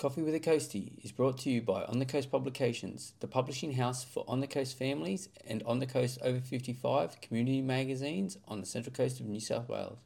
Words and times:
Coffee 0.00 0.22
with 0.22 0.34
a 0.34 0.40
Coastie 0.40 0.92
is 1.04 1.12
brought 1.12 1.36
to 1.40 1.50
you 1.50 1.60
by 1.60 1.84
On 1.84 1.98
the 1.98 2.06
Coast 2.06 2.32
Publications, 2.32 3.12
the 3.20 3.26
publishing 3.26 3.74
house 3.74 4.02
for 4.02 4.24
On 4.26 4.40
the 4.40 4.46
Coast 4.46 4.78
families 4.78 5.28
and 5.46 5.62
On 5.64 5.78
the 5.78 5.84
Coast 5.84 6.18
over 6.22 6.40
55 6.40 7.20
community 7.20 7.60
magazines 7.60 8.38
on 8.48 8.60
the 8.60 8.66
central 8.66 8.94
coast 8.94 9.20
of 9.20 9.26
New 9.26 9.40
South 9.40 9.68
Wales. 9.68 9.98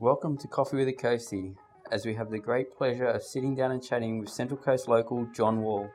Welcome 0.00 0.36
to 0.38 0.48
Coffee 0.48 0.78
with 0.78 0.88
a 0.88 0.92
Coastie, 0.92 1.54
as 1.92 2.04
we 2.04 2.12
have 2.14 2.28
the 2.28 2.40
great 2.40 2.76
pleasure 2.76 3.06
of 3.06 3.22
sitting 3.22 3.54
down 3.54 3.70
and 3.70 3.80
chatting 3.80 4.18
with 4.18 4.30
Central 4.30 4.58
Coast 4.58 4.88
local 4.88 5.24
John 5.26 5.62
Wall. 5.62 5.88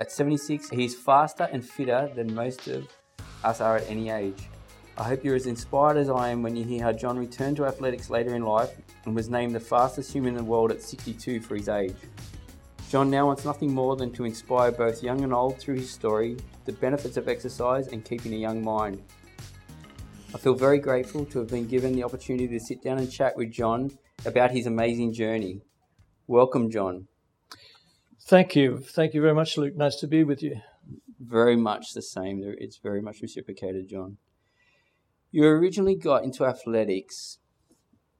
At 0.00 0.10
76, 0.10 0.70
he's 0.70 0.96
faster 0.96 1.48
and 1.52 1.64
fitter 1.64 2.10
than 2.16 2.34
most 2.34 2.66
of 2.66 2.88
us 3.44 3.60
are 3.60 3.76
at 3.76 3.88
any 3.88 4.10
age. 4.10 4.48
I 4.98 5.04
hope 5.04 5.24
you're 5.24 5.36
as 5.36 5.46
inspired 5.46 5.96
as 5.98 6.10
I 6.10 6.30
am 6.30 6.42
when 6.42 6.56
you 6.56 6.64
hear 6.64 6.82
how 6.82 6.92
John 6.92 7.16
returned 7.16 7.56
to 7.58 7.64
athletics 7.64 8.10
later 8.10 8.34
in 8.34 8.42
life 8.42 8.76
and 9.04 9.14
was 9.14 9.30
named 9.30 9.54
the 9.54 9.60
fastest 9.60 10.12
human 10.12 10.30
in 10.30 10.36
the 10.36 10.44
world 10.44 10.70
at 10.70 10.82
62 10.82 11.40
for 11.40 11.54
his 11.54 11.68
age. 11.68 11.94
John 12.92 13.08
now 13.08 13.24
wants 13.24 13.46
nothing 13.46 13.72
more 13.72 13.96
than 13.96 14.12
to 14.12 14.26
inspire 14.26 14.70
both 14.70 15.02
young 15.02 15.24
and 15.24 15.32
old 15.32 15.58
through 15.58 15.76
his 15.76 15.90
story, 15.90 16.36
the 16.66 16.74
benefits 16.74 17.16
of 17.16 17.26
exercise, 17.26 17.86
and 17.86 18.04
keeping 18.04 18.34
a 18.34 18.36
young 18.36 18.62
mind. 18.62 19.02
I 20.34 20.36
feel 20.36 20.52
very 20.52 20.78
grateful 20.78 21.24
to 21.24 21.38
have 21.38 21.48
been 21.48 21.66
given 21.66 21.94
the 21.94 22.04
opportunity 22.04 22.46
to 22.48 22.60
sit 22.60 22.82
down 22.82 22.98
and 22.98 23.10
chat 23.10 23.34
with 23.34 23.50
John 23.50 23.92
about 24.26 24.50
his 24.50 24.66
amazing 24.66 25.14
journey. 25.14 25.62
Welcome, 26.26 26.70
John. 26.70 27.08
Thank 28.26 28.54
you. 28.56 28.84
Thank 28.94 29.14
you 29.14 29.22
very 29.22 29.34
much, 29.34 29.56
Luke. 29.56 29.74
Nice 29.74 29.96
to 30.00 30.06
be 30.06 30.22
with 30.22 30.42
you. 30.42 30.60
Very 31.18 31.56
much 31.56 31.94
the 31.94 32.02
same. 32.02 32.42
It's 32.58 32.76
very 32.76 33.00
much 33.00 33.22
reciprocated, 33.22 33.88
John. 33.88 34.18
You 35.30 35.46
originally 35.46 35.96
got 35.96 36.24
into 36.24 36.44
athletics 36.44 37.38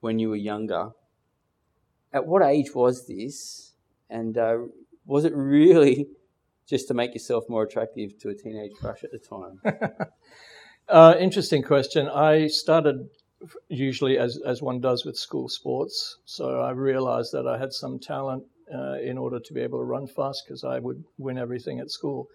when 0.01 0.19
you 0.19 0.31
were 0.31 0.37
younger. 0.37 0.93
At 2.11 2.27
what 2.27 2.43
age 2.43 2.75
was 2.75 3.07
this? 3.07 3.72
And 4.13 4.37
uh, 4.37 4.59
was 5.07 5.25
it 5.25 5.35
really 5.35 6.07
just 6.69 6.89
to 6.89 6.95
make 6.95 7.15
yourself 7.15 7.45
more 7.49 7.65
attractive 7.65 8.19
to 8.21 8.29
a 8.29 8.35
teenage 8.35 8.73
crush 8.79 9.03
at 9.05 9.11
the 9.11 9.19
time? 9.19 9.61
uh, 10.89 11.15
interesting 11.19 11.63
question. 11.63 12.09
I 12.09 12.47
started 12.47 13.09
usually 13.69 14.19
as, 14.19 14.39
as 14.47 14.63
one 14.63 14.81
does 14.81 15.05
with 15.05 15.17
school 15.17 15.49
sports. 15.49 16.19
So 16.25 16.61
I 16.61 16.71
realized 16.71 17.33
that 17.33 17.47
I 17.47 17.59
had 17.59 17.73
some 17.73 17.99
talent 17.99 18.45
uh, 18.73 18.99
in 18.99 19.19
order 19.19 19.41
to 19.41 19.53
be 19.53 19.61
able 19.61 19.79
to 19.81 19.85
run 19.85 20.07
fast 20.07 20.45
because 20.47 20.65
I 20.65 20.79
would 20.79 21.05
win 21.19 21.39
everything 21.39 21.81
at 21.81 21.91
school. 21.91 22.29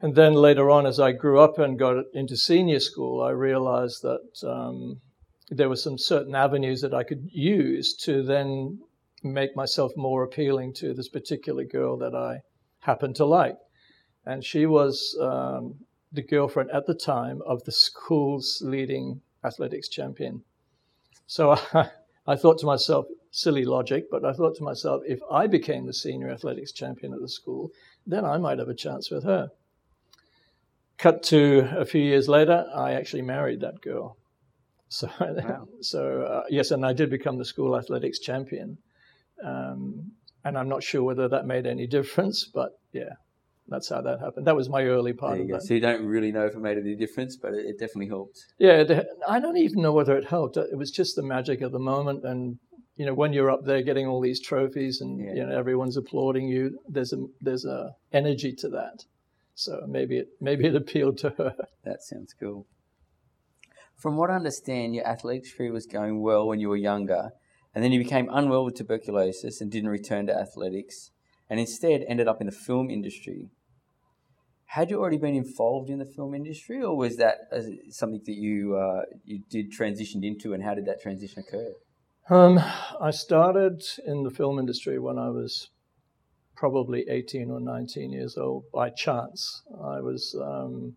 And 0.00 0.14
then 0.14 0.34
later 0.34 0.70
on, 0.70 0.86
as 0.86 0.98
I 0.98 1.12
grew 1.12 1.38
up 1.38 1.58
and 1.58 1.78
got 1.78 2.04
into 2.12 2.36
senior 2.36 2.80
school, 2.80 3.22
I 3.22 3.30
realized 3.30 4.02
that 4.02 4.46
um, 4.46 5.00
there 5.50 5.68
were 5.68 5.76
some 5.76 5.98
certain 5.98 6.34
avenues 6.34 6.80
that 6.80 6.92
I 6.92 7.04
could 7.04 7.28
use 7.32 7.94
to 8.02 8.22
then 8.22 8.80
make 9.24 9.56
myself 9.56 9.92
more 9.96 10.22
appealing 10.22 10.74
to 10.74 10.94
this 10.94 11.08
particular 11.08 11.64
girl 11.64 11.96
that 11.98 12.14
I 12.14 12.42
happened 12.80 13.16
to 13.16 13.24
like. 13.24 13.56
And 14.26 14.44
she 14.44 14.66
was 14.66 15.16
um, 15.20 15.74
the 16.12 16.22
girlfriend 16.22 16.70
at 16.70 16.86
the 16.86 16.94
time 16.94 17.42
of 17.46 17.64
the 17.64 17.72
school's 17.72 18.62
leading 18.64 19.20
athletics 19.44 19.88
champion. 19.88 20.42
So 21.26 21.52
I, 21.74 21.90
I 22.26 22.36
thought 22.36 22.58
to 22.58 22.66
myself, 22.66 23.06
silly 23.30 23.64
logic, 23.64 24.06
but 24.10 24.24
I 24.24 24.32
thought 24.32 24.54
to 24.56 24.62
myself, 24.62 25.02
if 25.06 25.18
I 25.30 25.46
became 25.46 25.86
the 25.86 25.92
senior 25.92 26.30
athletics 26.30 26.72
champion 26.72 27.12
at 27.12 27.20
the 27.20 27.28
school, 27.28 27.72
then 28.06 28.24
I 28.24 28.38
might 28.38 28.58
have 28.58 28.68
a 28.68 28.74
chance 28.74 29.10
with 29.10 29.24
her. 29.24 29.50
Cut 30.98 31.22
to 31.24 31.68
a 31.76 31.84
few 31.84 32.00
years 32.00 32.28
later, 32.28 32.64
I 32.72 32.92
actually 32.92 33.22
married 33.22 33.60
that 33.60 33.80
girl. 33.80 34.16
So, 34.88 35.10
wow. 35.20 35.66
so 35.80 36.22
uh, 36.22 36.44
yes, 36.48 36.70
and 36.70 36.86
I 36.86 36.92
did 36.92 37.10
become 37.10 37.36
the 37.36 37.44
school 37.44 37.76
athletics 37.76 38.20
champion. 38.20 38.78
Um, 39.44 40.12
and 40.44 40.58
I'm 40.58 40.68
not 40.68 40.82
sure 40.82 41.02
whether 41.02 41.28
that 41.28 41.46
made 41.46 41.66
any 41.66 41.86
difference, 41.86 42.48
but 42.52 42.70
yeah, 42.92 43.14
that's 43.68 43.88
how 43.88 44.02
that 44.02 44.20
happened. 44.20 44.46
That 44.46 44.56
was 44.56 44.68
my 44.68 44.84
early 44.84 45.12
part 45.12 45.40
of 45.40 45.48
that. 45.48 45.62
So 45.62 45.74
you 45.74 45.80
don't 45.80 46.04
really 46.04 46.32
know 46.32 46.46
if 46.46 46.54
it 46.54 46.60
made 46.60 46.76
any 46.76 46.94
difference, 46.94 47.36
but 47.36 47.54
it, 47.54 47.64
it 47.66 47.78
definitely 47.78 48.08
helped. 48.08 48.38
Yeah, 48.58 48.84
I 49.26 49.40
don't 49.40 49.56
even 49.56 49.80
know 49.80 49.92
whether 49.92 50.16
it 50.16 50.26
helped. 50.26 50.56
It 50.56 50.76
was 50.76 50.90
just 50.90 51.16
the 51.16 51.22
magic 51.22 51.62
of 51.62 51.72
the 51.72 51.78
moment, 51.78 52.24
and 52.24 52.58
you 52.96 53.06
know, 53.06 53.14
when 53.14 53.32
you're 53.32 53.50
up 53.50 53.64
there 53.64 53.82
getting 53.82 54.06
all 54.06 54.20
these 54.20 54.40
trophies 54.40 55.00
and 55.00 55.18
yeah. 55.18 55.34
you 55.34 55.46
know 55.46 55.56
everyone's 55.56 55.96
applauding 55.96 56.48
you, 56.48 56.78
there's 56.88 57.12
a 57.12 57.24
there's 57.40 57.64
a 57.64 57.92
energy 58.12 58.52
to 58.58 58.68
that. 58.70 59.04
So 59.54 59.80
maybe 59.88 60.18
it 60.18 60.28
maybe 60.40 60.66
it 60.66 60.76
appealed 60.76 61.18
to 61.18 61.30
her. 61.30 61.54
That 61.84 62.02
sounds 62.02 62.34
cool. 62.40 62.66
From 63.96 64.16
what 64.16 64.30
I 64.30 64.36
understand, 64.36 64.94
your 64.94 65.06
athletics 65.06 65.52
career 65.54 65.72
was 65.72 65.86
going 65.86 66.22
well 66.22 66.46
when 66.46 66.60
you 66.60 66.70
were 66.70 66.76
younger, 66.76 67.30
and 67.74 67.82
then 67.82 67.92
he 67.92 67.98
became 67.98 68.28
unwell 68.30 68.64
with 68.64 68.76
tuberculosis 68.76 69.60
and 69.60 69.70
didn't 69.70 69.90
return 69.90 70.26
to 70.26 70.34
athletics, 70.34 71.10
and 71.50 71.58
instead 71.58 72.04
ended 72.08 72.28
up 72.28 72.40
in 72.40 72.46
the 72.46 72.52
film 72.52 72.90
industry. 72.90 73.48
Had 74.66 74.90
you 74.90 75.00
already 75.00 75.18
been 75.18 75.34
involved 75.34 75.90
in 75.90 75.98
the 75.98 76.06
film 76.06 76.34
industry, 76.34 76.82
or 76.82 76.96
was 76.96 77.16
that 77.16 77.36
something 77.90 78.22
that 78.24 78.34
you 78.34 78.76
uh, 78.76 79.02
you 79.24 79.42
did 79.50 79.72
transitioned 79.72 80.24
into, 80.24 80.52
and 80.52 80.62
how 80.62 80.74
did 80.74 80.86
that 80.86 81.00
transition 81.00 81.44
occur? 81.46 81.72
Um, 82.30 82.58
I 83.00 83.10
started 83.10 83.82
in 84.06 84.22
the 84.22 84.30
film 84.30 84.58
industry 84.58 84.98
when 84.98 85.18
I 85.18 85.28
was 85.28 85.68
probably 86.56 87.04
18 87.08 87.50
or 87.50 87.60
19 87.60 88.12
years 88.12 88.38
old 88.38 88.64
by 88.72 88.88
chance. 88.88 89.62
I 89.72 90.00
was 90.00 90.34
um, 90.40 90.96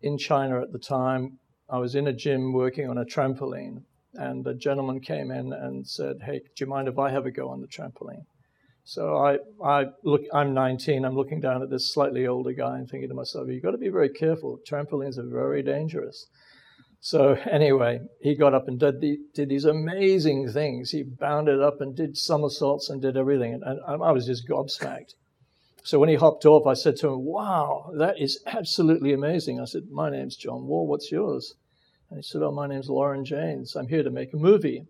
in 0.00 0.16
China 0.16 0.62
at 0.62 0.72
the 0.72 0.78
time. 0.78 1.38
I 1.68 1.78
was 1.78 1.94
in 1.94 2.06
a 2.06 2.12
gym 2.12 2.52
working 2.52 2.88
on 2.88 2.96
a 2.96 3.04
trampoline, 3.04 3.82
and 4.14 4.46
a 4.46 4.54
gentleman 4.54 5.00
came 5.00 5.30
in 5.30 5.52
and 5.52 5.86
said, 5.86 6.22
"Hey, 6.22 6.40
do 6.40 6.64
you 6.64 6.66
mind 6.66 6.88
if 6.88 6.98
I 6.98 7.10
have 7.10 7.26
a 7.26 7.30
go 7.30 7.48
on 7.48 7.60
the 7.60 7.66
trampoline?" 7.66 8.24
So 8.84 9.16
I, 9.16 9.38
I 9.64 9.86
look. 10.02 10.22
I'm 10.32 10.52
19. 10.52 11.04
I'm 11.04 11.16
looking 11.16 11.40
down 11.40 11.62
at 11.62 11.70
this 11.70 11.92
slightly 11.92 12.26
older 12.26 12.52
guy 12.52 12.78
and 12.78 12.88
thinking 12.88 13.08
to 13.08 13.14
myself, 13.14 13.48
"You've 13.48 13.62
got 13.62 13.70
to 13.72 13.78
be 13.78 13.88
very 13.88 14.10
careful. 14.10 14.58
Trampolines 14.68 15.18
are 15.18 15.28
very 15.28 15.62
dangerous." 15.62 16.26
So 17.00 17.36
anyway, 17.50 18.00
he 18.20 18.34
got 18.34 18.54
up 18.54 18.66
and 18.66 18.80
did, 18.80 19.02
the, 19.02 19.18
did 19.34 19.50
these 19.50 19.66
amazing 19.66 20.50
things. 20.50 20.90
He 20.90 21.02
bounded 21.02 21.60
up 21.60 21.82
and 21.82 21.94
did 21.94 22.16
somersaults 22.16 22.88
and 22.88 23.02
did 23.02 23.16
everything, 23.16 23.52
and, 23.52 23.62
and 23.64 24.02
I 24.02 24.10
was 24.10 24.24
just 24.24 24.48
gobsmacked. 24.48 25.12
So 25.82 25.98
when 25.98 26.08
he 26.08 26.14
hopped 26.14 26.46
off, 26.46 26.66
I 26.66 26.72
said 26.72 26.96
to 26.96 27.08
him, 27.08 27.24
"Wow, 27.24 27.92
that 27.98 28.18
is 28.18 28.42
absolutely 28.46 29.12
amazing." 29.12 29.60
I 29.60 29.66
said, 29.66 29.90
"My 29.90 30.08
name's 30.08 30.36
John 30.36 30.66
Wall. 30.66 30.86
What's 30.86 31.12
yours?" 31.12 31.54
And 32.10 32.18
he 32.18 32.22
said, 32.22 32.42
Oh, 32.42 32.52
my 32.52 32.66
name's 32.66 32.88
Loren 32.88 33.24
Janes. 33.24 33.76
I'm 33.76 33.88
here 33.88 34.02
to 34.02 34.10
make 34.10 34.32
a 34.32 34.36
movie. 34.36 34.86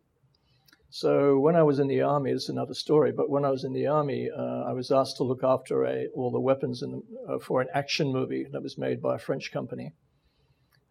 So 0.90 1.40
when 1.40 1.56
I 1.56 1.64
was 1.64 1.80
in 1.80 1.88
the 1.88 2.02
army, 2.02 2.30
it's 2.30 2.48
another 2.48 2.74
story, 2.74 3.10
but 3.10 3.28
when 3.28 3.44
I 3.44 3.50
was 3.50 3.64
in 3.64 3.72
the 3.72 3.88
army, 3.88 4.30
uh, 4.30 4.62
I 4.62 4.72
was 4.72 4.92
asked 4.92 5.16
to 5.16 5.24
look 5.24 5.42
after 5.42 5.84
a, 5.84 6.06
all 6.14 6.30
the 6.30 6.38
weapons 6.38 6.84
uh, 6.84 7.38
for 7.40 7.60
an 7.60 7.66
action 7.74 8.12
movie 8.12 8.46
that 8.52 8.62
was 8.62 8.78
made 8.78 9.02
by 9.02 9.16
a 9.16 9.18
French 9.18 9.50
company. 9.50 9.92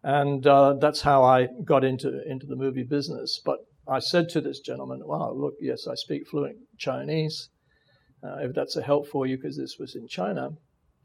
And 0.02 0.46
uh, 0.46 0.74
that's 0.74 1.00
how 1.00 1.24
I 1.24 1.48
got 1.64 1.84
into, 1.84 2.20
into 2.30 2.44
the 2.44 2.54
movie 2.54 2.82
business. 2.82 3.40
But 3.42 3.60
I 3.88 3.98
said 3.98 4.28
to 4.30 4.42
this 4.42 4.60
gentleman, 4.60 5.00
wow, 5.06 5.32
look, 5.32 5.54
yes, 5.58 5.86
I 5.86 5.94
speak 5.94 6.26
fluent 6.26 6.58
Chinese. 6.76 7.48
Uh, 8.22 8.36
if 8.40 8.54
that's 8.54 8.76
a 8.76 8.82
help 8.82 9.06
for 9.06 9.26
you, 9.26 9.36
because 9.36 9.56
this 9.56 9.78
was 9.78 9.94
in 9.94 10.06
China, 10.06 10.50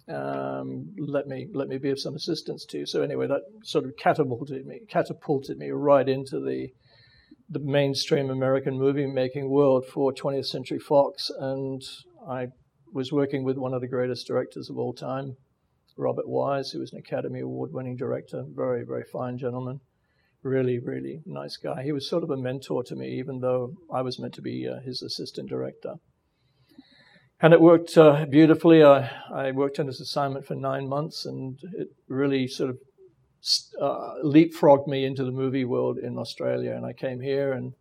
um, 0.09 0.96
let 0.97 1.28
me 1.28 1.47
let 1.53 1.68
me 1.68 1.78
be 1.78 1.92
of 1.92 2.00
some 2.00 2.16
assistance 2.16 2.66
to 2.66 2.80
you. 2.80 2.86
So 2.86 3.02
anyway, 3.02 3.28
that 3.28 3.42
sort 3.64 3.86
of 3.86 3.96
catapulted 3.97 4.66
me 4.66 4.81
catapulted 4.90 5.58
me 5.58 5.70
right 5.70 6.08
into 6.08 6.40
the 6.40 6.70
the 7.50 7.59
mainstream 7.59 8.30
American 8.30 8.78
movie 8.78 9.08
making 9.08 9.50
world 9.50 9.86
for 9.86 10.14
20th 10.14 10.46
Century 10.46 10.80
Fox, 10.80 11.30
and 11.40 11.81
I 12.28 12.48
was 12.92 13.12
working 13.12 13.44
with 13.44 13.58
one 13.58 13.74
of 13.74 13.81
the 13.81 13.88
greatest 13.88 14.28
directors 14.28 14.69
of 14.69 14.78
all 14.78 14.94
time, 14.94 15.36
Robert 15.98 16.28
Wise, 16.28 16.72
who 16.72 16.80
was 16.80 16.92
an 16.92 17.00
Academy 17.00 17.42
Award 17.42 17.72
winning 17.74 17.96
director, 17.96 18.44
very 18.48 18.84
very 18.84 19.03
fine 19.12 19.38
gentleman. 19.38 19.80
Really, 20.42 20.80
really 20.80 21.22
nice 21.25 21.58
guy. 21.58 21.84
He 21.84 21.92
was 21.92 22.09
sort 22.09 22.24
of 22.24 22.30
a 22.30 22.38
mentor 22.38 22.81
to 22.84 22.96
me, 22.96 23.19
even 23.19 23.42
though 23.42 23.74
I 23.94 24.02
was 24.02 24.19
meant 24.19 24.34
to 24.36 24.42
be 24.42 24.66
uh, 24.69 24.80
his 24.80 25.02
assistant 25.02 25.50
director 25.50 25.96
and 27.41 27.53
it 27.53 27.61
worked 27.61 27.97
uh, 27.97 28.25
beautifully. 28.25 28.83
I, 28.83 29.09
I 29.33 29.51
worked 29.51 29.80
on 29.80 29.86
this 29.86 30.01
assignment 30.01 30.45
for 30.45 30.56
nine 30.56 30.88
months, 30.88 31.25
and 31.25 31.57
it 31.77 31.89
really 32.07 32.47
sort 32.47 32.71
of 32.71 32.77
uh, 33.81 34.15
leapfrogged 34.24 34.88
me 34.88 35.06
into 35.06 35.24
the 35.24 35.31
movie 35.31 35.65
world 35.65 35.97
in 35.97 36.18
Australia. 36.18 36.74
And 36.75 36.86
I 36.86 36.94
came 36.94 37.21
here 37.21 37.53
and 37.53 37.74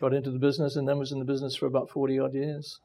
got 0.00 0.12
into 0.12 0.30
the 0.30 0.38
business, 0.38 0.76
and 0.76 0.86
then 0.86 0.98
was 0.98 1.12
in 1.12 1.18
the 1.18 1.24
business 1.24 1.56
for 1.56 1.66
about 1.66 1.90
forty 1.90 2.18
odd 2.18 2.34
years. 2.34 2.78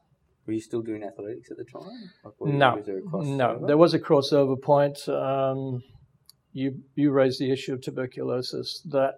Were 0.46 0.54
you 0.54 0.60
still 0.60 0.82
doing 0.82 1.04
athletics 1.04 1.50
at 1.50 1.56
the 1.56 1.64
time? 1.64 2.10
no, 2.40 2.82
there 2.84 3.00
no. 3.12 3.64
There 3.64 3.76
was 3.76 3.94
a 3.94 4.00
crossover 4.00 4.60
point. 4.60 5.08
Um, 5.08 5.82
you 6.52 6.82
you 6.94 7.12
raised 7.12 7.38
the 7.38 7.52
issue 7.52 7.74
of 7.74 7.82
tuberculosis. 7.82 8.80
That, 8.90 9.14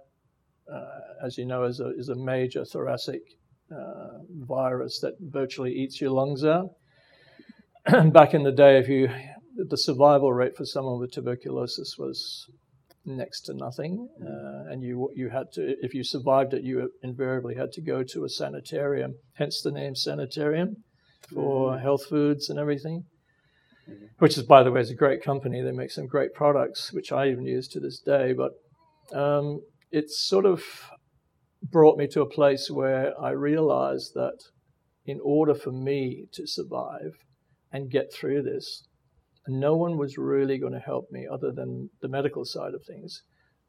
uh, 0.70 1.24
as 1.24 1.38
you 1.38 1.46
know, 1.46 1.64
is 1.64 1.80
a 1.80 1.96
is 1.96 2.08
a 2.08 2.14
major 2.14 2.64
thoracic 2.64 3.22
uh, 3.70 4.18
virus 4.30 4.98
that 5.00 5.14
virtually 5.20 5.72
eats 5.72 6.00
your 6.00 6.10
lungs 6.10 6.44
out. 6.44 6.70
And 7.86 8.12
Back 8.18 8.34
in 8.34 8.42
the 8.42 8.52
day, 8.52 8.78
if 8.78 8.88
you 8.88 9.08
the 9.56 9.76
survival 9.76 10.32
rate 10.32 10.56
for 10.56 10.64
someone 10.64 10.98
with 10.98 11.12
tuberculosis 11.12 11.96
was 11.96 12.46
next 13.04 13.42
to 13.42 13.54
nothing, 13.54 14.08
uh, 14.20 14.70
and 14.70 14.82
you 14.82 15.10
you 15.14 15.28
had 15.30 15.52
to 15.52 15.76
if 15.80 15.94
you 15.94 16.02
survived 16.02 16.54
it, 16.54 16.64
you 16.64 16.90
invariably 17.02 17.54
had 17.54 17.72
to 17.72 17.82
go 17.82 18.02
to 18.02 18.24
a 18.24 18.28
sanitarium. 18.28 19.14
Hence 19.34 19.60
the 19.62 19.70
name 19.70 19.94
sanitarium. 19.94 20.76
for 21.32 21.70
mm-hmm. 21.70 21.82
health 21.82 22.06
foods 22.06 22.50
and 22.50 22.58
everything. 22.58 23.04
Mm-hmm. 23.88 24.06
Which 24.18 24.36
is, 24.38 24.44
by 24.44 24.62
the 24.62 24.70
way, 24.70 24.80
is 24.80 24.90
a 24.90 24.94
great 24.94 25.22
company. 25.22 25.60
They 25.62 25.72
make 25.72 25.90
some 25.90 26.06
great 26.06 26.34
products, 26.34 26.92
which 26.92 27.12
I 27.12 27.28
even 27.28 27.44
use 27.44 27.68
to 27.68 27.80
this 27.80 27.98
day. 28.00 28.32
But 28.32 28.52
um, 29.18 29.60
it's 29.90 30.26
sort 30.26 30.46
of 30.46 30.62
brought 31.70 31.98
me 31.98 32.06
to 32.08 32.20
a 32.20 32.28
place 32.28 32.70
where 32.70 33.12
I 33.20 33.30
realized 33.30 34.12
that 34.14 34.38
in 35.06 35.20
order 35.22 35.54
for 35.54 35.72
me 35.72 36.26
to 36.32 36.46
survive 36.46 37.18
and 37.72 37.90
get 37.90 38.12
through 38.12 38.42
this, 38.42 38.86
no 39.46 39.76
one 39.76 39.98
was 39.98 40.16
really 40.16 40.58
going 40.58 40.72
to 40.72 40.78
help 40.78 41.10
me 41.10 41.26
other 41.30 41.52
than 41.52 41.90
the 42.00 42.08
medical 42.08 42.44
side 42.44 42.74
of 42.74 42.84
things. 42.84 43.22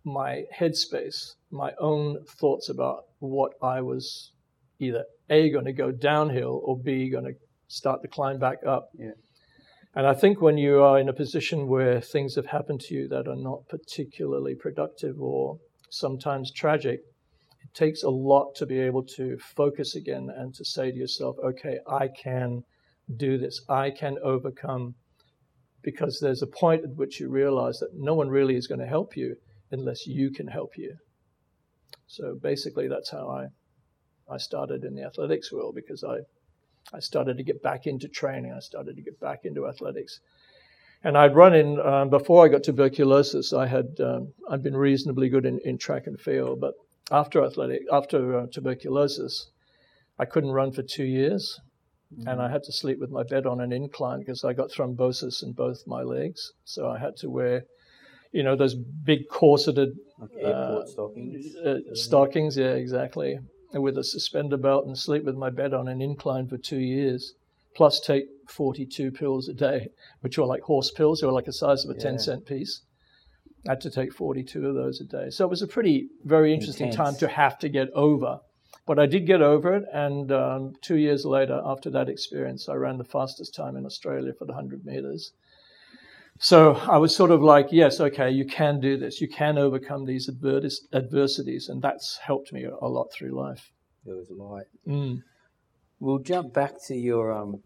My 0.05 0.43
headspace, 0.57 1.33
my 1.51 1.71
own 1.79 2.23
thoughts 2.39 2.69
about 2.69 3.03
what 3.19 3.51
I 3.61 3.81
was 3.81 4.31
either 4.79 5.05
A, 5.29 5.49
going 5.49 5.65
to 5.65 5.73
go 5.73 5.91
downhill 5.91 6.61
or 6.63 6.77
B, 6.77 7.09
going 7.09 7.25
to 7.25 7.33
start 7.67 8.01
to 8.03 8.07
climb 8.07 8.39
back 8.39 8.59
up. 8.65 8.89
Yeah. 8.97 9.11
And 9.95 10.05
I 10.05 10.13
think 10.13 10.41
when 10.41 10.57
you 10.57 10.81
are 10.81 10.99
in 10.99 11.09
a 11.09 11.13
position 11.13 11.67
where 11.67 12.01
things 12.01 12.35
have 12.35 12.47
happened 12.47 12.81
to 12.81 12.93
you 12.93 13.07
that 13.07 13.27
are 13.27 13.35
not 13.35 13.67
particularly 13.69 14.53
productive 14.53 15.19
or 15.19 15.57
sometimes 15.89 16.51
tragic, 16.51 16.99
takes 17.75 18.03
a 18.03 18.09
lot 18.09 18.55
to 18.55 18.65
be 18.65 18.79
able 18.79 19.03
to 19.03 19.37
focus 19.37 19.95
again 19.95 20.29
and 20.35 20.53
to 20.55 20.63
say 20.63 20.91
to 20.91 20.97
yourself, 20.97 21.35
okay, 21.43 21.79
I 21.87 22.07
can 22.07 22.63
do 23.17 23.37
this. 23.37 23.61
I 23.69 23.91
can 23.91 24.17
overcome. 24.23 24.95
Because 25.83 26.19
there's 26.19 26.41
a 26.41 26.47
point 26.47 26.83
at 26.83 26.95
which 26.95 27.19
you 27.19 27.29
realize 27.29 27.77
that 27.79 27.93
no 27.93 28.15
one 28.15 28.29
really 28.29 28.55
is 28.55 28.65
going 28.65 28.79
to 28.79 28.87
help 28.87 29.15
you 29.15 29.35
unless 29.71 30.07
you 30.07 30.31
can 30.31 30.47
help 30.47 30.77
you. 30.77 30.95
So 32.07 32.39
basically, 32.41 32.87
that's 32.87 33.11
how 33.11 33.29
I, 33.29 34.33
I 34.33 34.37
started 34.37 34.83
in 34.83 34.95
the 34.95 35.03
athletics 35.03 35.51
world 35.51 35.75
because 35.75 36.03
I, 36.03 36.17
I 36.95 36.99
started 36.99 37.37
to 37.37 37.43
get 37.43 37.61
back 37.61 37.85
into 37.85 38.07
training. 38.07 38.53
I 38.53 38.61
started 38.61 38.95
to 38.95 39.01
get 39.03 39.19
back 39.19 39.41
into 39.43 39.67
athletics. 39.67 40.19
And 41.03 41.15
I'd 41.17 41.35
run 41.35 41.53
in 41.53 41.79
um, 41.79 42.09
before 42.09 42.45
I 42.45 42.47
got 42.47 42.63
tuberculosis. 42.63 43.53
I 43.53 43.67
had 43.67 43.99
um, 43.99 44.33
I'd 44.49 44.63
been 44.63 44.77
reasonably 44.77 45.29
good 45.29 45.45
in, 45.45 45.59
in 45.63 45.77
track 45.77 46.07
and 46.07 46.19
field, 46.19 46.59
but 46.59 46.73
after 47.11 47.43
athletic 47.43 47.83
after 47.91 48.39
uh, 48.39 48.47
tuberculosis, 48.51 49.47
I 50.17 50.25
couldn't 50.25 50.51
run 50.51 50.71
for 50.71 50.81
two 50.81 51.05
years, 51.05 51.59
mm-hmm. 52.13 52.27
and 52.27 52.41
I 52.41 52.49
had 52.49 52.63
to 52.63 52.71
sleep 52.71 52.99
with 52.99 53.11
my 53.11 53.23
bed 53.23 53.45
on 53.45 53.61
an 53.61 53.71
incline 53.71 54.19
because 54.19 54.43
I 54.43 54.53
got 54.53 54.71
thrombosis 54.71 55.43
in 55.43 55.53
both 55.53 55.85
my 55.85 56.01
legs. 56.01 56.53
So 56.63 56.89
I 56.89 56.97
had 56.97 57.15
to 57.17 57.29
wear, 57.29 57.65
you 58.31 58.43
know, 58.43 58.55
those 58.55 58.75
big 58.75 59.27
corseted 59.29 59.97
like 60.19 60.43
uh, 60.43 60.85
stockings. 60.85 61.55
Uh, 61.55 61.79
stockings, 61.93 62.57
yeah, 62.57 62.73
exactly, 62.73 63.39
with 63.73 63.97
a 63.97 64.03
suspender 64.03 64.57
belt 64.57 64.85
and 64.85 64.97
sleep 64.97 65.23
with 65.23 65.35
my 65.35 65.49
bed 65.49 65.73
on 65.73 65.87
an 65.87 66.01
incline 66.01 66.47
for 66.47 66.57
two 66.57 66.79
years 66.79 67.33
plus 67.75 67.99
take 67.99 68.25
42 68.47 69.11
pills 69.11 69.47
a 69.49 69.53
day, 69.53 69.89
which 70.21 70.37
were 70.37 70.45
like 70.45 70.61
horse 70.61 70.89
pills. 70.89 71.19
They 71.19 71.27
were 71.27 71.33
like 71.33 71.45
the 71.45 71.53
size 71.53 71.83
of 71.83 71.91
a 71.91 71.93
yeah. 71.93 72.03
10 72.11 72.19
cent 72.19 72.45
piece. 72.45 72.81
I 73.67 73.71
had 73.71 73.81
to 73.81 73.89
take 73.89 74.13
42 74.13 74.67
of 74.67 74.75
those 74.75 75.01
a 75.01 75.05
day. 75.05 75.29
So 75.29 75.45
it 75.45 75.49
was 75.49 75.61
a 75.61 75.67
pretty, 75.67 76.09
very 76.23 76.53
interesting 76.53 76.87
Intense. 76.87 77.09
time 77.09 77.15
to 77.19 77.27
have 77.27 77.57
to 77.59 77.69
get 77.69 77.89
over. 77.93 78.39
But 78.85 78.99
I 78.99 79.07
did 79.07 79.25
get 79.25 79.41
over 79.41 79.75
it. 79.75 79.85
And 79.91 80.31
um, 80.31 80.73
two 80.81 80.97
years 80.97 81.25
later, 81.25 81.59
after 81.65 81.89
that 81.91 82.07
experience, 82.07 82.69
I 82.69 82.75
ran 82.75 82.97
the 82.97 83.03
fastest 83.03 83.55
time 83.55 83.75
in 83.75 83.85
Australia 83.85 84.33
for 84.37 84.45
the 84.45 84.53
100 84.53 84.85
meters. 84.85 85.31
So 86.37 86.73
I 86.73 86.97
was 86.97 87.15
sort 87.15 87.31
of 87.31 87.41
like, 87.41 87.67
yes, 87.71 87.99
okay, 87.99 88.29
you 88.29 88.45
can 88.45 88.79
do 88.79 88.97
this. 88.97 89.21
You 89.21 89.27
can 89.27 89.57
overcome 89.57 90.05
these 90.05 90.29
adversities. 90.93 91.69
And 91.69 91.81
that's 91.81 92.17
helped 92.17 92.53
me 92.53 92.65
a 92.65 92.87
lot 92.87 93.11
through 93.11 93.31
life. 93.31 93.71
There 94.05 94.15
was 94.15 94.29
light. 94.29 94.67
Mm. 94.87 95.23
We'll 95.99 96.19
jump 96.19 96.53
back 96.53 96.73
to 96.87 96.95
your 96.95 97.31
um, 97.31 97.63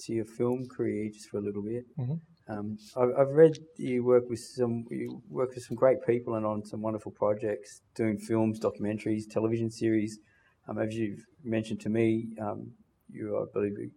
to 0.00 0.12
your 0.12 0.24
film 0.24 0.66
career 0.66 1.10
just 1.10 1.28
for 1.28 1.38
a 1.38 1.40
little 1.40 1.62
bit. 1.62 1.84
Mm-hmm. 1.98 2.14
Um, 2.48 2.78
I, 2.96 3.18
have 3.18 3.28
read 3.28 3.58
you 3.76 4.04
work 4.04 4.24
with 4.30 4.38
some 4.38 4.84
you 4.90 5.22
work 5.28 5.54
with 5.54 5.64
some 5.64 5.76
great 5.76 5.98
people 6.06 6.34
and 6.34 6.46
on 6.46 6.64
some 6.64 6.80
wonderful 6.80 7.12
projects, 7.12 7.82
doing 7.94 8.18
films, 8.18 8.58
documentaries, 8.58 9.24
television 9.30 9.70
series. 9.70 10.18
Um, 10.66 10.78
as 10.78 10.94
you've 10.94 11.24
mentioned 11.44 11.80
to 11.80 11.90
me, 11.90 12.28
um, 12.40 12.72
you 13.10 13.36
are, 13.36 13.42
I 13.42 13.46
believe, 13.52 13.90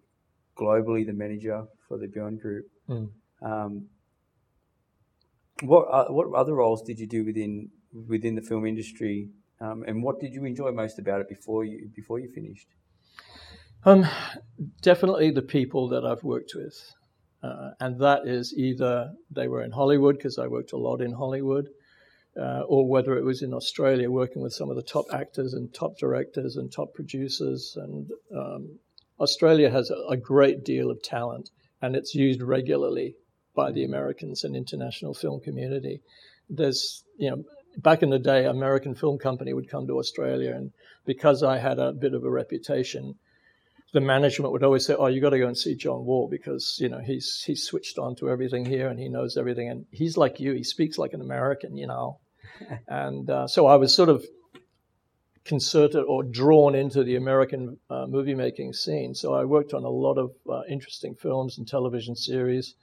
globally 0.57 1.05
the 1.05 1.13
manager 1.13 1.63
for 1.87 1.97
the 1.97 2.07
Beyond 2.07 2.41
Group. 2.41 2.65
Mm. 2.89 3.09
Um, 3.41 3.87
what 5.61 5.83
uh, 5.83 6.11
what 6.11 6.27
other 6.33 6.55
roles 6.55 6.81
did 6.81 6.99
you 6.99 7.07
do 7.07 7.23
within 7.23 7.69
within 8.07 8.35
the 8.35 8.41
film 8.41 8.65
industry, 8.65 9.29
um, 9.61 9.83
and 9.87 10.03
what 10.03 10.19
did 10.19 10.33
you 10.33 10.43
enjoy 10.43 10.71
most 10.71 10.99
about 10.99 11.21
it 11.21 11.29
before 11.29 11.63
you 11.63 11.89
before 11.95 12.19
you 12.19 12.29
finished? 12.33 12.67
Um, 13.85 14.07
definitely 14.81 15.31
the 15.31 15.41
people 15.41 15.87
that 15.89 16.05
I've 16.05 16.23
worked 16.23 16.51
with. 16.55 16.75
Uh, 17.43 17.71
and 17.79 17.99
that 17.99 18.27
is 18.27 18.53
either 18.55 19.11
they 19.31 19.47
were 19.47 19.63
in 19.63 19.71
Hollywood, 19.71 20.15
because 20.17 20.37
I 20.37 20.47
worked 20.47 20.73
a 20.73 20.77
lot 20.77 21.01
in 21.01 21.11
Hollywood, 21.11 21.69
uh, 22.39 22.61
or 22.61 22.87
whether 22.87 23.17
it 23.17 23.23
was 23.23 23.41
in 23.41 23.53
Australia, 23.53 24.09
working 24.09 24.41
with 24.41 24.53
some 24.53 24.69
of 24.69 24.75
the 24.75 24.83
top 24.83 25.05
actors 25.11 25.53
and 25.53 25.73
top 25.73 25.97
directors 25.97 26.55
and 26.55 26.71
top 26.71 26.93
producers. 26.93 27.75
And 27.75 28.11
um, 28.35 28.79
Australia 29.19 29.69
has 29.69 29.89
a, 29.89 30.13
a 30.13 30.17
great 30.17 30.63
deal 30.63 30.91
of 30.91 31.01
talent, 31.01 31.49
and 31.81 31.95
it's 31.95 32.13
used 32.13 32.41
regularly 32.41 33.15
by 33.55 33.71
the 33.71 33.83
Americans 33.83 34.43
and 34.43 34.55
international 34.55 35.13
film 35.13 35.41
community. 35.41 36.01
There's, 36.49 37.03
you 37.17 37.29
know, 37.29 37.43
back 37.77 38.03
in 38.03 38.09
the 38.09 38.19
day, 38.19 38.45
American 38.45 38.95
Film 38.95 39.17
Company 39.17 39.53
would 39.53 39.69
come 39.69 39.87
to 39.87 39.99
Australia, 39.99 40.53
and 40.55 40.71
because 41.05 41.41
I 41.43 41.57
had 41.57 41.79
a 41.79 41.91
bit 41.91 42.13
of 42.13 42.23
a 42.23 42.29
reputation, 42.29 43.15
the 43.93 44.01
management 44.01 44.51
would 44.53 44.63
always 44.63 44.85
say, 44.85 44.95
"Oh, 44.95 45.07
you 45.07 45.21
got 45.21 45.31
to 45.31 45.39
go 45.39 45.47
and 45.47 45.57
see 45.57 45.75
John 45.75 46.05
Wall 46.05 46.27
because 46.29 46.77
you 46.79 46.89
know 46.89 46.99
he's 46.99 47.43
he's 47.45 47.63
switched 47.63 47.97
on 47.97 48.15
to 48.17 48.29
everything 48.29 48.65
here 48.65 48.89
and 48.89 48.99
he 48.99 49.09
knows 49.09 49.37
everything 49.37 49.69
and 49.69 49.85
he's 49.91 50.17
like 50.17 50.39
you. 50.39 50.53
He 50.53 50.63
speaks 50.63 50.97
like 50.97 51.13
an 51.13 51.21
American, 51.21 51.77
you 51.77 51.87
know." 51.87 52.19
and 52.87 53.29
uh, 53.29 53.47
so 53.47 53.65
I 53.67 53.75
was 53.75 53.93
sort 53.93 54.09
of 54.09 54.25
concerted 55.43 56.03
or 56.07 56.23
drawn 56.23 56.75
into 56.75 57.03
the 57.03 57.15
American 57.15 57.77
uh, 57.89 58.05
movie 58.07 58.35
making 58.35 58.73
scene. 58.73 59.15
So 59.15 59.33
I 59.33 59.43
worked 59.43 59.73
on 59.73 59.83
a 59.83 59.89
lot 59.89 60.17
of 60.17 60.31
uh, 60.49 60.61
interesting 60.69 61.15
films 61.15 61.57
and 61.57 61.67
television 61.67 62.15
series. 62.15 62.75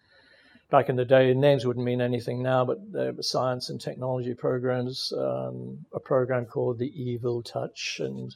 Back 0.71 0.89
in 0.89 0.97
the 0.97 1.05
day, 1.05 1.33
names 1.33 1.65
wouldn't 1.65 1.87
mean 1.87 2.01
anything 2.01 2.43
now, 2.43 2.65
but 2.65 2.93
there 2.93 3.13
were 3.13 3.23
science 3.23 3.71
and 3.71 3.81
technology 3.81 4.35
programs. 4.35 5.13
Um, 5.17 5.87
a 5.95 6.01
program 6.01 6.45
called 6.45 6.79
The 6.79 6.93
Evil 7.01 7.43
Touch 7.43 8.01
and 8.01 8.35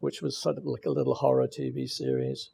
which 0.00 0.22
was 0.22 0.36
sort 0.36 0.58
of 0.58 0.64
like 0.64 0.86
a 0.86 0.90
little 0.90 1.14
horror 1.14 1.46
TV 1.46 1.88
series. 1.88 2.50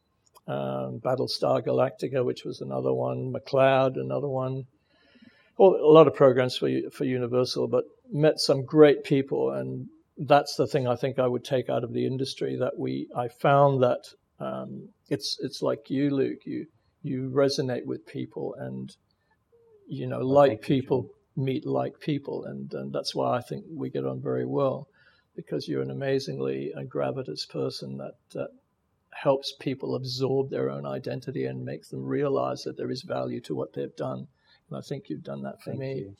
Um, 0.46 1.00
Battlestar 1.00 1.64
Galactica, 1.64 2.24
which 2.24 2.44
was 2.44 2.60
another 2.60 2.92
one. 2.92 3.32
McCloud, 3.32 3.96
another 3.96 4.28
one. 4.28 4.66
Well, 5.58 5.74
a 5.74 5.90
lot 5.90 6.06
of 6.06 6.14
programs 6.14 6.56
for 6.56 6.68
for 6.92 7.04
Universal, 7.04 7.68
but 7.68 7.84
met 8.12 8.38
some 8.38 8.64
great 8.64 9.04
people, 9.04 9.52
and 9.52 9.88
that's 10.18 10.54
the 10.56 10.66
thing 10.66 10.86
I 10.86 10.96
think 10.96 11.18
I 11.18 11.26
would 11.26 11.44
take 11.44 11.68
out 11.70 11.82
of 11.82 11.92
the 11.92 12.06
industry. 12.06 12.56
That 12.56 12.78
we, 12.78 13.08
I 13.16 13.28
found 13.28 13.82
that 13.82 14.04
um, 14.38 14.90
it's 15.08 15.38
it's 15.40 15.62
like 15.62 15.88
you, 15.88 16.10
Luke. 16.10 16.44
You 16.44 16.66
you 17.02 17.30
resonate 17.34 17.86
with 17.86 18.06
people, 18.06 18.54
and 18.58 18.94
you 19.88 20.06
know, 20.06 20.20
like 20.20 20.60
people 20.60 21.08
meet 21.36 21.66
like 21.66 21.98
people, 22.00 22.44
and, 22.44 22.72
and 22.74 22.92
that's 22.92 23.14
why 23.14 23.36
I 23.36 23.40
think 23.40 23.64
we 23.72 23.90
get 23.90 24.06
on 24.06 24.20
very 24.20 24.46
well 24.46 24.88
because 25.36 25.68
you're 25.68 25.82
an 25.82 25.90
amazingly 25.90 26.72
uh, 26.74 26.82
gravitous 26.82 27.46
person 27.46 27.98
that, 27.98 28.14
that 28.32 28.48
helps 29.12 29.52
people 29.60 29.94
absorb 29.94 30.50
their 30.50 30.70
own 30.70 30.86
identity 30.86 31.44
and 31.44 31.64
makes 31.64 31.88
them 31.88 32.04
realize 32.04 32.62
that 32.64 32.76
there 32.76 32.90
is 32.90 33.02
value 33.02 33.40
to 33.42 33.54
what 33.54 33.72
they've 33.72 33.96
done. 33.96 34.26
And 34.68 34.78
I 34.78 34.80
think 34.80 35.08
you've 35.08 35.22
done 35.22 35.42
that 35.42 35.62
for 35.62 35.70
Thank 35.70 35.80
me. 35.80 35.94
You. 35.94 36.16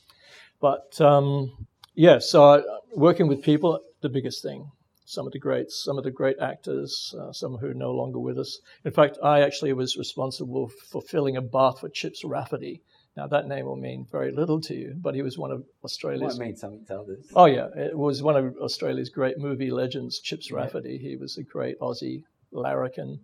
But 0.60 1.00
um, 1.00 1.66
yeah, 1.94 2.18
so 2.18 2.44
I, 2.44 2.62
working 2.94 3.26
with 3.26 3.42
people, 3.42 3.80
the 4.02 4.08
biggest 4.08 4.42
thing. 4.42 4.70
Some 5.04 5.26
of 5.26 5.32
the 5.32 5.38
greats, 5.38 5.84
some 5.84 5.98
of 5.98 6.04
the 6.04 6.10
great 6.10 6.38
actors, 6.40 7.14
uh, 7.20 7.32
some 7.32 7.56
who 7.58 7.68
are 7.68 7.74
no 7.74 7.92
longer 7.92 8.18
with 8.18 8.38
us. 8.38 8.58
In 8.84 8.90
fact, 8.90 9.18
I 9.22 9.40
actually 9.40 9.72
was 9.72 9.96
responsible 9.96 10.68
for 10.90 11.00
filling 11.00 11.36
a 11.36 11.40
bath 11.42 11.80
for 11.80 11.88
Chips 11.88 12.24
Rafferty 12.24 12.82
now, 13.16 13.26
that 13.28 13.48
name 13.48 13.64
will 13.64 13.76
mean 13.76 14.06
very 14.12 14.30
little 14.30 14.60
to 14.60 14.74
you, 14.74 14.94
but 14.96 15.14
he 15.14 15.22
was 15.22 15.38
one 15.38 15.50
of 15.50 15.64
Australia's. 15.82 16.34
It 16.34 16.38
might 16.38 16.46
mean 16.48 16.56
something 16.56 16.84
to 16.86 17.00
others. 17.00 17.26
Oh, 17.34 17.46
yeah. 17.46 17.68
It 17.74 17.96
was 17.96 18.22
one 18.22 18.36
of 18.36 18.56
Australia's 18.58 19.08
great 19.08 19.38
movie 19.38 19.70
legends, 19.70 20.20
Chips 20.20 20.50
yeah. 20.50 20.58
Rafferty. 20.58 20.98
He 20.98 21.16
was 21.16 21.38
a 21.38 21.42
great 21.42 21.80
Aussie 21.80 22.24
larrikin. 22.52 23.20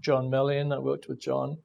John 0.00 0.30
Meillon, 0.30 0.72
I 0.72 0.78
worked 0.78 1.08
with 1.08 1.20
John. 1.20 1.58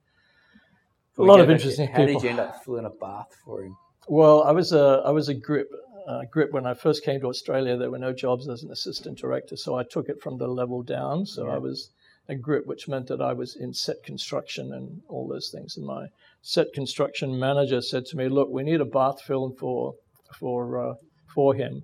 A 1.17 1.24
lot 1.24 1.39
of 1.39 1.50
interesting 1.50 1.88
how 1.88 2.05
people. 2.05 2.13
How 2.13 2.19
did 2.19 2.24
you 2.24 2.29
end 2.29 2.39
up 2.39 2.63
filling 2.63 2.86
a 2.86 2.89
bath 2.89 3.36
for 3.45 3.63
him? 3.63 3.77
Well, 4.07 4.43
I 4.43 4.51
was 4.51 4.74
a, 4.74 5.01
I 5.05 5.12
was 5.12 5.29
a 5.29 5.33
grip. 5.33 5.69
Uh, 6.07 6.21
grip 6.31 6.51
when 6.51 6.65
I 6.65 6.74
first 6.74 7.03
came 7.03 7.19
to 7.21 7.27
Australia, 7.27 7.77
there 7.77 7.91
were 7.91 8.00
no 8.00 8.12
jobs 8.12 8.50
as 8.50 8.63
an 8.63 8.71
assistant 8.71 9.19
director, 9.19 9.55
so 9.55 9.75
I 9.75 9.83
took 9.83 10.09
it 10.09 10.21
from 10.21 10.38
the 10.38 10.48
level 10.48 10.81
down. 10.81 11.25
So 11.25 11.45
yeah. 11.45 11.53
I 11.53 11.57
was 11.59 11.91
a 12.29 12.36
group, 12.36 12.65
which 12.67 12.88
meant 12.88 13.07
that 13.07 13.21
I 13.21 13.33
was 13.33 13.57
in 13.59 13.74
set 13.74 13.98
construction 14.05 14.71
and 14.71 15.01
all 15.09 15.27
those 15.27 15.50
things. 15.51 15.75
And 15.75 15.86
my 15.86 16.07
set 16.41 16.67
construction 16.74 17.38
manager 17.38 17.81
said 17.81 18.05
to 18.05 18.17
me, 18.17 18.29
"Look, 18.29 18.50
we 18.50 18.63
need 18.63 18.81
a 18.81 18.86
bath 18.86 19.21
film 19.21 19.55
for 19.59 19.95
for 20.39 20.89
uh, 20.89 20.93
for 21.33 21.55
him. 21.55 21.81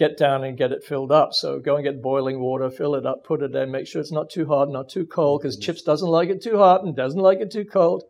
get 0.00 0.16
down 0.16 0.42
and 0.44 0.56
get 0.56 0.72
it 0.72 0.82
filled 0.82 1.12
up. 1.12 1.34
So 1.34 1.60
go 1.60 1.76
and 1.76 1.84
get 1.84 2.00
boiling 2.00 2.40
water, 2.40 2.70
fill 2.70 2.94
it 2.94 3.04
up, 3.04 3.22
put 3.22 3.42
it 3.42 3.54
in, 3.54 3.70
make 3.70 3.86
sure 3.86 4.00
it's 4.00 4.10
not 4.10 4.30
too 4.30 4.46
hot, 4.46 4.70
not 4.70 4.88
too 4.88 5.06
cold, 5.06 5.42
because 5.42 5.56
mm-hmm. 5.56 5.64
Chips 5.64 5.82
doesn't 5.82 6.08
like 6.08 6.30
it 6.30 6.42
too 6.42 6.56
hot 6.56 6.82
and 6.84 6.96
doesn't 6.96 7.20
like 7.20 7.40
it 7.40 7.50
too 7.52 7.66
cold. 7.66 8.02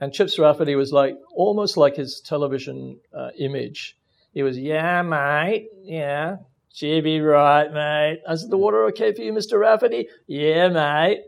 And 0.00 0.12
Chips 0.12 0.40
Rafferty 0.40 0.74
was 0.74 0.92
like 0.92 1.14
almost 1.36 1.76
like 1.76 1.94
his 1.94 2.20
television 2.26 2.98
uh, 3.16 3.28
image. 3.38 3.94
He 4.32 4.42
was, 4.42 4.58
yeah, 4.58 5.02
mate, 5.02 5.68
yeah, 5.84 6.38
be 6.80 7.20
right, 7.20 7.72
mate. 7.72 8.20
I 8.28 8.34
said, 8.34 8.50
the 8.50 8.58
water 8.58 8.84
okay 8.86 9.12
for 9.12 9.22
you, 9.22 9.32
Mr. 9.32 9.60
Rafferty? 9.60 10.08
Yeah, 10.26 10.68
mate. 10.68 11.22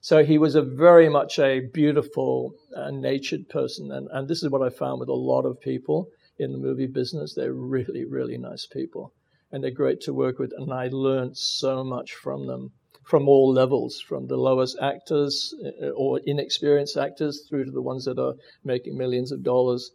So 0.00 0.24
he 0.24 0.38
was 0.38 0.54
a 0.54 0.62
very 0.62 1.08
much 1.08 1.38
a 1.38 1.60
beautiful, 1.60 2.54
uh, 2.74 2.90
natured 2.90 3.48
person. 3.48 3.90
And, 3.92 4.08
and 4.12 4.28
this 4.28 4.42
is 4.42 4.50
what 4.50 4.62
I 4.62 4.70
found 4.70 5.00
with 5.00 5.08
a 5.08 5.14
lot 5.14 5.44
of 5.44 5.60
people 5.60 6.08
in 6.38 6.52
the 6.52 6.58
movie 6.58 6.86
business. 6.86 7.34
They're 7.34 7.52
really, 7.52 8.04
really 8.04 8.38
nice 8.38 8.66
people. 8.66 9.12
And 9.50 9.62
they're 9.62 9.70
great 9.70 10.00
to 10.02 10.14
work 10.14 10.38
with. 10.38 10.52
And 10.56 10.72
I 10.72 10.88
learned 10.88 11.36
so 11.36 11.82
much 11.82 12.12
from 12.12 12.46
them 12.46 12.72
from 13.08 13.26
all 13.26 13.50
levels, 13.50 13.98
from 14.06 14.26
the 14.26 14.36
lowest 14.36 14.76
actors 14.82 15.54
uh, 15.64 15.88
or 15.96 16.20
inexperienced 16.26 16.98
actors 16.98 17.46
through 17.48 17.64
to 17.64 17.70
the 17.70 17.80
ones 17.80 18.04
that 18.04 18.18
are 18.18 18.34
making 18.64 18.98
millions 18.98 19.32
of 19.32 19.42
dollars. 19.42 19.90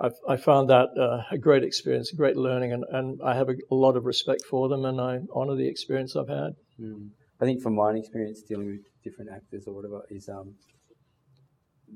I've, 0.00 0.14
I 0.26 0.36
found 0.36 0.70
that 0.70 0.88
uh, 0.98 1.22
a 1.30 1.38
great 1.38 1.62
experience, 1.62 2.12
a 2.12 2.16
great 2.16 2.36
learning, 2.36 2.72
and, 2.72 2.84
and 2.90 3.20
I 3.22 3.34
have 3.34 3.50
a, 3.50 3.54
a, 3.70 3.74
lot 3.74 3.96
of 3.96 4.06
respect 4.06 4.42
for 4.48 4.68
them, 4.68 4.84
and 4.86 5.00
I 5.00 5.20
honor 5.34 5.54
the 5.54 5.68
experience 5.68 6.16
I've 6.16 6.28
had. 6.28 6.54
Mm. 6.80 7.10
I 7.40 7.44
think 7.44 7.60
from 7.60 7.74
my 7.74 7.92
experience 7.92 8.42
dealing 8.42 8.66
with 8.66 8.80
different 9.04 9.30
actors 9.30 9.64
or 9.66 9.74
whatever 9.74 10.02
is 10.10 10.28
um, 10.28 10.54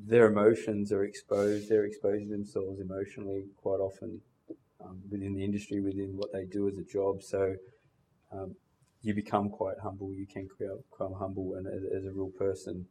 their 0.06 0.26
emotions 0.26 0.92
are 0.92 1.04
exposed. 1.04 1.68
They're 1.68 1.86
exposing 1.86 2.28
themselves 2.28 2.80
emotionally 2.80 3.44
quite 3.62 3.80
often 3.80 4.20
um, 4.84 5.00
within 5.10 5.34
the 5.34 5.44
industry, 5.44 5.80
within 5.80 6.16
what 6.16 6.32
they 6.32 6.44
do 6.44 6.68
as 6.68 6.76
a 6.76 6.84
job. 6.84 7.22
So 7.22 7.54
um, 8.32 8.54
you 9.02 9.14
become 9.14 9.48
quite 9.48 9.78
humble. 9.82 10.12
You 10.12 10.26
can 10.26 10.48
become 10.58 11.14
humble 11.14 11.54
and 11.54 11.66
as, 11.66 11.82
as 11.96 12.04
a 12.04 12.12
real 12.12 12.30
person. 12.38 12.86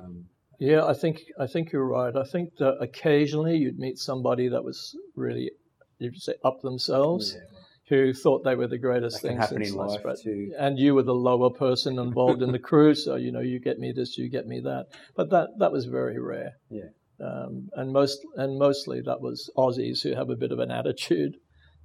Um, 0.00 0.26
yeah, 0.58 0.84
I 0.84 0.94
think 0.94 1.22
I 1.38 1.46
think 1.46 1.72
you're 1.72 1.86
right. 1.86 2.14
I 2.16 2.24
think 2.24 2.56
that 2.58 2.76
occasionally 2.80 3.56
you'd 3.56 3.78
meet 3.78 3.98
somebody 3.98 4.48
that 4.48 4.64
was 4.64 4.96
really, 5.14 5.50
you 5.98 6.12
say, 6.14 6.34
up 6.44 6.60
themselves. 6.62 7.34
Yeah 7.34 7.58
who 7.88 8.12
thought 8.12 8.44
they 8.44 8.54
were 8.54 8.66
the 8.66 8.78
greatest 8.78 9.22
thing 9.22 9.40
since 9.42 9.72
life 9.72 10.02
too. 10.22 10.52
And 10.58 10.78
you 10.78 10.94
were 10.94 11.02
the 11.02 11.14
lower 11.14 11.50
person 11.50 11.98
involved 11.98 12.42
in 12.42 12.52
the 12.52 12.58
crew, 12.58 12.94
so 12.94 13.16
you 13.16 13.32
know 13.32 13.40
you 13.40 13.60
get 13.60 13.78
me 13.78 13.92
this, 13.92 14.18
you 14.18 14.28
get 14.28 14.46
me 14.46 14.60
that. 14.60 14.86
But 15.16 15.30
that 15.30 15.48
that 15.58 15.72
was 15.72 15.86
very 15.86 16.20
rare. 16.20 16.52
Yeah. 16.70 16.90
Um, 17.20 17.68
and 17.74 17.92
most 17.92 18.18
and 18.36 18.58
mostly 18.58 19.00
that 19.00 19.20
was 19.20 19.50
Aussies 19.56 20.02
who 20.02 20.14
have 20.14 20.30
a 20.30 20.36
bit 20.36 20.52
of 20.52 20.58
an 20.58 20.70
attitude. 20.70 21.36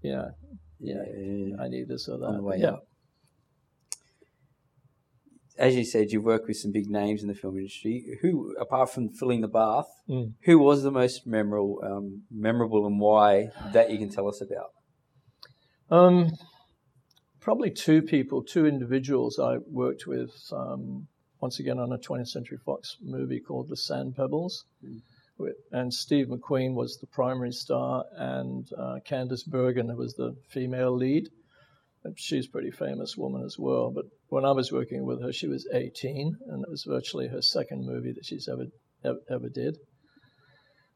Yeah. 0.02 0.32
Yeah. 0.80 1.04
yeah. 1.18 1.56
I 1.62 1.70
need 1.70 1.88
this 1.88 2.10
or 2.10 2.18
that. 2.18 2.58
yeah. 2.60 2.72
Up. 2.72 2.84
As 5.58 5.76
you 5.76 5.86
said, 5.86 6.12
you've 6.12 6.24
worked 6.24 6.48
with 6.48 6.58
some 6.58 6.72
big 6.72 6.90
names 6.90 7.22
in 7.22 7.28
the 7.28 7.36
film 7.36 7.58
industry. 7.58 8.18
Who, 8.22 8.56
apart 8.60 8.92
from 8.92 9.10
filling 9.10 9.42
the 9.42 9.48
bath, 9.48 9.88
mm. 10.10 10.34
who 10.44 10.58
was 10.58 10.84
the 10.84 10.92
most 10.92 11.28
memorable, 11.28 11.80
um, 11.84 12.24
memorable, 12.32 12.88
and 12.88 13.00
why 13.00 13.50
that 13.72 13.92
you 13.92 13.98
can 14.00 14.10
tell 14.10 14.28
us 14.28 14.42
about? 14.42 14.72
Um, 15.92 16.32
probably 17.40 17.70
two 17.70 18.02
people, 18.02 18.42
two 18.42 18.66
individuals 18.66 19.38
I 19.38 19.58
worked 19.70 20.08
with, 20.08 20.32
um, 20.52 21.08
once 21.40 21.60
again 21.60 21.78
on 21.78 21.92
a 21.92 21.98
20th 21.98 22.30
Century 22.30 22.58
Fox 22.66 22.98
movie 23.02 23.40
called 23.40 23.70
The 23.70 23.78
Sand 23.78 24.16
Pebbles. 24.16 24.66
Mm. 24.84 25.02
And 25.72 25.94
Steve 25.94 26.28
McQueen 26.28 26.74
was 26.74 26.98
the 26.98 27.08
primary 27.08 27.52
star, 27.52 28.06
and 28.16 28.68
uh, 28.78 29.00
Candice 29.06 29.46
Bergen 29.46 29.96
was 29.98 30.14
the 30.14 30.36
female 30.48 30.96
lead. 30.96 31.30
She's 32.16 32.48
a 32.48 32.50
pretty 32.50 32.72
famous 32.72 33.16
woman 33.18 33.44
as 33.44 33.58
well. 33.58 33.92
But 33.92 34.06
when 34.28 34.46
I 34.46 34.52
was 34.52 34.72
working 34.72 35.06
with 35.06 35.22
her, 35.22 35.32
she 35.32 35.48
was 35.48 35.68
18, 35.74 36.38
and 36.48 36.64
it 36.64 36.70
was 36.70 36.84
virtually 36.84 37.28
her 37.30 37.42
second 37.42 37.86
movie 37.86 38.12
that 38.12 38.26
she's 38.26 38.48
ever 38.48 38.66
ever, 39.04 39.20
ever 39.30 39.50
did. 39.50 39.78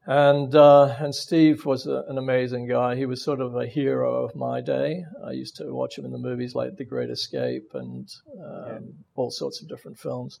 And, 0.06 0.54
uh, 0.54 0.96
and 0.98 1.14
Steve 1.14 1.66
was 1.66 1.86
a, 1.86 2.04
an 2.08 2.16
amazing 2.16 2.66
guy. 2.66 2.96
He 2.96 3.04
was 3.04 3.22
sort 3.22 3.40
of 3.40 3.54
a 3.54 3.66
hero 3.66 4.24
of 4.24 4.34
my 4.34 4.62
day. 4.62 5.04
I 5.26 5.32
used 5.32 5.56
to 5.56 5.64
watch 5.74 5.98
him 5.98 6.06
in 6.06 6.12
the 6.12 6.18
movies 6.18 6.54
like 6.54 6.76
The 6.76 6.86
Great 6.86 7.10
Escape 7.10 7.70
and 7.74 8.08
um, 8.42 8.66
yeah. 8.66 8.78
all 9.16 9.30
sorts 9.30 9.60
of 9.60 9.68
different 9.68 9.98
films. 9.98 10.40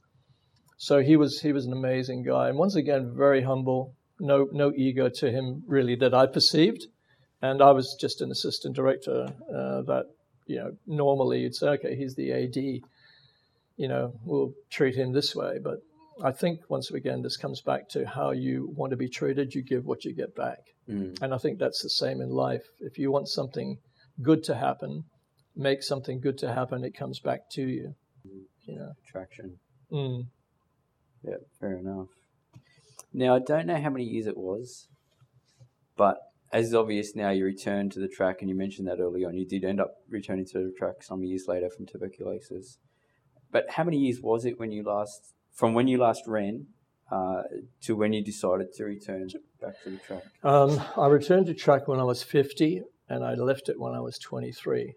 So 0.78 1.00
he 1.00 1.16
was 1.16 1.40
he 1.40 1.52
was 1.52 1.66
an 1.66 1.72
amazing 1.72 2.22
guy, 2.22 2.48
and 2.48 2.56
once 2.56 2.76
again 2.76 3.12
very 3.14 3.42
humble. 3.42 3.94
No 4.20 4.48
no 4.52 4.72
ego 4.76 5.08
to 5.16 5.30
him 5.30 5.64
really 5.66 5.96
that 5.96 6.14
I 6.14 6.26
perceived, 6.26 6.86
and 7.42 7.60
I 7.60 7.72
was 7.72 7.96
just 8.00 8.20
an 8.20 8.30
assistant 8.30 8.76
director. 8.76 9.26
Uh, 9.52 9.82
that 9.82 10.04
you 10.48 10.56
know 10.56 10.72
normally 10.86 11.40
you'd 11.42 11.54
say 11.54 11.68
okay 11.68 11.94
he's 11.94 12.16
the 12.16 12.32
AD, 12.32 12.56
you 12.56 13.88
know 13.88 14.12
we'll 14.24 14.52
treat 14.70 14.96
him 14.96 15.12
this 15.12 15.36
way, 15.36 15.58
but 15.62 15.78
I 16.22 16.32
think 16.32 16.60
once 16.68 16.90
again, 16.90 17.22
this 17.22 17.36
comes 17.36 17.60
back 17.60 17.88
to 17.90 18.06
how 18.06 18.32
you 18.32 18.72
want 18.74 18.90
to 18.90 18.96
be 18.96 19.08
treated. 19.08 19.54
You 19.54 19.62
give 19.62 19.84
what 19.84 20.04
you 20.04 20.12
get 20.12 20.34
back. 20.34 20.58
Mm. 20.88 21.20
And 21.22 21.32
I 21.32 21.38
think 21.38 21.58
that's 21.58 21.82
the 21.82 21.90
same 21.90 22.20
in 22.20 22.30
life. 22.30 22.62
If 22.80 22.98
you 22.98 23.12
want 23.12 23.28
something 23.28 23.78
good 24.20 24.42
to 24.44 24.56
happen, 24.56 25.04
make 25.54 25.82
something 25.82 26.20
good 26.20 26.38
to 26.38 26.52
happen, 26.52 26.84
it 26.84 26.96
comes 26.96 27.20
back 27.20 27.48
to 27.52 27.62
you. 27.62 27.94
Mm. 28.26 28.42
You 28.66 28.76
know, 28.76 28.92
attraction. 29.06 29.58
Mm. 29.92 30.26
Yeah, 31.22 31.36
fair 31.60 31.78
enough. 31.78 32.08
Now, 33.12 33.36
I 33.36 33.38
don't 33.38 33.66
know 33.66 33.80
how 33.80 33.90
many 33.90 34.04
years 34.04 34.26
it 34.26 34.36
was, 34.36 34.88
but 35.96 36.18
as 36.52 36.66
is 36.66 36.74
obvious 36.74 37.14
now, 37.14 37.30
you 37.30 37.44
returned 37.44 37.92
to 37.92 38.00
the 38.00 38.08
track, 38.08 38.38
and 38.40 38.48
you 38.48 38.56
mentioned 38.56 38.88
that 38.88 39.00
early 39.00 39.24
on. 39.24 39.34
You 39.34 39.46
did 39.46 39.64
end 39.64 39.80
up 39.80 39.96
returning 40.08 40.46
to 40.46 40.58
the 40.58 40.72
track 40.76 41.02
some 41.02 41.22
years 41.22 41.44
later 41.46 41.68
from 41.68 41.86
tuberculosis. 41.86 42.78
But 43.50 43.70
how 43.70 43.84
many 43.84 43.98
years 43.98 44.20
was 44.20 44.44
it 44.44 44.58
when 44.58 44.72
you 44.72 44.82
last 44.82 45.34
from 45.52 45.74
when 45.74 45.88
you 45.88 45.98
last 45.98 46.22
ran 46.26 46.66
uh, 47.10 47.42
to 47.82 47.96
when 47.96 48.12
you 48.12 48.22
decided 48.22 48.72
to 48.74 48.84
return 48.84 49.28
back 49.60 49.82
to 49.84 49.90
the 49.90 49.96
track? 49.98 50.22
Um, 50.42 50.80
I 50.96 51.06
returned 51.08 51.46
to 51.46 51.54
track 51.54 51.88
when 51.88 52.00
I 52.00 52.04
was 52.04 52.22
50, 52.22 52.82
and 53.08 53.24
I 53.24 53.34
left 53.34 53.68
it 53.68 53.78
when 53.78 53.94
I 53.94 54.00
was 54.00 54.18
23. 54.18 54.94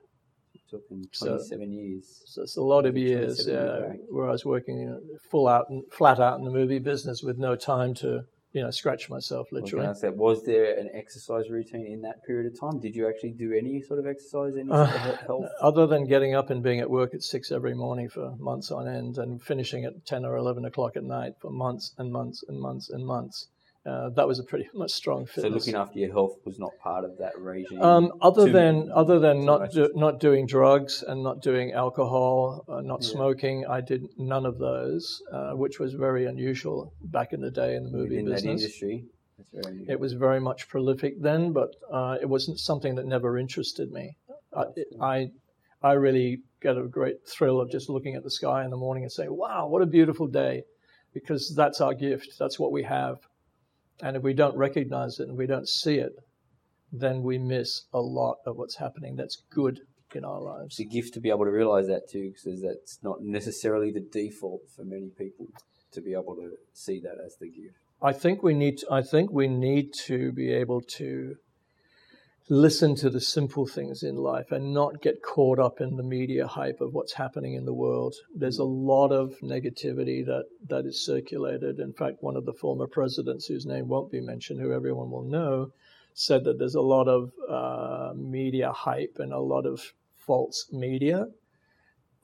Took 0.69 0.87
27 0.87 1.11
so, 1.13 1.65
years. 1.65 2.21
So 2.27 2.43
it's 2.43 2.55
a 2.55 2.61
lot 2.61 2.85
of 2.85 2.95
years 2.95 3.45
uh, 3.45 3.93
where 4.09 4.29
I 4.29 4.31
was 4.31 4.45
working 4.45 4.79
you 4.79 4.85
know, 4.85 4.99
full 5.29 5.49
out 5.49 5.65
and 5.69 5.83
flat 5.91 6.21
out 6.21 6.39
in 6.39 6.45
the 6.45 6.51
movie 6.51 6.79
business 6.79 7.21
with 7.21 7.37
no 7.37 7.57
time 7.57 7.93
to 7.95 8.23
you 8.53 8.61
know, 8.61 8.71
scratch 8.71 9.09
myself 9.09 9.47
literally. 9.51 9.87
Was, 9.87 10.01
that. 10.01 10.15
was 10.15 10.43
there 10.43 10.77
an 10.77 10.89
exercise 10.93 11.49
routine 11.49 11.85
in 11.85 12.01
that 12.01 12.23
period 12.25 12.51
of 12.51 12.59
time? 12.59 12.79
Did 12.79 12.95
you 12.95 13.07
actually 13.07 13.31
do 13.31 13.53
any 13.53 13.81
sort 13.81 13.99
of 13.99 14.07
exercise, 14.07 14.53
any 14.57 14.71
uh, 14.71 14.87
sort 14.87 15.13
of 15.13 15.19
health? 15.21 15.45
Other 15.61 15.87
than 15.87 16.05
getting 16.05 16.35
up 16.35 16.49
and 16.49 16.61
being 16.61 16.79
at 16.79 16.89
work 16.89 17.13
at 17.13 17.23
six 17.23 17.51
every 17.51 17.73
morning 17.73 18.09
for 18.09 18.35
months 18.37 18.71
on 18.71 18.87
end 18.87 19.17
and 19.17 19.41
finishing 19.41 19.85
at 19.85 20.05
10 20.05 20.25
or 20.25 20.35
11 20.35 20.65
o'clock 20.65 20.97
at 20.97 21.03
night 21.03 21.33
for 21.39 21.49
months 21.49 21.93
and 21.97 22.11
months 22.11 22.43
and 22.47 22.59
months 22.59 22.89
and 22.89 23.05
months 23.05 23.47
uh, 23.83 24.09
that 24.09 24.27
was 24.27 24.39
a 24.39 24.43
pretty 24.43 24.69
much 24.73 24.91
strong 24.91 25.25
fitness. 25.25 25.43
So 25.43 25.49
looking 25.49 25.75
after 25.75 25.99
your 25.99 26.11
health 26.11 26.37
was 26.45 26.59
not 26.59 26.71
part 26.79 27.03
of 27.03 27.17
that 27.17 27.37
regime. 27.39 27.81
Um, 27.81 28.11
other 28.21 28.45
too, 28.45 28.51
than 28.51 28.91
other 28.93 29.19
than 29.19 29.43
not 29.45 29.71
do, 29.71 29.91
not 29.95 30.19
doing 30.19 30.45
drugs 30.45 31.03
and 31.07 31.23
not 31.23 31.41
doing 31.41 31.71
alcohol, 31.71 32.63
uh, 32.67 32.81
not 32.81 33.01
yeah. 33.01 33.09
smoking, 33.09 33.65
I 33.67 33.81
did 33.81 34.07
none 34.17 34.45
of 34.45 34.59
those, 34.59 35.21
uh, 35.31 35.51
which 35.53 35.79
was 35.79 35.93
very 35.93 36.25
unusual 36.25 36.93
back 37.03 37.33
in 37.33 37.41
the 37.41 37.51
day 37.51 37.75
in 37.75 37.83
the 37.83 37.89
movie 37.89 38.17
Within 38.17 38.25
business. 38.25 38.43
That 38.43 38.49
industry. 38.49 39.05
It 39.87 39.99
was 39.99 40.13
very 40.13 40.39
much 40.39 40.69
prolific 40.69 41.19
then, 41.19 41.51
but 41.51 41.73
uh, 41.91 42.17
it 42.21 42.27
wasn't 42.27 42.59
something 42.59 42.95
that 42.95 43.07
never 43.07 43.39
interested 43.39 43.91
me. 43.91 44.15
I, 44.55 44.65
I 45.01 45.31
I 45.81 45.93
really 45.93 46.41
get 46.61 46.77
a 46.77 46.83
great 46.83 47.27
thrill 47.27 47.59
of 47.59 47.71
just 47.71 47.89
looking 47.89 48.15
at 48.15 48.23
the 48.23 48.29
sky 48.29 48.63
in 48.63 48.69
the 48.69 48.77
morning 48.77 49.03
and 49.03 49.11
saying, 49.11 49.35
"Wow, 49.35 49.67
what 49.67 49.81
a 49.81 49.87
beautiful 49.87 50.27
day," 50.27 50.63
because 51.11 51.53
that's 51.55 51.81
our 51.81 51.95
gift. 51.95 52.37
That's 52.37 52.59
what 52.59 52.71
we 52.71 52.83
have 52.83 53.17
and 54.01 54.17
if 54.17 54.23
we 54.23 54.33
don't 54.33 54.57
recognize 54.57 55.19
it 55.19 55.27
and 55.27 55.37
we 55.37 55.47
don't 55.47 55.67
see 55.67 55.95
it, 55.95 56.13
then 56.91 57.23
we 57.23 57.37
miss 57.37 57.85
a 57.93 57.99
lot 57.99 58.37
of 58.45 58.57
what's 58.57 58.77
happening 58.77 59.15
that's 59.15 59.43
good 59.51 59.79
in 60.13 60.25
our 60.25 60.41
lives. 60.41 60.79
It's 60.79 60.91
a 60.91 60.93
gift 60.93 61.13
to 61.13 61.19
be 61.19 61.29
able 61.29 61.45
to 61.45 61.51
realize 61.51 61.87
that 61.87 62.09
too, 62.09 62.31
because 62.33 62.61
that's 62.61 62.99
not 63.01 63.21
necessarily 63.21 63.91
the 63.91 64.05
default 64.11 64.61
for 64.75 64.83
many 64.83 65.09
people 65.17 65.47
to 65.93 66.01
be 66.01 66.13
able 66.13 66.35
to 66.35 66.51
see 66.73 66.99
that 67.01 67.15
as 67.25 67.37
the 67.39 67.47
gift. 67.47 67.75
I 68.01 68.13
think 68.13 68.41
we 68.41 68.53
need. 68.53 68.79
To, 68.79 68.87
I 68.91 69.03
think 69.03 69.31
we 69.31 69.47
need 69.47 69.93
to 70.05 70.31
be 70.31 70.51
able 70.51 70.81
to 70.97 71.35
listen 72.51 72.93
to 72.93 73.09
the 73.09 73.21
simple 73.21 73.65
things 73.65 74.03
in 74.03 74.17
life 74.17 74.51
and 74.51 74.73
not 74.73 75.01
get 75.01 75.23
caught 75.23 75.57
up 75.57 75.79
in 75.79 75.95
the 75.95 76.03
media 76.03 76.45
hype 76.45 76.81
of 76.81 76.93
what's 76.93 77.13
happening 77.13 77.53
in 77.53 77.63
the 77.63 77.73
world. 77.73 78.13
There's 78.35 78.59
a 78.59 78.65
lot 78.65 79.13
of 79.13 79.39
negativity 79.41 80.25
that, 80.25 80.47
that 80.67 80.85
is 80.85 80.99
circulated. 80.99 81.79
In 81.79 81.93
fact, 81.93 82.17
one 82.19 82.35
of 82.35 82.43
the 82.43 82.51
former 82.51 82.87
presidents, 82.87 83.45
whose 83.45 83.65
name 83.65 83.87
won't 83.87 84.11
be 84.11 84.19
mentioned, 84.19 84.59
who 84.59 84.73
everyone 84.73 85.09
will 85.11 85.23
know, 85.23 85.71
said 86.13 86.43
that 86.43 86.59
there's 86.59 86.75
a 86.75 86.81
lot 86.81 87.07
of 87.07 87.31
uh, 87.49 88.13
media 88.17 88.73
hype 88.73 89.15
and 89.19 89.31
a 89.31 89.39
lot 89.39 89.65
of 89.65 89.93
false 90.17 90.67
media. 90.73 91.27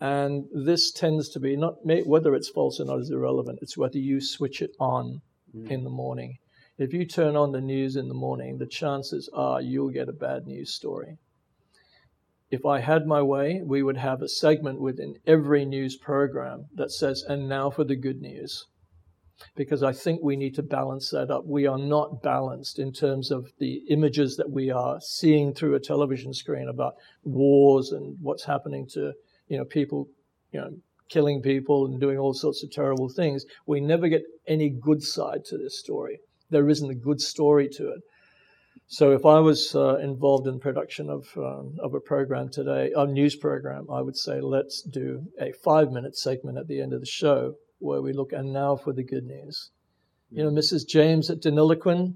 And 0.01 0.43
this 0.53 0.91
tends 0.91 1.29
to 1.29 1.39
be 1.39 1.55
not 1.55 1.77
whether 1.85 2.35
it's 2.35 2.49
false 2.49 2.81
or 2.81 2.85
not 2.85 2.99
is 2.99 3.11
irrelevant. 3.11 3.59
It's 3.61 3.77
whether 3.77 3.97
you 3.97 4.19
switch 4.19 4.61
it 4.61 4.71
on 4.77 5.21
mm. 5.55 5.71
in 5.71 5.85
the 5.85 5.89
morning 5.89 6.39
if 6.77 6.93
you 6.93 7.05
turn 7.05 7.35
on 7.35 7.51
the 7.51 7.61
news 7.61 7.95
in 7.95 8.07
the 8.07 8.13
morning, 8.13 8.57
the 8.57 8.67
chances 8.67 9.29
are 9.33 9.61
you'll 9.61 9.89
get 9.89 10.09
a 10.09 10.13
bad 10.13 10.45
news 10.45 10.73
story. 10.73 11.17
if 12.49 12.65
I 12.65 12.79
had 12.79 13.05
my 13.05 13.21
way, 13.21 13.61
we 13.63 13.83
would 13.83 13.97
have 13.97 14.21
a 14.21 14.29
segment 14.29 14.79
within 14.79 15.15
every 15.25 15.65
news 15.65 15.97
program 15.97 16.67
that 16.75 16.91
says, 16.91 17.23
and 17.27 17.49
now 17.49 17.69
for 17.69 17.83
the 17.83 17.95
good 17.95 18.21
news. 18.21 18.65
Because 19.55 19.83
I 19.83 19.91
think 19.91 20.21
we 20.23 20.35
need 20.35 20.55
to 20.55 20.63
balance 20.63 21.11
that 21.11 21.29
up. 21.29 21.43
We 21.45 21.67
are 21.67 21.77
not 21.77 22.23
balanced 22.23 22.79
in 22.79 22.91
terms 22.91 23.29
of 23.29 23.51
the 23.59 23.83
images 23.89 24.35
that 24.37 24.49
we 24.49 24.71
are 24.71 24.99
seeing 24.99 25.53
through 25.53 25.75
a 25.75 25.79
television 25.79 26.33
screen 26.33 26.67
about 26.67 26.93
wars 27.23 27.91
and 27.91 28.17
what's 28.19 28.45
happening 28.45 28.87
to, 28.93 29.13
you 29.47 29.57
know, 29.57 29.65
people, 29.65 30.07
you 30.51 30.59
know, 30.59 30.71
killing 31.09 31.41
people 31.41 31.85
and 31.85 31.99
doing 31.99 32.17
all 32.17 32.33
sorts 32.33 32.63
of 32.63 32.71
terrible 32.71 33.09
things. 33.09 33.45
We 33.67 33.79
never 33.79 34.07
get 34.07 34.23
any 34.47 34.69
good 34.69 35.03
side 35.03 35.45
to 35.45 35.57
this 35.57 35.77
story. 35.79 36.19
There 36.49 36.69
isn't 36.69 36.89
a 36.89 36.95
good 36.95 37.21
story 37.21 37.67
to 37.69 37.89
it. 37.89 38.01
So 38.89 39.11
if 39.11 39.25
I 39.25 39.39
was 39.39 39.75
uh, 39.75 39.97
involved 39.97 40.47
in 40.47 40.59
production 40.59 41.09
of 41.09 41.27
um, 41.35 41.75
of 41.79 41.93
a 41.93 41.99
program 41.99 42.47
today, 42.49 42.93
a 42.95 43.05
news 43.05 43.35
program, 43.35 43.87
I 43.91 44.01
would 44.01 44.15
say 44.15 44.39
let's 44.39 44.81
do 44.81 45.27
a 45.41 45.51
five 45.51 45.91
minute 45.91 46.17
segment 46.17 46.57
at 46.57 46.67
the 46.67 46.79
end 46.79 46.93
of 46.93 47.01
the 47.01 47.05
show 47.05 47.55
where 47.79 48.01
we 48.01 48.13
look 48.13 48.31
and 48.31 48.53
now 48.53 48.77
for 48.77 48.93
the 48.93 49.03
good 49.03 49.25
news. 49.25 49.71
You 50.31 50.43
know, 50.43 50.51
Mrs. 50.51 50.87
James 50.87 51.29
at 51.29 51.41
Deniliquin, 51.41 52.15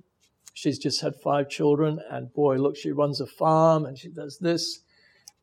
she's 0.54 0.80
just 0.80 1.02
had 1.02 1.16
five 1.16 1.50
children, 1.50 2.00
and 2.10 2.34
boy, 2.34 2.56
look, 2.56 2.78
she 2.78 2.92
runs 2.92 3.20
a 3.20 3.28
farm 3.28 3.86
and 3.86 3.98
she 3.98 4.10
does 4.10 4.38
this, 4.40 4.80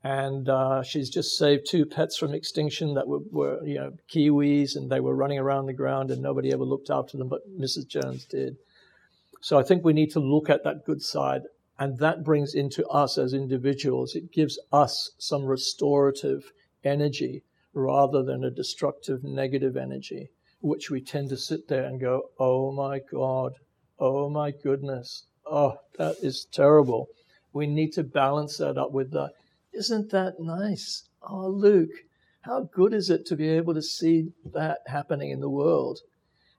and 0.02 0.49
uh, 0.49 0.83
she's 0.83 1.11
just 1.11 1.37
saved 1.37 1.66
two 1.66 1.85
pets 1.85 2.16
from 2.16 2.33
extinction 2.33 2.95
that 2.95 3.07
were, 3.07 3.21
were 3.30 3.64
you 3.66 3.75
know 3.75 3.92
kiwis, 4.11 4.76
and 4.76 4.90
they 4.90 5.00
were 5.00 5.14
running 5.14 5.38
around 5.38 5.66
the 5.66 5.73
ground, 5.73 6.11
and 6.11 6.23
nobody 6.23 6.52
ever 6.52 6.64
looked 6.64 6.90
after 6.90 7.18
them, 7.18 7.28
but 7.28 7.42
Mrs. 7.59 7.87
Jones 7.87 8.25
did. 8.25 8.57
So 9.40 9.59
I 9.59 9.62
think 9.62 9.85
we 9.85 9.92
need 9.92 10.11
to 10.11 10.21
look 10.21 10.50
at 10.50 10.64
that 10.64 10.85
good 10.85 11.00
side, 11.00 11.42
and 11.78 11.99
that 11.99 12.25
brings 12.25 12.54
into 12.54 12.87
us 12.88 13.16
as 13.18 13.33
individuals, 13.33 14.14
it 14.14 14.33
gives 14.33 14.59
us 14.73 15.12
some 15.18 15.45
restorative 15.45 16.52
energy 16.85 17.45
rather 17.73 18.23
than 18.25 18.42
a 18.42 18.50
destructive 18.50 19.23
negative 19.23 19.76
energy, 19.76 20.30
which 20.61 20.90
we 20.90 21.00
tend 21.00 21.28
to 21.28 21.37
sit 21.37 21.68
there 21.68 21.85
and 21.85 22.00
go, 22.00 22.23
oh 22.38 22.73
my 22.73 23.00
God, 23.12 23.52
oh 23.99 24.28
my 24.28 24.50
goodness, 24.50 25.26
oh, 25.47 25.76
that 25.99 26.16
is 26.23 26.47
terrible. 26.52 27.07
We 27.52 27.66
need 27.66 27.92
to 27.92 28.02
balance 28.02 28.57
that 28.59 28.76
up 28.76 28.92
with 28.92 29.12
the, 29.12 29.30
isn't 29.73 30.11
that 30.11 30.40
nice? 30.40 31.09
Oh, 31.23 31.49
Luke, 31.49 31.90
how 32.42 32.68
good 32.73 32.92
is 32.92 33.11
it 33.11 33.25
to 33.26 33.37
be 33.37 33.49
able 33.50 33.75
to 33.75 33.83
see 33.83 34.33
that 34.52 34.80
happening 34.87 35.30
in 35.30 35.40
the 35.40 35.50
world? 35.50 36.00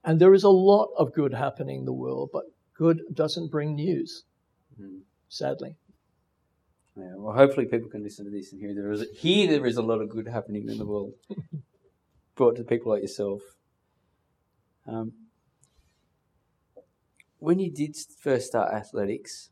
And 0.03 0.19
there 0.19 0.33
is 0.33 0.43
a 0.43 0.49
lot 0.49 0.89
of 0.97 1.13
good 1.13 1.33
happening 1.33 1.79
in 1.79 1.85
the 1.85 1.93
world, 1.93 2.29
but 2.31 2.45
good 2.79 3.01
doesn't 3.13 3.51
bring 3.51 3.75
news, 3.75 4.23
mm. 4.81 5.01
sadly. 5.27 5.75
Yeah, 6.95 7.15
well, 7.17 7.35
hopefully 7.35 7.65
people 7.65 7.89
can 7.89 8.03
listen 8.03 8.23
to 8.23 8.31
this 8.31 8.53
and 8.53 8.61
hear 8.61 8.73
there 8.73 8.91
is 8.91 9.05
here 9.13 9.47
there 9.47 9.65
is 9.65 9.75
a 9.75 9.81
lot 9.81 10.01
of 10.01 10.09
good 10.09 10.27
happening 10.27 10.69
in 10.69 10.77
the 10.77 10.85
world, 10.85 11.13
brought 12.35 12.55
to 12.55 12.63
people 12.63 12.93
like 12.93 13.01
yourself. 13.01 13.41
Um, 14.87 15.11
when 17.39 17.59
you 17.59 17.69
did 17.69 17.97
first 18.21 18.47
start 18.47 18.73
athletics, 18.73 19.49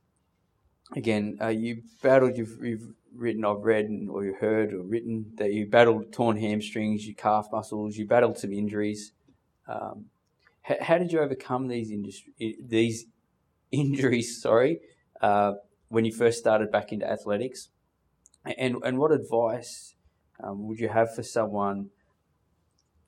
again, 0.96 1.38
uh, 1.41 1.48
you 1.48 1.84
battled. 2.01 2.38
You've, 2.38 2.57
you've 2.62 2.93
written, 3.13 3.43
I've 3.43 3.63
read, 3.63 3.88
or 4.10 4.24
you 4.24 4.36
heard, 4.39 4.74
or 4.74 4.84
written 4.84 5.34
that 5.36 5.51
you 5.51 5.67
battled 5.67 6.13
torn 6.13 6.38
hamstrings, 6.38 7.05
your 7.05 7.15
calf 7.15 7.48
muscles, 7.51 7.98
you 7.98 8.07
battled 8.07 8.38
some 8.38 8.53
injuries. 8.53 9.12
Um, 9.67 10.05
how, 10.62 10.75
how, 10.81 10.98
did 10.98 11.12
you 11.12 11.19
overcome 11.19 11.67
these 11.67 11.91
industry, 11.91 12.34
these 12.62 13.05
injuries, 13.71 14.41
sorry, 14.41 14.79
uh, 15.21 15.53
when 15.89 16.05
you 16.05 16.13
first 16.13 16.39
started 16.39 16.71
back 16.71 16.91
into 16.91 17.09
athletics? 17.09 17.69
And, 18.57 18.77
and 18.83 18.97
what 18.97 19.12
advice 19.12 19.95
um, 20.41 20.67
would 20.67 20.79
you 20.79 20.89
have 20.89 21.13
for 21.13 21.24
someone 21.24 21.89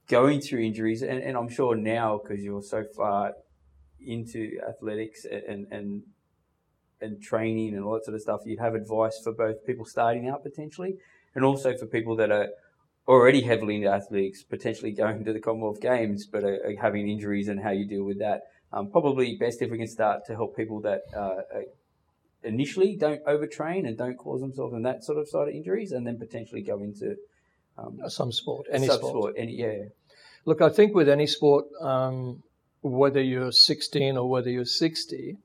going 0.07 0.41
through 0.41 0.61
injuries? 0.61 1.01
And, 1.01 1.21
and 1.21 1.37
I'm 1.37 1.49
sure 1.49 1.75
now, 1.75 2.19
because 2.21 2.43
you're 2.43 2.61
so 2.61 2.83
far 2.95 3.33
into 4.01 4.59
athletics 4.67 5.25
and, 5.25 5.67
and 5.71 6.03
and 7.01 7.21
training 7.21 7.75
and 7.75 7.83
all 7.83 7.93
that 7.93 8.05
sort 8.05 8.15
of 8.15 8.21
stuff, 8.21 8.41
you'd 8.45 8.59
have 8.59 8.75
advice 8.75 9.19
for 9.23 9.33
both 9.33 9.65
people 9.65 9.85
starting 9.85 10.27
out 10.27 10.43
potentially 10.43 10.95
and 11.35 11.45
also 11.45 11.75
for 11.77 11.85
people 11.85 12.15
that 12.17 12.31
are 12.31 12.49
already 13.07 13.41
heavily 13.41 13.77
into 13.77 13.87
athletics, 13.87 14.43
potentially 14.43 14.91
going 14.91 15.23
to 15.25 15.33
the 15.33 15.39
Commonwealth 15.39 15.81
Games, 15.81 16.27
but 16.27 16.43
are, 16.43 16.59
are 16.65 16.75
having 16.79 17.09
injuries 17.09 17.47
and 17.47 17.61
how 17.61 17.71
you 17.71 17.87
deal 17.87 18.03
with 18.03 18.19
that. 18.19 18.41
Um, 18.71 18.91
probably 18.91 19.35
best 19.35 19.61
if 19.61 19.71
we 19.71 19.77
can 19.77 19.87
start 19.87 20.25
to 20.27 20.35
help 20.35 20.55
people 20.55 20.79
that 20.81 21.01
uh, 21.15 21.41
initially 22.43 22.95
don't 22.95 23.23
overtrain 23.25 23.87
and 23.87 23.97
don't 23.97 24.17
cause 24.17 24.41
themselves 24.41 24.73
in 24.73 24.83
that 24.83 25.03
sort 25.03 25.17
of 25.17 25.27
side 25.27 25.47
of 25.47 25.55
injuries, 25.55 25.91
and 25.91 26.05
then 26.05 26.17
potentially 26.17 26.61
go 26.61 26.79
into 26.79 27.15
um, 27.77 27.99
some 28.07 28.31
sport, 28.31 28.67
any 28.71 28.87
sport. 28.87 29.01
sport, 29.01 29.35
any 29.37 29.55
yeah. 29.55 29.85
Look, 30.45 30.61
I 30.61 30.69
think 30.69 30.95
with 30.95 31.09
any 31.09 31.27
sport, 31.27 31.65
um, 31.81 32.43
whether 32.81 33.21
you're 33.21 33.51
16 33.51 34.17
or 34.17 34.29
whether 34.29 34.49
you're 34.49 34.65
60, 34.65 35.37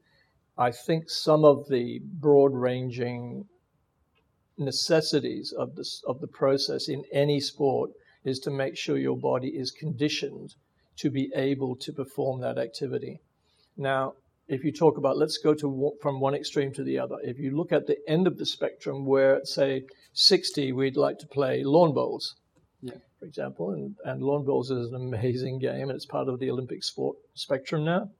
I 0.56 0.70
think 0.70 1.10
some 1.10 1.44
of 1.44 1.68
the 1.68 2.00
broad-ranging 2.04 3.46
necessities 4.56 5.52
of 5.52 5.74
this 5.74 6.00
of 6.06 6.20
the 6.20 6.28
process 6.28 6.88
in 6.88 7.02
any 7.12 7.40
sport 7.40 7.90
is 8.24 8.38
to 8.38 8.50
make 8.50 8.76
sure 8.76 8.96
your 8.96 9.16
body 9.16 9.48
is 9.48 9.72
conditioned 9.72 10.54
to 10.96 11.10
be 11.10 11.30
able 11.34 11.76
to 11.76 11.92
perform 11.92 12.40
that 12.40 12.58
activity. 12.58 13.20
Now, 13.76 14.14
if 14.46 14.62
you 14.64 14.72
talk 14.72 14.98
about, 14.98 15.16
let's 15.16 15.38
go 15.38 15.54
to 15.54 15.92
from 16.02 16.20
one 16.20 16.34
extreme 16.34 16.72
to 16.74 16.84
the 16.84 16.98
other. 16.98 17.16
If 17.22 17.38
you 17.38 17.56
look 17.56 17.72
at 17.72 17.86
the 17.86 17.96
end 18.06 18.26
of 18.26 18.38
the 18.38 18.46
spectrum, 18.46 19.06
where 19.06 19.36
at 19.36 19.48
say 19.48 19.84
60, 20.12 20.72
we'd 20.72 20.96
like 20.96 21.18
to 21.20 21.26
play 21.26 21.64
lawn 21.64 21.94
bowls, 21.94 22.34
yeah. 22.82 22.94
for 23.18 23.24
example, 23.24 23.70
and, 23.70 23.96
and 24.04 24.22
lawn 24.22 24.44
bowls 24.44 24.70
is 24.70 24.92
an 24.92 24.96
amazing 24.96 25.58
game, 25.58 25.88
and 25.88 25.92
it's 25.92 26.06
part 26.06 26.28
of 26.28 26.38
the 26.38 26.50
Olympic 26.50 26.84
sport 26.84 27.16
spectrum 27.34 27.84
now. 27.84 28.10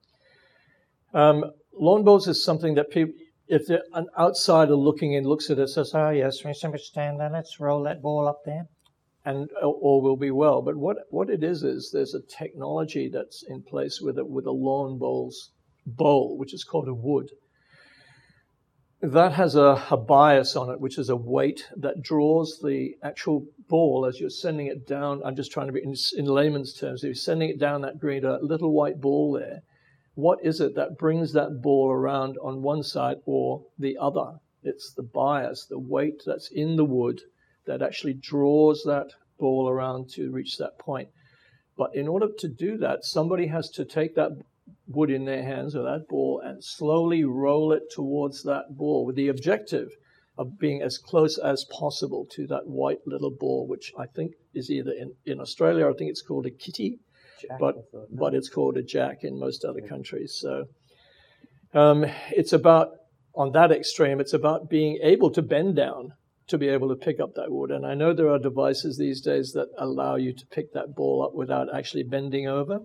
Um, 1.13 1.45
lawn 1.79 2.05
bowls 2.05 2.27
is 2.27 2.43
something 2.43 2.75
that 2.75 2.91
people, 2.91 3.15
if 3.47 3.69
an 3.69 4.07
outsider 4.19 4.75
looking 4.75 5.13
in 5.13 5.25
looks 5.25 5.51
at 5.51 5.59
it, 5.59 5.69
says, 5.69 5.93
"Oh 5.95 6.11
yes, 6.11 6.43
we 6.43 6.55
simply 6.55 6.81
stand 6.81 7.21
there. 7.21 7.31
Let's 7.31 7.61
roll 7.61 7.83
that 7.83 8.03
ball 8.03 8.27
up 8.27 8.45
there." 8.45 8.67
And 9.25 9.49
uh, 9.63 9.67
all 9.67 10.03
will 10.03 10.17
be 10.17 10.31
well. 10.31 10.61
But 10.63 10.77
what, 10.77 10.99
what 11.11 11.31
it 11.31 11.43
is 11.43 11.63
is 11.63 11.91
there's 11.91 12.15
a 12.15 12.21
technology 12.21 13.09
that's 13.09 13.43
in 13.49 13.63
place 13.63 14.01
with 14.01 14.19
a, 14.19 14.25
with 14.25 14.47
a 14.47 14.53
lawn 14.53 14.99
bowls 14.99 15.51
bowl, 15.87 16.37
which 16.37 16.53
is 16.53 16.65
called 16.65 16.89
a 16.89 16.95
wood. 16.95 17.31
That 19.01 19.33
has 19.33 19.55
a, 19.55 19.83
a 19.91 19.97
bias 19.97 20.57
on 20.57 20.71
it, 20.71 20.81
which 20.81 20.99
is 20.99 21.11
a 21.11 21.17
weight 21.17 21.69
that 21.77 22.03
draws 22.03 22.61
the 22.63 22.95
actual 23.03 23.47
ball 23.69 24.07
as 24.07 24.19
you're 24.19 24.31
sending 24.31 24.67
it 24.67 24.87
down. 24.87 25.23
I'm 25.25 25.37
just 25.37 25.53
trying 25.53 25.67
to 25.67 25.73
be 25.73 25.83
in, 25.83 25.95
in 26.17 26.25
layman's 26.27 26.75
terms. 26.75 27.03
If 27.03 27.09
you're 27.09 27.15
sending 27.15 27.51
it 27.51 27.59
down 27.59 27.83
that 27.83 27.99
green, 27.99 28.25
a 28.25 28.39
little 28.41 28.73
white 28.73 29.01
ball 29.01 29.33
there. 29.33 29.61
What 30.15 30.39
is 30.45 30.61
it 30.61 30.77
that 30.77 30.97
brings 30.97 31.33
that 31.33 31.61
ball 31.61 31.91
around 31.91 32.37
on 32.41 32.63
one 32.63 32.83
side 32.83 33.17
or 33.27 33.67
the 33.79 33.99
other? 34.01 34.39
It's 34.63 34.95
the 34.95 35.03
bias, 35.03 35.67
the 35.69 35.79
weight 35.79 36.23
that's 36.25 36.51
in 36.51 36.77
the 36.77 36.85
wood 36.85 37.21
that 37.67 37.83
actually 37.83 38.15
draws 38.15 38.83
that 38.85 39.09
ball 39.39 39.69
around 39.69 40.09
to 40.11 40.31
reach 40.31 40.59
that 40.59 40.79
point. 40.79 41.09
But 41.77 41.95
in 41.95 42.07
order 42.09 42.29
to 42.39 42.49
do 42.49 42.77
that, 42.79 43.05
somebody 43.05 43.47
has 43.49 43.69
to 43.71 43.85
take 43.85 44.15
that 44.15 44.31
wood 44.87 45.11
in 45.11 45.25
their 45.25 45.43
hands 45.43 45.75
or 45.75 45.83
that 45.83 46.09
ball 46.09 46.41
and 46.45 46.63
slowly 46.63 47.25
roll 47.25 47.73
it 47.73 47.83
towards 47.91 48.43
that 48.45 48.77
ball 48.77 49.05
with 49.05 49.17
the 49.17 49.29
objective 49.29 49.91
of 50.37 50.59
being 50.59 50.83
as 50.83 50.99
close 50.99 51.39
as 51.39 51.65
possible 51.71 52.27
to 52.31 52.47
that 52.49 52.67
white 52.67 53.01
little 53.07 53.31
ball, 53.31 53.67
which 53.67 53.93
I 53.99 54.07
think 54.07 54.33
is 54.53 54.71
either 54.71 54.93
in, 54.93 55.13
in 55.27 55.41
Australia, 55.41 55.89
I 55.89 55.93
think 55.93 56.11
it's 56.11 56.23
called 56.23 56.47
a 56.47 56.51
kitty, 56.51 56.99
jack, 57.41 57.59
but, 57.61 57.75
thought, 57.75 58.09
no. 58.11 58.19
but 58.19 58.35
it's 58.35 58.49
called 58.49 58.77
a 58.77 58.83
jack 58.83 59.23
in 59.23 59.39
most 59.39 59.65
other 59.65 59.81
countries. 59.81 60.37
So 60.41 60.65
um, 61.73 62.05
it's 62.31 62.53
about, 62.53 62.91
on 63.35 63.53
that 63.53 63.71
extreme, 63.71 64.21
it's 64.21 64.33
about 64.33 64.69
being 64.69 64.99
able 65.03 65.31
to 65.31 65.43
bend 65.43 65.77
down 65.77 66.13
to 66.47 66.59
be 66.59 66.69
able 66.69 66.89
to 66.89 66.97
pick 66.97 67.21
up 67.21 67.35
that 67.35 67.51
wood. 67.51 67.71
And 67.71 67.87
I 67.87 67.95
know 67.95 68.13
there 68.13 68.31
are 68.31 68.39
devices 68.39 68.99
these 68.99 69.21
days 69.21 69.53
that 69.53 69.69
allow 69.79 70.17
you 70.17 70.33
to 70.33 70.47
pick 70.47 70.73
that 70.73 70.95
ball 70.95 71.23
up 71.23 71.35
without 71.35 71.75
actually 71.75 72.03
bending 72.03 72.47
over. 72.47 72.81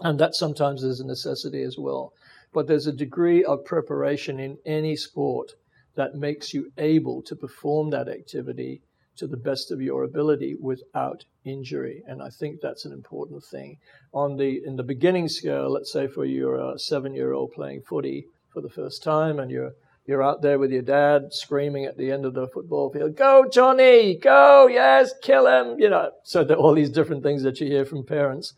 And 0.00 0.18
that 0.18 0.34
sometimes 0.34 0.82
is 0.82 1.00
a 1.00 1.06
necessity 1.06 1.62
as 1.62 1.78
well. 1.78 2.12
But 2.52 2.66
there's 2.66 2.86
a 2.86 2.92
degree 2.92 3.44
of 3.44 3.64
preparation 3.64 4.38
in 4.38 4.58
any 4.64 4.96
sport 4.96 5.52
that 5.96 6.14
makes 6.14 6.54
you 6.54 6.72
able 6.78 7.22
to 7.22 7.36
perform 7.36 7.90
that 7.90 8.08
activity 8.08 8.82
to 9.16 9.26
the 9.26 9.36
best 9.36 9.70
of 9.70 9.80
your 9.80 10.02
ability 10.02 10.56
without 10.60 11.24
injury. 11.44 12.02
And 12.06 12.20
I 12.20 12.30
think 12.30 12.60
that's 12.60 12.84
an 12.84 12.92
important 12.92 13.44
thing. 13.44 13.78
On 14.12 14.36
the 14.36 14.60
in 14.64 14.76
the 14.76 14.82
beginning 14.82 15.28
scale, 15.28 15.70
let's 15.70 15.92
say 15.92 16.08
for 16.08 16.24
your 16.24 16.76
seven 16.78 17.14
year 17.14 17.32
old 17.32 17.52
playing 17.52 17.82
footy 17.82 18.26
for 18.52 18.60
the 18.60 18.70
first 18.70 19.02
time 19.02 19.38
and 19.38 19.50
you're 19.50 19.74
you're 20.06 20.22
out 20.22 20.42
there 20.42 20.58
with 20.58 20.70
your 20.70 20.82
dad 20.82 21.22
screaming 21.30 21.86
at 21.86 21.96
the 21.96 22.10
end 22.10 22.26
of 22.26 22.34
the 22.34 22.46
football 22.52 22.90
field, 22.92 23.16
go 23.16 23.46
Johnny, 23.50 24.18
go, 24.18 24.66
yes, 24.66 25.12
kill 25.22 25.46
him, 25.46 25.76
you 25.78 25.88
know. 25.88 26.10
So 26.24 26.44
all 26.54 26.74
these 26.74 26.90
different 26.90 27.22
things 27.22 27.42
that 27.42 27.60
you 27.60 27.68
hear 27.68 27.84
from 27.84 28.04
parents, 28.04 28.52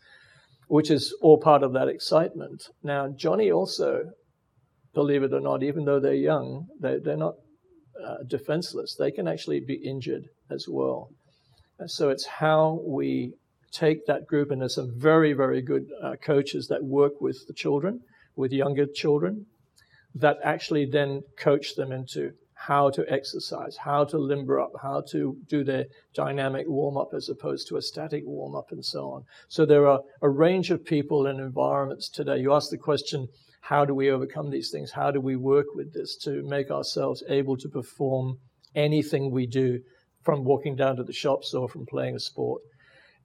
which 0.67 0.91
is 0.91 1.15
all 1.21 1.39
part 1.39 1.63
of 1.63 1.73
that 1.73 1.87
excitement. 1.87 2.63
Now, 2.83 3.07
Johnny 3.15 3.49
also, 3.49 4.03
believe 4.93 5.23
it 5.23 5.33
or 5.33 5.39
not, 5.39 5.63
even 5.63 5.85
though 5.85 5.99
they're 5.99 6.13
young, 6.13 6.67
they, 6.81 6.97
they're 7.01 7.15
not 7.15 7.35
uh, 8.05 8.17
defenseless. 8.27 8.95
They 8.97 9.11
can 9.11 9.27
actually 9.27 9.61
be 9.65 9.81
injured 9.85 10.23
as 10.51 10.65
well. 10.69 11.09
And 11.79 11.89
so 11.89 12.09
it's 12.09 12.25
how 12.25 12.81
we 12.85 13.33
take 13.71 14.05
that 14.07 14.25
group, 14.27 14.51
and 14.51 14.61
there's 14.61 14.75
some 14.75 14.91
very, 14.97 15.33
very 15.33 15.61
good 15.61 15.83
uh, 16.03 16.15
coaches 16.21 16.67
that 16.67 16.83
work 16.83 17.13
with 17.21 17.37
the 17.47 17.53
children, 17.53 18.01
with 18.35 18.51
younger 18.51 18.85
children, 18.93 19.45
that 20.15 20.37
actually 20.43 20.85
then 20.85 21.21
coach 21.37 21.75
them 21.75 21.91
into 21.91 22.31
how 22.53 22.89
to 22.89 23.05
exercise, 23.07 23.77
how 23.77 24.03
to 24.03 24.17
limber 24.17 24.59
up, 24.59 24.71
how 24.81 25.01
to 25.11 25.37
do 25.47 25.63
their 25.63 25.85
dynamic 26.15 26.65
warm 26.67 26.97
up 26.97 27.09
as 27.13 27.29
opposed 27.29 27.67
to 27.67 27.77
a 27.77 27.81
static 27.81 28.23
warm 28.25 28.55
up, 28.55 28.71
and 28.71 28.83
so 28.83 29.11
on. 29.11 29.23
So 29.47 29.65
there 29.65 29.87
are 29.87 30.01
a 30.23 30.29
range 30.29 30.71
of 30.71 30.83
people 30.83 31.27
and 31.27 31.39
environments 31.39 32.09
today. 32.09 32.39
You 32.39 32.53
ask 32.53 32.71
the 32.71 32.77
question, 32.77 33.27
how 33.61 33.85
do 33.85 33.93
we 33.93 34.09
overcome 34.09 34.49
these 34.49 34.71
things? 34.71 34.91
How 34.91 35.11
do 35.11 35.21
we 35.21 35.35
work 35.35 35.67
with 35.75 35.93
this 35.93 36.15
to 36.23 36.41
make 36.43 36.71
ourselves 36.71 37.21
able 37.29 37.57
to 37.57 37.69
perform 37.69 38.37
anything 38.73 39.29
we 39.29 39.45
do 39.45 39.79
from 40.23 40.43
walking 40.43 40.75
down 40.75 40.95
to 40.95 41.03
the 41.03 41.13
shops 41.13 41.53
or 41.53 41.69
from 41.69 41.85
playing 41.85 42.15
a 42.15 42.19
sport? 42.19 42.61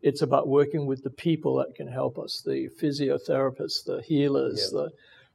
It's 0.02 0.22
about 0.22 0.48
working 0.48 0.84
with 0.84 1.04
the 1.04 1.10
people 1.10 1.56
that 1.56 1.74
can 1.74 1.86
help 1.86 2.18
us, 2.18 2.42
the 2.44 2.68
physiotherapists, 2.80 3.84
the 3.86 4.02
healers, 4.04 4.70
the 4.72 4.90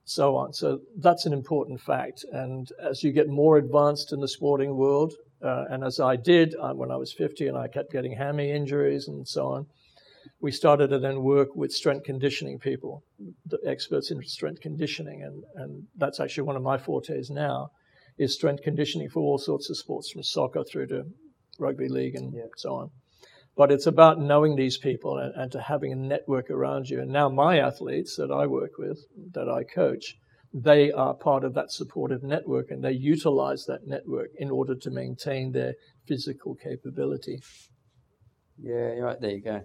so 0.07 0.37
on. 0.37 0.53
So 0.53 0.79
that's 0.97 1.25
an 1.25 1.33
important 1.33 1.81
fact. 1.81 2.23
And 2.31 2.69
as 2.81 3.03
you 3.03 3.11
get 3.11 3.27
more 3.27 3.57
advanced 3.57 4.13
in 4.13 4.21
the 4.21 4.27
sporting 4.27 4.75
world, 4.75 5.13
uh, 5.43 5.65
and 5.69 5.83
as 5.83 5.99
I 5.99 6.15
did 6.15 6.55
uh, 6.55 6.73
when 6.73 6.91
I 6.91 6.95
was 6.95 7.11
50 7.13 7.47
and 7.47 7.57
I 7.57 7.67
kept 7.67 7.91
getting 7.91 8.13
hammy 8.13 8.51
injuries 8.51 9.07
and 9.07 9.27
so 9.27 9.47
on, 9.47 9.67
we 10.39 10.51
started 10.51 10.89
to 10.91 10.99
then 10.99 11.23
work 11.23 11.55
with 11.55 11.71
strength 11.71 12.05
conditioning 12.05 12.57
people, 12.57 13.03
the 13.45 13.59
experts 13.65 14.09
in 14.09 14.23
strength 14.23 14.61
conditioning. 14.61 15.23
And, 15.23 15.43
and 15.55 15.83
that's 15.97 16.19
actually 16.19 16.43
one 16.43 16.55
of 16.55 16.63
my 16.63 16.77
fortes 16.77 17.29
now 17.29 17.71
is 18.17 18.33
strength 18.33 18.63
conditioning 18.63 19.09
for 19.09 19.19
all 19.19 19.37
sorts 19.37 19.69
of 19.69 19.77
sports 19.77 20.09
from 20.09 20.23
soccer 20.23 20.63
through 20.63 20.87
to 20.87 21.03
rugby 21.59 21.89
league 21.89 22.15
and 22.15 22.33
yeah. 22.33 22.43
so 22.55 22.75
on. 22.75 22.91
But 23.57 23.71
it's 23.71 23.87
about 23.87 24.21
knowing 24.21 24.55
these 24.55 24.77
people 24.77 25.17
and, 25.17 25.33
and 25.35 25.51
to 25.51 25.59
having 25.59 25.91
a 25.91 25.95
network 25.95 26.51
around 26.51 26.89
you. 26.89 27.01
And 27.01 27.11
now 27.11 27.27
my 27.27 27.59
athletes 27.59 28.15
that 28.17 28.31
I 28.31 28.45
work 28.45 28.77
with, 28.77 28.99
that 29.31 29.49
I 29.49 29.63
coach, 29.63 30.15
they 30.53 30.91
are 30.91 31.15
part 31.15 31.43
of 31.43 31.55
that 31.55 31.71
supportive 31.71 32.23
network 32.23 32.69
and 32.69 32.83
they 32.83 32.91
utilize 32.91 33.65
that 33.65 33.87
network 33.87 34.29
in 34.37 34.51
order 34.51 34.75
to 34.75 34.91
maintain 34.91 35.51
their 35.51 35.73
physical 36.07 36.55
capability. 36.55 37.39
Yeah, 38.61 38.99
right. 38.99 39.19
There 39.19 39.31
you 39.31 39.41
go. 39.41 39.61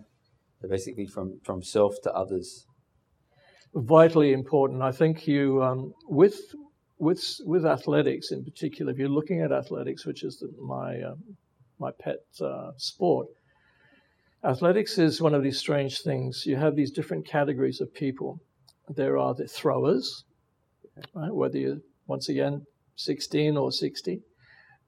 So 0.60 0.68
basically, 0.68 1.06
from, 1.06 1.40
from 1.44 1.62
self 1.62 1.94
to 2.04 2.12
others. 2.12 2.66
Vitally 3.74 4.32
important. 4.32 4.82
I 4.82 4.92
think 4.92 5.26
you, 5.26 5.62
um, 5.62 5.92
with 6.06 6.38
with 6.98 7.24
with 7.44 7.66
athletics 7.66 8.30
in 8.30 8.44
particular, 8.44 8.92
if 8.92 8.98
you're 8.98 9.08
looking 9.08 9.40
at 9.40 9.50
athletics, 9.50 10.06
which 10.06 10.22
is 10.22 10.38
the, 10.38 10.48
my 10.62 11.00
uh, 11.00 11.14
my 11.80 11.90
pet 11.98 12.18
uh, 12.40 12.70
sport, 12.76 13.26
Athletics 14.44 14.98
is 14.98 15.20
one 15.20 15.34
of 15.34 15.42
these 15.44 15.58
strange 15.58 16.00
things. 16.00 16.44
You 16.46 16.56
have 16.56 16.74
these 16.74 16.90
different 16.90 17.26
categories 17.26 17.80
of 17.80 17.94
people. 17.94 18.40
There 18.88 19.16
are 19.16 19.34
the 19.34 19.46
throwers, 19.46 20.24
right? 21.14 21.32
whether 21.32 21.58
you're, 21.58 21.78
once 22.06 22.28
again, 22.28 22.62
16 22.96 23.56
or 23.56 23.70
60. 23.70 24.20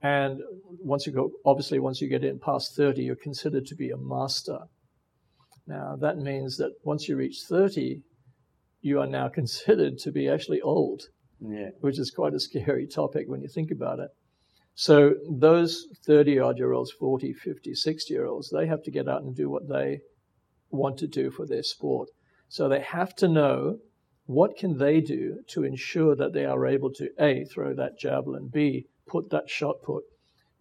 And 0.02 0.40
once 0.82 1.06
you 1.06 1.12
go, 1.12 1.30
obviously, 1.46 1.78
once 1.78 2.00
you 2.00 2.08
get 2.08 2.24
in 2.24 2.40
past 2.40 2.74
30, 2.76 3.04
you're 3.04 3.16
considered 3.16 3.64
to 3.66 3.76
be 3.76 3.90
a 3.90 3.96
master. 3.96 4.58
Now, 5.68 5.96
that 6.00 6.18
means 6.18 6.56
that 6.56 6.72
once 6.82 7.08
you 7.08 7.16
reach 7.16 7.42
30, 7.48 8.02
you 8.82 9.00
are 9.00 9.06
now 9.06 9.28
considered 9.34 9.98
to 9.98 10.10
be 10.10 10.28
actually 10.28 10.60
old, 10.62 11.04
yeah. 11.40 11.70
which 11.80 11.98
is 11.98 12.10
quite 12.10 12.34
a 12.34 12.40
scary 12.40 12.86
topic 12.94 13.26
when 13.28 13.40
you 13.40 13.48
think 13.48 13.70
about 13.70 14.00
it. 14.00 14.10
So 14.74 15.14
those 15.30 15.86
30 16.04 16.38
odd 16.40 16.58
year 16.58 16.72
olds, 16.72 16.90
40, 16.90 17.32
50, 17.32 17.74
60 17.74 18.12
year 18.12 18.26
olds, 18.26 18.50
they 18.50 18.66
have 18.66 18.82
to 18.82 18.90
get 18.90 19.08
out 19.08 19.22
and 19.22 19.34
do 19.34 19.48
what 19.48 19.68
they 19.68 20.00
want 20.70 20.98
to 20.98 21.06
do 21.06 21.30
for 21.30 21.46
their 21.46 21.62
sport. 21.62 22.08
So 22.48 22.68
they 22.68 22.80
have 22.80 23.14
to 23.16 23.28
know 23.28 23.78
what 24.26 24.56
can 24.56 24.78
they 24.78 25.00
do 25.00 25.42
to 25.48 25.64
ensure 25.64 26.16
that 26.16 26.32
they 26.32 26.44
are 26.44 26.66
able 26.66 26.92
to 26.94 27.10
A, 27.18 27.44
throw 27.44 27.74
that 27.74 27.98
javelin, 27.98 28.48
B, 28.48 28.86
put 29.06 29.30
that 29.30 29.48
shot 29.48 29.82
put, 29.82 30.04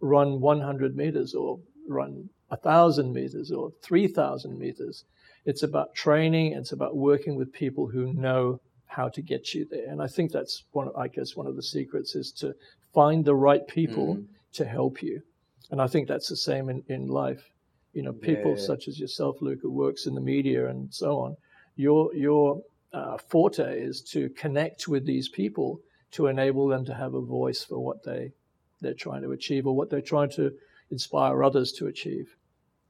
run 0.00 0.40
100 0.40 0.96
meters 0.96 1.34
or 1.34 1.58
run 1.88 2.28
1,000 2.48 3.12
meters 3.12 3.50
or 3.50 3.72
3,000 3.82 4.58
meters. 4.58 5.04
It's 5.44 5.62
about 5.62 5.94
training. 5.94 6.52
It's 6.52 6.72
about 6.72 6.96
working 6.96 7.36
with 7.36 7.52
people 7.52 7.88
who 7.88 8.12
know 8.12 8.60
how 8.86 9.08
to 9.08 9.22
get 9.22 9.54
you 9.54 9.66
there. 9.68 9.90
And 9.90 10.00
I 10.00 10.06
think 10.06 10.30
that's 10.30 10.64
one, 10.72 10.90
I 10.96 11.08
guess, 11.08 11.34
one 11.34 11.46
of 11.46 11.56
the 11.56 11.62
secrets 11.62 12.14
is 12.14 12.30
to 12.32 12.54
find 12.94 13.24
the 13.24 13.34
right 13.34 13.66
people 13.66 14.16
mm. 14.16 14.26
to 14.52 14.64
help 14.64 15.02
you. 15.02 15.22
And 15.70 15.80
I 15.80 15.86
think 15.86 16.08
that's 16.08 16.28
the 16.28 16.36
same 16.36 16.68
in, 16.68 16.82
in 16.88 17.08
life. 17.08 17.50
You 17.92 18.02
know, 18.02 18.12
people 18.12 18.52
yeah. 18.56 18.64
such 18.64 18.88
as 18.88 18.98
yourself, 18.98 19.40
Luke, 19.40 19.60
who 19.62 19.70
works 19.70 20.06
in 20.06 20.14
the 20.14 20.20
media 20.20 20.68
and 20.68 20.92
so 20.92 21.18
on, 21.20 21.36
your, 21.76 22.14
your 22.14 22.62
uh, 22.92 23.18
forte 23.18 23.80
is 23.80 24.00
to 24.12 24.28
connect 24.30 24.88
with 24.88 25.06
these 25.06 25.28
people 25.28 25.80
to 26.12 26.28
enable 26.28 26.68
them 26.68 26.84
to 26.84 26.94
have 26.94 27.14
a 27.14 27.20
voice 27.20 27.64
for 27.64 27.78
what 27.78 28.04
they, 28.04 28.32
they're 28.80 28.94
trying 28.94 29.22
to 29.22 29.32
achieve 29.32 29.66
or 29.66 29.74
what 29.74 29.90
they're 29.90 30.00
trying 30.00 30.30
to 30.30 30.52
inspire 30.90 31.42
others 31.42 31.72
to 31.72 31.86
achieve. 31.86 32.36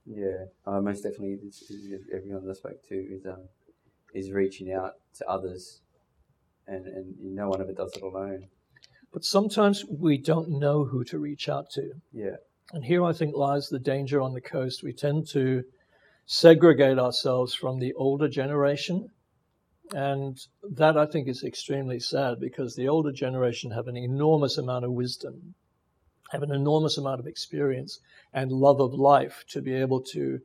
Yeah, 0.07 0.45
uh, 0.67 0.81
most 0.81 1.03
definitely. 1.03 1.38
everyone 2.12 2.49
I 2.51 2.53
spoke 2.53 2.87
to 2.88 2.95
is 2.95 3.25
um, 3.25 3.49
is 4.12 4.31
reaching 4.31 4.71
out 4.73 4.97
to 5.17 5.27
others, 5.27 5.81
and 6.67 6.87
and 6.87 7.14
no 7.21 7.49
one 7.49 7.62
ever 7.62 7.73
does 7.73 7.95
it 7.97 8.03
alone. 8.03 8.49
But 9.14 9.24
sometimes 9.24 9.85
we 9.88 10.18
don't 10.18 10.59
know 10.59 10.85
who 10.85 11.05
to 11.05 11.20
reach 11.20 11.48
out 11.48 11.70
to. 11.70 11.92
Yeah. 12.12 12.38
And 12.72 12.85
here 12.85 13.05
I 13.05 13.12
think 13.12 13.37
lies 13.37 13.68
the 13.68 13.79
danger 13.79 14.20
on 14.20 14.35
the 14.35 14.40
coast. 14.40 14.83
We 14.83 14.92
tend 14.92 15.29
to 15.29 15.62
segregate 16.27 16.98
ourselves 16.98 17.55
from 17.55 17.79
the 17.79 17.94
older 17.94 18.29
generation. 18.29 19.11
And 19.94 20.37
that 20.68 20.96
I 20.96 21.07
think 21.07 21.29
is 21.29 21.44
extremely 21.44 22.00
sad 22.00 22.40
because 22.40 22.74
the 22.74 22.88
older 22.88 23.12
generation 23.12 23.70
have 23.70 23.87
an 23.87 23.96
enormous 23.96 24.59
amount 24.59 24.85
of 24.85 24.90
wisdom, 24.90 25.55
have 26.31 26.42
an 26.42 26.50
enormous 26.50 26.98
amount 26.98 27.20
of 27.20 27.29
experience 27.29 28.00
and 28.33 28.50
love 28.50 28.81
of 28.81 28.94
life 28.94 29.44
to 29.50 29.62
be 29.62 29.74
able 29.74 30.00
to, 30.14 30.40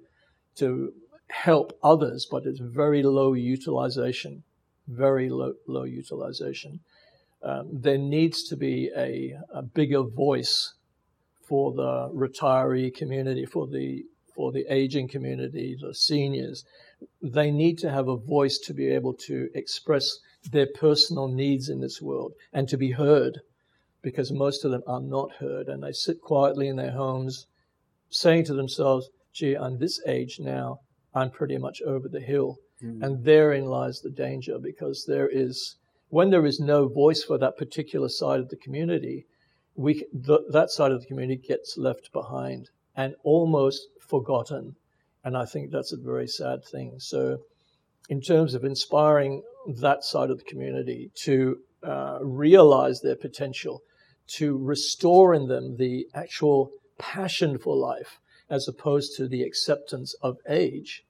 to 0.58 0.93
help 1.32 1.75
others, 1.82 2.27
but 2.29 2.45
it's 2.45 2.60
very 2.60 3.01
low 3.01 3.34
utilization, 3.34 4.43
very 4.88 5.27
low, 5.27 5.55
low 5.67 5.86
utilization 5.86 6.82
um, 7.41 7.69
there 7.71 7.97
needs 7.97 8.43
to 8.49 8.58
be 8.58 8.91
a, 8.95 9.38
a, 9.54 9.62
bigger 9.62 10.04
voice 10.04 10.73
for 11.47 11.71
the 11.73 12.10
retiree 12.13 12.93
community, 12.93 13.45
for 13.45 13.65
the 13.67 14.04
for 14.36 14.52
the 14.52 14.65
aging 14.69 15.08
community, 15.08 15.78
the 15.80 15.93
seniors. 15.93 16.63
They 17.21 17.52
need 17.52 17.78
to 17.80 17.89
have 17.89 18.08
a 18.08 18.17
voice 18.17 18.58
to 18.60 18.73
be 18.73 18.88
able 18.88 19.13
to 19.28 19.49
express 19.54 20.19
their 20.52 20.67
personal 20.67 21.28
needs 21.28 21.69
in 21.69 21.82
this 21.82 22.02
world 22.02 22.34
and 22.54 22.67
to 22.69 22.78
be 22.78 22.91
heard, 22.91 23.39
because 24.02 24.32
most 24.32 24.63
of 24.63 24.71
them 24.71 24.84
are 24.88 25.02
not 25.02 25.34
heard, 25.39 25.67
and 25.67 25.82
they 25.82 25.91
sit 25.93 26.21
quietly 26.21 26.67
in 26.67 26.75
their 26.75 26.91
homes, 26.91 27.47
saying 28.10 28.43
to 28.45 28.54
themselves, 28.54 29.10
"Gee, 29.34 29.56
I'm 29.56 29.78
this 29.78 30.02
age 30.06 30.39
now. 30.41 30.80
I'm 31.13 31.32
pretty 31.32 31.58
much 31.58 31.82
over 31.84 32.10
the 32.10 32.21
hill." 32.21 32.58
Mm. 32.84 33.02
And 33.02 33.23
therein 33.23 33.65
lies 33.65 34.02
the 34.02 34.10
danger, 34.10 34.58
because 34.60 35.06
there 35.06 35.30
is 35.30 35.75
when 36.10 36.32
there 36.32 36.45
is 36.45 36.60
no 36.60 36.88
voice 36.88 37.24
for 37.24 37.38
that 37.38 37.58
particular 37.58 38.10
side 38.10 38.39
of 38.39 38.50
the 38.50 38.58
community, 38.58 39.26
we, 39.76 39.93
th- 39.93 40.39
that 40.50 40.69
side 40.69 40.91
of 40.91 41.02
the 41.02 41.08
community 41.08 41.41
gets 41.41 41.78
left 41.78 42.12
behind 42.12 42.69
and 42.95 43.15
almost 43.24 43.88
forgotten. 44.00 44.76
And 45.24 45.38
I 45.38 45.45
think 45.45 45.72
that's 45.72 45.93
a 45.93 45.98
very 45.98 46.28
sad 46.28 46.65
thing. 46.65 46.95
So, 46.98 47.39
in 48.10 48.22
terms 48.22 48.56
of 48.56 48.65
inspiring 48.65 49.43
that 49.67 50.04
side 50.04 50.32
of 50.32 50.39
the 50.39 50.43
community 50.45 51.12
to 51.13 51.60
uh, 51.84 52.17
realize 52.22 53.02
their 53.02 53.15
potential, 53.15 53.84
to 54.28 54.58
restore 54.58 55.34
in 55.36 55.48
them 55.48 55.78
the 55.78 56.08
actual 56.15 56.72
passion 56.98 57.58
for 57.60 57.76
life 57.76 58.19
as 58.50 58.67
opposed 58.67 59.15
to 59.15 59.28
the 59.28 59.43
acceptance 59.43 60.15
of 60.22 60.38
age, 60.50 61.04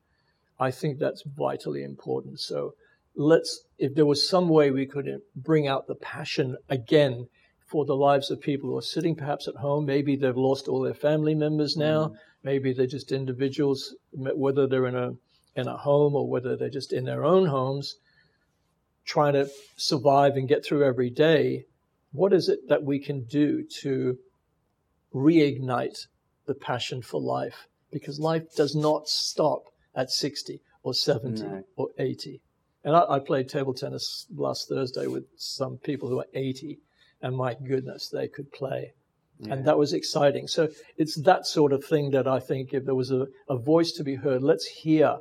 I 0.59 0.71
think 0.71 0.99
that's 0.99 1.23
vitally 1.23 1.83
important. 1.83 2.41
So, 2.41 2.73
let's 3.15 3.61
if 3.77 3.95
there 3.95 4.05
was 4.05 4.27
some 4.27 4.49
way 4.49 4.71
we 4.71 4.85
could 4.85 5.07
bring 5.35 5.67
out 5.67 5.87
the 5.87 5.95
passion 5.95 6.55
again 6.69 7.27
for 7.65 7.85
the 7.85 7.95
lives 7.95 8.31
of 8.31 8.41
people 8.41 8.69
who 8.69 8.77
are 8.77 8.81
sitting 8.81 9.15
perhaps 9.15 9.47
at 9.47 9.55
home 9.55 9.85
maybe 9.85 10.15
they've 10.15 10.37
lost 10.37 10.67
all 10.67 10.81
their 10.81 10.93
family 10.93 11.35
members 11.35 11.75
now 11.75 12.07
mm. 12.07 12.15
maybe 12.43 12.73
they're 12.73 12.87
just 12.87 13.11
individuals 13.11 13.95
whether 14.13 14.67
they're 14.67 14.87
in 14.87 14.95
a 14.95 15.11
in 15.55 15.67
a 15.67 15.77
home 15.77 16.15
or 16.15 16.27
whether 16.27 16.55
they're 16.55 16.69
just 16.69 16.93
in 16.93 17.05
their 17.05 17.23
own 17.23 17.47
homes 17.47 17.95
trying 19.05 19.33
to 19.33 19.49
survive 19.75 20.35
and 20.35 20.47
get 20.47 20.63
through 20.63 20.83
every 20.83 21.09
day 21.09 21.65
what 22.11 22.33
is 22.33 22.49
it 22.49 22.59
that 22.69 22.83
we 22.83 22.99
can 22.99 23.23
do 23.25 23.63
to 23.81 24.17
reignite 25.13 26.07
the 26.45 26.53
passion 26.53 27.01
for 27.01 27.19
life 27.19 27.67
because 27.91 28.19
life 28.19 28.43
does 28.55 28.75
not 28.75 29.07
stop 29.07 29.63
at 29.95 30.09
60 30.09 30.61
or 30.83 30.93
70 30.93 31.41
no. 31.41 31.63
or 31.75 31.89
80 31.97 32.41
and 32.83 32.95
I, 32.95 33.03
I, 33.09 33.19
played 33.19 33.49
table 33.49 33.73
tennis 33.73 34.25
last 34.35 34.69
Thursday 34.69 35.07
with 35.07 35.25
some 35.35 35.77
people 35.77 36.09
who 36.09 36.19
are 36.19 36.27
80, 36.33 36.79
and 37.21 37.35
my 37.35 37.55
goodness, 37.55 38.09
they 38.09 38.27
could 38.27 38.51
play. 38.51 38.93
Yeah. 39.39 39.53
And 39.53 39.65
that 39.65 39.77
was 39.77 39.93
exciting. 39.93 40.47
So 40.47 40.69
it's 40.97 41.15
that 41.21 41.45
sort 41.45 41.71
of 41.71 41.83
thing 41.83 42.11
that 42.11 42.27
I 42.27 42.39
think 42.39 42.73
if 42.73 42.85
there 42.85 42.95
was 42.95 43.11
a, 43.11 43.27
a 43.49 43.57
voice 43.57 43.91
to 43.93 44.03
be 44.03 44.15
heard, 44.15 44.43
let's 44.43 44.65
hear 44.65 45.19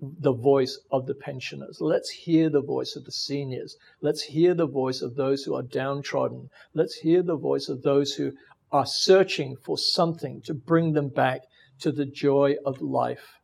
the 0.00 0.32
voice 0.32 0.78
of 0.90 1.06
the 1.06 1.14
pensioners. 1.14 1.78
Let's 1.80 2.10
hear 2.10 2.50
the 2.50 2.62
voice 2.62 2.94
of 2.94 3.04
the 3.04 3.12
seniors. 3.12 3.76
Let's 4.00 4.22
hear 4.22 4.54
the 4.54 4.66
voice 4.66 5.02
of 5.02 5.16
those 5.16 5.42
who 5.42 5.54
are 5.56 5.62
downtrodden. 5.62 6.50
Let's 6.74 6.96
hear 6.96 7.22
the 7.22 7.36
voice 7.36 7.68
of 7.68 7.82
those 7.82 8.14
who 8.14 8.32
are 8.70 8.86
searching 8.86 9.56
for 9.56 9.76
something 9.76 10.42
to 10.42 10.54
bring 10.54 10.92
them 10.92 11.08
back 11.08 11.42
to 11.80 11.90
the 11.90 12.04
joy 12.04 12.56
of 12.64 12.80
life. 12.80 13.38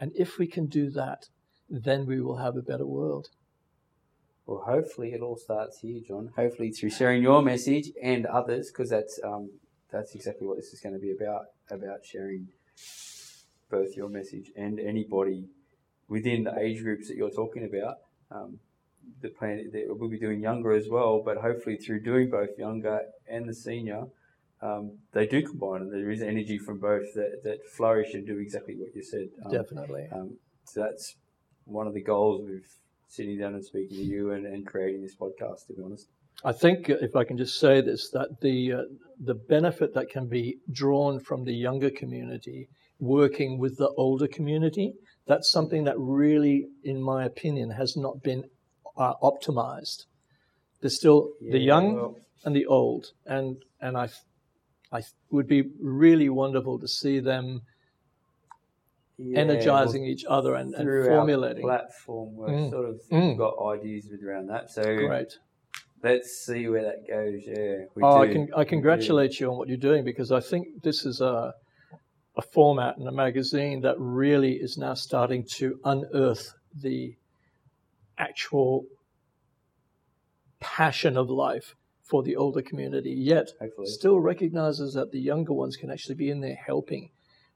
And 0.00 0.12
if 0.14 0.38
we 0.38 0.46
can 0.46 0.66
do 0.66 0.90
that, 0.90 1.28
then 1.72 2.06
we 2.06 2.20
will 2.20 2.36
have 2.36 2.56
a 2.56 2.62
better 2.62 2.86
world. 2.86 3.28
Well, 4.46 4.64
hopefully 4.66 5.12
it 5.12 5.22
all 5.22 5.36
starts 5.36 5.78
here, 5.78 6.00
John. 6.06 6.32
Hopefully 6.36 6.70
through 6.70 6.90
sharing 6.90 7.22
your 7.22 7.42
message 7.42 7.90
and 8.02 8.26
others, 8.26 8.70
because 8.70 8.90
that's 8.90 9.18
um, 9.24 9.50
that's 9.90 10.14
exactly 10.14 10.46
what 10.46 10.56
this 10.56 10.72
is 10.72 10.80
going 10.80 10.94
to 10.94 11.00
be 11.00 11.12
about 11.12 11.46
about 11.70 12.04
sharing 12.04 12.48
both 13.70 13.96
your 13.96 14.10
message 14.10 14.50
and 14.56 14.78
anybody 14.78 15.46
within 16.08 16.44
the 16.44 16.58
age 16.58 16.82
groups 16.82 17.08
that 17.08 17.16
you're 17.16 17.30
talking 17.30 17.64
about. 17.64 17.96
Um, 18.30 18.58
the 19.20 19.30
plan 19.30 19.70
that 19.72 19.84
we'll 19.88 20.08
be 20.08 20.18
doing 20.18 20.40
younger 20.40 20.72
as 20.72 20.88
well, 20.88 21.22
but 21.24 21.38
hopefully 21.38 21.76
through 21.76 22.02
doing 22.02 22.30
both 22.30 22.50
younger 22.58 23.00
and 23.28 23.48
the 23.48 23.54
senior, 23.54 24.04
um, 24.60 24.98
they 25.12 25.26
do 25.26 25.42
combine, 25.42 25.82
and 25.82 25.92
there 25.92 26.10
is 26.10 26.22
energy 26.22 26.58
from 26.58 26.78
both 26.78 27.14
that, 27.14 27.40
that 27.42 27.66
flourish 27.66 28.14
and 28.14 28.26
do 28.26 28.38
exactly 28.38 28.76
what 28.76 28.94
you 28.94 29.02
said. 29.02 29.28
Um, 29.44 29.50
Definitely. 29.50 30.06
Um, 30.12 30.36
so 30.64 30.80
that's 30.80 31.16
one 31.64 31.86
of 31.86 31.94
the 31.94 32.02
goals 32.02 32.42
with 32.42 32.64
sitting 33.08 33.38
down 33.38 33.54
and 33.54 33.64
speaking 33.64 33.96
to 33.96 34.02
you 34.02 34.32
and, 34.32 34.46
and 34.46 34.66
creating 34.66 35.02
this 35.02 35.14
podcast. 35.14 35.66
To 35.66 35.74
be 35.74 35.82
honest. 35.82 36.08
I 36.44 36.52
think 36.52 36.88
if 36.88 37.14
I 37.14 37.24
can 37.24 37.36
just 37.36 37.60
say 37.60 37.80
this, 37.80 38.10
that 38.10 38.40
the 38.40 38.72
uh, 38.72 38.82
the 39.20 39.34
benefit 39.34 39.94
that 39.94 40.08
can 40.10 40.28
be 40.28 40.58
drawn 40.70 41.20
from 41.20 41.44
the 41.44 41.52
younger 41.52 41.90
community 41.90 42.68
working 42.98 43.58
with 43.58 43.76
the 43.78 43.90
older 43.96 44.28
community, 44.28 44.94
that's 45.26 45.50
something 45.50 45.84
that 45.84 45.98
really, 45.98 46.66
in 46.84 47.02
my 47.02 47.24
opinion, 47.24 47.70
has 47.70 47.96
not 47.96 48.22
been 48.22 48.44
uh, 48.96 49.14
optimized. 49.22 50.04
There's 50.80 50.96
still 50.96 51.30
yeah, 51.40 51.52
the 51.52 51.58
young 51.58 51.94
well. 51.94 52.16
and 52.44 52.56
the 52.56 52.66
old, 52.66 53.06
and 53.26 53.56
and 53.80 53.96
I 53.96 54.08
I 54.90 55.02
would 55.30 55.46
be 55.46 55.64
really 55.80 56.28
wonderful 56.28 56.78
to 56.78 56.88
see 56.88 57.20
them 57.20 57.62
yeah, 59.18 59.38
energizing 59.38 60.04
each 60.04 60.24
other 60.28 60.54
and, 60.54 60.74
and 60.74 61.06
formulating. 61.06 61.62
platform, 61.62 62.36
we've 62.36 62.48
mm. 62.48 62.70
sort 62.70 62.88
of 62.88 63.00
mm. 63.10 63.36
got 63.36 63.54
ideas 63.74 64.08
around 64.24 64.48
that. 64.48 64.70
So 64.70 64.82
great. 64.82 65.38
Let's 66.02 66.44
see 66.44 66.68
where 66.68 66.82
that 66.82 67.06
goes. 67.08 67.42
Yeah. 67.46 67.86
oh, 68.02 68.24
do. 68.24 68.30
I 68.30 68.32
can 68.32 68.48
I 68.56 68.64
congratulate 68.64 69.38
you 69.38 69.50
on 69.50 69.56
what 69.56 69.68
you're 69.68 69.76
doing 69.76 70.04
because 70.04 70.32
I 70.32 70.40
think 70.40 70.82
this 70.82 71.04
is 71.04 71.20
a 71.20 71.54
a 72.36 72.42
format 72.42 72.96
and 72.96 73.06
a 73.06 73.12
magazine 73.12 73.82
that 73.82 73.96
really 73.98 74.54
is 74.54 74.78
now 74.78 74.94
starting 74.94 75.44
to 75.56 75.78
unearth 75.84 76.54
the 76.74 77.14
actual 78.18 78.86
passion 80.60 81.16
of 81.16 81.28
life 81.28 81.74
for 82.02 82.22
the 82.22 82.36
older 82.36 82.62
community, 82.62 83.10
yet 83.10 83.50
Hopefully. 83.60 83.86
still 83.86 84.20
recognizes 84.20 84.94
that 84.94 85.10
the 85.12 85.20
younger 85.20 85.52
ones 85.52 85.76
can 85.76 85.90
actually 85.90 86.14
be 86.14 86.30
in 86.30 86.40
there 86.40 86.58
helping, 86.66 87.10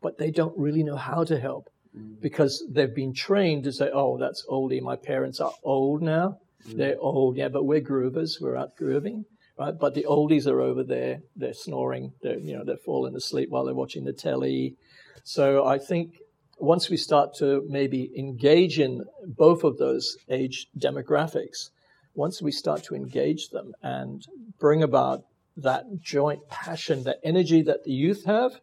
but 0.07 0.19
they 0.19 0.31
don't 0.31 0.57
really 0.57 0.85
know 0.85 0.95
how 0.95 1.25
to 1.25 1.37
help 1.37 1.69
mm. 1.93 2.21
because 2.21 2.65
they've 2.71 2.95
been 2.95 3.13
trained 3.13 3.65
to 3.65 3.73
say, 3.73 3.91
oh, 3.93 4.17
that's 4.17 4.47
oldie. 4.49 4.81
My 4.81 4.95
parents 4.95 5.41
are 5.41 5.53
old 5.65 6.01
now. 6.01 6.39
Mm. 6.69 6.77
They're 6.77 7.01
old, 7.01 7.37
yeah, 7.37 7.49
but 7.49 7.65
we're 7.65 7.81
groovers. 7.81 8.41
We're 8.41 8.55
out 8.55 8.77
grooving, 8.77 9.25
right? 9.59 9.75
But 9.77 9.95
the 9.95 10.07
oldies 10.09 10.47
are 10.47 10.61
over 10.61 10.85
there. 10.85 11.23
They're 11.35 11.55
snoring. 11.55 12.13
They're, 12.23 12.39
you 12.39 12.57
know, 12.57 12.63
they're 12.65 12.77
falling 12.77 13.17
asleep 13.17 13.49
while 13.51 13.65
they're 13.65 13.75
watching 13.75 14.05
the 14.05 14.13
telly. 14.13 14.77
So 15.25 15.67
I 15.67 15.77
think 15.81 16.19
once 16.61 16.89
we 16.89 16.97
start 16.97 17.35
to 17.39 17.67
maybe 17.69 18.13
engage 18.17 18.79
in 18.79 19.03
both 19.27 19.65
of 19.65 19.77
those 19.77 20.17
age 20.29 20.69
demographics, 20.79 21.71
once 22.15 22.41
we 22.41 22.53
start 22.53 22.85
to 22.85 22.95
engage 22.95 23.49
them 23.49 23.73
and 23.83 24.25
bring 24.61 24.85
about 24.85 25.25
that 25.57 25.83
joint 26.01 26.47
passion, 26.49 27.03
that 27.03 27.19
energy 27.25 27.61
that 27.63 27.83
the 27.83 27.91
youth 27.91 28.25
have 28.25 28.61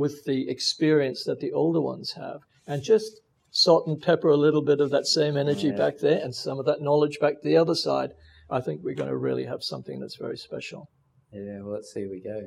with 0.00 0.24
the 0.24 0.48
experience 0.48 1.24
that 1.24 1.40
the 1.40 1.52
older 1.52 1.80
ones 1.80 2.12
have, 2.12 2.40
and 2.66 2.82
just 2.82 3.20
salt 3.50 3.86
and 3.86 4.00
pepper 4.00 4.30
a 4.30 4.36
little 4.36 4.62
bit 4.62 4.80
of 4.80 4.90
that 4.90 5.06
same 5.06 5.36
energy 5.36 5.68
yeah. 5.68 5.76
back 5.76 5.98
there 5.98 6.20
and 6.24 6.34
some 6.34 6.58
of 6.58 6.64
that 6.64 6.80
knowledge 6.80 7.18
back 7.20 7.34
the 7.42 7.56
other 7.56 7.74
side, 7.74 8.10
I 8.50 8.60
think 8.62 8.80
we're 8.82 8.94
going 8.94 9.10
to 9.10 9.16
really 9.16 9.44
have 9.44 9.62
something 9.62 10.00
that's 10.00 10.16
very 10.16 10.38
special. 10.38 10.88
Yeah, 11.32 11.60
well, 11.62 11.74
let's 11.74 11.92
see 11.92 12.04
how 12.04 12.10
we 12.10 12.22
go. 12.22 12.40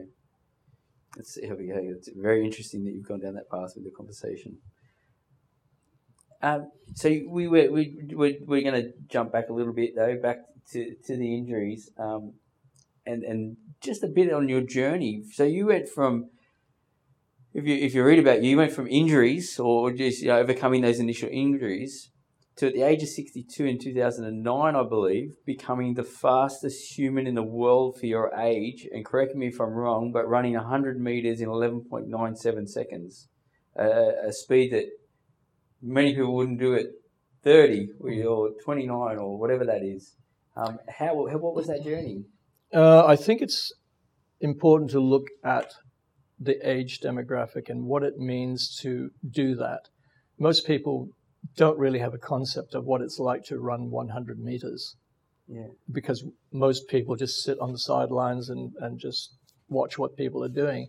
Let's 1.16 1.36
see 1.36 1.46
how 1.48 1.54
we 1.54 1.68
go. 1.68 1.80
It's 1.80 2.10
very 2.16 2.44
interesting 2.44 2.86
that 2.86 2.92
you've 2.92 3.08
gone 3.08 3.20
down 3.20 3.36
that 3.36 3.52
path 3.52 3.74
with 3.76 3.84
the 3.86 3.92
conversation. 3.96 4.58
Um, 6.42 6.72
so 6.96 7.08
we 7.30 7.48
were 7.48 7.72
we 7.72 7.96
we're, 8.12 8.38
we're 8.48 8.64
going 8.64 8.82
to 8.82 8.90
jump 9.10 9.32
back 9.32 9.50
a 9.50 9.54
little 9.54 9.74
bit 9.74 9.92
though, 9.96 10.18
back 10.22 10.40
to, 10.72 10.96
to 11.06 11.16
the 11.16 11.38
injuries, 11.38 11.92
um, 12.00 12.34
and 13.06 13.24
and 13.24 13.58
just 13.80 14.04
a 14.04 14.08
bit 14.08 14.34
on 14.34 14.50
your 14.50 14.62
journey. 14.62 15.22
So 15.32 15.44
you 15.44 15.68
went 15.68 15.88
from 15.88 16.32
if 17.54 17.66
you 17.66 17.76
if 17.76 17.94
you 17.94 18.04
read 18.04 18.20
about 18.20 18.44
you, 18.44 18.52
you 18.52 18.58
went 18.58 18.72
from 18.72 18.88
injuries 18.88 19.60
or 19.60 19.92
just 19.92 20.22
you 20.22 20.30
know, 20.30 20.38
overcoming 20.38 20.82
those 20.82 21.00
initial 21.00 21.30
injuries 21.32 22.10
to 22.56 22.68
at 22.68 22.74
the 22.74 22.84
age 22.84 23.02
of 23.02 23.10
62 23.10 23.66
in 23.66 23.80
2009, 23.80 24.76
I 24.76 24.84
believe, 24.84 25.36
becoming 25.46 25.96
the 25.96 26.04
fastest 26.04 26.98
human 26.98 27.26
in 27.26 27.36
the 27.36 27.44
world 27.44 28.00
for 28.00 28.06
your 28.06 28.34
age. 28.36 28.88
And 28.92 29.04
correct 29.04 29.36
me 29.36 29.48
if 29.48 29.60
I'm 29.60 29.72
wrong, 29.72 30.12
but 30.12 30.28
running 30.28 30.54
100 30.54 31.00
meters 31.00 31.42
in 31.42 31.50
11.97 31.50 32.70
seconds, 32.70 33.28
uh, 33.80 34.28
a 34.28 34.32
speed 34.32 34.72
that 34.72 34.86
many 35.82 36.14
people 36.14 36.36
wouldn't 36.36 36.60
do 36.60 36.76
at 36.76 36.86
30 37.44 37.90
or 38.24 38.52
29 38.64 39.18
or 39.18 39.40
whatever 39.40 39.66
that 39.66 39.82
is. 39.82 40.16
Um, 40.56 40.78
how, 40.88 41.28
how, 41.28 41.38
what 41.38 41.56
was 41.56 41.68
that 41.68 41.84
journey? 41.84 42.26
Uh, 42.72 43.06
I 43.06 43.16
think 43.16 43.42
it's 43.42 43.74
important 44.40 44.92
to 44.92 45.00
look 45.00 45.26
at 45.44 45.74
the 46.44 46.58
age 46.68 47.00
demographic 47.00 47.70
and 47.70 47.86
what 47.86 48.04
it 48.04 48.18
means 48.18 48.78
to 48.82 49.10
do 49.30 49.56
that. 49.56 49.82
Most 50.40 50.66
people 50.66 51.10
don't 51.56 51.78
really 51.78 52.00
have 52.00 52.14
a 52.14 52.20
concept 52.20 52.74
of 52.74 52.86
what 52.86 53.02
it's 53.02 53.20
like 53.20 53.44
to 53.46 53.60
run 53.60 53.90
100 53.90 54.40
meters. 54.40 54.96
Yeah. 55.48 55.68
Because 55.92 56.26
most 56.52 56.88
people 56.88 57.16
just 57.16 57.44
sit 57.44 57.60
on 57.60 57.72
the 57.72 57.78
sidelines 57.78 58.50
and, 58.50 58.72
and 58.80 59.00
just 59.00 59.36
watch 59.68 59.98
what 59.98 60.18
people 60.18 60.44
are 60.44 60.50
doing. 60.50 60.88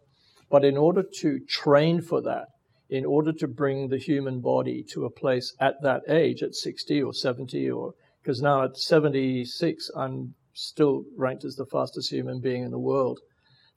But 0.50 0.64
in 0.64 0.76
order 0.76 1.02
to 1.20 1.40
train 1.48 2.00
for 2.00 2.20
that, 2.22 2.46
in 2.88 3.04
order 3.04 3.32
to 3.32 3.48
bring 3.48 3.88
the 3.88 3.98
human 3.98 4.40
body 4.40 4.84
to 4.92 5.04
a 5.04 5.10
place 5.10 5.54
at 5.60 5.82
that 5.82 6.02
age, 6.08 6.42
at 6.42 6.54
60 6.54 7.02
or 7.02 7.12
70, 7.12 7.70
or 7.70 7.94
because 8.22 8.40
now 8.40 8.62
at 8.62 8.76
76, 8.76 9.90
I'm 9.96 10.34
still 10.52 11.04
ranked 11.16 11.44
as 11.44 11.56
the 11.56 11.66
fastest 11.66 12.10
human 12.10 12.40
being 12.40 12.62
in 12.62 12.70
the 12.70 12.78
world 12.78 13.20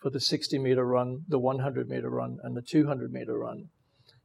for 0.02 0.10
the 0.10 0.20
60 0.20 0.60
meter 0.60 0.86
run, 0.86 1.24
the 1.28 1.40
100 1.40 1.90
meter 1.90 2.10
run, 2.10 2.38
and 2.44 2.56
the 2.56 2.62
200 2.62 3.12
meter 3.12 3.38
run. 3.38 3.70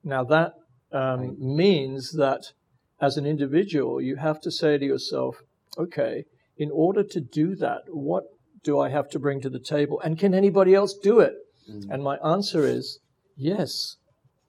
Now, 0.04 0.24
that 0.24 0.54
um, 0.92 1.36
means 1.38 2.12
that 2.12 2.52
as 3.00 3.16
an 3.16 3.26
individual, 3.26 4.00
you 4.00 4.16
have 4.16 4.40
to 4.42 4.50
say 4.50 4.78
to 4.78 4.84
yourself, 4.84 5.36
okay, 5.78 6.24
in 6.56 6.70
order 6.72 7.02
to 7.02 7.20
do 7.20 7.56
that, 7.56 7.82
what 7.88 8.24
do 8.62 8.78
I 8.78 8.90
have 8.90 9.08
to 9.10 9.18
bring 9.18 9.40
to 9.40 9.50
the 9.50 9.58
table? 9.58 10.00
And 10.00 10.18
can 10.18 10.34
anybody 10.34 10.74
else 10.74 10.94
do 10.94 11.20
it? 11.20 11.34
Mm. 11.68 11.90
And 11.90 12.02
my 12.02 12.16
answer 12.18 12.64
is 12.64 13.00
yes, 13.36 13.96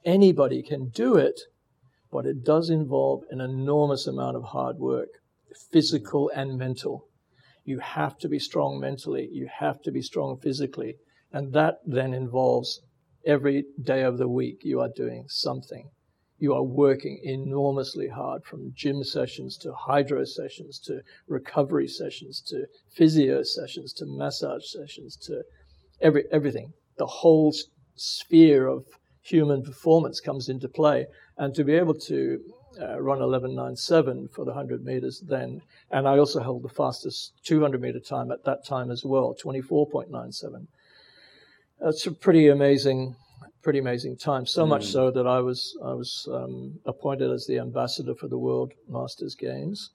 Anybody 0.05 0.61
can 0.61 0.89
do 0.89 1.15
it, 1.15 1.39
but 2.11 2.25
it 2.25 2.43
does 2.43 2.69
involve 2.69 3.23
an 3.29 3.39
enormous 3.39 4.05
amount 4.05 4.35
of 4.35 4.43
hard 4.43 4.77
work, 4.77 5.07
physical 5.71 6.29
and 6.35 6.57
mental. 6.57 7.07
You 7.63 7.79
have 7.79 8.17
to 8.17 8.27
be 8.27 8.39
strong 8.39 8.81
mentally, 8.81 9.29
you 9.31 9.47
have 9.59 9.81
to 9.83 9.91
be 9.91 10.01
strong 10.01 10.37
physically, 10.37 10.97
and 11.33 11.51
that 11.53 11.79
then 11.85 12.13
involves 12.13 12.81
every 13.25 13.65
day 13.81 14.03
of 14.03 14.17
the 14.17 14.27
week 14.27 14.59
you 14.63 14.79
are 14.79 14.89
doing 14.95 15.25
something. 15.27 15.89
You 16.37 16.53
are 16.53 16.63
working 16.63 17.19
enormously 17.23 18.07
hard 18.07 18.43
from 18.45 18.73
gym 18.75 19.03
sessions 19.03 19.57
to 19.57 19.73
hydro 19.73 20.25
sessions 20.25 20.79
to 20.85 21.01
recovery 21.27 21.87
sessions 21.87 22.41
to 22.47 22.65
physio 22.91 23.43
sessions 23.43 23.93
to 23.93 24.05
massage 24.05 24.65
sessions 24.65 25.15
to 25.25 25.43
every, 26.01 26.25
everything. 26.31 26.73
The 26.97 27.05
whole 27.05 27.53
sphere 27.95 28.67
of 28.67 28.85
human 29.23 29.63
performance 29.63 30.19
comes 30.19 30.49
into 30.49 30.67
play. 30.67 31.07
And 31.37 31.55
to 31.55 31.63
be 31.63 31.73
able 31.73 31.95
to 31.95 32.39
uh, 32.79 32.99
run 33.01 33.19
11.97 33.19 34.31
for 34.31 34.45
the 34.45 34.51
100 34.51 34.83
meters 34.83 35.23
then, 35.27 35.61
and 35.91 36.07
I 36.07 36.17
also 36.17 36.41
held 36.41 36.63
the 36.63 36.69
fastest 36.69 37.33
200 37.43 37.81
meter 37.81 37.99
time 37.99 38.31
at 38.31 38.43
that 38.43 38.65
time 38.65 38.91
as 38.91 39.03
well, 39.05 39.35
24.97. 39.41 40.67
That's 41.83 42.05
a 42.07 42.11
pretty 42.11 42.47
amazing, 42.47 43.15
pretty 43.61 43.79
amazing 43.79 44.17
time. 44.17 44.45
So 44.45 44.65
mm. 44.65 44.69
much 44.69 44.85
so 44.85 45.11
that 45.11 45.27
I 45.27 45.39
was 45.39 45.77
I 45.83 45.93
was 45.93 46.27
um, 46.31 46.79
appointed 46.85 47.29
as 47.31 47.45
the 47.45 47.59
ambassador 47.59 48.15
for 48.15 48.27
the 48.27 48.37
World 48.37 48.73
Masters 48.87 49.35
Games 49.35 49.91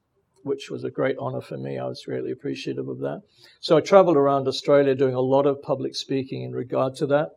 which 0.48 0.70
was 0.70 0.84
a 0.84 0.90
great 0.90 1.16
honor 1.18 1.40
for 1.40 1.56
me. 1.56 1.78
I 1.78 1.86
was 1.86 2.06
really 2.06 2.30
appreciative 2.30 2.88
of 2.88 2.98
that. 3.00 3.22
So 3.60 3.76
I 3.76 3.80
traveled 3.80 4.16
around 4.16 4.48
Australia 4.48 4.94
doing 4.94 5.14
a 5.14 5.20
lot 5.20 5.46
of 5.46 5.62
public 5.62 5.94
speaking 5.94 6.42
in 6.42 6.52
regard 6.52 6.94
to 6.96 7.06
that, 7.06 7.30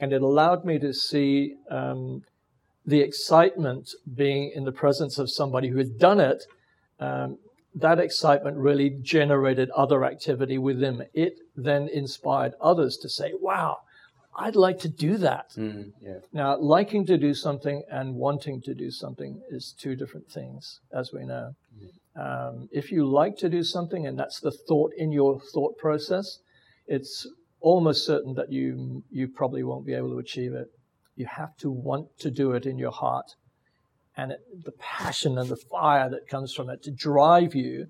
and 0.00 0.12
it 0.12 0.22
allowed 0.22 0.64
me 0.64 0.78
to 0.80 0.92
see 0.92 1.54
um, 1.70 2.22
the 2.86 3.00
excitement 3.00 3.90
being 4.14 4.52
in 4.54 4.64
the 4.64 4.72
presence 4.72 5.18
of 5.18 5.30
somebody 5.30 5.68
who 5.68 5.78
had 5.78 5.98
done 5.98 6.20
it. 6.20 6.44
Um, 7.00 7.38
that 7.74 8.00
excitement 8.00 8.56
really 8.56 8.90
generated 8.90 9.70
other 9.70 10.04
activity 10.04 10.58
within 10.58 11.06
it. 11.14 11.34
Then 11.54 11.88
inspired 11.88 12.54
others 12.60 12.96
to 12.98 13.08
say, 13.08 13.32
"Wow, 13.40 13.78
I'd 14.38 14.56
like 14.56 14.78
to 14.80 14.88
do 14.88 15.16
that. 15.18 15.50
Mm, 15.56 15.92
yeah. 16.00 16.20
Now, 16.32 16.56
liking 16.58 17.04
to 17.06 17.18
do 17.18 17.34
something 17.34 17.82
and 17.90 18.14
wanting 18.14 18.62
to 18.62 18.74
do 18.74 18.90
something 18.90 19.42
is 19.50 19.74
two 19.76 19.96
different 19.96 20.30
things, 20.30 20.80
as 20.92 21.12
we 21.12 21.24
know. 21.24 21.54
Mm. 21.76 21.88
Um, 22.18 22.68
if 22.72 22.92
you 22.92 23.04
like 23.04 23.36
to 23.38 23.48
do 23.48 23.62
something 23.62 24.06
and 24.06 24.18
that's 24.18 24.40
the 24.40 24.52
thought 24.52 24.92
in 24.96 25.10
your 25.12 25.40
thought 25.52 25.76
process, 25.76 26.38
it's 26.86 27.26
almost 27.60 28.06
certain 28.06 28.34
that 28.34 28.52
you 28.52 29.02
you 29.10 29.28
probably 29.28 29.64
won't 29.64 29.86
be 29.86 29.94
able 29.94 30.10
to 30.10 30.18
achieve 30.18 30.54
it. 30.54 30.68
You 31.16 31.26
have 31.26 31.56
to 31.58 31.70
want 31.70 32.06
to 32.20 32.30
do 32.30 32.52
it 32.52 32.64
in 32.64 32.78
your 32.78 32.92
heart, 32.92 33.34
and 34.16 34.32
it, 34.32 34.40
the 34.64 34.72
passion 34.72 35.36
and 35.36 35.48
the 35.48 35.56
fire 35.56 36.08
that 36.10 36.28
comes 36.28 36.54
from 36.54 36.70
it 36.70 36.82
to 36.84 36.90
drive 36.92 37.54
you 37.54 37.88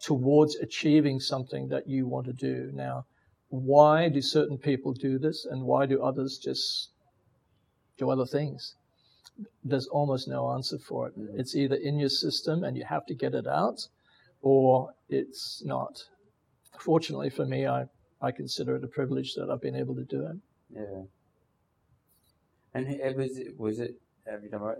towards 0.00 0.56
achieving 0.56 1.20
something 1.20 1.68
that 1.68 1.88
you 1.88 2.06
want 2.06 2.26
to 2.26 2.32
do. 2.32 2.70
Now, 2.72 3.04
why 3.50 4.08
do 4.08 4.22
certain 4.22 4.56
people 4.56 4.92
do 4.92 5.18
this 5.18 5.44
and 5.44 5.62
why 5.62 5.86
do 5.86 6.02
others 6.02 6.38
just 6.38 6.90
do 7.98 8.10
other 8.10 8.26
things? 8.26 8.74
There's 9.64 9.86
almost 9.88 10.28
no 10.28 10.50
answer 10.52 10.78
for 10.78 11.08
it. 11.08 11.18
Mm-hmm. 11.18 11.38
It's 11.38 11.54
either 11.54 11.76
in 11.76 11.98
your 11.98 12.08
system 12.08 12.64
and 12.64 12.76
you 12.76 12.84
have 12.84 13.06
to 13.06 13.14
get 13.14 13.34
it 13.34 13.46
out, 13.46 13.86
or 14.42 14.94
it's 15.08 15.62
not. 15.64 16.04
Fortunately 16.78 17.30
for 17.30 17.44
me, 17.44 17.66
I, 17.66 17.86
I 18.22 18.30
consider 18.30 18.76
it 18.76 18.84
a 18.84 18.88
privilege 18.88 19.34
that 19.34 19.50
I've 19.50 19.60
been 19.60 19.76
able 19.76 19.94
to 19.96 20.04
do 20.04 20.26
it. 20.26 20.36
Yeah. 20.74 21.02
And 22.72 23.16
was 23.16 23.36
it, 23.36 23.58
was 23.58 23.80
it 23.80 24.00
have 24.26 24.44
you 24.44 24.48
done 24.48 24.60
right? 24.60 24.78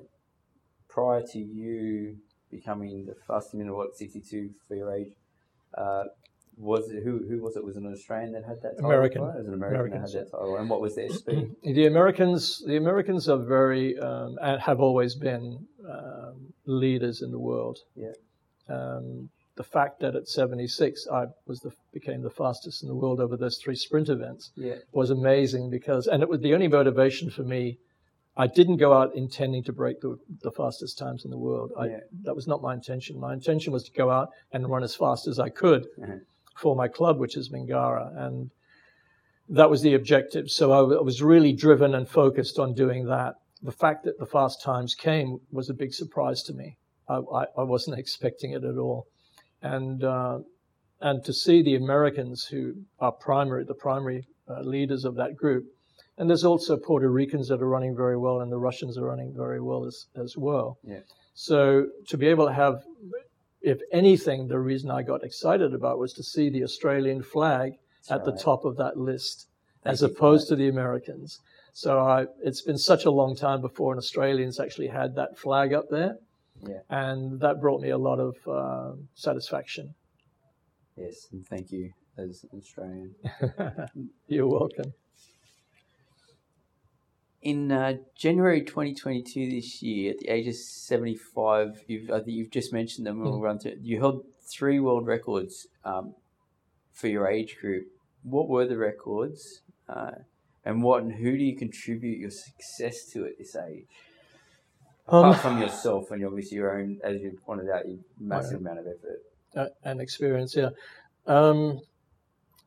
prior 0.91 1.23
to 1.23 1.39
you 1.39 2.17
becoming 2.51 3.07
the 3.07 3.15
fastest 3.27 3.55
minute, 3.55 3.75
what, 3.75 3.97
62 3.97 4.51
for 4.67 4.75
your 4.75 4.93
age, 4.93 5.13
uh, 5.77 6.05
was 6.61 6.91
it 6.91 7.03
who 7.03 7.25
who 7.27 7.41
was 7.41 7.57
it? 7.57 7.65
Was 7.65 7.77
it 7.77 7.83
an 7.83 7.93
Australian 7.93 8.33
that 8.33 8.45
had 8.45 8.61
that 8.63 8.77
title? 8.77 8.91
American. 8.91 9.23
It 9.23 9.37
was 9.39 9.47
an 9.47 9.55
American 9.55 9.81
Americans. 9.81 10.13
that 10.13 10.19
had 10.19 10.27
that 10.27 10.31
title. 10.31 10.57
And 10.57 10.69
what 10.69 10.81
was 10.81 10.95
their 10.95 11.09
speed? 11.09 11.57
the 11.63 11.87
Americans 11.87 12.63
the 12.67 12.77
Americans 12.77 13.29
are 13.29 13.39
very 13.39 13.99
um, 13.99 14.39
and 14.43 14.61
have 14.61 14.81
always 14.81 15.15
been 15.15 15.67
um, 15.89 16.53
leaders 16.67 17.23
in 17.23 17.31
the 17.31 17.39
world. 17.39 17.79
Yeah. 17.97 18.13
Um, 18.69 19.31
the 19.57 19.65
fact 19.65 20.01
that 20.01 20.15
at 20.15 20.29
76 20.29 21.07
I 21.13 21.27
was 21.47 21.61
the 21.61 21.73
became 21.93 22.23
the 22.23 22.31
fastest 22.31 22.83
in 22.83 22.89
the 22.89 22.95
world 22.95 23.21
over 23.21 23.37
those 23.37 23.59
three 23.59 23.75
sprint 23.75 24.09
events 24.09 24.53
yeah. 24.55 24.77
was 24.93 25.11
amazing 25.11 25.71
because 25.71 26.07
and 26.07 26.23
it 26.23 26.29
was 26.29 26.41
the 26.41 26.55
only 26.55 26.69
motivation 26.69 27.31
for 27.31 27.43
me. 27.43 27.79
I 28.37 28.47
didn't 28.47 28.77
go 28.77 28.95
out 28.95 29.15
intending 29.17 29.65
to 29.65 29.73
break 29.73 30.01
the, 30.01 30.17
the 30.43 30.53
fastest 30.53 30.97
times 30.97 31.25
in 31.25 31.31
the 31.31 31.37
world. 31.37 31.73
I, 31.77 31.87
yeah. 31.87 31.97
That 32.23 32.37
was 32.37 32.47
not 32.47 32.63
my 32.63 32.73
intention. 32.73 33.19
My 33.19 33.35
intention 33.35 33.73
was 33.73 33.83
to 33.85 33.93
go 33.93 34.09
out 34.09 34.29
and 34.53 34.71
run 34.71 34.85
as 34.85 34.95
fast 34.95 35.27
as 35.27 35.39
I 35.39 35.49
could. 35.49 35.89
Uh-huh 36.03 36.21
for 36.61 36.77
my 36.77 36.89
club, 36.89 37.19
which 37.19 37.37
is 37.37 37.51
Mingara. 37.51 38.07
And 38.17 38.51
that 39.49 39.71
was 39.71 39.83
the 39.83 39.95
objective. 39.95 40.51
So 40.51 40.73
I 40.73 41.03
was 41.03 41.23
really 41.23 41.53
driven 41.53 41.95
and 41.95 42.09
focused 42.09 42.59
on 42.59 42.75
doing 42.75 43.07
that. 43.07 43.35
The 43.63 43.73
fact 43.73 44.05
that 44.05 44.19
the 44.19 44.27
fast 44.27 44.63
times 44.63 44.95
came 44.95 45.39
was 45.51 45.69
a 45.69 45.75
big 45.75 45.93
surprise 45.93 46.43
to 46.45 46.53
me. 46.53 46.77
I, 47.09 47.17
I, 47.17 47.45
I 47.59 47.63
wasn't 47.65 47.99
expecting 47.99 48.53
it 48.53 48.65
at 48.65 48.79
all. 48.79 49.07
And, 49.63 50.05
uh, 50.05 50.39
and 51.01 51.25
to 51.25 51.33
see 51.33 51.63
the 51.63 51.77
Americans 51.77 52.47
who 52.51 52.75
are 52.99 53.13
primary, 53.13 53.65
the 53.65 53.75
primary 53.75 54.25
uh, 54.49 54.61
leaders 54.61 55.05
of 55.05 55.17
that 55.17 55.37
group, 55.37 55.65
and 56.17 56.29
there's 56.29 56.45
also 56.45 56.77
Puerto 56.77 57.11
Ricans 57.11 57.49
that 57.49 57.63
are 57.63 57.69
running 57.69 57.97
very 57.97 58.19
well, 58.19 58.41
and 58.41 58.53
the 58.53 58.59
Russians 58.59 58.99
are 58.99 59.07
running 59.07 59.33
very 59.35 59.61
well 59.61 59.87
as, 59.87 60.07
as 60.17 60.37
well. 60.37 60.77
Yeah. 60.85 61.01
So 61.35 61.87
to 62.09 62.19
be 62.19 62.27
able 62.27 62.47
to 62.47 62.53
have 62.53 62.83
if 63.63 63.81
anything, 63.93 64.49
the 64.49 64.59
reason 64.59 64.91
I 64.91 65.03
got 65.03 65.25
excited 65.25 65.75
about 65.75 65.99
was 65.99 66.13
to 66.15 66.23
see 66.23 66.49
the 66.51 66.65
Australian 66.65 67.23
flag 67.23 67.73
That's 67.99 68.11
at 68.11 68.27
right. 68.27 68.37
the 68.37 68.43
top 68.43 68.65
of 68.65 68.77
that 68.77 68.97
list, 68.97 69.49
Thank 69.83 69.93
as 69.93 70.03
opposed 70.03 70.49
to 70.49 70.57
the 70.57 70.69
Americans. 70.69 71.41
So 71.73 71.99
I, 72.01 72.27
it's 72.43 72.63
been 72.63 72.79
such 72.79 73.05
a 73.05 73.11
long 73.11 73.37
time 73.37 73.61
before 73.61 73.93
an 73.93 73.99
Australians 73.99 74.59
actually 74.59 74.89
had 74.89 75.15
that 75.17 75.39
flag 75.39 75.73
up 75.73 75.89
there, 75.91 76.17
yeah. 76.67 76.81
and 76.89 77.41
that 77.41 77.61
brought 77.61 77.81
me 77.81 77.91
a 77.91 77.99
lot 77.99 78.19
of 78.19 78.37
uh, 78.49 78.97
satisfaction. 79.15 79.95
Yes, 80.97 81.29
and 81.33 81.47
thank 81.47 81.71
you 81.71 81.91
as 82.19 82.45
an 82.51 82.59
Australian. 82.59 83.15
You're 84.27 84.49
welcome 84.49 84.93
in 87.43 87.73
uh, 87.73 87.95
January 88.15 88.63
2022 88.63 89.51
this 89.51 89.83
year, 89.83 90.13
at 90.13 90.19
the 90.19 90.29
age 90.29 90.47
of 90.47 90.55
75, 90.55 91.85
you've, 91.87 92.11
I 92.11 92.19
think 92.19 92.37
you've 92.37 92.51
just 92.51 92.73
mentioned 92.73 93.07
them. 93.07 93.21
We'll 93.21 93.39
mm. 93.39 93.43
run 93.43 93.59
through. 93.59 93.77
You 93.81 93.99
held 93.99 94.25
three 94.43 94.81
world 94.81 95.07
records 95.07 95.67
um, 95.85 96.15
for 96.93 97.09
your 97.09 97.29
age 97.29 97.57
group. 97.61 97.87
What 98.23 98.49
were 98.49 98.67
the 98.67 98.77
records, 98.77 99.63
uh, 99.89 100.11
and 100.65 100.83
what 100.83 101.03
and 101.03 101.13
who 101.13 101.39
do 101.39 101.43
you 101.43 101.57
contribute 101.57 102.19
your 102.19 102.31
success 102.31 103.07
to 103.13 103.25
at 103.25 103.39
this 103.39 103.57
age? 103.57 103.87
Apart 105.07 105.37
um, 105.37 105.41
from 105.41 105.61
yourself 105.61 106.11
and 106.11 106.25
obviously 106.25 106.59
your 106.59 106.79
own, 106.79 107.01
as 107.03 107.23
you 107.23 107.39
pointed 107.45 107.71
out, 107.71 107.89
your 107.89 107.99
massive 108.19 108.61
amount 108.61 108.81
of 108.81 108.87
effort 108.87 109.23
uh, 109.57 109.69
and 109.83 110.01
experience. 110.01 110.55
Yeah, 110.55 110.69
um, 111.27 111.81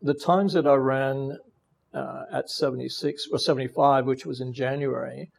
the 0.01 0.15
times 0.15 0.53
that 0.53 0.65
I 0.65 0.73
ran 0.73 1.37
uh, 1.93 2.23
at 2.31 2.49
76 2.49 3.27
or 3.31 3.37
75, 3.37 4.05
which 4.05 4.25
was 4.25 4.41
in 4.41 4.53
January, 4.53 5.29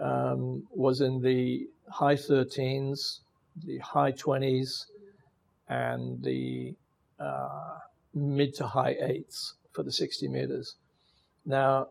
um, 0.00 0.62
was 0.70 1.00
in 1.00 1.20
the 1.20 1.66
high 1.90 2.14
13s, 2.14 3.20
the 3.64 3.78
high 3.78 4.12
20s, 4.12 4.86
and 5.68 6.22
the 6.22 6.74
uh, 7.18 7.78
mid 8.14 8.54
to 8.54 8.66
high 8.66 8.94
8s 8.94 9.52
for 9.72 9.82
the 9.82 9.92
60 9.92 10.28
meters. 10.28 10.76
Now, 11.44 11.88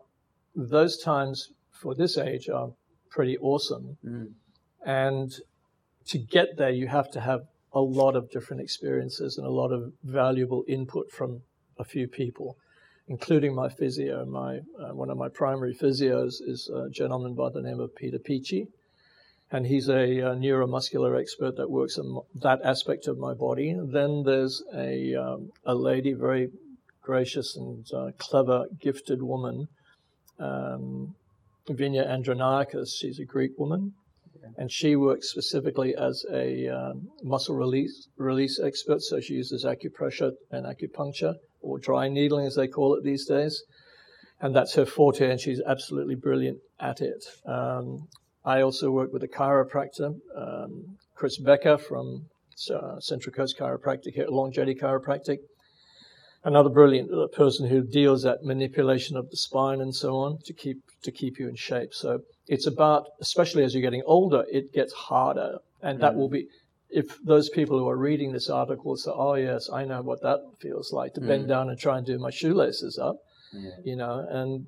those 0.54 0.98
times 1.02 1.50
for 1.70 1.94
this 1.94 2.16
age 2.16 2.48
are 2.48 2.70
pretty 3.10 3.36
awesome. 3.38 3.96
Mm. 4.04 4.32
And 4.86 5.34
to 6.06 6.18
get 6.18 6.56
there, 6.56 6.70
you 6.70 6.88
have 6.88 7.10
to 7.12 7.20
have 7.20 7.42
a 7.72 7.80
lot 7.80 8.14
of 8.16 8.30
different 8.30 8.62
experiences 8.62 9.36
and 9.36 9.46
a 9.46 9.50
lot 9.50 9.72
of 9.72 9.92
valuable 10.04 10.64
input 10.68 11.10
from 11.10 11.42
a 11.78 11.84
few 11.84 12.06
people 12.06 12.56
including 13.08 13.54
my 13.54 13.68
physio. 13.68 14.24
My 14.24 14.60
uh, 14.80 14.94
one 14.94 15.10
of 15.10 15.18
my 15.18 15.28
primary 15.28 15.74
physios 15.74 16.34
is 16.40 16.70
a 16.74 16.88
gentleman 16.90 17.34
by 17.34 17.50
the 17.50 17.62
name 17.62 17.80
of 17.80 17.94
Peter 17.94 18.18
Peachy, 18.18 18.68
and 19.50 19.66
he's 19.66 19.88
a, 19.88 20.18
a 20.20 20.34
neuromuscular 20.34 21.20
expert 21.20 21.56
that 21.56 21.70
works 21.70 21.98
on 21.98 22.22
that 22.34 22.60
aspect 22.62 23.06
of 23.06 23.18
my 23.18 23.34
body. 23.34 23.76
Then 23.78 24.22
there's 24.24 24.62
a 24.74 25.14
um, 25.14 25.52
a 25.64 25.74
lady, 25.74 26.12
very 26.12 26.50
gracious 27.02 27.56
and 27.56 27.86
uh, 27.92 28.10
clever, 28.18 28.64
gifted 28.80 29.22
woman, 29.22 29.68
um, 30.38 31.14
Vinya 31.68 32.06
Androniakis. 32.08 32.88
She's 32.98 33.18
a 33.18 33.24
Greek 33.24 33.58
woman. 33.58 33.94
And 34.58 34.70
she 34.70 34.94
works 34.94 35.30
specifically 35.30 35.96
as 35.96 36.26
a 36.30 36.68
um, 36.68 37.08
muscle 37.22 37.56
release 37.56 38.08
release 38.18 38.60
expert, 38.60 39.00
so 39.00 39.18
she 39.18 39.34
uses 39.34 39.64
acupressure 39.64 40.32
and 40.50 40.66
acupuncture 40.66 41.36
or 41.64 41.78
dry 41.78 42.08
needling 42.08 42.46
as 42.46 42.54
they 42.54 42.68
call 42.68 42.94
it 42.94 43.02
these 43.02 43.24
days. 43.24 43.62
And 44.40 44.54
that's 44.54 44.74
her 44.74 44.84
forte, 44.84 45.30
and 45.30 45.40
she's 45.40 45.60
absolutely 45.66 46.16
brilliant 46.16 46.58
at 46.80 47.00
it. 47.00 47.24
Um, 47.46 48.08
I 48.44 48.60
also 48.60 48.90
work 48.90 49.12
with 49.12 49.22
a 49.22 49.28
chiropractor, 49.28 50.16
um, 50.36 50.98
Chris 51.14 51.38
Becker 51.38 51.78
from 51.78 52.26
uh, 52.70 53.00
Central 53.00 53.32
Coast 53.32 53.58
Chiropractic 53.58 54.14
here 54.14 54.24
at 54.24 54.32
Longevity 54.32 54.74
Chiropractic. 54.74 55.38
Another 56.44 56.68
brilliant 56.68 57.10
uh, 57.10 57.26
person 57.28 57.68
who 57.68 57.82
deals 57.82 58.26
at 58.26 58.42
manipulation 58.42 59.16
of 59.16 59.30
the 59.30 59.36
spine 59.36 59.80
and 59.80 59.94
so 59.94 60.16
on 60.16 60.38
to 60.44 60.52
keep 60.52 60.76
to 61.02 61.10
keep 61.10 61.38
you 61.38 61.48
in 61.48 61.56
shape. 61.56 61.94
So 61.94 62.20
it's 62.46 62.66
about, 62.66 63.06
especially 63.20 63.64
as 63.64 63.72
you're 63.72 63.82
getting 63.82 64.02
older, 64.04 64.44
it 64.50 64.72
gets 64.72 64.92
harder, 64.92 65.58
and 65.82 66.00
that 66.00 66.12
mm. 66.12 66.16
will 66.16 66.28
be 66.28 66.46
if 66.94 67.18
those 67.24 67.48
people 67.48 67.76
who 67.76 67.88
are 67.88 67.96
reading 67.96 68.30
this 68.32 68.48
article 68.48 68.96
say, 68.96 69.10
"Oh 69.12 69.34
yes, 69.34 69.68
I 69.68 69.84
know 69.84 70.00
what 70.00 70.22
that 70.22 70.40
feels 70.60 70.92
like 70.92 71.12
to 71.14 71.20
mm. 71.20 71.26
bend 71.26 71.48
down 71.48 71.68
and 71.68 71.76
try 71.78 71.98
and 71.98 72.06
do 72.06 72.18
my 72.18 72.30
shoelaces 72.30 72.98
up," 72.98 73.16
yeah. 73.52 73.70
you 73.84 73.96
know, 73.96 74.24
and 74.30 74.66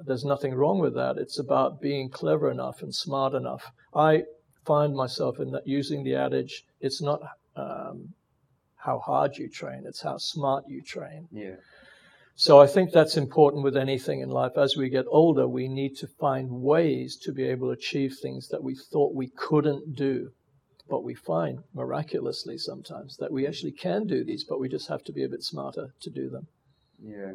there's 0.00 0.24
nothing 0.24 0.54
wrong 0.54 0.78
with 0.78 0.94
that. 0.94 1.18
It's 1.18 1.38
about 1.38 1.80
being 1.82 2.08
clever 2.08 2.50
enough 2.50 2.82
and 2.82 2.94
smart 2.94 3.34
enough. 3.34 3.70
I 3.94 4.24
find 4.64 4.94
myself 4.94 5.38
in 5.38 5.50
that 5.50 5.66
using 5.66 6.04
the 6.04 6.14
adage, 6.14 6.64
"It's 6.80 7.02
not 7.02 7.20
um, 7.54 8.14
how 8.76 9.00
hard 9.00 9.36
you 9.36 9.50
train; 9.50 9.84
it's 9.84 10.00
how 10.00 10.16
smart 10.16 10.64
you 10.68 10.80
train." 10.80 11.28
Yeah. 11.30 11.56
So 12.34 12.60
I 12.60 12.66
think 12.66 12.92
that's 12.92 13.16
important 13.18 13.62
with 13.62 13.76
anything 13.76 14.20
in 14.20 14.30
life. 14.30 14.56
As 14.56 14.74
we 14.74 14.88
get 14.88 15.04
older, 15.08 15.46
we 15.46 15.68
need 15.68 15.96
to 15.96 16.06
find 16.06 16.62
ways 16.62 17.16
to 17.24 17.32
be 17.32 17.42
able 17.42 17.66
to 17.68 17.72
achieve 17.72 18.16
things 18.16 18.48
that 18.48 18.62
we 18.62 18.74
thought 18.74 19.12
we 19.14 19.28
couldn't 19.28 19.96
do 19.96 20.30
But 20.88 21.04
we 21.04 21.14
find 21.14 21.60
miraculously 21.74 22.56
sometimes 22.58 23.16
that 23.18 23.30
we 23.30 23.46
actually 23.46 23.72
can 23.72 24.06
do 24.06 24.24
these, 24.24 24.44
but 24.44 24.58
we 24.58 24.68
just 24.68 24.88
have 24.88 25.04
to 25.04 25.12
be 25.12 25.24
a 25.24 25.28
bit 25.28 25.42
smarter 25.42 25.94
to 26.00 26.10
do 26.10 26.30
them. 26.30 26.46
Yeah. 27.02 27.32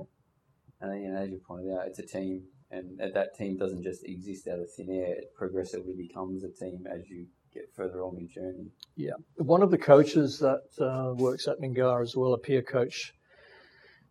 And 0.82 1.02
you 1.02 1.10
know, 1.12 1.20
as 1.20 1.30
you 1.30 1.40
pointed 1.48 1.74
out, 1.74 1.88
it's 1.88 2.00
a 2.00 2.06
team, 2.06 2.44
and 2.72 3.00
that 3.00 3.38
team 3.38 3.58
doesn't 3.58 3.84
just 3.84 4.04
exist 4.04 4.48
out 4.48 4.60
of 4.60 4.72
thin 4.72 4.90
air. 4.90 5.14
It 5.16 5.34
progressively 5.38 5.94
becomes 5.96 6.44
a 6.44 6.50
team 6.50 6.88
as 6.90 7.08
you 7.10 7.28
get 7.54 7.70
further 7.76 8.00
along 8.00 8.18
your 8.20 8.44
journey. 8.44 8.72
Yeah. 8.96 9.14
One 9.38 9.62
of 9.62 9.72
the 9.72 9.78
coaches 9.78 10.40
that 10.40 10.64
uh, 10.82 11.14
works 11.14 11.48
at 11.48 11.60
Mingara 11.60 12.02
as 12.02 12.16
well, 12.16 12.34
a 12.34 12.40
peer 12.40 12.64
coach, 12.64 13.14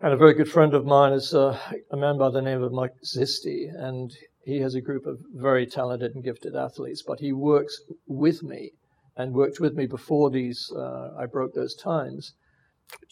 and 0.00 0.12
a 0.12 0.16
very 0.16 0.34
good 0.34 0.50
friend 0.50 0.74
of 0.74 0.86
mine 0.86 1.12
is 1.12 1.34
uh, 1.34 1.58
a 1.90 1.96
man 1.96 2.16
by 2.16 2.30
the 2.30 2.42
name 2.42 2.62
of 2.62 2.72
Mike 2.72 2.94
Zisti, 3.04 3.68
and 3.74 4.12
he 4.44 4.60
has 4.60 4.74
a 4.74 4.80
group 4.80 5.06
of 5.06 5.18
very 5.34 5.66
talented 5.66 6.14
and 6.14 6.24
gifted 6.24 6.56
athletes, 6.56 7.02
but 7.06 7.20
he 7.20 7.32
works 7.32 7.80
with 8.06 8.42
me 8.42 8.72
and 9.16 9.34
worked 9.34 9.60
with 9.60 9.74
me 9.74 9.86
before 9.86 10.30
these, 10.30 10.70
uh, 10.74 11.10
I 11.18 11.26
broke 11.26 11.54
those 11.54 11.74
times 11.74 12.34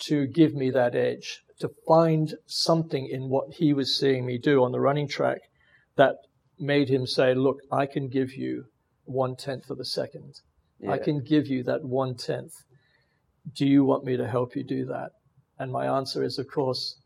to 0.01 0.27
give 0.27 0.55
me 0.55 0.71
that 0.71 0.95
edge, 0.95 1.43
to 1.59 1.71
find 1.87 2.35
something 2.47 3.07
in 3.07 3.29
what 3.29 3.55
he 3.55 3.73
was 3.73 3.99
seeing 3.99 4.27
me 4.27 4.39
do 4.39 4.63
on 4.63 4.73
the 4.73 4.81
running 4.81 5.09
track 5.09 5.41
that 5.97 6.17
made 6.59 6.89
him 6.89 7.07
say, 7.07 7.35
Look, 7.35 7.59
I 7.71 7.87
can 7.87 8.09
give 8.09 8.35
you 8.35 8.65
one 9.05 9.37
tenth 9.37 9.71
of 9.71 9.81
a 9.81 9.85
second. 9.85 10.41
Yeah. 10.79 10.93
I 10.93 10.99
can 10.99 11.23
give 11.23 11.47
you 11.47 11.63
that 11.65 11.85
one 11.85 12.15
tenth. 12.15 12.55
Do 13.55 13.67
you 13.67 13.85
want 13.85 14.05
me 14.05 14.17
to 14.17 14.27
help 14.27 14.55
you 14.55 14.63
do 14.63 14.85
that? 14.87 15.11
And 15.59 15.71
my 15.71 15.87
answer 15.87 16.23
is, 16.23 16.39
of 16.39 16.49
course, 16.49 16.97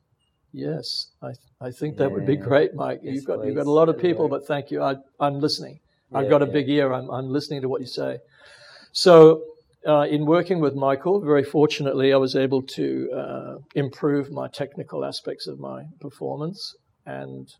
yes. 0.52 1.08
I, 1.22 1.32
I 1.60 1.70
think 1.70 1.96
that 1.96 2.10
yeah. 2.10 2.14
would 2.14 2.26
be 2.26 2.36
great, 2.36 2.74
Mike. 2.74 3.00
Yes, 3.02 3.16
you've 3.16 3.24
got 3.24 3.40
please. 3.40 3.48
you've 3.48 3.56
got 3.56 3.66
a 3.66 3.70
lot 3.70 3.88
of 3.88 3.98
people, 3.98 4.28
but 4.28 4.46
thank 4.46 4.70
you. 4.70 4.82
I, 4.82 4.96
I'm 5.18 5.40
listening. 5.40 5.80
Yeah, 6.12 6.18
I've 6.18 6.30
got 6.30 6.42
a 6.42 6.46
big 6.46 6.68
ear. 6.68 6.92
I'm, 6.92 7.10
I'm 7.10 7.28
listening 7.30 7.62
to 7.62 7.68
what 7.68 7.80
you 7.80 7.86
say. 7.86 8.18
So, 8.94 9.42
uh, 9.86 10.02
in 10.02 10.24
working 10.24 10.60
with 10.60 10.76
Michael, 10.76 11.20
very 11.20 11.42
fortunately, 11.42 12.12
I 12.12 12.16
was 12.16 12.36
able 12.36 12.62
to 12.62 13.10
uh, 13.12 13.54
improve 13.74 14.30
my 14.30 14.46
technical 14.46 15.04
aspects 15.04 15.48
of 15.48 15.58
my 15.58 15.82
performance, 16.00 16.76
and 17.04 17.52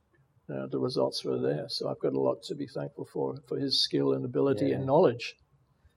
uh, 0.49 0.69
the 0.71 0.79
results 0.79 1.25
were 1.25 1.41
there. 1.41 1.67
So 1.69 1.91
I've 1.91 1.99
got 1.99 2.13
a 2.13 2.21
lot 2.21 2.45
to 2.45 2.55
be 2.55 2.69
thankful 2.69 3.07
for 3.13 3.35
for 3.49 3.59
his 3.59 3.83
skill 3.83 4.13
and 4.13 4.25
ability 4.25 4.67
yeah. 4.67 4.77
and 4.77 4.87
knowledge. 4.87 5.35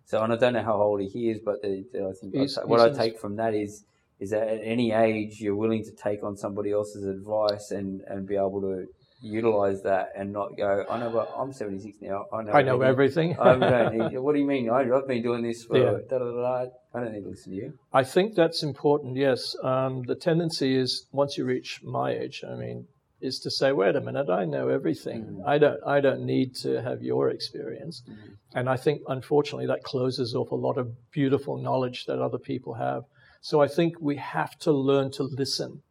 So, 0.06 0.24
and 0.24 0.34
I 0.34 0.38
don't 0.38 0.54
know 0.54 0.64
how 0.64 0.82
old 0.82 1.02
he 1.02 1.30
is, 1.30 1.40
but 1.46 1.62
the, 1.62 1.86
the, 1.94 2.08
I 2.08 2.14
think 2.20 2.34
he's, 2.34 2.58
what 2.66 2.80
I 2.80 2.90
take 2.90 3.20
from 3.20 3.36
that 3.36 3.54
is 3.54 3.86
is 4.20 4.32
that 4.32 4.48
at 4.48 4.62
any 4.64 4.92
age 4.92 5.40
you're 5.40 5.56
willing 5.56 5.84
to 5.84 5.92
take 5.92 6.24
on 6.24 6.36
somebody 6.36 6.72
else's 6.72 7.06
advice 7.06 7.70
and, 7.70 8.02
and 8.08 8.28
be 8.28 8.36
able 8.36 8.62
to 8.62 8.88
utilize 9.20 9.82
that 9.84 10.12
and 10.16 10.32
not 10.32 10.56
go, 10.56 10.86
I 10.90 11.00
know, 11.00 11.10
but 11.10 11.34
I'm 11.36 11.52
76 11.52 11.98
now. 12.02 12.26
I 12.32 12.44
know, 12.44 12.52
I 12.52 12.62
know 12.62 12.82
everything. 12.82 13.36
everything. 13.40 13.64
I 13.64 13.70
don't 13.70 13.98
need, 14.12 14.20
what 14.20 14.34
do 14.34 14.40
you 14.40 14.46
mean? 14.46 14.70
I, 14.70 14.86
have 14.86 15.08
been 15.08 15.24
doing 15.24 15.44
this 15.44 15.64
for 15.64 15.78
yeah. 15.78 15.98
da, 16.10 16.20
da, 16.20 16.32
da, 16.32 16.66
I 16.94 17.00
don't 17.00 17.14
need 17.14 17.24
to 17.24 17.30
listen 17.30 17.54
to 17.54 17.58
you. 17.58 17.74
I 17.94 18.04
think 18.04 18.36
that's 18.36 18.64
important, 18.64 19.18
yes. 19.18 19.56
Um, 19.64 20.04
the 20.04 20.16
tendency 20.16 20.76
is 20.76 21.08
once 21.12 21.38
you 21.38 21.46
reach 21.46 21.82
my 21.84 22.12
age, 22.12 22.44
I 22.48 22.56
mean, 22.56 22.88
is 23.20 23.40
to 23.40 23.52
say, 23.52 23.72
wait 23.72 23.96
a 23.96 24.02
minute, 24.02 24.30
I 24.30 24.46
know 24.46 24.70
everything. 24.70 25.24
Mm-hmm. 25.24 25.48
I 25.48 25.58
don't 25.58 25.80
I 25.86 26.00
don't 26.00 26.24
need 26.24 26.56
to 26.58 26.82
have 26.82 27.02
your 27.02 27.30
experience. 27.30 28.04
Mm-hmm. 28.08 28.34
And 28.54 28.70
I 28.70 28.78
think 28.78 29.02
unfortunately 29.08 29.66
that 29.68 29.84
closes 29.84 30.36
off 30.36 30.52
a 30.52 30.56
lot 30.56 30.78
of 30.78 30.92
beautiful 31.12 31.58
knowledge 31.58 32.06
that 32.06 32.20
other 32.20 32.38
people 32.38 32.76
have. 32.76 33.04
So 33.42 33.62
I 33.62 33.68
think 33.68 33.96
we 34.00 34.18
have 34.18 34.58
to 34.60 34.72
learn 34.72 35.12
to 35.12 35.24
listen 35.24 35.82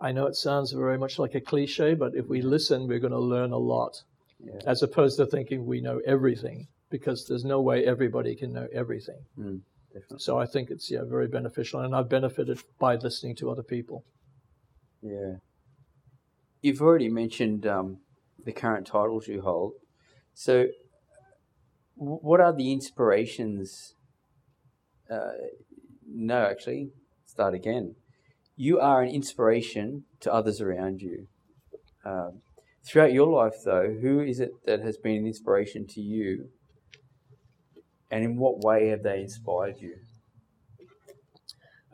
I 0.00 0.12
know 0.12 0.26
it 0.26 0.36
sounds 0.36 0.72
very 0.72 0.96
much 0.96 1.18
like 1.18 1.34
a 1.34 1.40
cliche, 1.40 1.94
but 1.94 2.14
if 2.14 2.26
we 2.26 2.40
listen, 2.40 2.88
we're 2.88 2.98
going 2.98 3.12
to 3.12 3.18
learn 3.18 3.52
a 3.52 3.58
lot, 3.58 4.02
yeah. 4.42 4.54
as 4.66 4.82
opposed 4.82 5.18
to 5.18 5.26
thinking 5.26 5.66
we 5.66 5.82
know 5.82 6.00
everything, 6.06 6.68
because 6.88 7.26
there's 7.26 7.44
no 7.44 7.60
way 7.60 7.84
everybody 7.84 8.34
can 8.34 8.52
know 8.52 8.66
everything. 8.72 9.18
Mm, 9.38 9.60
so 10.16 10.38
I 10.38 10.46
think 10.46 10.70
it's 10.70 10.90
yeah 10.90 11.02
very 11.04 11.28
beneficial, 11.28 11.80
and 11.80 11.94
I've 11.94 12.08
benefited 12.08 12.60
by 12.78 12.96
listening 12.96 13.36
to 13.36 13.50
other 13.50 13.62
people. 13.62 14.04
Yeah, 15.02 15.34
you've 16.62 16.80
already 16.80 17.10
mentioned 17.10 17.66
um, 17.66 17.98
the 18.42 18.52
current 18.52 18.86
titles 18.86 19.28
you 19.28 19.42
hold. 19.42 19.72
So, 20.32 20.68
what 21.96 22.40
are 22.40 22.54
the 22.54 22.72
inspirations? 22.72 23.94
Uh, 25.10 25.32
no, 26.06 26.46
actually, 26.46 26.90
start 27.26 27.52
again 27.52 27.96
you 28.60 28.78
are 28.78 29.00
an 29.00 29.08
inspiration 29.08 30.04
to 30.20 30.30
others 30.30 30.60
around 30.60 31.00
you. 31.00 31.26
Um, 32.04 32.42
throughout 32.86 33.10
your 33.10 33.26
life, 33.26 33.54
though, 33.64 33.96
who 34.02 34.20
is 34.20 34.38
it 34.38 34.50
that 34.66 34.82
has 34.82 34.98
been 34.98 35.16
an 35.16 35.26
inspiration 35.26 35.86
to 35.86 36.02
you? 36.02 36.50
And 38.10 38.22
in 38.22 38.36
what 38.36 38.62
way 38.62 38.88
have 38.88 39.02
they 39.02 39.20
inspired 39.20 39.76
you? 39.78 39.94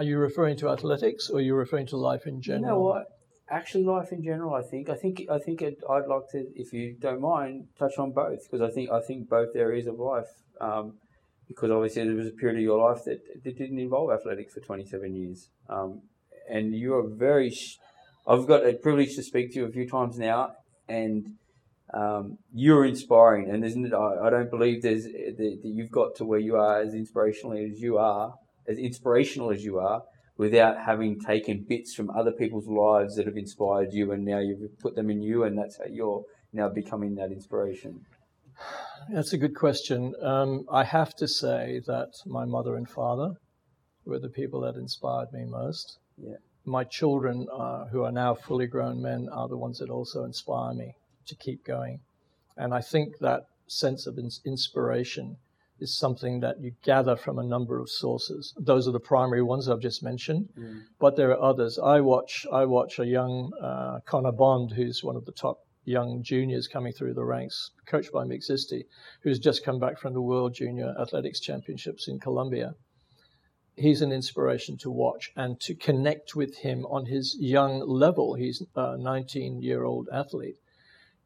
Are 0.01 0.05
you 0.05 0.19
referring 0.19 0.57
to 0.57 0.69
athletics 0.71 1.31
or 1.31 1.39
are 1.39 1.41
you 1.41 1.55
referring 1.55 1.87
to 1.87 1.97
life 1.97 2.27
in 2.27 2.43
general? 2.43 2.63
You 2.63 2.69
know 2.69 2.81
what? 2.81 3.07
Actually, 3.49 3.85
life 3.85 4.11
in 4.11 4.25
general. 4.25 4.53
I 4.53 4.63
think. 4.63 4.91
I 4.91 4.97
think. 4.97 5.23
I 5.31 5.39
think. 5.39 5.63
It, 5.63 5.79
I'd 5.89 6.09
like 6.09 6.29
to, 6.33 6.47
if 6.57 6.73
you 6.73 6.97
don't 6.99 7.21
mind, 7.21 7.69
touch 7.79 7.97
on 7.97 8.11
both 8.11 8.41
because 8.51 8.69
I 8.69 8.75
think. 8.75 8.91
I 8.91 9.01
think 9.01 9.29
both 9.29 9.55
areas 9.55 9.87
of 9.87 10.01
life. 10.01 10.33
Um, 10.61 10.95
because 11.47 11.71
obviously 11.71 12.03
there 12.03 12.17
was 12.17 12.27
a 12.27 12.33
period 12.33 12.57
of 12.57 12.63
your 12.65 12.91
life 12.91 13.05
that, 13.05 13.21
that 13.45 13.57
didn't 13.57 13.79
involve 13.79 14.11
athletics 14.11 14.55
for 14.55 14.61
27 14.61 15.15
years. 15.15 15.49
Um, 15.69 16.03
and 16.49 16.75
you 16.75 16.95
are 16.95 17.07
very. 17.07 17.51
Sh- 17.51 17.79
I've 18.27 18.47
got 18.47 18.67
a 18.67 18.73
privilege 18.75 19.15
to 19.17 19.23
speak 19.23 19.53
to 19.53 19.61
you 19.61 19.67
a 19.67 19.71
few 19.71 19.89
times 19.89 20.19
now, 20.19 20.53
and 20.89 21.35
um, 21.95 22.39
you're 22.53 22.85
inspiring. 22.85 23.51
And 23.51 23.63
there's, 23.63 23.77
I, 23.93 24.27
I 24.27 24.31
don't 24.31 24.51
believe 24.51 24.83
there's 24.83 25.05
that, 25.05 25.37
that 25.39 25.61
you've 25.63 25.93
got 25.93 26.17
to 26.17 26.25
where 26.25 26.41
you 26.41 26.57
are 26.57 26.81
as 26.81 26.93
inspirationally 26.93 27.71
as 27.71 27.81
you 27.81 27.99
are, 27.99 28.35
as 28.69 28.79
inspirational 28.79 29.53
as 29.53 29.65
you 29.65 29.79
are, 29.79 30.03
without 30.37 30.77
having 30.85 31.21
taken 31.21 31.65
bits 31.69 31.95
from 31.95 32.11
other 32.11 32.33
people's 32.33 32.67
lives 32.67 33.15
that 33.17 33.27
have 33.27 33.37
inspired 33.37 33.93
you, 33.93 34.13
and 34.13 34.25
now 34.25 34.39
you've 34.39 34.79
put 34.81 34.95
them 34.97 35.11
in 35.11 35.23
you, 35.23 35.45
and 35.45 35.57
that's 35.57 35.79
how 35.79 35.87
you're 35.91 36.25
now 36.53 36.69
becoming 36.69 37.15
that 37.15 37.31
inspiration. 37.31 38.01
That's 39.13 39.33
a 39.33 39.39
good 39.39 39.55
question. 39.55 40.15
Um, 40.23 40.65
I 40.71 40.83
have 40.85 41.15
to 41.17 41.29
say 41.29 41.81
that 41.87 42.13
my 42.27 42.45
mother 42.45 42.75
and 42.75 42.89
father 42.89 43.35
were 44.05 44.19
the 44.19 44.29
people 44.29 44.61
that 44.63 44.77
inspired 44.77 45.33
me 45.33 45.45
most. 45.45 45.99
Yeah. 46.17 46.37
My 46.65 46.85
children, 46.85 47.47
uh, 47.53 47.87
who 47.87 48.03
are 48.03 48.13
now 48.13 48.35
fully 48.35 48.67
grown 48.67 49.01
men, 49.01 49.29
are 49.31 49.49
the 49.49 49.57
ones 49.57 49.79
that 49.79 49.91
also 49.91 50.25
inspire 50.25 50.75
me 50.75 50.97
to 51.27 51.35
keep 51.35 51.65
going. 51.65 52.01
And 52.57 52.75
I 52.75 52.81
think 52.81 53.19
that 53.19 53.49
sense 53.69 54.07
of 54.07 54.19
inspiration 54.19 55.37
is 55.79 55.95
something 55.95 56.41
that 56.41 56.61
you 56.61 56.73
gather 56.83 57.17
from 57.17 57.39
a 57.39 57.45
number 57.45 57.79
of 57.79 57.91
sources. 57.91 58.55
Those 58.59 58.89
are 58.89 58.93
the 58.93 59.01
primary 59.01 59.43
ones 59.43 59.69
I've 59.69 59.81
just 59.81 60.03
mentioned, 60.03 60.49
mm. 60.59 60.83
but 60.99 61.17
there 61.17 61.31
are 61.31 61.43
others. 61.43 61.79
I 61.79 62.01
watch 62.01 62.47
I 62.51 62.65
watch 62.65 62.99
a 62.99 63.07
young 63.07 63.53
uh, 63.61 64.01
Connor 64.07 64.33
Bond, 64.33 64.73
who's 64.73 65.05
one 65.05 65.17
of 65.17 65.27
the 65.27 65.33
top 65.33 65.61
young 65.85 66.23
juniors 66.23 66.67
coming 66.67 66.93
through 66.93 67.15
the 67.15 67.25
ranks, 67.25 67.71
coached 67.87 68.11
by 68.13 68.25
Mick 68.25 68.43
Zisti, 68.45 68.87
who's 69.21 69.39
just 69.39 69.65
come 69.65 69.79
back 69.79 69.99
from 69.99 70.15
the 70.15 70.23
World 70.23 70.55
Junior 70.55 70.95
Athletics 70.99 71.41
Championships 71.41 72.09
in 72.09 72.19
Colombia 72.19 72.75
he's 73.77 74.03
an 74.03 74.13
inspiration 74.13 74.77
to 74.79 74.91
watch 74.91 75.31
and 75.37 75.61
to 75.61 75.75
connect 75.75 76.35
with 76.35 76.57
him 76.57 76.85
on 76.87 77.07
his 77.07 77.37
young 77.39 77.81
level. 77.81 78.35
He's 78.35 78.63
a 78.75 78.97
19 78.97 79.63
year 79.63 79.85
old 79.85 80.09
athlete, 80.13 80.57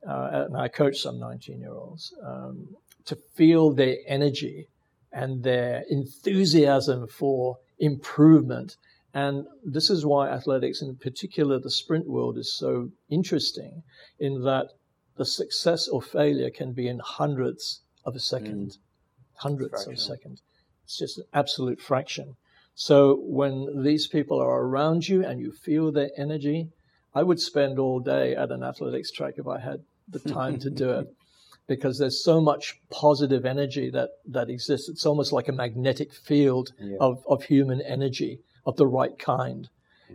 uh, 0.07 0.47
and 0.47 0.57
I 0.57 0.69
coach 0.69 0.99
some 0.99 1.19
19 1.19 1.61
year 1.61 1.75
olds. 1.75 2.13
Um, 2.23 2.77
to 3.07 3.17
feel 3.35 3.73
their 3.73 3.97
energy 4.07 4.69
and 5.13 5.43
their 5.43 5.85
enthusiasm 5.89 7.09
for 7.09 7.59
improvement. 7.79 8.77
And 9.13 9.47
this 9.65 9.91
is 9.91 10.07
why 10.07 10.29
athletics, 10.29 10.83
in 10.83 10.97
particular 10.97 11.59
the 11.59 11.71
sprint 11.71 12.07
world, 12.07 12.39
is 12.39 12.53
so 12.53 12.91
interesting 13.09 13.83
in 14.19 14.43
that 14.45 14.69
the 15.17 15.25
success 15.25 15.89
or 15.89 16.01
failure 16.01 16.51
can 16.51 16.73
be 16.73 16.87
in 16.87 17.01
hundredths 17.01 17.81
of 18.05 18.15
a 18.15 18.21
second. 18.21 18.71
Mm. 18.71 18.79
Hundredths 19.35 19.87
of 19.87 19.95
a 19.95 19.97
second. 19.97 20.41
It's 20.85 20.99
just 20.99 21.19
an 21.19 21.25
absolute 21.33 21.81
fraction. 21.81 22.37
So 22.81 23.21
when 23.27 23.83
these 23.83 24.07
people 24.07 24.41
are 24.41 24.63
around 24.63 25.07
you 25.07 25.23
and 25.23 25.39
you 25.39 25.53
feel 25.53 25.93
their 25.93 26.09
energy, 26.17 26.71
I 27.15 27.23
would 27.23 27.39
spend 27.39 27.79
all 27.79 28.01
day 28.01 28.35
at 28.35 28.51
an 28.51 28.63
athletics 28.63 29.11
track 29.11 29.35
if 29.37 29.47
I 29.47 29.61
had 29.61 29.81
the 30.09 30.19
time 30.19 30.59
to 30.61 30.71
do 30.71 30.91
it. 30.91 31.07
Because 31.67 31.99
there's 31.99 32.25
so 32.25 32.41
much 32.41 32.81
positive 32.91 33.45
energy 33.45 33.91
that, 33.91 34.11
that 34.27 34.51
exists. 34.51 34.89
It's 34.89 35.07
almost 35.07 35.31
like 35.31 35.47
a 35.47 35.53
magnetic 35.53 36.13
field 36.13 36.73
yeah. 36.81 36.97
of, 36.99 37.23
of 37.29 37.45
human 37.45 37.81
energy 37.83 38.41
of 38.67 38.75
the 38.77 38.89
right 38.89 39.17
kind. 39.17 39.69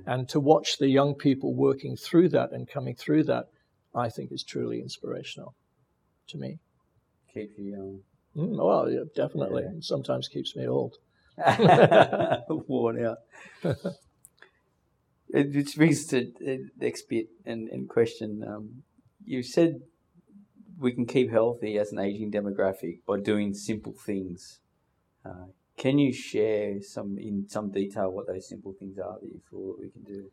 And 0.06 0.28
to 0.30 0.42
watch 0.42 0.78
the 0.78 0.90
young 0.90 1.14
people 1.16 1.54
working 1.54 1.96
through 1.96 2.30
that 2.30 2.52
and 2.52 2.68
coming 2.68 2.96
through 2.96 3.24
that, 3.26 3.46
I 3.94 4.10
think 4.10 4.34
is 4.34 4.44
truly 4.44 4.82
inspirational 4.82 5.54
to 6.28 6.38
me. 6.38 6.60
Keeps 7.34 7.58
you 7.58 7.72
young. 7.72 8.00
Mm, 8.36 8.58
well, 8.58 8.92
yeah, 8.92 9.06
definitely. 9.16 9.64
Yeah. 9.64 9.80
Sometimes 9.80 10.28
keeps 10.28 10.58
me 10.58 10.68
old. 10.68 10.98
Worn 12.50 13.06
out. 13.06 13.18
Which 15.30 15.76
brings 15.76 16.06
to 16.08 16.32
the 16.40 16.70
next 16.80 17.10
bit 17.10 17.28
and, 17.46 17.68
and 17.70 17.90
question. 17.90 18.44
Um, 18.48 18.84
you 19.26 19.44
said 19.44 19.82
we 20.78 20.92
can 20.94 21.06
keep 21.06 21.32
healthy 21.32 21.78
as 21.78 21.92
an 21.92 22.00
aging 22.00 22.32
demographic 22.32 23.00
by 23.08 23.20
doing 23.20 23.54
simple 23.54 23.94
things. 23.94 24.60
Uh, 25.26 25.48
can 25.78 25.98
you 26.00 26.14
share 26.14 26.82
some 26.82 27.18
in 27.18 27.48
some 27.50 27.72
detail 27.72 28.12
what 28.12 28.28
those 28.28 28.48
simple 28.48 28.74
things 28.80 28.98
are 28.98 29.18
that 29.20 29.28
you 29.28 29.42
feel 29.50 29.68
that 29.68 29.80
we 29.80 29.90
can 29.90 30.04
do? 30.04 30.32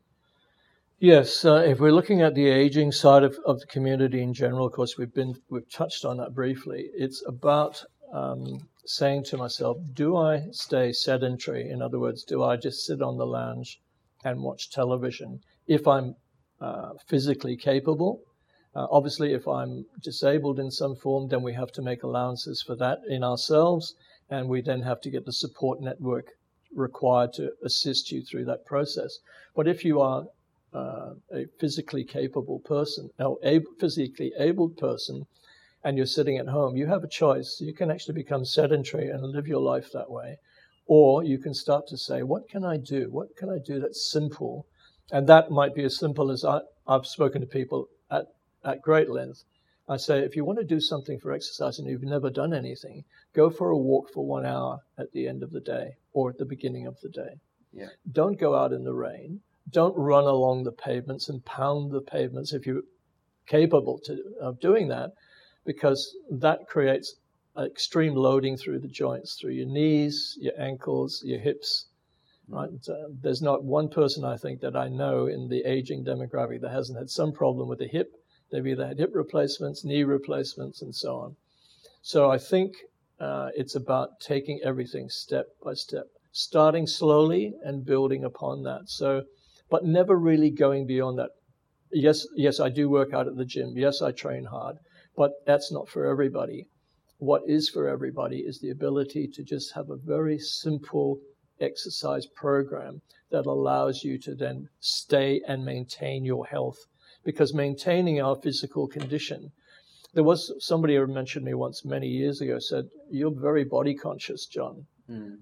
Yes, 1.00 1.44
uh, 1.44 1.64
if 1.66 1.80
we're 1.80 1.90
looking 1.90 2.22
at 2.22 2.36
the 2.36 2.48
aging 2.48 2.92
side 2.92 3.24
of, 3.24 3.36
of 3.44 3.58
the 3.58 3.66
community 3.66 4.22
in 4.22 4.32
general, 4.32 4.66
of 4.66 4.72
course, 4.72 4.96
we've 4.96 5.12
been 5.12 5.34
we've 5.50 5.68
touched 5.68 6.04
on 6.04 6.18
that 6.18 6.32
briefly. 6.32 6.90
It's 6.94 7.24
about 7.26 7.82
um, 8.12 8.68
saying 8.84 9.24
to 9.24 9.36
myself, 9.36 9.78
do 9.94 10.16
I 10.16 10.44
stay 10.50 10.92
sedentary? 10.92 11.70
In 11.70 11.82
other 11.82 11.98
words, 11.98 12.24
do 12.24 12.42
I 12.42 12.56
just 12.56 12.84
sit 12.84 13.00
on 13.00 13.16
the 13.16 13.26
lounge 13.26 13.80
and 14.24 14.42
watch 14.42 14.70
television 14.70 15.40
if 15.66 15.86
I'm 15.88 16.14
uh, 16.60 16.90
physically 17.06 17.56
capable? 17.56 18.20
Uh, 18.74 18.86
obviously, 18.90 19.34
if 19.34 19.46
I'm 19.46 19.84
disabled 20.02 20.58
in 20.58 20.70
some 20.70 20.96
form, 20.96 21.28
then 21.28 21.42
we 21.42 21.52
have 21.52 21.72
to 21.72 21.82
make 21.82 22.02
allowances 22.02 22.62
for 22.62 22.74
that 22.76 23.00
in 23.08 23.22
ourselves, 23.22 23.94
and 24.30 24.48
we 24.48 24.62
then 24.62 24.80
have 24.82 25.00
to 25.02 25.10
get 25.10 25.26
the 25.26 25.32
support 25.32 25.80
network 25.80 26.26
required 26.74 27.34
to 27.34 27.52
assist 27.64 28.10
you 28.10 28.22
through 28.22 28.46
that 28.46 28.64
process. 28.64 29.18
But 29.54 29.68
if 29.68 29.84
you 29.84 30.00
are 30.00 30.24
uh, 30.72 31.10
a 31.34 31.44
physically 31.60 32.04
capable 32.04 32.60
person, 32.60 33.10
or 33.18 33.38
physically 33.78 34.32
abled 34.38 34.78
person, 34.78 35.26
and 35.84 35.96
you're 35.96 36.06
sitting 36.06 36.38
at 36.38 36.48
home, 36.48 36.76
you 36.76 36.86
have 36.86 37.02
a 37.02 37.08
choice. 37.08 37.60
You 37.60 37.74
can 37.74 37.90
actually 37.90 38.14
become 38.14 38.44
sedentary 38.44 39.08
and 39.08 39.22
live 39.22 39.48
your 39.48 39.60
life 39.60 39.90
that 39.92 40.10
way. 40.10 40.38
Or 40.86 41.24
you 41.24 41.38
can 41.38 41.54
start 41.54 41.86
to 41.88 41.96
say, 41.96 42.22
what 42.22 42.48
can 42.48 42.64
I 42.64 42.76
do? 42.76 43.08
What 43.10 43.36
can 43.36 43.48
I 43.50 43.58
do 43.58 43.80
that's 43.80 44.10
simple? 44.10 44.66
And 45.10 45.28
that 45.28 45.50
might 45.50 45.74
be 45.74 45.84
as 45.84 45.98
simple 45.98 46.30
as 46.30 46.44
I, 46.44 46.60
have 46.88 47.06
spoken 47.06 47.40
to 47.40 47.46
people 47.46 47.88
at, 48.10 48.26
at 48.64 48.82
great 48.82 49.08
length. 49.08 49.44
I 49.88 49.96
say, 49.96 50.20
if 50.20 50.36
you 50.36 50.44
want 50.44 50.58
to 50.58 50.64
do 50.64 50.80
something 50.80 51.18
for 51.18 51.32
exercise 51.32 51.78
and 51.78 51.88
you've 51.88 52.02
never 52.02 52.30
done 52.30 52.54
anything, 52.54 53.04
go 53.34 53.50
for 53.50 53.70
a 53.70 53.78
walk 53.78 54.10
for 54.12 54.24
one 54.24 54.46
hour 54.46 54.80
at 54.98 55.12
the 55.12 55.26
end 55.26 55.42
of 55.42 55.50
the 55.50 55.60
day 55.60 55.96
or 56.12 56.30
at 56.30 56.38
the 56.38 56.44
beginning 56.44 56.86
of 56.86 56.96
the 57.02 57.08
day. 57.08 57.40
Yeah. 57.72 57.88
Don't 58.10 58.38
go 58.38 58.54
out 58.54 58.72
in 58.72 58.84
the 58.84 58.94
rain. 58.94 59.40
Don't 59.70 59.96
run 59.96 60.24
along 60.24 60.64
the 60.64 60.72
pavements 60.72 61.28
and 61.28 61.44
pound 61.44 61.90
the 61.90 62.00
pavements 62.00 62.52
if 62.52 62.66
you're 62.66 62.82
capable 63.46 63.98
to, 64.04 64.22
of 64.40 64.60
doing 64.60 64.88
that 64.88 65.12
because 65.64 66.14
that 66.30 66.66
creates 66.68 67.14
extreme 67.58 68.14
loading 68.14 68.56
through 68.56 68.80
the 68.80 68.88
joints, 68.88 69.36
through 69.40 69.52
your 69.52 69.66
knees, 69.66 70.36
your 70.40 70.54
ankles, 70.58 71.22
your 71.24 71.38
hips. 71.38 71.86
Right? 72.48 72.70
Uh, 72.88 73.08
there's 73.20 73.42
not 73.42 73.64
one 73.64 73.88
person 73.88 74.24
I 74.24 74.36
think 74.36 74.60
that 74.60 74.76
I 74.76 74.88
know 74.88 75.26
in 75.26 75.48
the 75.48 75.62
aging 75.64 76.04
demographic 76.04 76.60
that 76.62 76.72
hasn't 76.72 76.98
had 76.98 77.10
some 77.10 77.32
problem 77.32 77.68
with 77.68 77.78
the 77.78 77.86
hip. 77.86 78.10
They've 78.50 78.66
either 78.66 78.86
had 78.86 78.98
hip 78.98 79.10
replacements, 79.14 79.84
knee 79.84 80.04
replacements, 80.04 80.82
and 80.82 80.94
so 80.94 81.16
on. 81.16 81.36
So 82.02 82.30
I 82.30 82.38
think 82.38 82.72
uh, 83.20 83.50
it's 83.54 83.76
about 83.76 84.20
taking 84.20 84.60
everything 84.64 85.08
step 85.08 85.46
by 85.62 85.74
step, 85.74 86.06
starting 86.32 86.86
slowly 86.86 87.54
and 87.62 87.86
building 87.86 88.24
upon 88.24 88.64
that. 88.64 88.82
So, 88.86 89.22
but 89.70 89.84
never 89.84 90.16
really 90.18 90.50
going 90.50 90.86
beyond 90.86 91.18
that. 91.18 91.30
Yes, 91.92 92.26
yes, 92.34 92.58
I 92.58 92.70
do 92.70 92.88
work 92.88 93.14
out 93.14 93.28
at 93.28 93.36
the 93.36 93.44
gym. 93.44 93.74
Yes, 93.76 94.02
I 94.02 94.10
train 94.10 94.44
hard 94.44 94.76
but 95.16 95.32
that's 95.46 95.70
not 95.70 95.88
for 95.88 96.06
everybody. 96.06 96.66
What 97.18 97.42
is 97.46 97.68
for 97.68 97.88
everybody 97.88 98.38
is 98.38 98.58
the 98.58 98.70
ability 98.70 99.28
to 99.34 99.42
just 99.42 99.74
have 99.74 99.90
a 99.90 99.96
very 99.96 100.38
simple 100.38 101.20
exercise 101.60 102.26
program 102.26 103.00
that 103.30 103.46
allows 103.46 104.02
you 104.04 104.18
to 104.18 104.34
then 104.34 104.68
stay 104.80 105.40
and 105.46 105.64
maintain 105.64 106.24
your 106.24 106.46
health. 106.46 106.78
Because 107.24 107.54
maintaining 107.54 108.20
our 108.20 108.36
physical 108.36 108.88
condition, 108.88 109.52
there 110.14 110.24
was 110.24 110.52
somebody 110.58 110.96
who 110.96 111.06
mentioned 111.06 111.44
me 111.44 111.54
once 111.54 111.84
many 111.84 112.08
years 112.08 112.40
ago 112.40 112.58
said, 112.58 112.88
You're 113.10 113.30
very 113.30 113.64
body 113.64 113.94
conscious, 113.94 114.46
John. 114.46 114.86
Mm. 115.08 115.38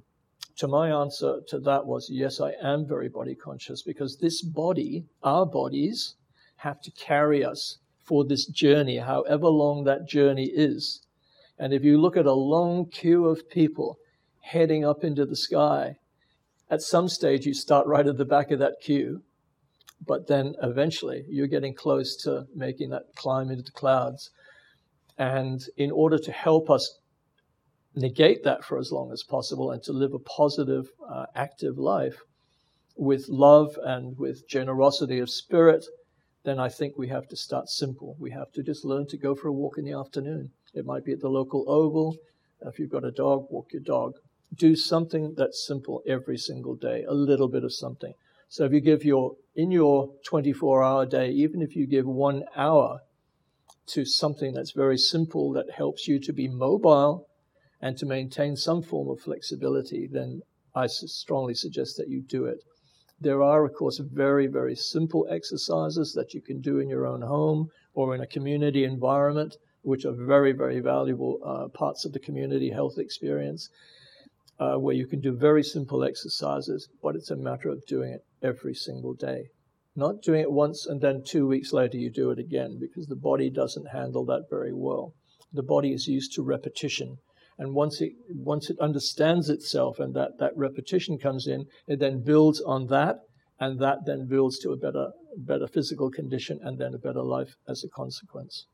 To 0.59 0.69
my 0.69 0.91
answer 0.91 1.41
to 1.49 1.59
that 1.61 1.87
was, 1.87 2.09
Yes, 2.11 2.41
I 2.41 2.53
am 2.63 2.87
very 2.87 3.09
body 3.09 3.35
conscious 3.35 3.83
because 3.83 4.19
this 4.19 4.43
body, 4.43 5.07
our 5.23 5.47
bodies, 5.47 6.15
have 6.57 6.81
to 6.83 6.91
carry 6.93 7.43
us 7.43 7.79
for 8.11 8.25
this 8.25 8.45
journey, 8.47 8.97
however 8.97 9.47
long 9.47 9.85
that 9.85 10.09
journey 10.09 10.47
is. 10.47 11.07
And 11.61 11.73
if 11.73 11.85
you 11.85 11.97
look 11.97 12.17
at 12.17 12.27
a 12.27 12.33
long 12.33 12.87
queue 12.87 13.27
of 13.27 13.49
people 13.49 13.99
heading 14.41 14.85
up 14.85 15.05
into 15.05 15.25
the 15.25 15.37
sky, 15.37 15.95
at 16.69 16.83
some 16.83 17.09
stage 17.09 17.47
you 17.47 17.55
start 17.55 17.87
right 17.87 18.09
at 18.09 18.17
the 18.17 18.25
back 18.25 18.51
of 18.51 18.59
that 18.59 18.81
queue, 18.83 19.23
but 20.05 20.27
then 20.27 20.57
eventually 20.61 21.25
you're 21.29 21.47
getting 21.47 21.73
close 21.73 22.17
to 22.25 22.47
making 22.53 22.91
that 22.91 23.05
climb 23.15 23.49
into 23.49 23.63
the 23.63 23.71
clouds. 23.71 24.31
And 25.17 25.63
in 25.77 25.93
order 25.93 26.19
to 26.19 26.33
help 26.33 26.69
us 26.69 26.99
negate 27.95 28.43
that 28.43 28.65
for 28.65 28.77
as 28.77 28.91
long 28.91 29.13
as 29.13 29.23
possible 29.23 29.71
and 29.71 29.85
to 29.85 29.93
live 29.93 30.15
a 30.15 30.19
positive, 30.19 30.89
uh, 31.09 31.27
active 31.37 31.79
life 31.79 32.19
with 32.97 33.29
love 33.29 33.79
and 33.85 34.19
with 34.19 34.49
generosity 34.49 35.21
of 35.21 35.31
spirit 35.31 35.87
then 36.43 36.59
I 36.59 36.69
think 36.69 36.97
we 36.97 37.09
have 37.09 37.29
to 37.29 37.37
start 37.37 37.69
simple. 37.69 38.17
We 38.19 38.31
have 38.31 38.53
to 38.53 38.63
just 38.63 38.85
learn 38.85 39.07
to 39.09 39.17
go 39.17 39.35
for 39.35 39.49
a 39.49 39.53
walk 39.53 39.77
in 39.79 39.85
the 39.85 39.93
afternoon. 39.93 40.51
It 40.73 40.87
might 40.87 41.05
be 41.05 41.13
at 41.13 41.21
the 41.21 41.29
local 41.29 41.65
oval. 41.69 42.17
If 42.63 42.79
you've 42.79 42.91
got 42.91 43.05
a 43.05 43.11
dog, 43.11 43.47
walk 43.51 43.73
your 43.73 43.83
dog. 43.83 44.15
Do 44.55 44.75
something 44.75 45.35
that's 45.37 45.67
simple 45.67 46.03
every 46.07 46.39
single 46.39 46.75
day, 46.75 47.05
a 47.05 47.15
little 47.15 47.49
bit 47.49 47.65
of 47.65 47.73
something. 47.73 48.15
So 48.49 48.65
if 48.65 48.73
you 48.73 48.81
give 48.81 49.05
your, 49.05 49.37
in 49.55 49.71
your 49.71 50.11
24 50.25 50.83
hour 50.83 51.07
day, 51.07 51.31
even 51.31 51.63
if 51.63 51.77
you 51.77 51.87
give 51.87 52.07
one 52.07 52.45
hour 52.57 53.01
to 53.89 54.05
something 54.05 54.53
that's 54.53 54.73
very 54.73 54.99
simple 54.99 55.53
that 55.53 55.71
helps 55.71 56.09
you 56.09 56.19
to 56.21 56.33
be 56.33 56.49
mobile 56.49 57.27
and 57.81 57.97
to 57.99 58.07
maintain 58.07 58.57
some 58.57 58.83
form 58.83 59.09
of 59.09 59.21
flexibility, 59.21 60.09
then 60.11 60.43
I 60.75 60.87
strongly 60.87 61.55
suggest 61.55 61.97
that 61.97 62.09
you 62.09 62.23
do 62.23 62.45
it. 62.45 62.59
There 63.23 63.43
are, 63.43 63.67
of 63.67 63.75
course, 63.75 63.99
very, 63.99 64.47
very 64.47 64.75
simple 64.75 65.27
exercises 65.31 66.15
that 66.15 66.33
you 66.33 66.41
can 66.41 66.63
do 66.63 66.79
in 66.79 66.89
your 66.89 67.07
own 67.07 67.21
home 67.21 67.71
or 67.93 68.15
in 68.15 68.23
a 68.23 68.27
community 68.27 68.83
environment, 68.85 69.59
which 69.83 70.07
are 70.07 70.13
very, 70.13 70.53
very 70.53 70.81
valuable 70.81 71.39
uh, 71.45 71.69
parts 71.69 72.07
of 72.07 72.15
the 72.15 72.19
community 72.19 72.71
health 72.71 72.97
experience, 72.97 73.69
uh, 74.59 74.77
where 74.77 74.95
you 74.95 75.07
can 75.07 75.21
do 75.21 75.33
very 75.33 75.63
simple 75.63 76.03
exercises, 76.03 76.89
but 77.03 77.15
it's 77.15 77.31
a 77.31 77.37
matter 77.37 77.69
of 77.69 77.85
doing 77.85 78.11
it 78.11 78.25
every 78.43 78.75
single 78.75 79.13
day. 79.13 79.51
Not 79.95 80.23
doing 80.23 80.41
it 80.41 80.53
once 80.53 80.87
and 80.87 81.03
then 81.03 81.23
two 81.23 81.47
weeks 81.47 81.75
later 81.75 81.99
you 81.99 82.09
do 82.09 82.31
it 82.31 82.39
again, 82.39 82.79
because 82.79 83.07
the 83.07 83.17
body 83.17 83.51
doesn't 83.51 83.89
handle 83.89 84.25
that 84.27 84.49
very 84.49 84.73
well. 84.73 85.13
The 85.53 85.63
body 85.63 85.93
is 85.93 86.09
used 86.09 86.33
to 86.35 86.43
repetition 86.43 87.19
and 87.61 87.75
once 87.75 88.01
it 88.01 88.13
once 88.31 88.71
it 88.71 88.79
understands 88.81 89.51
itself 89.51 89.99
and 90.01 90.15
that 90.15 90.39
that 90.39 90.53
repetition 90.57 91.19
comes 91.19 91.47
in, 91.47 91.67
it 91.87 92.01
then 92.01 92.23
builds 92.25 92.61
on 92.63 92.87
that, 92.87 93.17
and 93.61 93.79
that 93.81 93.99
then 94.07 94.27
builds 94.27 94.59
to 94.61 94.71
a 94.71 94.79
better 94.79 95.09
better 95.37 95.67
physical 95.67 96.11
condition 96.11 96.59
and 96.63 96.79
then 96.79 96.95
a 96.95 96.99
better 96.99 97.23
life 97.23 97.55
as 97.69 97.85
a 97.85 97.89
consequence. 97.91 98.67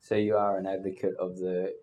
So 0.00 0.14
you 0.14 0.34
are 0.36 0.56
an 0.56 0.66
advocate 0.66 1.14
of 1.20 1.36
the 1.36 1.74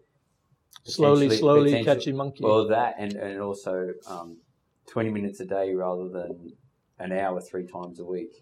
slowly, 0.85 1.29
slowly 1.29 1.83
catching 1.83 2.17
monkey. 2.17 2.43
Well, 2.43 2.67
that 2.67 2.95
and 2.97 3.13
and 3.13 3.39
also 3.39 3.89
um, 4.07 4.37
twenty 4.91 5.11
minutes 5.11 5.39
a 5.41 5.45
day 5.45 5.75
rather 5.75 6.09
than 6.09 6.53
an 6.97 7.11
hour 7.11 7.39
three 7.41 7.67
times 7.67 7.99
a 7.99 8.05
week. 8.05 8.33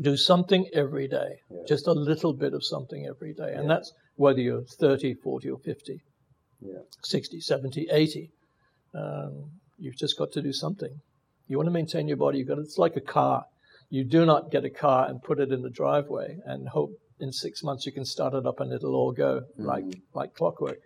Do 0.00 0.16
something 0.16 0.68
every 0.74 1.06
day, 1.06 1.38
yeah. 1.50 1.62
just 1.68 1.86
a 1.86 1.92
little 1.92 2.32
bit 2.32 2.52
of 2.52 2.64
something 2.64 3.06
every 3.06 3.32
day, 3.32 3.52
and 3.54 3.62
yeah. 3.68 3.74
that's 3.74 3.92
whether 4.16 4.40
you're 4.40 4.64
30, 4.64 5.14
40, 5.14 5.50
or 5.50 5.58
50 5.58 6.02
yeah. 6.60 6.78
60, 7.02 7.40
70, 7.40 7.88
80. 7.90 8.30
Um, 8.94 9.50
you've 9.78 9.96
just 9.96 10.18
got 10.18 10.32
to 10.32 10.42
do 10.42 10.52
something. 10.52 11.00
You 11.46 11.56
want 11.56 11.66
to 11.66 11.72
maintain 11.72 12.08
your 12.08 12.16
body. 12.16 12.38
You've 12.38 12.48
got 12.48 12.56
to, 12.56 12.62
it's 12.62 12.78
like 12.78 12.96
a 12.96 13.00
car. 13.00 13.44
You 13.90 14.04
do 14.04 14.26
not 14.26 14.50
get 14.50 14.64
a 14.64 14.70
car 14.70 15.06
and 15.06 15.22
put 15.22 15.40
it 15.40 15.50
in 15.50 15.62
the 15.62 15.70
driveway 15.70 16.38
and 16.44 16.68
hope 16.68 16.92
in 17.20 17.32
six 17.32 17.62
months 17.62 17.86
you 17.86 17.92
can 17.92 18.04
start 18.04 18.34
it 18.34 18.46
up 18.46 18.60
and 18.60 18.72
it'll 18.72 18.94
all 18.94 19.12
go 19.12 19.40
mm-hmm. 19.40 19.64
like 19.64 19.84
like 20.14 20.34
clockwork. 20.34 20.78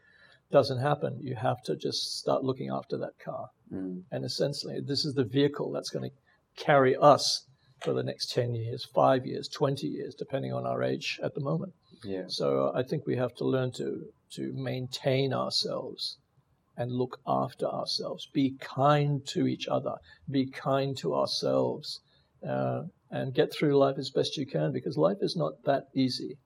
Doesn't 0.51 0.79
happen. 0.79 1.19
You 1.21 1.35
have 1.35 1.63
to 1.65 1.77
just 1.77 2.19
start 2.19 2.45
looking 2.45 2.71
after 2.71 2.99
that 2.99 3.19
car. 3.25 3.49
Mm. 3.73 4.03
And 4.13 4.25
essentially, 4.25 4.81
this 4.81 5.05
is 5.05 5.15
the 5.15 5.25
vehicle 5.25 5.73
that's 5.73 5.89
going 5.89 6.11
to 6.11 6.63
carry 6.63 6.95
us 6.95 7.47
for 7.81 7.95
the 7.95 8.03
next 8.03 8.33
10 8.33 8.55
years, 8.55 8.85
five 8.85 9.27
years, 9.27 9.49
20 9.49 9.87
years, 9.87 10.15
depending 10.15 10.53
on 10.53 10.67
our 10.67 10.83
age 10.83 11.19
at 11.23 11.35
the 11.35 11.41
moment. 11.41 11.73
Yeah. 12.05 12.25
So 12.29 12.67
uh, 12.67 12.79
I 12.79 12.83
think 12.83 13.07
we 13.07 13.17
have 13.17 13.35
to 13.37 13.45
learn 13.45 13.73
to 13.73 14.05
to 14.35 14.53
maintain 14.55 15.33
ourselves 15.33 16.19
and 16.77 16.91
look 16.91 17.21
after 17.27 17.67
ourselves. 17.67 18.29
Be 18.33 18.57
kind 18.61 19.27
to 19.27 19.47
each 19.47 19.69
other. 19.69 19.97
Be 20.31 20.47
kind 20.47 20.97
to 20.99 21.15
ourselves, 21.15 22.01
uh, 22.47 22.85
and 23.11 23.35
get 23.35 23.53
through 23.53 23.77
life 23.77 23.99
as 23.99 24.11
best 24.11 24.37
you 24.37 24.47
can 24.47 24.73
because 24.73 24.97
life 24.97 25.19
is 25.21 25.37
not 25.37 25.63
that 25.65 25.89
easy. 25.95 26.39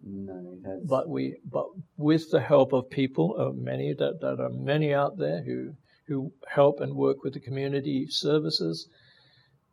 No, 0.00 0.60
but 0.84 1.08
we, 1.08 1.36
but 1.44 1.66
with 1.96 2.30
the 2.30 2.40
help 2.40 2.72
of 2.72 2.88
people, 2.88 3.34
uh, 3.36 3.50
many 3.50 3.94
that, 3.94 4.20
that 4.20 4.40
are 4.40 4.50
many 4.50 4.94
out 4.94 5.18
there 5.18 5.42
who 5.42 5.74
who 6.06 6.32
help 6.48 6.80
and 6.80 6.94
work 6.94 7.22
with 7.22 7.34
the 7.34 7.40
community 7.40 8.06
services. 8.08 8.88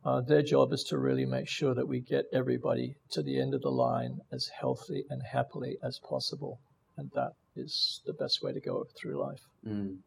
Uh, 0.03 0.19
their 0.21 0.41
job 0.41 0.73
is 0.73 0.83
to 0.83 0.97
really 0.97 1.25
make 1.25 1.47
sure 1.47 1.73
that 1.73 1.87
we 1.87 2.01
get 2.01 2.25
everybody 2.33 2.95
to 3.09 3.23
the 3.23 3.39
end 3.39 3.53
of 3.53 3.61
the 3.61 3.71
line 3.71 4.19
as 4.33 4.49
healthy 4.59 5.05
and 5.09 5.23
happily 5.23 5.77
as 5.81 5.99
possible 5.99 6.59
and 6.97 7.11
that 7.13 7.33
is 7.55 8.01
the 8.05 8.13
best 8.13 8.41
way 8.41 8.53
to 8.53 8.59
go 8.59 8.85
through 8.99 9.21
life. 9.21 9.41
Mm. 9.67 9.97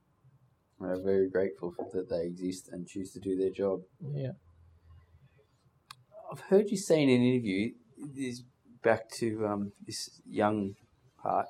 We're 0.78 1.02
very 1.02 1.28
grateful 1.28 1.74
that 1.92 2.08
they 2.08 2.26
exist 2.26 2.68
and 2.70 2.86
choose 2.86 3.12
to 3.12 3.20
do 3.20 3.36
their 3.36 3.50
job. 3.50 3.80
Yeah. 4.14 4.32
I've 6.30 6.40
heard 6.40 6.70
you 6.70 6.76
say 6.76 7.02
in 7.02 7.08
an 7.08 7.22
interview, 7.22 7.72
is 8.16 8.44
back 8.82 9.10
to 9.18 9.46
um, 9.46 9.72
this 9.86 10.20
young 10.24 10.74
part, 11.20 11.46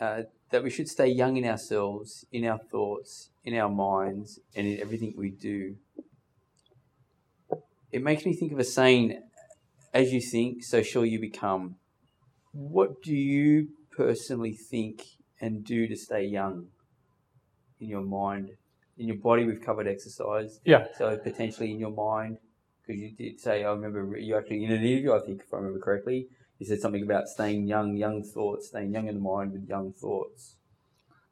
uh, 0.00 0.22
that 0.50 0.62
we 0.62 0.70
should 0.70 0.88
stay 0.88 1.08
young 1.08 1.36
in 1.36 1.44
ourselves, 1.44 2.24
in 2.32 2.46
our 2.46 2.58
thoughts, 2.58 3.30
in 3.44 3.54
our 3.56 3.68
minds, 3.68 4.38
and 4.54 4.66
in 4.66 4.80
everything 4.80 5.12
we 5.16 5.30
do. 5.30 5.76
It 7.90 8.02
makes 8.02 8.24
me 8.24 8.34
think 8.34 8.52
of 8.52 8.58
a 8.58 8.64
saying, 8.64 9.20
as 9.92 10.12
you 10.12 10.20
think, 10.20 10.64
so 10.64 10.82
shall 10.82 11.04
you 11.04 11.20
become. 11.20 11.76
What 12.52 13.02
do 13.02 13.14
you 13.14 13.68
personally 13.96 14.52
think 14.52 15.02
and 15.40 15.64
do 15.64 15.86
to 15.86 15.96
stay 15.96 16.24
young 16.24 16.68
in 17.80 17.88
your 17.88 18.02
mind? 18.02 18.50
In 18.98 19.06
your 19.06 19.16
body, 19.16 19.44
we've 19.44 19.62
covered 19.64 19.88
exercise. 19.88 20.60
Yeah. 20.64 20.86
So 20.98 21.16
potentially 21.16 21.70
in 21.70 21.78
your 21.78 21.92
mind, 21.92 22.38
because 22.86 23.00
you 23.00 23.10
did 23.10 23.40
say, 23.40 23.64
I 23.64 23.70
remember 23.70 24.16
you 24.16 24.36
actually 24.36 24.64
in 24.64 24.72
an 24.72 24.82
interview, 24.82 25.12
I 25.12 25.20
think, 25.20 25.40
if 25.40 25.52
I 25.52 25.56
remember 25.56 25.80
correctly, 25.80 26.28
you 26.58 26.66
said 26.66 26.80
something 26.80 27.02
about 27.02 27.26
staying 27.28 27.66
young, 27.66 27.96
young 27.96 28.22
thoughts, 28.22 28.68
staying 28.68 28.92
young 28.92 29.08
in 29.08 29.14
the 29.14 29.20
mind 29.20 29.52
with 29.52 29.68
young 29.68 29.92
thoughts. 29.92 30.56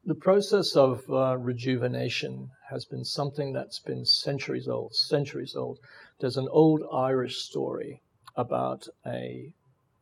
The 0.04 0.14
process 0.14 0.76
of 0.76 1.02
uh, 1.10 1.36
rejuvenation 1.36 2.50
has 2.70 2.84
been 2.86 3.04
something 3.04 3.52
that's 3.52 3.80
been 3.80 4.04
centuries 4.06 4.66
old, 4.66 4.94
centuries 4.94 5.54
old. 5.54 5.78
There's 6.18 6.38
an 6.38 6.48
old 6.50 6.82
Irish 6.92 7.36
story 7.36 8.02
about 8.34 8.88
a 9.06 9.52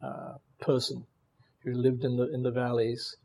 uh, 0.01 0.35
person 0.61 1.05
who 1.69 1.79
lived 1.79 2.05
in 2.05 2.16
the 2.16 2.29
in 2.33 2.43
the 2.43 2.51
valleys, 2.51 3.16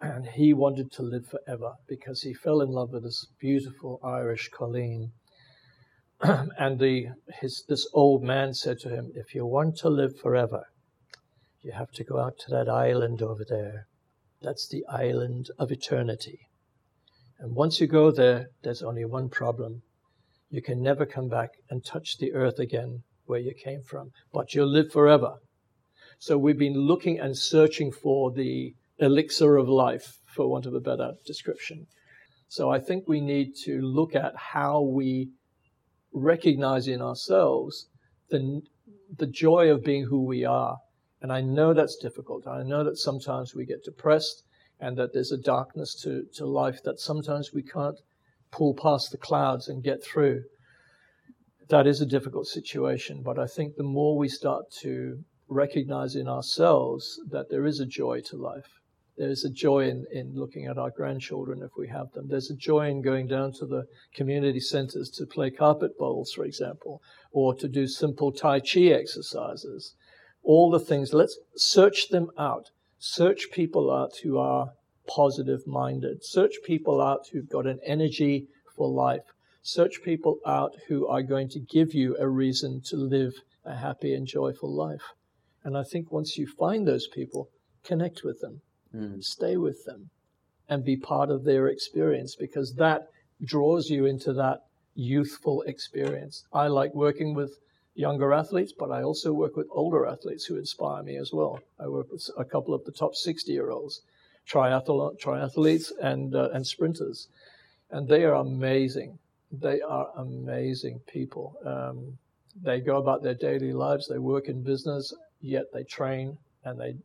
and 0.00 0.26
he 0.26 0.54
wanted 0.54 0.90
to 0.92 1.02
live 1.02 1.26
forever 1.26 1.74
because 1.88 2.22
he 2.22 2.32
fell 2.32 2.60
in 2.60 2.70
love 2.70 2.92
with 2.92 3.02
this 3.02 3.26
beautiful 3.40 4.00
Irish 4.02 4.48
colleen. 4.48 5.12
and 6.20 6.78
the 6.78 7.08
his 7.40 7.64
this 7.68 7.88
old 7.92 8.22
man 8.22 8.54
said 8.54 8.78
to 8.78 8.88
him, 8.88 9.10
"If 9.14 9.34
you 9.34 9.44
want 9.44 9.76
to 9.78 9.90
live 9.90 10.16
forever, 10.18 10.64
you 11.66 11.72
have 11.72 11.90
to 11.94 12.04
go 12.04 12.20
out 12.20 12.38
to 12.38 12.50
that 12.52 12.68
island 12.68 13.22
over 13.22 13.44
there. 13.44 13.88
That's 14.40 14.68
the 14.68 14.84
island 14.88 15.50
of 15.58 15.72
eternity. 15.72 16.38
And 17.40 17.56
once 17.56 17.80
you 17.80 17.88
go 17.88 18.12
there, 18.12 18.46
there's 18.62 18.82
only 18.82 19.04
one 19.04 19.28
problem. 19.28 19.82
You 20.48 20.62
can 20.62 20.80
never 20.80 21.04
come 21.04 21.28
back 21.28 21.50
and 21.68 21.84
touch 21.84 22.18
the 22.18 22.32
earth 22.34 22.60
again 22.60 23.02
where 23.24 23.40
you 23.40 23.52
came 23.52 23.82
from, 23.82 24.10
but 24.32 24.54
you'll 24.54 24.70
live 24.70 24.92
forever. 24.92 25.34
So 26.18 26.38
we've 26.38 26.58
been 26.58 26.78
looking 26.78 27.20
and 27.20 27.36
searching 27.36 27.92
for 27.92 28.32
the 28.32 28.74
elixir 28.98 29.56
of 29.56 29.68
life, 29.68 30.18
for 30.26 30.48
want 30.48 30.66
of 30.66 30.74
a 30.74 30.80
better 30.80 31.12
description. 31.26 31.86
So 32.48 32.70
I 32.70 32.78
think 32.78 33.04
we 33.06 33.20
need 33.20 33.54
to 33.64 33.80
look 33.80 34.14
at 34.14 34.34
how 34.36 34.80
we 34.80 35.30
recognize 36.12 36.88
in 36.88 37.02
ourselves 37.02 37.88
the, 38.30 38.62
the 39.16 39.26
joy 39.26 39.70
of 39.70 39.84
being 39.84 40.04
who 40.04 40.24
we 40.24 40.44
are. 40.44 40.78
And 41.20 41.32
I 41.32 41.40
know 41.40 41.74
that's 41.74 41.96
difficult. 41.96 42.46
I 42.46 42.62
know 42.62 42.84
that 42.84 42.98
sometimes 42.98 43.54
we 43.54 43.66
get 43.66 43.84
depressed 43.84 44.42
and 44.80 44.96
that 44.96 45.12
there's 45.12 45.32
a 45.32 45.38
darkness 45.38 45.94
to, 46.02 46.24
to 46.34 46.46
life 46.46 46.82
that 46.84 47.00
sometimes 47.00 47.52
we 47.52 47.62
can't 47.62 47.98
pull 48.52 48.74
past 48.74 49.10
the 49.10 49.18
clouds 49.18 49.68
and 49.68 49.82
get 49.82 50.02
through. 50.02 50.42
That 51.68 51.86
is 51.86 52.00
a 52.00 52.06
difficult 52.06 52.46
situation, 52.46 53.22
but 53.24 53.38
I 53.38 53.46
think 53.46 53.74
the 53.74 53.82
more 53.82 54.16
we 54.16 54.28
start 54.28 54.70
to 54.82 55.24
recognize 55.48 56.16
in 56.16 56.28
ourselves 56.28 57.20
that 57.30 57.48
there 57.50 57.66
is 57.66 57.80
a 57.80 57.86
joy 57.86 58.20
to 58.22 58.36
life, 58.36 58.80
there's 59.16 59.44
a 59.44 59.50
joy 59.50 59.88
in, 59.88 60.04
in 60.12 60.34
looking 60.34 60.66
at 60.66 60.76
our 60.76 60.90
grandchildren 60.90 61.62
if 61.62 61.70
we 61.78 61.88
have 61.88 62.12
them. 62.12 62.28
There's 62.28 62.50
a 62.50 62.56
joy 62.56 62.90
in 62.90 63.00
going 63.00 63.26
down 63.26 63.52
to 63.54 63.66
the 63.66 63.86
community 64.14 64.60
centers 64.60 65.08
to 65.10 65.24
play 65.24 65.50
carpet 65.50 65.96
bowls, 65.96 66.32
for 66.32 66.44
example, 66.44 67.00
or 67.32 67.54
to 67.54 67.66
do 67.66 67.86
simple 67.86 68.30
Tai 68.30 68.60
Chi 68.60 68.80
exercises. 68.80 69.94
All 70.42 70.70
the 70.70 70.78
things, 70.78 71.14
let's 71.14 71.38
search 71.56 72.08
them 72.08 72.30
out. 72.38 72.70
Search 72.98 73.50
people 73.50 73.90
out 73.90 74.16
who 74.22 74.36
are 74.36 74.72
positive 75.06 75.66
minded. 75.66 76.22
Search 76.22 76.56
people 76.64 77.00
out 77.00 77.28
who've 77.32 77.48
got 77.48 77.66
an 77.66 77.80
energy 77.86 78.48
for 78.76 78.88
life. 78.88 79.32
Search 79.62 80.02
people 80.02 80.38
out 80.46 80.74
who 80.88 81.06
are 81.06 81.22
going 81.22 81.48
to 81.48 81.58
give 81.58 81.94
you 81.94 82.16
a 82.18 82.28
reason 82.28 82.82
to 82.82 82.96
live 82.96 83.32
a 83.64 83.74
happy 83.74 84.14
and 84.14 84.26
joyful 84.26 84.72
life. 84.72 85.02
And 85.66 85.76
I 85.76 85.82
think 85.82 86.10
once 86.10 86.38
you 86.38 86.46
find 86.46 86.86
those 86.86 87.08
people, 87.08 87.50
connect 87.82 88.22
with 88.24 88.40
them 88.40 88.62
mm. 88.96 89.22
stay 89.22 89.56
with 89.56 89.84
them 89.84 90.10
and 90.68 90.84
be 90.84 90.96
part 90.96 91.30
of 91.30 91.44
their 91.44 91.68
experience 91.68 92.34
because 92.34 92.74
that 92.74 93.08
draws 93.44 93.88
you 93.90 94.06
into 94.06 94.32
that 94.32 94.64
youthful 94.94 95.62
experience. 95.62 96.44
I 96.52 96.68
like 96.68 96.94
working 96.94 97.34
with 97.34 97.58
younger 97.94 98.32
athletes, 98.32 98.72
but 98.76 98.90
I 98.90 99.02
also 99.02 99.32
work 99.32 99.56
with 99.56 99.68
older 99.70 100.06
athletes 100.06 100.44
who 100.44 100.56
inspire 100.56 101.02
me 101.02 101.16
as 101.16 101.32
well. 101.32 101.60
I 101.78 101.88
work 101.88 102.10
with 102.10 102.28
a 102.36 102.44
couple 102.44 102.74
of 102.74 102.84
the 102.84 102.92
top 102.92 103.14
60 103.14 103.52
year 103.52 103.70
olds, 103.70 104.02
triathlon, 104.48 105.20
triathletes, 105.20 105.92
and, 106.00 106.34
uh, 106.34 106.48
and 106.52 106.66
sprinters. 106.66 107.28
And 107.90 108.08
they 108.08 108.24
are 108.24 108.34
amazing. 108.34 109.18
They 109.52 109.80
are 109.80 110.08
amazing 110.16 111.00
people. 111.06 111.56
Um, 111.64 112.18
they 112.60 112.80
go 112.80 112.96
about 112.96 113.22
their 113.22 113.34
daily 113.34 113.72
lives, 113.72 114.08
they 114.08 114.18
work 114.18 114.48
in 114.48 114.62
business, 114.62 115.12
yet 115.46 115.72
they 115.72 115.84
train 115.84 116.38
and 116.64 116.78
they 116.78 116.96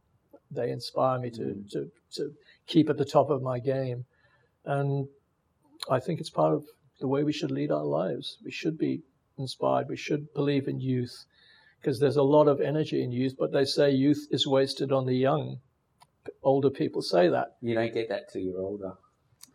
they 0.54 0.70
inspire 0.70 1.18
me 1.18 1.30
to, 1.32 1.42
mm. 1.42 1.70
to, 1.72 1.90
to 2.12 2.34
keep 2.68 2.90
at 2.90 2.98
the 2.98 3.06
top 3.06 3.30
of 3.30 3.42
my 3.42 3.60
game. 3.60 4.06
And 4.66 5.08
I 5.90 6.00
think 6.00 6.20
it's 6.20 6.30
part 6.30 6.54
of 6.54 6.66
the 7.00 7.08
way 7.08 7.24
we 7.24 7.34
should 7.34 7.52
lead 7.52 7.72
our 7.72 7.86
lives. 7.86 8.38
We 8.44 8.52
should 8.52 8.78
be 8.78 9.02
inspired. 9.38 9.88
We 9.88 9.98
should 9.98 10.34
believe 10.34 10.68
in 10.68 10.80
youth 10.80 11.26
because 11.80 12.00
there's 12.00 12.18
a 12.18 12.24
lot 12.24 12.48
of 12.48 12.62
energy 12.62 13.02
in 13.04 13.12
youth, 13.12 13.36
but 13.40 13.52
they 13.52 13.66
say 13.66 13.92
youth 13.92 14.28
is 14.30 14.46
wasted 14.46 14.92
on 14.92 15.06
the 15.06 15.16
young. 15.16 15.60
Older 16.44 16.70
people 16.70 17.02
say 17.02 17.30
that. 17.30 17.56
You 17.62 17.74
don't 17.74 17.94
get 17.94 18.10
that 18.10 18.32
till 18.32 18.42
you're 18.42 18.60
older. 18.60 18.94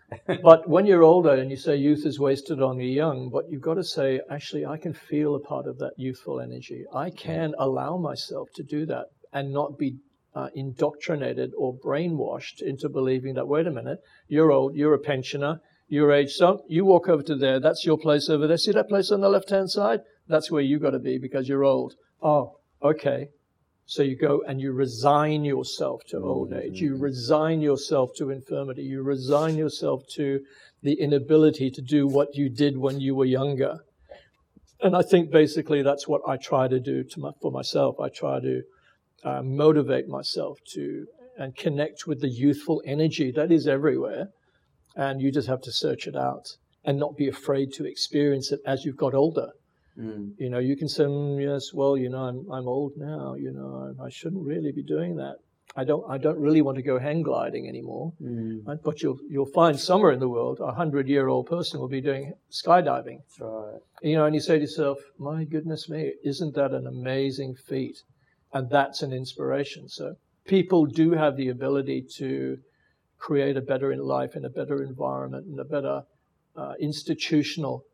but 0.42 0.68
when 0.68 0.86
you're 0.86 1.02
older 1.02 1.34
and 1.34 1.50
you 1.50 1.56
say 1.56 1.76
youth 1.76 2.06
is 2.06 2.20
wasted 2.20 2.62
on 2.62 2.78
the 2.78 2.86
young, 2.86 3.28
but 3.28 3.50
you've 3.50 3.62
got 3.62 3.74
to 3.74 3.84
say, 3.84 4.20
actually, 4.30 4.64
I 4.64 4.76
can 4.76 4.92
feel 4.92 5.34
a 5.34 5.40
part 5.40 5.66
of 5.66 5.78
that 5.78 5.94
youthful 5.96 6.40
energy. 6.40 6.84
I 6.94 7.10
can 7.10 7.54
allow 7.58 7.96
myself 7.96 8.48
to 8.54 8.62
do 8.62 8.86
that 8.86 9.06
and 9.32 9.52
not 9.52 9.78
be 9.78 9.96
uh, 10.34 10.48
indoctrinated 10.54 11.52
or 11.56 11.74
brainwashed 11.74 12.60
into 12.60 12.88
believing 12.88 13.34
that, 13.34 13.48
wait 13.48 13.66
a 13.66 13.70
minute, 13.70 13.98
you're 14.28 14.52
old, 14.52 14.76
you're 14.76 14.94
a 14.94 14.98
pensioner, 14.98 15.60
you're 15.88 16.12
age 16.12 16.32
so 16.32 16.62
you 16.68 16.84
walk 16.84 17.08
over 17.08 17.22
to 17.22 17.36
there, 17.36 17.58
that's 17.58 17.86
your 17.86 17.96
place 17.96 18.28
over 18.28 18.46
there. 18.46 18.58
See 18.58 18.72
that 18.72 18.88
place 18.88 19.10
on 19.10 19.20
the 19.20 19.28
left 19.28 19.50
hand 19.50 19.70
side? 19.70 20.00
That's 20.28 20.50
where 20.50 20.62
you've 20.62 20.82
got 20.82 20.90
to 20.90 20.98
be 20.98 21.18
because 21.18 21.48
you're 21.48 21.64
old. 21.64 21.94
Oh, 22.22 22.58
okay. 22.82 23.28
So 23.88 24.02
you 24.02 24.16
go 24.16 24.42
and 24.46 24.60
you 24.60 24.72
resign 24.72 25.44
yourself 25.44 26.02
to 26.08 26.18
old 26.18 26.52
age. 26.52 26.80
You 26.80 26.96
resign 26.96 27.60
yourself 27.60 28.10
to 28.16 28.30
infirmity. 28.30 28.82
You 28.82 29.02
resign 29.02 29.56
yourself 29.56 30.02
to 30.16 30.40
the 30.82 30.94
inability 30.94 31.70
to 31.70 31.82
do 31.82 32.08
what 32.08 32.34
you 32.34 32.48
did 32.48 32.76
when 32.76 33.00
you 33.00 33.14
were 33.14 33.24
younger. 33.24 33.78
And 34.80 34.96
I 34.96 35.02
think 35.02 35.30
basically 35.30 35.82
that's 35.82 36.08
what 36.08 36.20
I 36.26 36.36
try 36.36 36.66
to 36.66 36.80
do 36.80 37.04
to 37.04 37.20
my, 37.20 37.30
for 37.40 37.52
myself. 37.52 38.00
I 38.00 38.08
try 38.08 38.40
to 38.40 38.62
uh, 39.24 39.42
motivate 39.42 40.08
myself 40.08 40.58
to 40.74 41.06
and 41.38 41.54
connect 41.56 42.06
with 42.06 42.20
the 42.20 42.28
youthful 42.28 42.82
energy 42.84 43.30
that 43.36 43.52
is 43.52 43.68
everywhere. 43.68 44.28
And 44.96 45.20
you 45.20 45.30
just 45.30 45.48
have 45.48 45.60
to 45.62 45.72
search 45.72 46.08
it 46.08 46.16
out 46.16 46.46
and 46.84 46.98
not 46.98 47.16
be 47.16 47.28
afraid 47.28 47.72
to 47.74 47.84
experience 47.84 48.50
it 48.50 48.60
as 48.66 48.84
you've 48.84 48.96
got 48.96 49.14
older. 49.14 49.50
Mm. 49.98 50.32
You 50.38 50.50
know, 50.50 50.58
you 50.58 50.76
can 50.76 50.88
say, 50.88 51.04
mm, 51.04 51.42
yes, 51.42 51.72
well, 51.72 51.96
you 51.96 52.08
know, 52.08 52.18
I'm, 52.18 52.50
I'm 52.52 52.68
old 52.68 52.92
now, 52.96 53.34
you 53.34 53.52
know, 53.52 53.94
I, 53.98 54.06
I, 54.06 54.08
shouldn't 54.10 54.44
really 54.44 54.72
be 54.72 54.82
doing 54.82 55.16
that. 55.16 55.36
I 55.74 55.84
don't, 55.84 56.04
I 56.08 56.18
don't 56.18 56.38
really 56.38 56.62
want 56.62 56.76
to 56.76 56.82
go 56.82 56.98
hang 56.98 57.22
gliding 57.22 57.68
anymore. 57.68 58.12
Mm. 58.22 58.66
Right? 58.66 58.78
But 58.82 59.02
you'll, 59.02 59.18
you'll 59.28 59.46
find 59.46 59.78
somewhere 59.78 60.12
in 60.12 60.20
the 60.20 60.28
world, 60.28 60.60
a 60.60 60.72
hundred 60.72 61.08
year 61.08 61.28
old 61.28 61.46
person 61.46 61.80
will 61.80 61.88
be 61.88 62.00
doing 62.00 62.34
skydiving. 62.50 63.18
That's 63.18 63.40
right. 63.40 63.80
You 64.02 64.16
know, 64.16 64.26
and 64.26 64.34
you 64.34 64.40
say 64.40 64.56
to 64.56 64.60
yourself, 64.62 64.98
my 65.18 65.44
goodness 65.44 65.88
me, 65.88 66.12
isn't 66.24 66.54
that 66.54 66.72
an 66.72 66.86
amazing 66.86 67.54
feat? 67.54 68.02
and 68.56 68.70
that's 68.70 69.02
an 69.02 69.12
inspiration. 69.12 69.88
So 69.88 70.16
people 70.46 70.86
do 70.86 71.12
have 71.12 71.36
the 71.36 71.48
ability 71.48 72.06
to 72.16 72.58
create 73.18 73.56
a 73.56 73.60
better 73.60 73.94
life 73.96 74.34
in 74.34 74.44
a 74.44 74.50
better 74.50 74.82
environment 74.82 75.46
and 75.46 75.58
a 75.60 75.64
better 75.64 76.02
uh, 76.56 76.72
institutional 76.80 77.84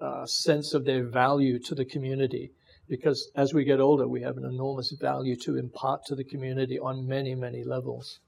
uh, 0.00 0.26
sense 0.26 0.74
of 0.74 0.84
their 0.84 1.04
value 1.04 1.58
to 1.60 1.74
the 1.74 1.84
community. 1.84 2.52
Because 2.88 3.30
as 3.34 3.52
we 3.52 3.64
get 3.64 3.80
older, 3.80 4.06
we 4.06 4.22
have 4.22 4.36
an 4.36 4.44
enormous 4.44 4.92
value 5.00 5.36
to 5.36 5.58
impart 5.58 6.04
to 6.06 6.14
the 6.14 6.24
community 6.24 6.78
on 6.78 7.06
many, 7.06 7.34
many 7.34 7.64
levels. 7.64 8.20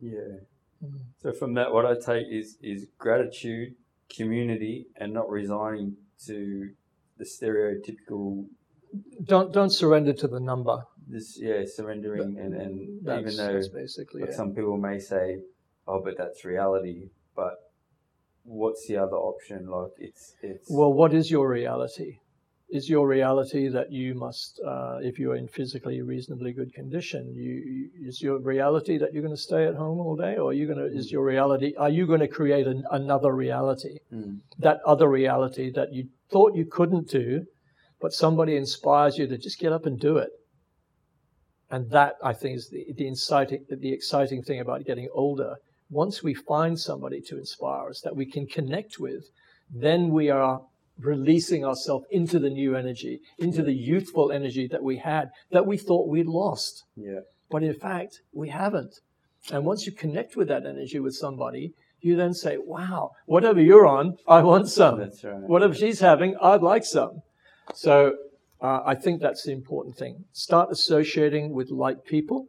Yeah. 0.00 0.40
Mm. 0.82 1.00
So 1.22 1.32
from 1.32 1.54
that, 1.54 1.72
what 1.72 1.84
I 1.84 1.94
take 1.94 2.26
is 2.30 2.56
is 2.62 2.86
gratitude, 2.98 3.74
community, 4.08 4.86
and 4.96 5.12
not 5.12 5.28
resigning 5.28 5.96
to 6.26 6.70
the 7.18 7.24
stereotypical 7.24 8.46
don't 9.24 9.52
don't 9.52 9.70
surrender 9.70 10.12
to 10.14 10.28
the 10.28 10.40
number. 10.40 10.84
This 11.06 11.38
yeah, 11.40 11.62
surrendering 11.66 12.38
and, 12.38 12.54
and 12.54 12.98
even 13.02 13.36
though 13.36 13.60
basically 13.74 14.22
yeah. 14.26 14.34
some 14.34 14.54
people 14.54 14.76
may 14.78 14.98
say, 14.98 15.38
Oh, 15.86 16.00
but 16.02 16.16
that's 16.16 16.44
reality 16.44 17.10
but 17.34 17.71
what's 18.44 18.86
the 18.86 18.96
other 18.96 19.16
option? 19.16 19.66
Like 19.66 19.92
it's 19.98 20.34
it's. 20.42 20.70
Well, 20.70 20.92
what 20.92 21.14
is 21.14 21.30
your 21.30 21.48
reality? 21.48 22.18
Is 22.70 22.88
your 22.88 23.06
reality 23.06 23.68
that 23.68 23.92
you 23.92 24.14
must, 24.14 24.58
uh, 24.66 24.96
if 25.02 25.18
you're 25.18 25.36
in 25.36 25.46
physically 25.46 26.00
reasonably 26.00 26.54
good 26.54 26.72
condition, 26.72 27.34
you, 27.34 27.90
is 28.08 28.22
your 28.22 28.38
reality 28.38 28.96
that 28.96 29.12
you're 29.12 29.22
going 29.22 29.36
to 29.36 29.40
stay 29.40 29.66
at 29.66 29.74
home 29.74 30.00
all 30.00 30.16
day, 30.16 30.36
or 30.38 30.50
are 30.50 30.52
you 30.54 30.66
going 30.66 30.78
to? 30.78 30.84
Mm. 30.84 30.98
Is 30.98 31.12
your 31.12 31.22
reality? 31.22 31.74
Are 31.76 31.90
you 31.90 32.06
going 32.06 32.20
to 32.20 32.28
create 32.28 32.66
an, 32.66 32.84
another 32.90 33.34
reality? 33.34 33.98
Mm. 34.10 34.38
That 34.58 34.80
other 34.86 35.08
reality 35.08 35.70
that 35.72 35.92
you 35.92 36.08
thought 36.30 36.56
you 36.56 36.64
couldn't 36.64 37.08
do, 37.10 37.44
but 38.00 38.12
somebody 38.12 38.56
inspires 38.56 39.18
you 39.18 39.26
to 39.26 39.36
just 39.36 39.58
get 39.58 39.72
up 39.72 39.84
and 39.84 40.00
do 40.00 40.16
it. 40.16 40.30
And 41.70 41.90
that 41.90 42.16
I 42.22 42.32
think 42.32 42.56
is 42.56 42.70
the, 42.70 42.86
the 42.96 43.06
inciting, 43.06 43.66
the 43.68 43.92
exciting 43.92 44.42
thing 44.42 44.60
about 44.60 44.84
getting 44.86 45.08
older 45.12 45.56
once 45.92 46.22
we 46.22 46.32
find 46.32 46.80
somebody 46.80 47.20
to 47.20 47.36
inspire 47.36 47.90
us 47.90 48.00
that 48.00 48.16
we 48.16 48.24
can 48.24 48.46
connect 48.46 48.98
with, 48.98 49.30
then 49.70 50.08
we 50.10 50.30
are 50.30 50.62
releasing 50.98 51.64
ourselves 51.64 52.06
into 52.10 52.38
the 52.38 52.48
new 52.50 52.74
energy, 52.74 53.20
into 53.38 53.62
the 53.62 53.74
youthful 53.74 54.32
energy 54.32 54.66
that 54.66 54.82
we 54.82 54.96
had, 54.96 55.28
that 55.50 55.66
we 55.66 55.76
thought 55.76 56.08
we'd 56.08 56.26
lost. 56.26 56.84
Yeah. 56.96 57.20
But 57.50 57.62
in 57.62 57.74
fact, 57.74 58.20
we 58.32 58.48
haven't. 58.48 58.94
And 59.52 59.64
once 59.66 59.84
you 59.84 59.92
connect 59.92 60.34
with 60.34 60.48
that 60.48 60.64
energy 60.64 60.98
with 60.98 61.14
somebody, 61.14 61.74
you 62.00 62.16
then 62.16 62.32
say, 62.32 62.56
wow, 62.58 63.10
whatever 63.26 63.60
you're 63.60 63.86
on, 63.86 64.16
I 64.26 64.42
want 64.42 64.68
some. 64.68 64.98
That's 64.98 65.22
right. 65.22 65.40
Whatever 65.40 65.74
she's 65.74 66.00
having, 66.00 66.36
I'd 66.40 66.62
like 66.62 66.84
some. 66.84 67.20
So 67.74 68.14
uh, 68.60 68.80
I 68.84 68.94
think 68.94 69.20
that's 69.20 69.44
the 69.44 69.52
important 69.52 69.96
thing. 69.96 70.24
Start 70.32 70.70
associating 70.70 71.52
with 71.52 71.70
like 71.70 72.04
people 72.04 72.46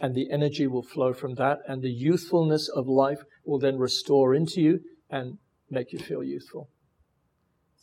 and 0.00 0.14
the 0.14 0.30
energy 0.30 0.66
will 0.66 0.82
flow 0.82 1.12
from 1.12 1.34
that, 1.34 1.58
and 1.68 1.82
the 1.82 1.90
youthfulness 1.90 2.68
of 2.68 2.88
life 2.88 3.24
will 3.44 3.58
then 3.58 3.78
restore 3.78 4.34
into 4.34 4.60
you 4.60 4.80
and 5.10 5.38
make 5.70 5.92
you 5.92 5.98
feel 5.98 6.22
youthful. 6.22 6.68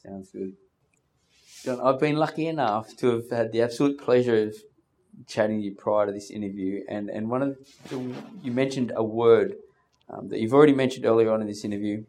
Sounds 0.03 0.32
good. 0.32 0.53
John, 1.64 1.80
I've 1.82 1.99
been 1.99 2.16
lucky 2.16 2.47
enough 2.47 2.95
to 2.97 3.07
have 3.12 3.30
had 3.30 3.51
the 3.51 3.62
absolute 3.62 3.99
pleasure 3.99 4.43
of 4.43 4.55
chatting 5.28 5.60
to 5.60 5.66
you 5.66 5.76
prior 5.76 6.05
to 6.05 6.12
this 6.12 6.32
interview, 6.32 6.82
and, 6.89 7.10
and 7.10 7.30
one 7.30 7.41
of 7.41 7.57
the, 7.89 8.16
you 8.41 8.51
mentioned 8.51 8.93
a 8.95 9.03
word 9.03 9.55
um, 10.10 10.30
that 10.30 10.39
you've 10.39 10.53
already 10.53 10.74
mentioned 10.74 11.05
earlier 11.05 11.32
on 11.32 11.41
in 11.41 11.47
this 11.47 11.66
interview 11.66 12.03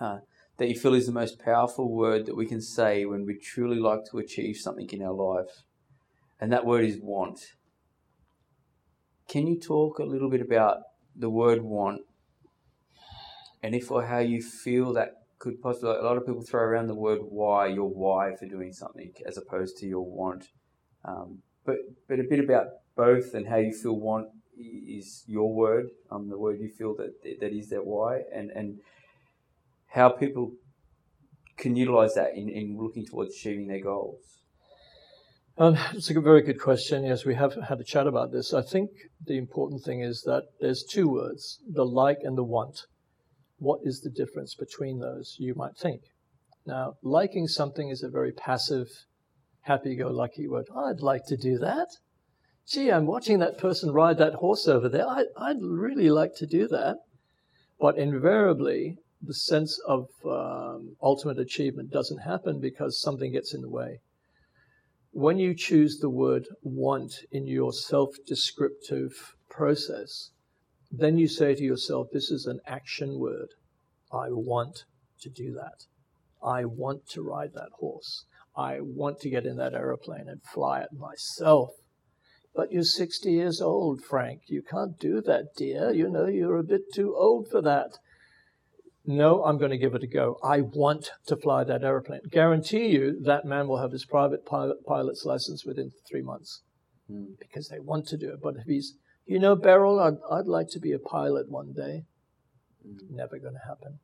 uh, 0.00 0.18
that 0.58 0.68
you 0.68 0.78
feel 0.78 0.94
is 0.94 1.06
the 1.06 1.12
most 1.12 1.38
powerful 1.38 1.92
word 1.92 2.26
that 2.26 2.36
we 2.36 2.46
can 2.46 2.60
say 2.60 3.04
when 3.04 3.26
we 3.26 3.36
truly 3.36 3.78
like 3.78 4.00
to 4.10 4.18
achieve 4.18 4.56
something 4.56 4.88
in 4.90 5.02
our 5.02 5.12
life, 5.12 5.64
and 6.40 6.52
that 6.52 6.64
word 6.64 6.84
is 6.84 6.98
want. 7.00 7.40
Can 9.28 9.46
you 9.46 9.58
talk 9.58 9.98
a 9.98 10.04
little 10.04 10.30
bit 10.30 10.40
about 10.40 10.78
the 11.16 11.30
word 11.30 11.62
want 11.62 12.02
and 13.62 13.74
if 13.74 13.90
or 13.90 14.06
how 14.06 14.18
you 14.18 14.42
feel 14.42 14.92
that 14.94 15.12
could 15.38 15.60
possibly, 15.60 15.90
a 15.90 16.02
lot 16.02 16.16
of 16.16 16.26
people 16.26 16.42
throw 16.42 16.62
around 16.62 16.86
the 16.86 16.94
word 16.94 17.20
why, 17.22 17.66
your 17.66 17.88
why 17.88 18.34
for 18.38 18.46
doing 18.46 18.72
something 18.72 19.12
as 19.26 19.36
opposed 19.36 19.76
to 19.78 19.86
your 19.86 20.04
want. 20.04 20.48
Um, 21.04 21.42
but, 21.64 21.76
but 22.08 22.20
a 22.20 22.24
bit 22.28 22.40
about 22.40 22.66
both 22.96 23.34
and 23.34 23.48
how 23.48 23.56
you 23.56 23.72
feel 23.72 23.96
want 23.96 24.28
is 24.56 25.24
your 25.26 25.52
word, 25.52 25.86
um, 26.10 26.28
the 26.28 26.38
word 26.38 26.60
you 26.60 26.68
feel 26.68 26.94
that 26.96 27.12
that 27.40 27.52
is 27.52 27.70
that 27.70 27.86
why, 27.86 28.20
and, 28.34 28.50
and 28.50 28.78
how 29.88 30.10
people 30.10 30.52
can 31.56 31.74
utilize 31.74 32.14
that 32.14 32.34
in, 32.34 32.48
in 32.48 32.76
looking 32.78 33.04
towards 33.04 33.34
achieving 33.34 33.66
their 33.66 33.82
goals. 33.82 34.41
Um, 35.58 35.76
it's 35.92 36.08
a 36.08 36.18
very 36.18 36.40
good 36.40 36.58
question. 36.58 37.04
Yes, 37.04 37.26
we 37.26 37.34
have 37.34 37.54
had 37.68 37.78
a 37.78 37.84
chat 37.84 38.06
about 38.06 38.32
this. 38.32 38.54
I 38.54 38.62
think 38.62 38.88
the 39.26 39.36
important 39.36 39.84
thing 39.84 40.00
is 40.00 40.22
that 40.22 40.44
there's 40.60 40.82
two 40.82 41.08
words, 41.08 41.58
the 41.68 41.84
like 41.84 42.20
and 42.22 42.38
the 42.38 42.42
want. 42.42 42.86
What 43.58 43.80
is 43.84 44.00
the 44.00 44.10
difference 44.10 44.54
between 44.54 45.00
those, 45.00 45.36
you 45.38 45.54
might 45.54 45.76
think? 45.76 46.00
Now, 46.64 46.94
liking 47.02 47.48
something 47.48 47.90
is 47.90 48.02
a 48.02 48.08
very 48.08 48.32
passive, 48.32 48.88
happy-go-lucky 49.62 50.48
word. 50.48 50.68
I'd 50.74 51.00
like 51.00 51.26
to 51.26 51.36
do 51.36 51.58
that. 51.58 51.88
Gee, 52.66 52.90
I'm 52.90 53.06
watching 53.06 53.38
that 53.40 53.58
person 53.58 53.92
ride 53.92 54.16
that 54.18 54.36
horse 54.36 54.66
over 54.66 54.88
there. 54.88 55.06
I, 55.06 55.24
I'd 55.36 55.60
really 55.60 56.08
like 56.08 56.34
to 56.36 56.46
do 56.46 56.66
that. 56.68 56.96
But 57.78 57.98
invariably, 57.98 58.96
the 59.20 59.34
sense 59.34 59.78
of 59.86 60.06
um, 60.24 60.96
ultimate 61.02 61.38
achievement 61.38 61.90
doesn't 61.90 62.22
happen 62.22 62.58
because 62.58 62.98
something 62.98 63.32
gets 63.32 63.52
in 63.52 63.60
the 63.60 63.68
way 63.68 64.00
when 65.12 65.38
you 65.38 65.54
choose 65.54 65.98
the 65.98 66.10
word 66.10 66.48
want 66.62 67.12
in 67.30 67.46
your 67.46 67.72
self 67.72 68.16
descriptive 68.26 69.36
process, 69.50 70.30
then 70.90 71.18
you 71.18 71.28
say 71.28 71.54
to 71.54 71.62
yourself, 71.62 72.08
this 72.12 72.30
is 72.30 72.46
an 72.46 72.60
action 72.66 73.18
word. 73.18 73.48
I 74.12 74.28
want 74.30 74.84
to 75.20 75.30
do 75.30 75.52
that. 75.54 75.84
I 76.42 76.64
want 76.64 77.08
to 77.10 77.22
ride 77.22 77.52
that 77.54 77.70
horse. 77.78 78.24
I 78.56 78.78
want 78.80 79.20
to 79.20 79.30
get 79.30 79.46
in 79.46 79.56
that 79.56 79.74
aeroplane 79.74 80.28
and 80.28 80.42
fly 80.42 80.80
it 80.80 80.92
myself. 80.92 81.70
But 82.54 82.72
you're 82.72 82.82
60 82.82 83.30
years 83.30 83.60
old, 83.60 84.02
Frank. 84.02 84.42
You 84.48 84.62
can't 84.62 84.98
do 84.98 85.22
that, 85.22 85.54
dear. 85.56 85.92
You 85.92 86.10
know, 86.10 86.26
you're 86.26 86.58
a 86.58 86.64
bit 86.64 86.92
too 86.94 87.14
old 87.16 87.48
for 87.50 87.62
that. 87.62 87.98
No, 89.04 89.44
I'm 89.44 89.58
going 89.58 89.72
to 89.72 89.78
give 89.78 89.94
it 89.94 90.04
a 90.04 90.06
go. 90.06 90.38
I 90.44 90.60
want 90.60 91.10
to 91.26 91.36
fly 91.36 91.64
that 91.64 91.82
airplane. 91.82 92.20
Guarantee 92.30 92.86
you 92.86 93.20
that 93.24 93.44
man 93.44 93.66
will 93.66 93.78
have 93.78 93.90
his 93.90 94.04
private 94.04 94.46
pilot, 94.46 94.84
pilot's 94.86 95.24
license 95.24 95.64
within 95.64 95.90
three 96.08 96.22
months 96.22 96.62
mm. 97.10 97.36
because 97.38 97.68
they 97.68 97.80
want 97.80 98.06
to 98.08 98.16
do 98.16 98.30
it. 98.30 98.40
But 98.40 98.56
if 98.56 98.66
he's, 98.66 98.94
you 99.26 99.40
know, 99.40 99.56
Beryl, 99.56 99.98
I'd, 99.98 100.18
I'd 100.30 100.46
like 100.46 100.68
to 100.70 100.78
be 100.78 100.92
a 100.92 101.00
pilot 101.00 101.50
one 101.50 101.72
day. 101.72 102.04
Mm. 102.86 103.10
Never 103.10 103.38
going 103.38 103.54
to 103.54 103.68
happen 103.68 103.98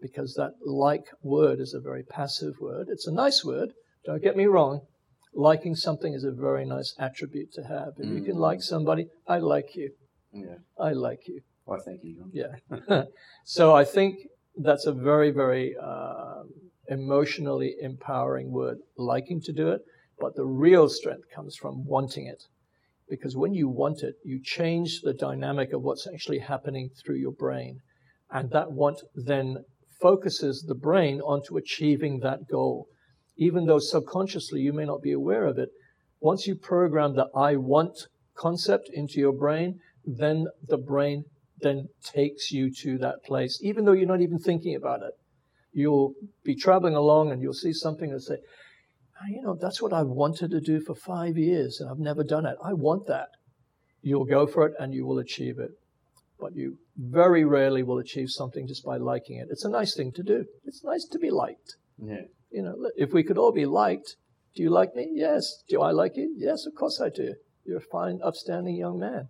because 0.00 0.34
that 0.34 0.54
like 0.64 1.06
word 1.22 1.60
is 1.60 1.74
a 1.74 1.80
very 1.80 2.02
passive 2.02 2.54
word. 2.60 2.88
It's 2.90 3.06
a 3.06 3.12
nice 3.12 3.44
word. 3.44 3.72
Don't 4.04 4.22
get 4.22 4.36
me 4.36 4.46
wrong. 4.46 4.82
Liking 5.34 5.74
something 5.74 6.12
is 6.12 6.24
a 6.24 6.32
very 6.32 6.66
nice 6.66 6.94
attribute 6.98 7.52
to 7.54 7.62
have. 7.62 7.94
If 7.98 8.06
mm. 8.06 8.16
you 8.16 8.22
can 8.22 8.36
like 8.36 8.58
hmm. 8.58 8.62
somebody, 8.62 9.06
I 9.26 9.38
like 9.38 9.74
you. 9.74 9.92
Yeah. 10.32 10.56
I 10.78 10.92
like 10.92 11.26
you. 11.26 11.40
Thank 11.80 12.04
you. 12.04 12.30
Yeah. 12.32 13.04
so 13.44 13.74
I 13.74 13.84
think 13.84 14.16
that's 14.56 14.86
a 14.86 14.92
very, 14.92 15.30
very 15.30 15.74
uh, 15.82 16.42
emotionally 16.88 17.76
empowering 17.80 18.50
word, 18.50 18.78
liking 18.96 19.40
to 19.42 19.52
do 19.52 19.70
it. 19.70 19.80
But 20.18 20.36
the 20.36 20.44
real 20.44 20.88
strength 20.88 21.24
comes 21.34 21.56
from 21.56 21.84
wanting 21.84 22.26
it. 22.26 22.44
Because 23.08 23.36
when 23.36 23.54
you 23.54 23.68
want 23.68 24.02
it, 24.02 24.14
you 24.24 24.40
change 24.42 25.00
the 25.00 25.12
dynamic 25.12 25.72
of 25.72 25.82
what's 25.82 26.06
actually 26.06 26.38
happening 26.38 26.90
through 26.90 27.16
your 27.16 27.32
brain. 27.32 27.80
And 28.30 28.50
that 28.50 28.72
want 28.72 29.02
then 29.14 29.64
focuses 30.00 30.62
the 30.62 30.74
brain 30.74 31.20
onto 31.20 31.56
achieving 31.56 32.20
that 32.20 32.48
goal. 32.48 32.86
Even 33.36 33.66
though 33.66 33.78
subconsciously 33.78 34.60
you 34.60 34.72
may 34.72 34.84
not 34.84 35.02
be 35.02 35.12
aware 35.12 35.46
of 35.46 35.58
it, 35.58 35.70
once 36.20 36.46
you 36.46 36.54
program 36.54 37.14
the 37.14 37.28
I 37.34 37.56
want 37.56 38.06
concept 38.36 38.88
into 38.92 39.18
your 39.18 39.32
brain, 39.32 39.80
then 40.04 40.46
the 40.68 40.78
brain 40.78 41.24
then 41.62 41.88
takes 42.02 42.50
you 42.50 42.70
to 42.82 42.98
that 42.98 43.24
place, 43.24 43.58
even 43.62 43.84
though 43.84 43.92
you're 43.92 44.06
not 44.06 44.20
even 44.20 44.38
thinking 44.38 44.74
about 44.74 45.02
it. 45.02 45.12
You'll 45.72 46.14
be 46.44 46.54
traveling 46.54 46.94
along 46.94 47.30
and 47.30 47.40
you'll 47.40 47.54
see 47.54 47.72
something 47.72 48.10
and 48.10 48.22
say, 48.22 48.36
oh, 48.36 49.26
you 49.28 49.42
know, 49.42 49.56
that's 49.60 49.80
what 49.80 49.92
I 49.92 50.02
wanted 50.02 50.50
to 50.50 50.60
do 50.60 50.80
for 50.80 50.94
five 50.94 51.38
years 51.38 51.80
and 51.80 51.90
I've 51.90 51.98
never 51.98 52.22
done 52.22 52.44
it. 52.46 52.56
I 52.62 52.74
want 52.74 53.06
that. 53.06 53.28
You'll 54.02 54.24
go 54.26 54.46
for 54.46 54.66
it 54.66 54.74
and 54.78 54.92
you 54.92 55.06
will 55.06 55.18
achieve 55.18 55.58
it. 55.58 55.70
But 56.38 56.56
you 56.56 56.78
very 56.96 57.44
rarely 57.44 57.82
will 57.82 57.98
achieve 57.98 58.28
something 58.28 58.66
just 58.66 58.84
by 58.84 58.96
liking 58.96 59.38
it. 59.38 59.46
It's 59.50 59.64
a 59.64 59.70
nice 59.70 59.94
thing 59.94 60.12
to 60.16 60.22
do. 60.22 60.44
It's 60.64 60.84
nice 60.84 61.06
to 61.12 61.18
be 61.18 61.30
liked. 61.30 61.76
Yeah. 61.98 62.22
You 62.50 62.62
know, 62.62 62.90
if 62.96 63.12
we 63.12 63.22
could 63.22 63.38
all 63.38 63.52
be 63.52 63.64
liked, 63.64 64.16
do 64.54 64.62
you 64.62 64.70
like 64.70 64.94
me? 64.94 65.08
Yes. 65.14 65.62
Do 65.68 65.80
I 65.80 65.92
like 65.92 66.16
you? 66.16 66.34
Yes, 66.36 66.66
of 66.66 66.74
course 66.74 67.00
I 67.00 67.08
do. 67.08 67.34
You're 67.64 67.78
a 67.78 67.80
fine, 67.80 68.18
upstanding 68.22 68.76
young 68.76 68.98
man. 68.98 69.28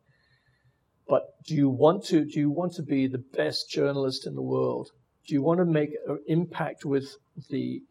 But 1.08 1.42
do 1.44 1.54
you 1.54 1.68
want 1.68 2.04
to 2.06 2.24
do 2.24 2.38
you 2.38 2.50
want 2.50 2.74
to 2.74 2.82
be 2.82 3.06
the 3.06 3.18
best 3.18 3.68
journalist 3.70 4.26
in 4.26 4.34
the 4.34 4.42
world? 4.42 4.90
Do 5.26 5.34
you 5.34 5.42
want 5.42 5.58
to 5.58 5.64
make 5.64 5.90
an 6.06 6.20
impact 6.26 6.84
with 6.84 7.16
the 7.50 7.82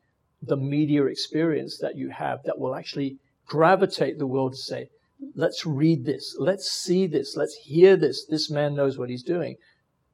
the 0.42 0.58
media 0.58 1.06
experience 1.06 1.78
that 1.80 1.96
you 1.96 2.10
have 2.10 2.44
that 2.44 2.58
will 2.58 2.76
actually 2.76 3.18
gravitate 3.46 4.18
the 4.18 4.28
world 4.28 4.54
to 4.54 4.58
say, 4.58 4.90
let's 5.36 5.66
read 5.66 6.06
this, 6.06 6.36
let's 6.40 6.72
see 6.72 7.06
this, 7.06 7.36
let's 7.36 7.56
hear 7.56 7.96
this. 7.96 8.26
This 8.26 8.50
man 8.50 8.74
knows 8.74 8.98
what 8.98 9.10
he's 9.10 9.24
doing. 9.24 9.58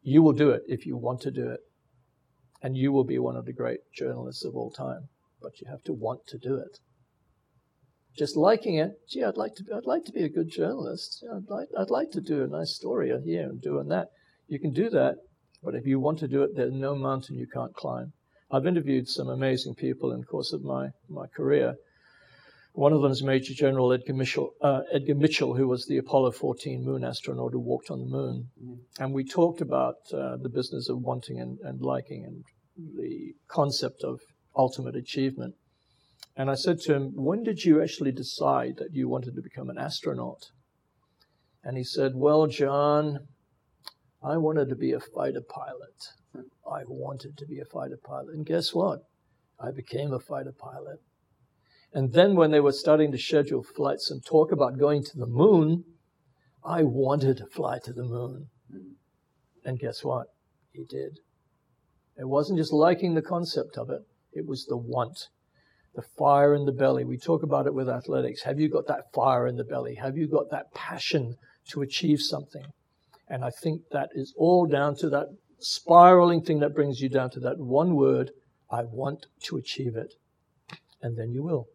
You 0.03 0.21
will 0.21 0.33
do 0.33 0.49
it 0.49 0.63
if 0.67 0.85
you 0.85 0.97
want 0.97 1.21
to 1.21 1.31
do 1.31 1.47
it. 1.49 1.61
And 2.61 2.75
you 2.75 2.91
will 2.91 3.03
be 3.03 3.19
one 3.19 3.37
of 3.37 3.45
the 3.45 3.53
great 3.53 3.81
journalists 3.93 4.43
of 4.43 4.55
all 4.55 4.71
time. 4.71 5.07
But 5.41 5.61
you 5.61 5.67
have 5.69 5.83
to 5.83 5.93
want 5.93 6.25
to 6.27 6.37
do 6.37 6.55
it 6.55 6.79
just 8.17 8.35
liking 8.35 8.75
it. 8.75 8.91
Gee, 9.09 9.23
I'd 9.23 9.37
like 9.37 9.55
to. 9.55 9.63
Be, 9.63 9.71
I'd 9.73 9.85
like 9.85 10.05
to 10.05 10.11
be 10.11 10.23
a 10.23 10.29
good 10.29 10.49
journalist. 10.49 11.23
I'd 11.33 11.49
like. 11.49 11.67
I'd 11.77 11.89
like 11.89 12.11
to 12.11 12.21
do 12.21 12.43
a 12.43 12.47
nice 12.47 12.75
story 12.75 13.11
here 13.25 13.43
and 13.43 13.61
doing 13.61 13.87
that. 13.89 14.07
You 14.47 14.59
can 14.59 14.71
do 14.71 14.89
that, 14.89 15.15
but 15.63 15.75
if 15.75 15.85
you 15.85 15.99
want 15.99 16.19
to 16.19 16.27
do 16.27 16.43
it, 16.43 16.55
there's 16.55 16.73
no 16.73 16.95
mountain 16.95 17.37
you 17.37 17.47
can't 17.47 17.73
climb. 17.73 18.13
I've 18.49 18.65
interviewed 18.65 19.07
some 19.07 19.27
amazing 19.27 19.75
people 19.75 20.11
in 20.11 20.21
the 20.21 20.25
course 20.25 20.53
of 20.53 20.63
my 20.63 20.89
my 21.09 21.27
career. 21.27 21.75
One 22.73 22.93
of 22.93 23.01
them 23.01 23.11
is 23.11 23.23
Major 23.23 23.55
General 23.55 23.91
Edgar 23.91 24.13
Mitchell, 24.13 24.51
uh, 24.61 24.81
Edgar 24.93 25.15
Mitchell, 25.15 25.55
who 25.55 25.67
was 25.67 25.87
the 25.87 25.97
Apollo 25.97 26.33
14 26.33 26.85
moon 26.85 27.03
astronaut 27.03 27.51
who 27.51 27.59
walked 27.59 27.89
on 27.89 28.01
the 28.01 28.05
moon. 28.05 28.49
Mm. 28.63 28.77
And 28.99 29.13
we 29.15 29.23
talked 29.23 29.61
about 29.61 29.95
uh, 30.13 30.37
the 30.37 30.51
business 30.53 30.87
of 30.87 30.99
wanting 30.99 31.39
and, 31.39 31.57
and 31.63 31.81
liking 31.81 32.23
and 32.23 32.43
the 32.95 33.33
concept 33.47 34.03
of 34.03 34.19
ultimate 34.55 34.95
achievement. 34.95 35.55
And 36.37 36.51
I 36.51 36.55
said 36.55 36.79
to 36.81 36.93
him, 36.93 37.13
When 37.15 37.43
did 37.43 37.65
you 37.65 37.81
actually 37.81 38.11
decide 38.11 38.77
that 38.77 38.93
you 38.93 39.09
wanted 39.09 39.35
to 39.35 39.41
become 39.41 39.71
an 39.71 39.79
astronaut? 39.79 40.51
And 41.63 41.75
he 41.75 41.83
said, 41.83 42.13
Well, 42.13 42.45
John, 42.45 43.27
I 44.23 44.37
wanted 44.37 44.69
to 44.69 44.75
be 44.75 44.93
a 44.93 44.99
fighter 44.99 45.41
pilot. 45.41 46.45
I 46.71 46.83
wanted 46.87 47.37
to 47.39 47.45
be 47.47 47.59
a 47.59 47.65
fighter 47.65 47.97
pilot. 48.01 48.35
And 48.35 48.45
guess 48.45 48.71
what? 48.71 48.99
I 49.59 49.71
became 49.71 50.13
a 50.13 50.19
fighter 50.19 50.53
pilot. 50.55 50.99
And 51.91 52.13
then 52.13 52.35
when 52.35 52.51
they 52.51 52.59
were 52.59 52.71
starting 52.71 53.11
to 53.13 53.17
schedule 53.17 53.63
flights 53.63 54.11
and 54.11 54.23
talk 54.23 54.51
about 54.51 54.77
going 54.77 55.03
to 55.05 55.17
the 55.17 55.25
moon, 55.25 55.85
I 56.63 56.83
wanted 56.83 57.37
to 57.37 57.47
fly 57.47 57.79
to 57.85 57.93
the 57.93 58.03
moon. 58.03 58.49
And 59.65 59.79
guess 59.79 60.03
what? 60.03 60.27
He 60.71 60.83
did. 60.83 61.19
It 62.15 62.27
wasn't 62.27 62.59
just 62.59 62.73
liking 62.73 63.15
the 63.15 63.21
concept 63.23 63.77
of 63.77 63.89
it, 63.89 64.01
it 64.33 64.45
was 64.45 64.65
the 64.65 64.77
want, 64.77 65.29
the 65.97 66.03
fire 66.15 66.53
in 66.53 66.65
the 66.65 66.71
belly. 66.71 67.03
We 67.03 67.17
talk 67.17 67.41
about 67.41 67.65
it 67.65 67.73
with 67.73 67.89
athletics. 67.89 68.43
Have 68.43 68.59
you 68.59 68.69
got 68.69 68.85
that 68.85 69.11
fire 69.15 69.47
in 69.47 69.55
the 69.55 69.63
belly? 69.63 69.95
Have 69.95 70.15
you 70.15 70.27
got 70.27 70.51
that 70.51 70.71
passion 70.75 71.33
to 71.69 71.81
achieve 71.81 72.19
something? 72.21 72.65
And 73.27 73.43
I 73.43 73.49
think 73.49 73.81
that 73.91 74.09
is 74.13 74.31
all 74.37 74.67
down 74.67 74.95
to 74.97 75.09
that 75.09 75.25
spiraling 75.59 76.43
thing 76.43 76.59
that 76.59 76.75
brings 76.75 77.01
you 77.01 77.09
down 77.09 77.31
to 77.31 77.39
that 77.39 77.57
one 77.57 77.95
word 77.95 78.29
I 78.69 78.83
want 78.83 79.25
to 79.45 79.57
achieve 79.57 79.95
it. 79.95 80.13
And 81.01 81.17
then 81.17 81.31
you 81.31 81.41
will. 81.41 81.65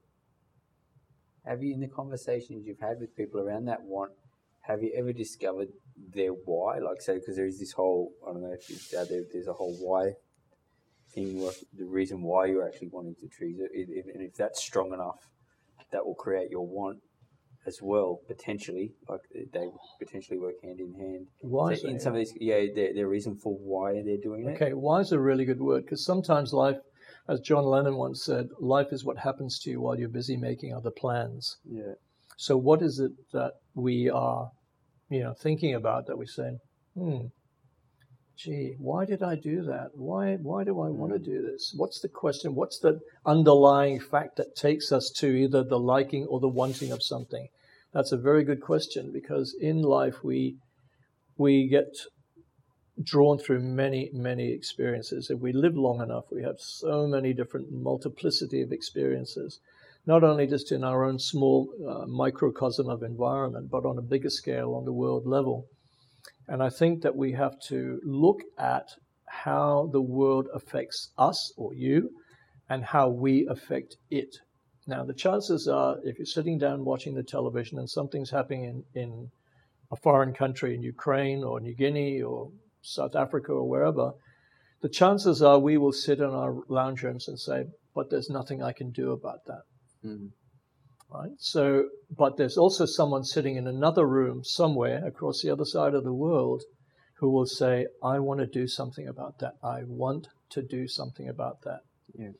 Have 1.44 1.60
you, 1.64 1.74
in 1.74 1.80
the 1.80 1.88
conversations 1.88 2.64
you've 2.64 2.78
had 2.78 3.00
with 3.00 3.16
people 3.16 3.40
around 3.40 3.64
that 3.64 3.82
want, 3.82 4.12
have 4.60 4.84
you 4.84 4.92
ever 4.96 5.12
discovered 5.12 5.70
their 6.14 6.30
why? 6.30 6.78
Like, 6.78 7.00
say, 7.00 7.14
because 7.14 7.34
there 7.34 7.46
is 7.46 7.58
this 7.58 7.72
whole, 7.72 8.12
I 8.24 8.32
don't 8.32 8.42
know 8.42 8.52
if 8.52 8.70
it's 8.70 8.94
out 8.94 9.08
there, 9.08 9.22
there's 9.32 9.48
a 9.48 9.52
whole 9.52 9.76
why 9.80 10.12
the 11.14 11.84
reason 11.84 12.22
why 12.22 12.46
you're 12.46 12.66
actually 12.66 12.88
wanting 12.88 13.14
to 13.16 13.28
choose 13.28 13.58
it. 13.60 13.70
and 14.14 14.22
if 14.22 14.34
that's 14.34 14.62
strong 14.62 14.92
enough, 14.92 15.28
that 15.92 16.04
will 16.04 16.14
create 16.14 16.50
your 16.50 16.66
want 16.66 16.98
as 17.66 17.80
well, 17.80 18.20
potentially. 18.26 18.92
Like, 19.08 19.20
they 19.52 19.68
potentially 19.98 20.38
work 20.38 20.54
hand 20.62 20.80
in 20.80 20.94
hand. 20.94 21.26
Why? 21.40 21.74
So 21.74 21.88
in 21.88 22.00
some 22.00 22.14
of 22.14 22.18
these, 22.18 22.34
yeah, 22.40 22.64
their, 22.74 22.94
their 22.94 23.08
reason 23.08 23.36
for 23.36 23.54
why 23.54 24.02
they're 24.04 24.16
doing 24.16 24.48
it. 24.48 24.54
Okay, 24.54 24.72
why 24.72 25.00
is 25.00 25.12
a 25.12 25.20
really 25.20 25.44
good 25.44 25.60
word 25.60 25.84
because 25.84 26.04
sometimes 26.04 26.52
life 26.52 26.78
as 27.28 27.40
John 27.40 27.64
Lennon 27.64 27.96
once 27.96 28.24
said, 28.24 28.48
life 28.58 28.88
is 28.92 29.04
what 29.04 29.18
happens 29.18 29.58
to 29.60 29.70
you 29.70 29.80
while 29.80 29.98
you're 29.98 30.08
busy 30.08 30.36
making 30.36 30.74
other 30.74 30.90
plans. 30.90 31.58
Yeah. 31.64 31.94
So 32.36 32.56
what 32.56 32.82
is 32.82 32.98
it 32.98 33.12
that 33.32 33.52
we 33.74 34.10
are, 34.10 34.50
you 35.08 35.20
know, 35.20 35.34
thinking 35.34 35.74
about 35.74 36.06
that 36.06 36.18
we 36.18 36.26
say, 36.26 36.56
hmm, 36.94 37.26
gee, 38.42 38.74
why 38.78 39.04
did 39.04 39.22
I 39.22 39.36
do 39.36 39.62
that? 39.62 39.90
Why 39.94 40.36
why 40.36 40.64
do 40.64 40.80
I 40.80 40.88
want 40.88 41.12
to 41.12 41.18
hmm. 41.18 41.24
do 41.24 41.42
this? 41.42 41.72
What's 41.76 42.00
the 42.00 42.08
question? 42.08 42.54
What's 42.54 42.78
the 42.78 43.00
underlying 43.24 44.00
fact 44.00 44.36
that 44.36 44.56
takes 44.56 44.90
us 44.90 45.10
to 45.16 45.28
either 45.28 45.62
the 45.62 45.78
liking 45.78 46.26
or 46.26 46.40
the 46.40 46.48
wanting 46.48 46.92
of 46.92 47.02
something? 47.02 47.48
That's 47.92 48.12
a 48.12 48.16
very 48.16 48.44
good 48.44 48.60
question 48.60 49.12
because 49.12 49.54
in 49.60 49.82
life 49.82 50.24
we 50.24 50.56
we 51.36 51.68
get 51.68 51.94
drawn 53.02 53.38
through 53.38 53.60
many, 53.60 54.10
many 54.12 54.52
experiences. 54.52 55.30
If 55.30 55.40
we 55.40 55.52
live 55.52 55.76
long 55.76 56.00
enough, 56.00 56.24
we 56.30 56.42
have 56.42 56.60
so 56.60 57.06
many 57.06 57.32
different 57.32 57.72
multiplicity 57.72 58.60
of 58.62 58.72
experiences, 58.72 59.60
not 60.06 60.22
only 60.22 60.46
just 60.46 60.72
in 60.72 60.84
our 60.84 61.04
own 61.04 61.18
small 61.18 61.72
uh, 61.88 62.06
microcosm 62.06 62.88
of 62.88 63.02
environment, 63.02 63.70
but 63.70 63.86
on 63.86 63.98
a 63.98 64.02
bigger 64.02 64.30
scale 64.30 64.74
on 64.74 64.84
the 64.84 64.92
world 64.92 65.26
level. 65.26 65.66
And 66.52 66.62
I 66.62 66.68
think 66.68 67.00
that 67.00 67.16
we 67.16 67.32
have 67.32 67.58
to 67.68 67.98
look 68.04 68.42
at 68.58 68.90
how 69.26 69.88
the 69.90 70.02
world 70.02 70.48
affects 70.52 71.10
us 71.16 71.50
or 71.56 71.72
you 71.72 72.10
and 72.68 72.84
how 72.84 73.08
we 73.08 73.46
affect 73.46 73.96
it. 74.10 74.36
Now, 74.86 75.02
the 75.02 75.14
chances 75.14 75.66
are, 75.66 75.96
if 76.04 76.18
you're 76.18 76.26
sitting 76.26 76.58
down 76.58 76.84
watching 76.84 77.14
the 77.14 77.22
television 77.22 77.78
and 77.78 77.88
something's 77.88 78.28
happening 78.28 78.64
in, 78.64 79.02
in 79.02 79.30
a 79.90 79.96
foreign 79.96 80.34
country, 80.34 80.74
in 80.74 80.82
Ukraine 80.82 81.42
or 81.42 81.58
New 81.58 81.74
Guinea 81.74 82.20
or 82.20 82.50
South 82.82 83.16
Africa 83.16 83.52
or 83.52 83.66
wherever, 83.66 84.12
the 84.82 84.90
chances 84.90 85.40
are 85.40 85.58
we 85.58 85.78
will 85.78 85.92
sit 85.92 86.18
in 86.18 86.26
our 86.42 86.54
lounge 86.68 87.02
rooms 87.02 87.28
and 87.28 87.40
say, 87.40 87.64
but 87.94 88.10
there's 88.10 88.28
nothing 88.28 88.62
I 88.62 88.72
can 88.72 88.90
do 88.90 89.12
about 89.12 89.46
that. 89.46 89.62
Mm-hmm. 90.04 90.26
Right? 91.12 91.32
So, 91.38 91.88
but 92.16 92.36
there's 92.36 92.56
also 92.56 92.86
someone 92.86 93.24
sitting 93.24 93.56
in 93.56 93.66
another 93.66 94.06
room 94.06 94.42
somewhere 94.44 95.06
across 95.06 95.42
the 95.42 95.50
other 95.50 95.64
side 95.64 95.94
of 95.94 96.04
the 96.04 96.12
world 96.12 96.62
who 97.18 97.30
will 97.30 97.46
say, 97.46 97.86
I 98.02 98.18
want 98.18 98.40
to 98.40 98.46
do 98.46 98.66
something 98.66 99.06
about 99.06 99.38
that. 99.40 99.54
I 99.62 99.82
want 99.86 100.28
to 100.50 100.62
do 100.62 100.88
something 100.88 101.28
about 101.28 101.62
that. 101.62 101.80
Yeah. 102.14 102.30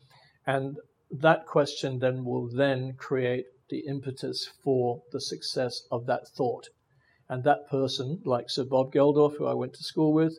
And 0.46 0.76
that 1.10 1.46
question 1.46 1.98
then 1.98 2.24
will 2.24 2.48
then 2.48 2.94
create 2.96 3.44
the 3.68 3.84
impetus 3.86 4.48
for 4.64 5.02
the 5.12 5.20
success 5.20 5.82
of 5.90 6.06
that 6.06 6.26
thought. 6.36 6.68
And 7.28 7.44
that 7.44 7.68
person, 7.70 8.20
like 8.24 8.48
Sir 8.48 8.64
Bob 8.64 8.92
Geldof, 8.92 9.36
who 9.36 9.46
I 9.46 9.54
went 9.54 9.74
to 9.74 9.82
school 9.84 10.12
with, 10.12 10.36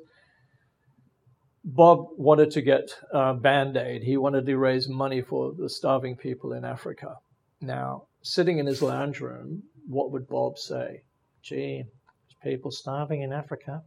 Bob 1.64 2.08
wanted 2.18 2.52
to 2.52 2.62
get 2.62 2.90
uh, 3.14 3.34
Band 3.34 3.78
Aid. 3.78 4.04
He 4.04 4.18
wanted 4.18 4.46
to 4.46 4.58
raise 4.58 4.90
money 4.90 5.22
for 5.22 5.54
the 5.58 5.70
starving 5.70 6.18
people 6.18 6.52
in 6.52 6.66
Africa. 6.66 7.16
Now, 7.62 8.04
sitting 8.24 8.58
in 8.58 8.66
his 8.66 8.82
lounge 8.82 9.20
room, 9.20 9.64
what 9.88 10.12
would 10.12 10.28
Bob 10.28 10.58
say? 10.58 11.04
Gee, 11.44 11.84
there's 11.84 12.56
people 12.56 12.72
starving 12.72 13.22
in 13.22 13.34
Africa, 13.34 13.82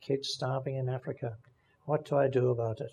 kids 0.00 0.28
starving 0.28 0.76
in 0.76 0.88
Africa. 0.88 1.36
What 1.84 2.04
do 2.04 2.16
I 2.16 2.28
do 2.28 2.50
about 2.50 2.80
it? 2.80 2.92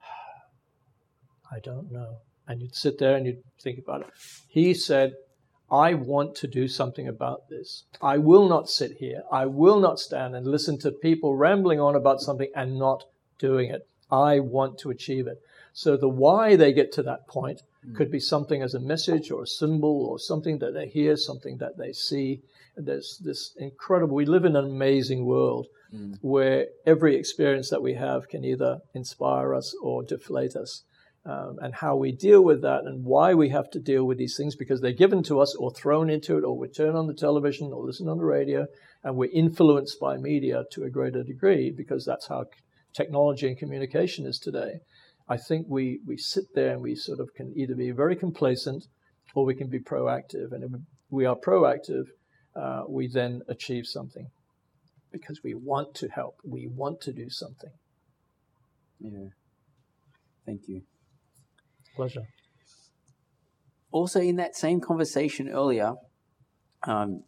I 1.52 1.60
don't 1.60 1.92
know. 1.92 2.16
And 2.48 2.60
you'd 2.60 2.74
sit 2.74 2.98
there 2.98 3.16
and 3.16 3.26
you'd 3.26 3.42
think 3.62 3.78
about 3.78 4.00
it. 4.00 4.08
He 4.48 4.74
said, 4.74 5.12
I 5.70 5.94
want 5.94 6.34
to 6.36 6.48
do 6.48 6.66
something 6.66 7.06
about 7.06 7.48
this. 7.48 7.84
I 8.02 8.18
will 8.18 8.48
not 8.48 8.68
sit 8.68 8.96
here. 8.98 9.22
I 9.30 9.46
will 9.46 9.78
not 9.78 10.00
stand 10.00 10.34
and 10.34 10.46
listen 10.46 10.78
to 10.78 10.90
people 10.90 11.36
rambling 11.36 11.78
on 11.78 11.94
about 11.94 12.20
something 12.20 12.50
and 12.56 12.76
not 12.76 13.04
doing 13.38 13.70
it. 13.70 13.82
I 14.10 14.40
want 14.40 14.78
to 14.78 14.90
achieve 14.90 15.28
it. 15.28 15.38
So 15.72 15.96
the 15.96 16.08
why 16.08 16.56
they 16.56 16.72
get 16.72 16.90
to 16.94 17.02
that 17.04 17.28
point 17.28 17.60
mm. 17.86 17.94
could 17.96 18.10
be 18.10 18.20
something 18.20 18.62
as 18.62 18.74
a 18.74 18.80
message 18.80 19.30
or 19.30 19.42
a 19.42 19.46
symbol 19.46 20.06
or 20.06 20.18
something 20.18 20.58
that 20.58 20.74
they 20.74 20.88
hear, 20.88 21.16
something 21.16 21.58
that 21.58 21.76
they 21.78 21.92
see. 21.92 22.40
And 22.76 22.86
there's 22.86 23.20
this 23.24 23.52
incredible, 23.58 24.14
we 24.14 24.26
live 24.26 24.44
in 24.44 24.56
an 24.56 24.64
amazing 24.64 25.24
world 25.24 25.66
mm. 25.94 26.16
where 26.20 26.66
every 26.86 27.16
experience 27.16 27.70
that 27.70 27.82
we 27.82 27.94
have 27.94 28.28
can 28.28 28.44
either 28.44 28.80
inspire 28.94 29.54
us 29.54 29.74
or 29.82 30.02
deflate 30.02 30.56
us 30.56 30.84
um, 31.26 31.58
and 31.60 31.74
how 31.74 31.96
we 31.96 32.12
deal 32.12 32.42
with 32.42 32.62
that 32.62 32.84
and 32.84 33.04
why 33.04 33.34
we 33.34 33.50
have 33.50 33.70
to 33.70 33.78
deal 33.78 34.04
with 34.04 34.18
these 34.18 34.36
things 34.36 34.56
because 34.56 34.80
they're 34.80 34.92
given 34.92 35.22
to 35.24 35.40
us 35.40 35.54
or 35.54 35.70
thrown 35.70 36.08
into 36.08 36.38
it 36.38 36.44
or 36.44 36.56
we 36.56 36.68
turn 36.68 36.96
on 36.96 37.06
the 37.06 37.14
television 37.14 37.72
or 37.72 37.84
listen 37.84 38.08
on 38.08 38.18
the 38.18 38.24
radio 38.24 38.66
and 39.04 39.16
we're 39.16 39.30
influenced 39.30 40.00
by 40.00 40.16
media 40.16 40.64
to 40.72 40.84
a 40.84 40.90
greater 40.90 41.22
degree 41.22 41.70
because 41.70 42.04
that's 42.04 42.28
how 42.28 42.46
technology 42.94 43.46
and 43.48 43.58
communication 43.58 44.26
is 44.26 44.38
today. 44.38 44.80
I 45.30 45.36
think 45.36 45.66
we, 45.68 46.00
we 46.04 46.16
sit 46.16 46.54
there 46.56 46.72
and 46.72 46.82
we 46.82 46.96
sort 46.96 47.20
of 47.20 47.32
can 47.36 47.54
either 47.56 47.76
be 47.76 47.92
very 47.92 48.16
complacent 48.16 48.88
or 49.32 49.44
we 49.44 49.54
can 49.54 49.68
be 49.68 49.78
proactive. 49.78 50.50
And 50.50 50.64
if 50.64 50.70
we 51.08 51.24
are 51.24 51.36
proactive, 51.36 52.06
uh, 52.56 52.82
we 52.88 53.06
then 53.06 53.42
achieve 53.48 53.86
something 53.86 54.26
because 55.12 55.40
we 55.44 55.54
want 55.54 55.94
to 55.94 56.08
help, 56.08 56.34
we 56.44 56.66
want 56.66 57.00
to 57.02 57.12
do 57.12 57.30
something. 57.30 57.70
Yeah. 58.98 59.28
Thank 60.44 60.62
you. 60.66 60.82
Pleasure. 61.94 62.26
Also, 63.92 64.20
in 64.20 64.36
that 64.36 64.56
same 64.56 64.80
conversation 64.80 65.48
earlier, 65.48 65.94
um, 66.82 67.22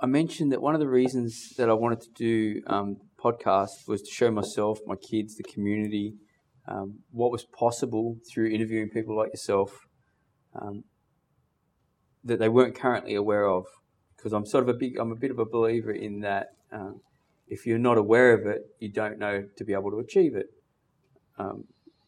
I 0.00 0.06
mentioned 0.06 0.52
that 0.52 0.60
one 0.60 0.74
of 0.74 0.80
the 0.80 0.88
reasons 0.88 1.54
that 1.56 1.70
I 1.70 1.72
wanted 1.72 2.00
to 2.02 2.10
do 2.14 2.62
um, 2.66 2.96
podcast 3.26 3.88
was 3.88 4.02
to 4.02 4.10
show 4.12 4.30
myself, 4.30 4.78
my 4.86 4.96
kids, 4.96 5.36
the 5.36 5.42
community, 5.42 6.14
um, 6.68 7.00
what 7.10 7.30
was 7.30 7.44
possible 7.44 8.16
through 8.28 8.48
interviewing 8.50 8.90
people 8.90 9.16
like 9.16 9.30
yourself 9.32 9.70
um, 10.60 10.84
that 12.24 12.38
they 12.38 12.48
weren't 12.48 12.74
currently 12.74 13.14
aware 13.14 13.46
of. 13.46 13.64
Because 14.16 14.32
I'm 14.32 14.46
sort 14.46 14.64
of 14.64 14.74
a 14.74 14.78
big, 14.78 14.98
I'm 14.98 15.12
a 15.12 15.16
bit 15.16 15.30
of 15.30 15.38
a 15.38 15.44
believer 15.44 15.92
in 15.92 16.20
that. 16.20 16.48
Um, 16.72 17.00
if 17.48 17.64
you're 17.66 17.78
not 17.78 17.96
aware 17.96 18.34
of 18.34 18.46
it, 18.46 18.62
you 18.80 18.90
don't 18.90 19.18
know 19.18 19.44
to 19.56 19.64
be 19.64 19.72
able 19.72 19.90
to 19.90 19.98
achieve 19.98 20.34
it. 20.34 20.46
Um, 21.38 21.64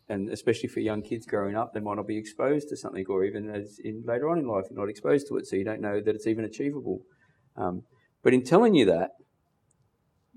and 0.08 0.30
especially 0.30 0.68
for 0.68 0.80
young 0.80 1.02
kids 1.02 1.26
growing 1.26 1.54
up, 1.54 1.74
they 1.74 1.80
might 1.80 1.96
not 1.96 2.06
be 2.06 2.18
exposed 2.18 2.68
to 2.70 2.76
something, 2.76 3.04
or 3.08 3.24
even 3.24 3.50
as 3.50 3.78
in 3.84 4.02
later 4.06 4.28
on 4.30 4.38
in 4.38 4.46
life, 4.46 4.64
you're 4.70 4.80
not 4.80 4.88
exposed 4.88 5.28
to 5.28 5.36
it, 5.36 5.46
so 5.46 5.54
you 5.54 5.64
don't 5.64 5.82
know 5.82 6.00
that 6.00 6.14
it's 6.14 6.26
even 6.26 6.44
achievable. 6.44 7.02
Um, 7.56 7.82
but 8.22 8.32
in 8.32 8.42
telling 8.42 8.74
you 8.74 8.86
that, 8.86 9.10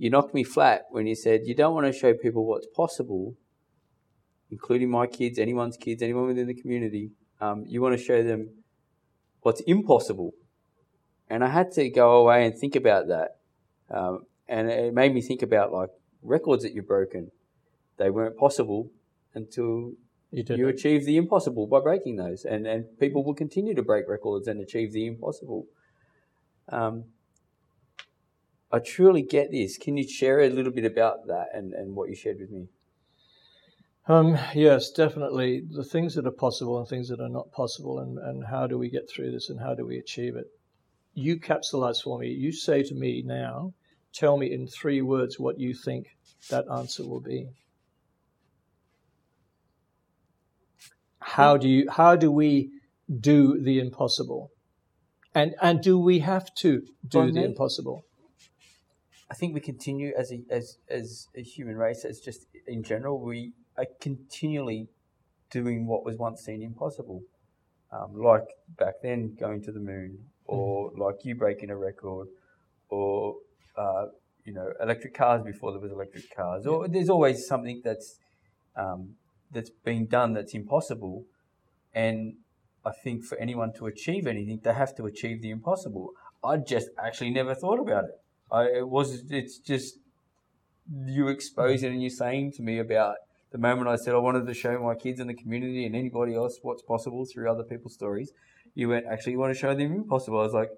you 0.02 0.10
knocked 0.10 0.34
me 0.34 0.44
flat 0.44 0.86
when 0.90 1.06
you 1.06 1.14
said 1.14 1.42
you 1.46 1.54
don't 1.54 1.76
want 1.76 1.86
to 1.86 1.94
show 1.94 2.12
people 2.12 2.44
what's 2.44 2.66
possible, 2.76 3.36
including 4.50 4.90
my 4.90 5.06
kids, 5.06 5.38
anyone's 5.38 5.78
kids, 5.78 6.02
anyone 6.02 6.26
within 6.26 6.48
the 6.48 6.56
community, 6.56 7.12
um, 7.40 7.66
you 7.68 7.84
want 7.84 7.96
to 7.96 8.04
show 8.04 8.24
them 8.24 8.50
what's 9.42 9.62
impossible. 9.68 10.32
And 11.30 11.44
I 11.44 11.50
had 11.50 11.72
to 11.74 11.88
go 11.92 12.18
away 12.18 12.48
and 12.48 12.58
think 12.58 12.76
about 12.76 13.10
that. 13.10 13.38
Um, 13.92 14.26
and 14.48 14.72
it 14.72 14.92
made 14.92 15.14
me 15.14 15.22
think 15.22 15.44
about 15.44 15.72
like 15.72 15.90
records 16.24 16.64
that 16.64 16.74
you've 16.74 16.88
broken. 16.88 17.30
They 17.98 18.10
weren't 18.10 18.38
possible 18.38 18.90
until 19.36 19.92
you, 20.32 20.44
you 20.50 20.68
achieve 20.68 21.06
the 21.06 21.18
impossible 21.18 21.68
by 21.68 21.80
breaking 21.80 22.16
those. 22.16 22.44
And, 22.44 22.66
and 22.66 22.86
people 23.00 23.24
will 23.24 23.36
continue 23.36 23.76
to 23.76 23.84
break 23.84 24.10
records 24.10 24.48
and 24.48 24.62
achieve 24.62 24.94
the 24.94 25.06
impossible. 25.06 25.68
Um, 26.70 27.04
I 28.74 28.80
truly 28.80 29.22
get 29.22 29.52
this. 29.52 29.78
Can 29.78 29.98
you 29.98 30.08
share 30.08 30.42
a 30.42 30.50
little 30.50 30.72
bit 30.72 30.86
about 30.86 31.28
that 31.28 31.48
and, 31.54 31.74
and 31.74 31.96
what 31.96 32.10
you 32.10 32.16
shared 32.16 32.40
with 32.40 32.52
me? 32.52 32.68
Um, 34.08 34.38
yes, 34.56 34.92
definitely. 34.92 35.62
The 35.70 35.84
things 35.84 36.16
that 36.16 36.26
are 36.26 36.32
possible 36.32 36.80
and 36.80 36.88
things 36.88 37.10
that 37.10 37.20
are 37.20 37.30
not 37.30 37.52
possible, 37.52 38.00
and, 38.00 38.18
and 38.18 38.46
how 38.46 38.68
do 38.68 38.78
we 38.78 38.90
get 38.90 39.10
through 39.10 39.32
this 39.32 39.50
and 39.50 39.60
how 39.60 39.76
do 39.76 39.86
we 39.86 39.98
achieve 39.98 40.36
it? 40.36 40.48
You 41.14 41.40
capsulize 41.40 42.02
for 42.02 42.18
me. 42.18 42.30
You 42.30 42.52
say 42.52 42.84
to 42.84 42.96
me 42.96 43.22
now, 43.26 43.74
tell 44.14 44.38
me 44.38 44.52
in 44.52 44.68
three 44.68 45.02
words 45.02 45.40
what 45.40 45.60
you 45.60 45.74
think 45.74 46.08
that 46.50 46.66
answer 46.72 47.08
will 47.08 47.20
be. 47.22 47.50
How 51.20 51.56
do 51.58 51.70
you 51.70 51.90
how 51.90 52.16
do 52.16 52.32
we 52.32 52.72
do 53.20 53.62
the 53.62 53.80
impossible? 53.80 54.52
And 55.36 55.54
and 55.62 55.82
do 55.82 55.98
we 56.00 56.20
have 56.20 56.54
to 56.56 56.82
do 57.08 57.32
the 57.32 57.44
impossible? 57.44 58.06
I 59.32 59.34
think 59.34 59.54
we 59.54 59.62
continue 59.62 60.12
as 60.18 60.34
a 60.34 60.42
as 60.50 60.78
as 60.90 61.28
a 61.38 61.42
human 61.42 61.78
race, 61.78 62.04
as 62.04 62.20
just 62.20 62.48
in 62.68 62.84
general, 62.84 63.18
we 63.18 63.54
are 63.78 63.86
continually 64.02 64.90
doing 65.50 65.88
what 65.88 66.04
was 66.04 66.18
once 66.18 66.44
seen 66.44 66.62
impossible. 66.62 67.22
Um, 67.94 68.14
like 68.14 68.48
back 68.78 68.96
then, 69.02 69.38
going 69.40 69.64
to 69.64 69.72
the 69.72 69.80
moon, 69.80 70.18
or 70.46 70.92
mm-hmm. 70.92 71.02
like 71.02 71.24
you 71.24 71.36
breaking 71.36 71.70
a 71.70 71.78
record, 71.78 72.28
or 72.90 73.36
uh, 73.78 74.08
you 74.44 74.54
know, 74.54 74.68
electric 74.82 75.14
cars 75.14 75.42
before 75.46 75.72
there 75.72 75.80
was 75.80 75.94
electric 75.94 76.36
cars. 76.36 76.66
Or 76.66 76.90
there's 76.90 77.10
always 77.10 77.48
something 77.48 77.82
that's 77.86 78.20
um, 78.76 79.16
that's 79.50 79.70
being 79.70 80.08
done 80.08 80.34
that's 80.34 80.54
impossible, 80.54 81.24
and 81.94 82.34
I 82.86 82.92
think 83.02 83.24
for 83.24 83.38
anyone 83.38 83.72
to 83.78 83.86
achieve 83.86 84.28
anything, 84.28 84.60
they 84.62 84.74
have 84.74 84.94
to 84.96 85.06
achieve 85.06 85.42
the 85.42 85.52
impossible. 85.52 86.12
I 86.44 86.58
just 86.58 86.90
actually 87.02 87.30
never 87.30 87.56
thought 87.56 87.80
about 87.80 88.04
it. 88.04 88.22
I 88.52 88.64
it 88.66 88.90
was 88.90 89.24
it's 89.30 89.58
just 89.58 89.98
you 91.06 91.28
exposing 91.28 91.94
and 91.94 92.04
you 92.04 92.10
saying 92.10 92.52
to 92.54 92.62
me 92.62 92.80
about 92.80 93.16
the 93.52 93.58
moment 93.58 93.88
I 93.88 93.96
said 93.96 94.14
I 94.14 94.18
wanted 94.18 94.48
to 94.48 94.54
show 94.54 94.80
my 94.80 94.96
kids 94.96 95.20
in 95.20 95.28
the 95.28 95.34
community 95.34 95.86
and 95.86 95.96
anybody 95.96 96.36
else 96.36 96.60
what's 96.62 96.82
possible 96.82 97.26
through 97.26 97.50
other 97.52 97.64
people's 97.64 97.94
stories. 97.94 98.32
You 98.76 98.90
went 98.90 99.06
actually 99.06 99.34
you 99.34 99.40
want 99.40 99.54
to 99.54 99.60
show 99.60 99.74
them 99.74 99.94
impossible. 99.94 100.40
I 100.40 100.44
was 100.44 100.54
like, 100.54 100.70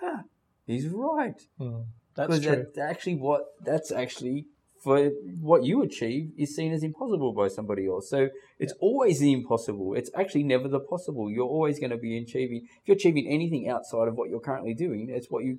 huh, 0.00 0.22
he's 0.66 0.88
right. 0.88 1.40
Mm, 1.60 1.86
that's 2.14 2.40
true. 2.40 2.66
That, 2.74 2.90
actually 2.90 3.16
what 3.16 3.42
that's 3.64 3.90
actually 3.92 4.46
for 4.82 5.10
what 5.40 5.64
you 5.64 5.82
achieve 5.82 6.30
is 6.38 6.54
seen 6.54 6.72
as 6.72 6.82
impossible 6.82 7.32
by 7.32 7.48
somebody 7.48 7.88
else. 7.88 8.08
So 8.08 8.28
it's 8.58 8.72
yeah. 8.72 8.86
always 8.86 9.20
the 9.20 9.32
impossible. 9.32 9.94
It's 9.94 10.10
actually 10.16 10.44
never 10.44 10.68
the 10.68 10.80
possible. 10.80 11.30
You're 11.30 11.44
always 11.44 11.80
going 11.80 11.90
to 11.90 11.96
be 11.96 12.16
achieving. 12.18 12.68
If 12.82 12.86
you're 12.86 12.96
achieving 12.96 13.26
anything 13.28 13.68
outside 13.68 14.06
of 14.06 14.14
what 14.14 14.30
you're 14.30 14.40
currently 14.40 14.74
doing, 14.74 15.08
it's 15.10 15.28
what 15.28 15.44
you 15.44 15.58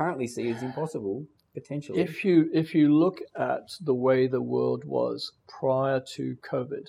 currently 0.00 0.26
see 0.26 0.48
as 0.48 0.62
impossible 0.62 1.26
potentially. 1.52 2.00
If 2.00 2.24
you 2.24 2.48
if 2.54 2.74
you 2.74 2.96
look 2.96 3.20
at 3.36 3.68
the 3.82 3.94
way 3.94 4.26
the 4.26 4.40
world 4.40 4.82
was 4.84 5.32
prior 5.46 6.00
to 6.14 6.36
COVID, 6.42 6.86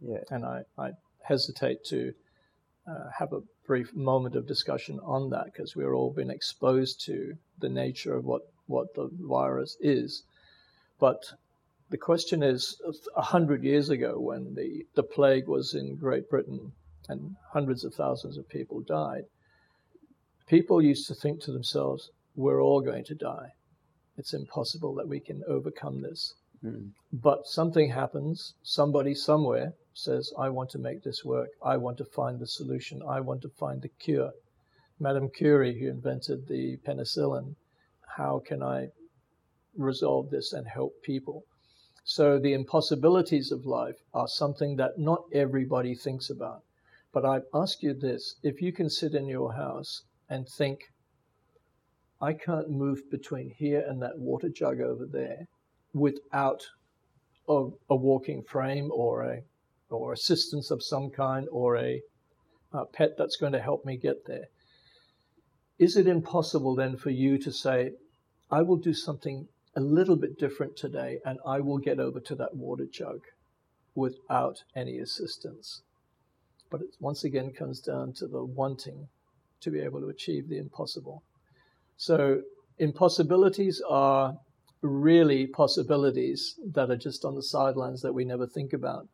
yeah, 0.00 0.18
and 0.30 0.44
I, 0.44 0.62
I 0.76 0.90
hesitate 1.22 1.84
to 1.86 2.12
uh, 2.86 3.08
have 3.18 3.32
a 3.32 3.40
brief 3.66 3.94
moment 3.94 4.36
of 4.36 4.46
discussion 4.46 5.00
on 5.02 5.30
that 5.30 5.46
because 5.46 5.74
we're 5.74 5.94
all 5.94 6.12
been 6.12 6.30
exposed 6.30 7.00
to 7.06 7.34
the 7.58 7.68
nature 7.70 8.14
of 8.14 8.24
what 8.26 8.42
what 8.66 8.94
the 8.94 9.08
virus 9.20 9.78
is, 9.80 10.22
but 10.98 11.22
the 11.88 11.98
question 11.98 12.42
is 12.42 12.80
a 13.16 13.22
hundred 13.22 13.64
years 13.64 13.88
ago 13.88 14.20
when 14.20 14.54
the, 14.54 14.86
the 14.94 15.02
plague 15.02 15.48
was 15.48 15.74
in 15.74 15.96
Great 15.96 16.30
Britain 16.30 16.72
and 17.08 17.34
hundreds 17.52 17.84
of 17.84 17.92
thousands 17.94 18.36
of 18.38 18.48
people 18.48 18.80
died, 18.80 19.24
people 20.46 20.80
used 20.80 21.08
to 21.08 21.14
think 21.14 21.40
to 21.40 21.50
themselves, 21.50 22.10
we're 22.40 22.62
all 22.62 22.80
going 22.80 23.04
to 23.04 23.14
die. 23.14 23.50
It's 24.16 24.34
impossible 24.34 24.94
that 24.96 25.08
we 25.08 25.20
can 25.20 25.42
overcome 25.46 26.02
this. 26.02 26.34
Mm. 26.64 26.90
But 27.12 27.46
something 27.46 27.90
happens, 27.90 28.54
somebody 28.62 29.14
somewhere 29.14 29.74
says, 29.94 30.32
I 30.38 30.48
want 30.50 30.70
to 30.70 30.78
make 30.78 31.02
this 31.02 31.24
work. 31.24 31.48
I 31.64 31.76
want 31.76 31.98
to 31.98 32.04
find 32.04 32.38
the 32.38 32.46
solution. 32.46 33.02
I 33.08 33.20
want 33.20 33.42
to 33.42 33.48
find 33.48 33.82
the 33.82 33.88
cure. 33.88 34.32
Madame 34.98 35.30
Curie, 35.30 35.78
who 35.78 35.88
invented 35.88 36.46
the 36.46 36.76
penicillin, 36.86 37.56
how 38.16 38.42
can 38.44 38.62
I 38.62 38.88
resolve 39.76 40.30
this 40.30 40.52
and 40.52 40.66
help 40.68 40.92
people? 41.02 41.44
So 42.04 42.38
the 42.38 42.52
impossibilities 42.52 43.52
of 43.52 43.64
life 43.66 43.96
are 44.12 44.28
something 44.28 44.76
that 44.76 44.98
not 44.98 45.24
everybody 45.32 45.94
thinks 45.94 46.28
about. 46.28 46.62
But 47.12 47.24
I 47.24 47.40
ask 47.54 47.82
you 47.82 47.94
this 47.94 48.36
if 48.42 48.60
you 48.60 48.72
can 48.72 48.90
sit 48.90 49.14
in 49.14 49.26
your 49.26 49.54
house 49.54 50.02
and 50.28 50.46
think, 50.48 50.80
I 52.20 52.34
can't 52.34 52.70
move 52.70 53.10
between 53.10 53.50
here 53.50 53.84
and 53.86 54.02
that 54.02 54.18
water 54.18 54.48
jug 54.48 54.80
over 54.80 55.06
there 55.06 55.46
without 55.94 56.66
a, 57.48 57.68
a 57.88 57.96
walking 57.96 58.42
frame 58.42 58.90
or 58.92 59.22
a 59.22 59.42
or 59.90 60.12
assistance 60.12 60.70
of 60.70 60.82
some 60.82 61.10
kind 61.10 61.48
or 61.50 61.76
a, 61.76 62.00
a 62.72 62.84
pet 62.86 63.16
that's 63.18 63.36
going 63.36 63.52
to 63.52 63.60
help 63.60 63.84
me 63.84 63.96
get 63.96 64.26
there. 64.26 64.46
Is 65.78 65.96
it 65.96 66.06
impossible 66.06 66.74
then 66.76 66.96
for 66.96 67.10
you 67.10 67.38
to 67.38 67.50
say, 67.50 67.92
I 68.50 68.62
will 68.62 68.76
do 68.76 68.94
something 68.94 69.48
a 69.74 69.80
little 69.80 70.16
bit 70.16 70.38
different 70.38 70.76
today 70.76 71.18
and 71.24 71.38
I 71.46 71.60
will 71.60 71.78
get 71.78 71.98
over 71.98 72.20
to 72.20 72.34
that 72.36 72.54
water 72.54 72.86
jug 72.86 73.22
without 73.94 74.62
any 74.76 74.98
assistance? 74.98 75.82
But 76.70 76.82
it 76.82 76.96
once 77.00 77.24
again 77.24 77.52
comes 77.52 77.80
down 77.80 78.12
to 78.14 78.28
the 78.28 78.44
wanting 78.44 79.08
to 79.60 79.70
be 79.70 79.80
able 79.80 80.00
to 80.00 80.08
achieve 80.08 80.48
the 80.48 80.58
impossible. 80.58 81.22
So 82.00 82.40
impossibilities 82.78 83.82
are 83.86 84.38
really 84.80 85.46
possibilities 85.46 86.54
that 86.72 86.90
are 86.90 86.96
just 86.96 87.26
on 87.26 87.34
the 87.34 87.42
sidelines 87.42 88.00
that 88.00 88.14
we 88.14 88.24
never 88.24 88.46
think 88.46 88.72
about. 88.72 89.06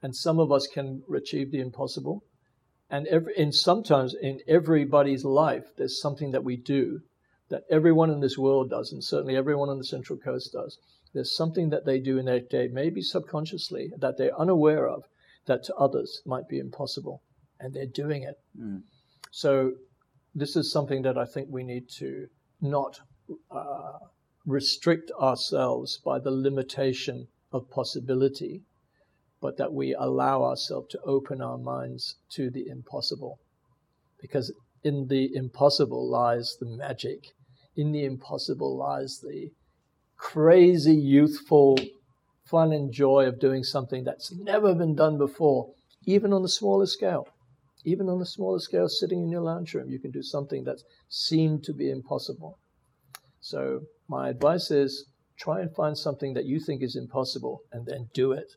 And 0.00 0.14
some 0.14 0.38
of 0.38 0.52
us 0.52 0.68
can 0.68 1.02
achieve 1.12 1.50
the 1.50 1.58
impossible. 1.58 2.22
And 2.88 3.08
every, 3.08 3.32
in 3.36 3.50
sometimes 3.50 4.14
in 4.14 4.38
everybody's 4.46 5.24
life, 5.24 5.64
there's 5.76 6.00
something 6.00 6.30
that 6.30 6.44
we 6.44 6.56
do 6.56 7.00
that 7.48 7.64
everyone 7.68 8.10
in 8.10 8.20
this 8.20 8.38
world 8.38 8.70
does, 8.70 8.92
and 8.92 9.02
certainly 9.02 9.36
everyone 9.36 9.68
on 9.68 9.78
the 9.78 9.84
Central 9.84 10.16
Coast 10.16 10.52
does. 10.52 10.78
There's 11.12 11.36
something 11.36 11.70
that 11.70 11.84
they 11.84 11.98
do 11.98 12.16
in 12.16 12.26
their 12.26 12.38
day, 12.38 12.68
maybe 12.72 13.02
subconsciously, 13.02 13.90
that 13.98 14.18
they're 14.18 14.40
unaware 14.40 14.86
of, 14.88 15.02
that 15.46 15.64
to 15.64 15.74
others 15.74 16.22
might 16.24 16.48
be 16.48 16.60
impossible, 16.60 17.22
and 17.58 17.74
they're 17.74 17.86
doing 17.86 18.22
it. 18.22 18.36
Mm. 18.56 18.82
So 19.32 19.72
this 20.34 20.56
is 20.56 20.72
something 20.72 21.02
that 21.02 21.18
I 21.18 21.24
think 21.24 21.48
we 21.50 21.64
need 21.64 21.88
to 21.98 22.26
not 22.60 23.00
uh, 23.50 23.98
restrict 24.46 25.10
ourselves 25.20 26.00
by 26.04 26.18
the 26.18 26.30
limitation 26.30 27.28
of 27.52 27.70
possibility, 27.70 28.62
but 29.40 29.56
that 29.56 29.72
we 29.72 29.94
allow 29.94 30.42
ourselves 30.42 30.88
to 30.90 31.00
open 31.04 31.40
our 31.40 31.58
minds 31.58 32.16
to 32.32 32.50
the 32.50 32.66
impossible. 32.68 33.38
Because 34.20 34.52
in 34.84 35.08
the 35.08 35.34
impossible 35.34 36.08
lies 36.08 36.56
the 36.60 36.66
magic, 36.66 37.28
in 37.76 37.92
the 37.92 38.04
impossible 38.04 38.76
lies 38.76 39.20
the 39.20 39.50
crazy, 40.16 40.94
youthful 40.94 41.78
fun 42.44 42.72
and 42.72 42.92
joy 42.92 43.26
of 43.26 43.40
doing 43.40 43.62
something 43.62 44.04
that's 44.04 44.32
never 44.32 44.74
been 44.74 44.94
done 44.94 45.16
before, 45.16 45.72
even 46.04 46.32
on 46.32 46.42
the 46.42 46.48
smallest 46.48 46.94
scale 46.94 47.26
even 47.84 48.08
on 48.08 48.20
a 48.20 48.26
smaller 48.26 48.58
scale, 48.58 48.88
sitting 48.88 49.22
in 49.22 49.30
your 49.30 49.42
lounge 49.42 49.74
room, 49.74 49.90
you 49.90 49.98
can 49.98 50.10
do 50.10 50.22
something 50.22 50.64
that 50.64 50.78
seemed 51.08 51.64
to 51.64 51.72
be 51.72 51.90
impossible. 51.90 52.58
So, 53.40 53.80
my 54.08 54.28
advice 54.28 54.70
is 54.70 55.06
try 55.38 55.60
and 55.60 55.74
find 55.74 55.96
something 55.96 56.34
that 56.34 56.44
you 56.44 56.60
think 56.60 56.82
is 56.82 56.96
impossible 56.96 57.60
and 57.72 57.86
then 57.86 58.08
do 58.12 58.32
it. 58.32 58.52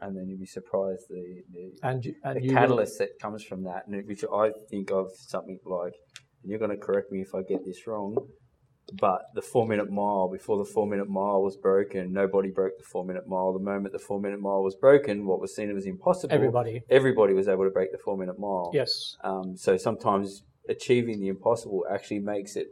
And 0.00 0.16
then 0.16 0.28
you'll 0.28 0.40
be 0.40 0.46
surprised 0.46 1.04
the, 1.08 1.42
the, 1.52 1.72
and 1.82 2.04
you, 2.04 2.14
and 2.24 2.42
the 2.42 2.48
catalyst 2.48 2.98
will... 2.98 3.06
that 3.06 3.18
comes 3.20 3.44
from 3.44 3.62
that, 3.64 3.84
which 3.86 4.24
I 4.24 4.50
think 4.68 4.90
of 4.90 5.06
something 5.16 5.58
like, 5.64 5.94
and 6.42 6.50
you're 6.50 6.58
going 6.58 6.70
to 6.70 6.76
correct 6.76 7.10
me 7.10 7.20
if 7.20 7.34
I 7.34 7.42
get 7.48 7.64
this 7.64 7.86
wrong, 7.86 8.16
but 8.92 9.22
the 9.34 9.42
four 9.42 9.66
minute 9.66 9.90
mile, 9.90 10.28
before 10.28 10.58
the 10.58 10.64
four 10.64 10.86
minute 10.86 11.08
mile 11.08 11.42
was 11.42 11.56
broken, 11.56 12.12
nobody 12.12 12.50
broke 12.50 12.78
the 12.78 12.84
four 12.84 13.04
minute 13.04 13.26
mile. 13.26 13.52
The 13.52 13.58
moment 13.58 13.92
the 13.92 13.98
four 13.98 14.20
minute 14.20 14.40
mile 14.40 14.62
was 14.62 14.76
broken, 14.76 15.26
what 15.26 15.40
was 15.40 15.54
seen 15.54 15.76
as 15.76 15.86
impossible, 15.86 16.32
everybody, 16.32 16.82
everybody 16.88 17.34
was 17.34 17.48
able 17.48 17.64
to 17.64 17.70
break 17.70 17.90
the 17.90 17.98
four 17.98 18.16
minute 18.16 18.38
mile. 18.38 18.70
Yes. 18.72 19.16
Um, 19.24 19.56
so 19.56 19.76
sometimes 19.76 20.44
achieving 20.68 21.20
the 21.20 21.28
impossible 21.28 21.84
actually 21.92 22.20
makes 22.20 22.54
it 22.54 22.68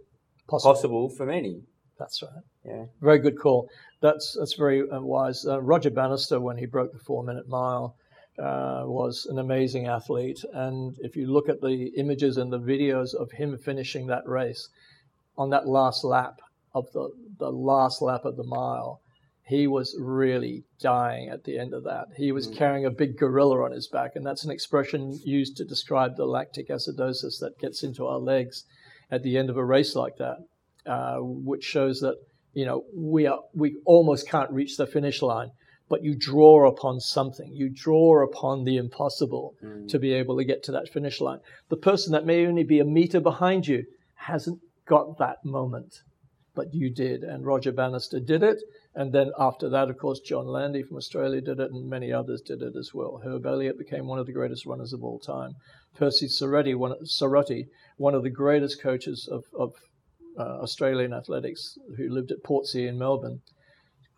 possible, 0.49 0.75
possible 0.75 1.09
for 1.09 1.27
many. 1.27 1.62
That's 1.99 2.23
right. 2.23 2.43
Yeah. 2.65 2.85
Very 3.01 3.19
good 3.19 3.39
call. 3.39 3.69
That's 4.01 4.37
that's 4.39 4.55
very 4.55 4.83
uh, 4.89 5.01
wise. 5.01 5.45
Uh, 5.47 5.61
Roger 5.61 5.91
Bannister, 5.91 6.41
when 6.41 6.59
he 6.59 6.67
broke 6.67 6.93
the 6.93 6.99
four 6.99 7.25
minute 7.25 7.49
mile, 7.49 7.97
uh, 8.39 8.83
was 8.87 9.27
an 9.29 9.39
amazing 9.39 9.87
athlete. 9.87 10.45
And 10.53 10.95
if 11.01 11.17
you 11.17 11.33
look 11.33 11.49
at 11.49 11.61
the 11.61 11.93
images 11.97 12.37
and 12.37 12.53
the 12.53 12.59
videos 12.59 13.15
of 13.15 13.33
him 13.33 13.57
finishing 13.59 14.07
that 14.09 14.27
race 14.27 14.69
on 15.37 15.51
that 15.51 15.66
last 15.66 16.05
lap 16.05 16.41
of 16.74 16.91
the, 16.93 17.11
the 17.39 17.51
last 17.51 18.03
lap 18.03 18.24
of 18.24 18.37
the 18.37 18.45
mile, 18.45 19.01
he 19.47 19.66
was 19.66 19.95
really 19.99 20.64
dying 20.80 21.28
at 21.28 21.45
the 21.45 21.59
end 21.59 21.74
of 21.74 21.85
that. 21.85 22.07
He 22.16 22.32
was 22.32 22.49
mm. 22.49 22.57
carrying 22.57 22.87
a 22.87 22.91
big 22.91 23.18
gorilla 23.18 23.62
on 23.62 23.72
his 23.72 23.89
back, 23.89 24.12
and 24.16 24.24
that's 24.24 24.45
an 24.45 24.51
expression 24.51 25.18
used 25.22 25.57
to 25.59 25.64
describe 25.64 26.16
the 26.16 26.24
lactic 26.24 26.68
acidosis 26.68 27.39
that 27.41 27.59
gets 27.59 27.82
into 27.82 28.07
our 28.07 28.18
legs 28.18 28.64
at 29.11 29.22
the 29.22 29.37
end 29.37 29.51
of 29.51 29.57
a 29.57 29.64
race 29.64 29.95
like 29.95 30.16
that, 30.16 30.39
uh, 30.87 31.18
which 31.20 31.62
shows 31.62 32.01
that 32.01 32.16
you 32.55 32.64
know 32.64 32.85
we 32.95 33.26
are 33.26 33.41
we 33.53 33.76
almost 33.85 34.28
can't 34.28 34.51
reach 34.51 34.78
the 34.78 34.87
finish 34.87 35.20
line, 35.20 35.51
but 35.91 36.03
you 36.03 36.14
draw 36.18 36.66
upon 36.66 36.99
something. 37.01 37.53
You 37.53 37.68
draw 37.68 38.24
upon 38.24 38.64
the 38.64 38.78
impossible 38.78 39.55
mm. 39.62 39.87
to 39.89 39.99
be 39.99 40.14
able 40.14 40.39
to 40.39 40.45
get 40.45 40.62
to 40.64 40.72
that 40.72 40.89
finish 40.89 41.20
line. 41.20 41.41
The 41.68 41.76
person 41.76 42.12
that 42.12 42.24
may 42.24 42.47
only 42.47 42.64
be 42.64 42.80
a 42.80 42.85
meter 42.85 43.20
behind 43.20 43.66
you 43.66 43.85
hasn't 44.14 44.61
got 44.87 45.18
that 45.18 45.45
moment 45.45 46.03
but 46.55 46.72
you 46.72 46.91
did. 46.91 47.22
And 47.22 47.45
Roger 47.45 47.72
Bannister 47.72 48.20
did 48.20 48.43
it. 48.43 48.62
And 48.95 49.12
then 49.12 49.32
after 49.39 49.68
that, 49.70 49.91
of 49.91 49.99
course, 49.99 50.20
John 50.20 50.47
Landy 50.47 50.82
from 50.82 50.97
Australia 50.97 51.41
did 51.41 51.59
it, 51.59 51.72
and 51.72 51.89
many 51.89 52.12
others 52.12 52.41
did 52.41 52.62
it 52.62 52.76
as 52.76 52.95
well. 52.95 53.20
Herb 53.24 53.45
Elliott 53.45 53.78
became 53.78 54.07
one 54.07 54.20
of 54.20 54.26
the 54.26 54.32
greatest 54.32 54.66
runners 54.66 54.93
of 54.93 55.03
all 55.03 55.18
time. 55.18 55.55
Percy 55.97 56.26
Cerutty, 56.26 56.76
one, 56.76 56.95
one 57.97 58.14
of 58.14 58.22
the 58.22 58.30
greatest 58.30 58.80
coaches 58.80 59.28
of, 59.30 59.45
of 59.59 59.74
uh, 60.39 60.61
Australian 60.62 61.12
athletics, 61.12 61.76
who 61.97 62.09
lived 62.09 62.30
at 62.30 62.45
Portsea 62.45 62.89
in 62.89 62.99
Melbourne, 62.99 63.41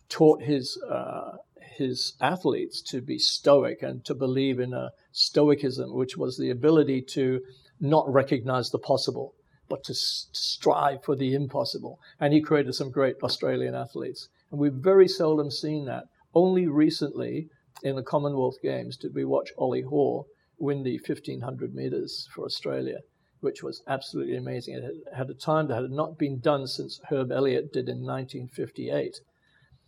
taught 0.09 0.41
his 0.41 0.79
uh, 0.89 1.37
his 1.77 2.13
athletes 2.21 2.81
to 2.81 3.01
be 3.01 3.19
stoic 3.19 3.83
and 3.83 4.03
to 4.05 4.15
believe 4.15 4.59
in 4.59 4.73
a 4.73 4.89
stoicism, 5.11 5.93
which 5.93 6.17
was 6.17 6.37
the 6.37 6.49
ability 6.49 7.01
to 7.01 7.39
not 7.79 8.11
recognize 8.11 8.71
the 8.71 8.79
possible 8.79 9.35
but 9.69 9.83
to 9.85 9.93
strive 9.93 11.03
for 11.03 11.15
the 11.15 11.33
impossible. 11.33 11.99
And 12.19 12.33
he 12.33 12.41
created 12.41 12.73
some 12.73 12.91
great 12.91 13.15
Australian 13.21 13.75
athletes. 13.75 14.29
And 14.51 14.59
we've 14.59 14.73
very 14.73 15.07
seldom 15.07 15.51
seen 15.51 15.85
that. 15.85 16.05
Only 16.33 16.67
recently 16.67 17.49
in 17.83 17.95
the 17.95 18.03
Commonwealth 18.03 18.57
Games 18.61 18.97
did 18.97 19.13
we 19.13 19.25
watch 19.25 19.51
Ollie 19.57 19.81
Hoare 19.81 20.23
win 20.59 20.83
the 20.83 20.99
1500 21.05 21.73
meters 21.73 22.27
for 22.33 22.45
Australia, 22.45 22.99
which 23.41 23.61
was 23.61 23.81
absolutely 23.87 24.35
amazing. 24.35 24.75
It 24.75 25.15
had 25.15 25.29
a 25.29 25.33
time 25.33 25.67
that 25.67 25.81
had 25.81 25.91
not 25.91 26.17
been 26.17 26.39
done 26.39 26.67
since 26.67 26.99
Herb 27.09 27.31
Elliott 27.31 27.73
did 27.73 27.89
in 27.89 28.05
1958. 28.05 29.19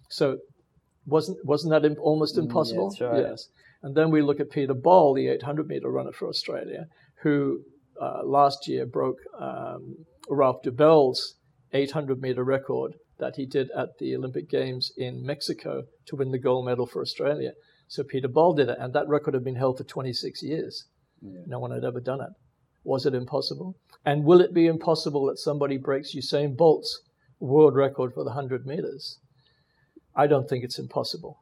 So 0.10 0.40
wasn't 1.06 1.44
wasn't 1.46 1.72
that 1.72 1.98
almost 1.98 2.36
mm, 2.36 2.44
impossible? 2.44 2.96
Yeah, 3.00 3.08
right. 3.08 3.26
Yes. 3.30 3.48
And 3.82 3.96
then 3.96 4.12
we 4.12 4.22
look 4.22 4.40
at 4.40 4.52
Peter 4.52 4.74
Bol, 4.74 5.14
the 5.14 5.30
800 5.30 5.68
meter 5.68 5.90
runner 5.90 6.12
for 6.12 6.28
Australia, 6.28 6.88
who 7.22 7.62
uh, 8.00 8.22
last 8.24 8.68
year 8.68 8.86
broke 8.86 9.20
um, 9.40 10.06
Ralph 10.30 10.62
Doubell's 10.64 11.36
800 11.74 12.22
meter 12.22 12.44
record 12.44 12.96
that 13.20 13.36
he 13.36 13.46
did 13.46 13.70
at 13.72 13.90
the 14.00 14.16
Olympic 14.16 14.50
Games 14.50 14.92
in 14.98 15.26
Mexico 15.26 15.84
to 16.08 16.16
win 16.16 16.32
the 16.32 16.40
gold 16.40 16.66
medal 16.66 16.88
for 16.88 17.02
Australia. 17.02 17.52
So 17.88 18.04
Peter 18.04 18.28
Bol 18.28 18.54
did 18.54 18.70
it, 18.70 18.78
and 18.80 18.94
that 18.94 19.08
record 19.08 19.34
had 19.34 19.44
been 19.44 19.56
held 19.56 19.78
for 19.78 19.84
26 19.84 20.42
years. 20.44 20.86
Yeah. 21.22 21.42
No 21.48 21.60
one 21.60 21.72
had 21.72 21.84
ever 21.84 22.00
done 22.00 22.22
it. 22.22 22.30
Was 22.84 23.06
it 23.06 23.14
impossible? 23.14 23.76
And 24.06 24.24
will 24.24 24.42
it 24.42 24.54
be 24.54 24.68
impossible 24.68 25.26
that 25.26 25.38
somebody 25.38 25.78
breaks 25.78 26.16
Usain 26.16 26.56
Bolt's 26.56 27.02
world 27.40 27.76
record 27.76 28.14
for 28.14 28.24
the 28.24 28.32
100 28.32 28.66
meters? 28.66 29.18
I 30.16 30.28
don't 30.28 30.48
think 30.48 30.64
it's 30.64 30.80
impossible. 30.80 31.40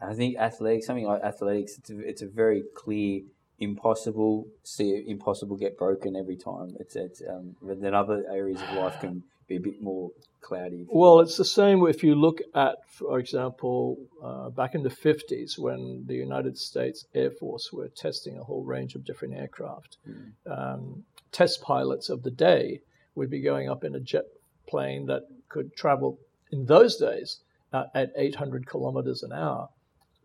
I 0.00 0.14
think 0.14 0.36
athletics, 0.36 0.86
something 0.86 1.06
like 1.06 1.22
athletics, 1.22 1.78
it's 1.78 1.90
a, 1.90 1.98
it's 2.00 2.22
a 2.22 2.28
very 2.28 2.64
clear 2.76 3.22
impossible 3.62 4.46
see 4.64 5.04
impossible 5.06 5.56
get 5.56 5.78
broken 5.78 6.16
every 6.16 6.36
time. 6.36 6.76
It's 6.80 6.96
it's 6.96 7.22
um, 7.28 7.56
then 7.62 7.94
other 7.94 8.24
areas 8.28 8.60
of 8.60 8.76
life 8.76 9.00
can 9.00 9.22
be 9.46 9.56
a 9.56 9.60
bit 9.60 9.80
more 9.80 10.10
cloudy. 10.40 10.86
Well, 10.88 11.20
it's 11.20 11.36
the 11.36 11.44
same 11.44 11.86
if 11.86 12.02
you 12.02 12.14
look 12.14 12.40
at, 12.54 12.76
for 12.88 13.18
example, 13.18 13.98
uh, 14.22 14.50
back 14.50 14.74
in 14.74 14.82
the 14.82 14.90
50s 14.90 15.58
when 15.58 16.04
the 16.06 16.14
United 16.14 16.58
States 16.58 17.06
Air 17.14 17.30
Force 17.30 17.72
were 17.72 17.88
testing 17.88 18.38
a 18.38 18.44
whole 18.44 18.64
range 18.64 18.94
of 18.94 19.04
different 19.04 19.34
aircraft. 19.34 19.98
Mm. 20.08 20.32
Um, 20.46 21.04
test 21.30 21.62
pilots 21.62 22.08
of 22.08 22.22
the 22.22 22.30
day 22.30 22.80
would 23.14 23.30
be 23.30 23.40
going 23.40 23.68
up 23.68 23.84
in 23.84 23.94
a 23.94 24.00
jet 24.00 24.26
plane 24.66 25.06
that 25.06 25.22
could 25.48 25.74
travel 25.76 26.18
in 26.50 26.66
those 26.66 26.96
days 26.96 27.40
uh, 27.72 27.84
at 27.94 28.12
800 28.16 28.66
kilometers 28.66 29.22
an 29.22 29.32
hour. 29.32 29.68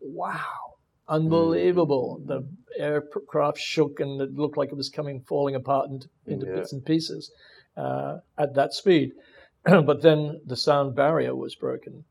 Wow 0.00 0.67
unbelievable. 1.08 2.20
Mm. 2.22 2.26
The 2.26 2.82
aircraft 2.82 3.58
shook 3.58 4.00
and 4.00 4.20
it 4.20 4.34
looked 4.34 4.56
like 4.56 4.70
it 4.70 4.76
was 4.76 4.88
coming, 4.88 5.20
falling 5.20 5.54
apart 5.54 5.90
into, 5.90 6.08
into 6.26 6.46
yeah. 6.46 6.54
bits 6.56 6.72
and 6.72 6.84
pieces 6.84 7.30
uh, 7.76 8.18
at 8.38 8.54
that 8.54 8.74
speed. 8.74 9.12
but 9.64 10.02
then 10.02 10.40
the 10.46 10.56
sound 10.56 10.94
barrier 10.94 11.34
was 11.34 11.54
broken 11.54 12.04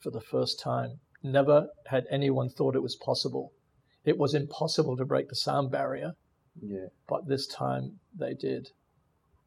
for 0.00 0.10
the 0.10 0.20
first 0.20 0.60
time. 0.60 1.00
Never 1.22 1.68
had 1.86 2.04
anyone 2.10 2.48
thought 2.50 2.76
it 2.76 2.82
was 2.82 2.96
possible. 2.96 3.52
It 4.04 4.18
was 4.18 4.34
impossible 4.34 4.96
to 4.98 5.04
break 5.04 5.28
the 5.28 5.34
sound 5.34 5.70
barrier. 5.70 6.12
Yeah. 6.60 6.86
But 7.08 7.26
this 7.26 7.46
time 7.46 7.98
they 8.14 8.34
did. 8.34 8.68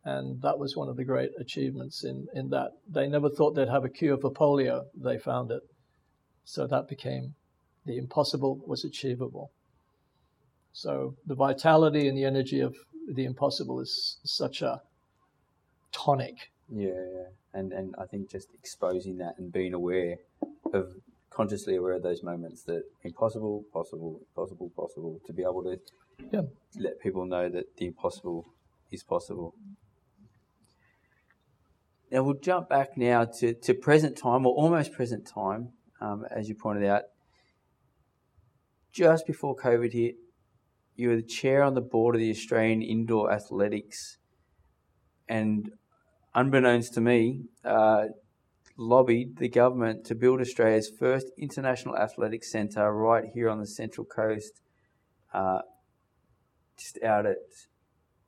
And 0.04 0.42
that 0.42 0.58
was 0.58 0.76
one 0.76 0.90
of 0.90 0.96
the 0.96 1.04
great 1.04 1.32
achievements 1.40 2.04
in, 2.04 2.28
in 2.34 2.50
that 2.50 2.72
they 2.90 3.08
never 3.08 3.30
thought 3.30 3.56
they'd 3.56 3.68
have 3.68 3.86
a 3.86 3.90
cure 3.90 4.18
for 4.18 4.32
polio. 4.32 4.86
They 4.96 5.18
found 5.18 5.52
it. 5.52 5.62
So 6.46 6.66
that 6.68 6.88
became 6.88 7.36
the 7.88 7.98
impossible 7.98 8.60
was 8.68 8.84
achievable. 8.84 9.52
So 10.74 11.16
the 11.26 11.34
vitality 11.34 12.08
and 12.08 12.16
the 12.16 12.26
energy 12.26 12.60
of 12.60 12.76
the 13.12 13.26
impossible 13.26 13.80
is 13.80 14.18
such 14.24 14.62
a 14.62 14.82
tonic. 15.92 16.52
Yeah, 16.70 16.90
yeah. 16.90 17.30
And 17.54 17.72
and 17.74 17.96
I 17.98 18.06
think 18.06 18.30
just 18.30 18.50
exposing 18.54 19.18
that 19.18 19.36
and 19.40 19.52
being 19.52 19.74
aware 19.74 20.18
of 20.74 20.92
consciously 21.32 21.76
aware 21.76 21.94
of 21.94 22.04
those 22.04 22.22
moments 22.24 22.64
that 22.64 22.84
impossible, 23.04 23.64
possible, 23.72 24.20
possible, 24.36 24.72
possible, 24.76 25.22
to 25.26 25.34
be 25.34 25.44
able 25.44 25.64
to 25.64 25.80
yeah. 26.32 26.42
let 26.78 27.00
people 27.00 27.26
know 27.26 27.48
that 27.50 27.78
the 27.78 27.86
impossible 27.86 28.46
is 28.92 29.04
possible. 29.04 29.54
Now 32.12 32.24
we'll 32.24 32.36
jump 32.36 32.70
back 32.70 32.98
now 32.98 33.26
to, 33.40 33.54
to 33.54 33.74
present 33.74 34.18
time 34.18 34.46
or 34.46 34.54
almost 34.54 34.94
present 34.94 35.28
time, 35.28 35.70
um, 36.02 36.26
as 36.32 36.48
you 36.50 36.56
pointed 36.56 36.86
out 36.86 37.04
just 38.98 39.28
before 39.28 39.56
COVID 39.56 39.94
hit, 39.94 40.16
you 40.96 41.10
were 41.10 41.18
the 41.18 41.22
chair 41.22 41.62
on 41.62 41.76
the 41.76 41.82
board 41.82 42.16
of 42.16 42.20
the 42.20 42.32
Australian 42.32 42.82
Indoor 42.82 43.32
Athletics, 43.32 44.18
and 45.30 45.70
unbeknownst 46.34 46.96
to 46.96 47.02
me, 47.02 47.44
uh, 47.64 48.06
lobbied 48.76 49.38
the 49.38 49.50
government 49.50 50.04
to 50.06 50.16
build 50.16 50.42
Australia's 50.42 50.90
first 50.90 51.28
international 51.38 51.96
athletics 51.96 52.52
centre 52.52 52.92
right 52.92 53.26
here 53.36 53.50
on 53.50 53.60
the 53.60 53.68
Central 53.68 54.04
Coast, 54.04 54.62
uh, 55.32 55.60
just 56.76 56.98
out 57.04 57.28
at, 57.28 57.38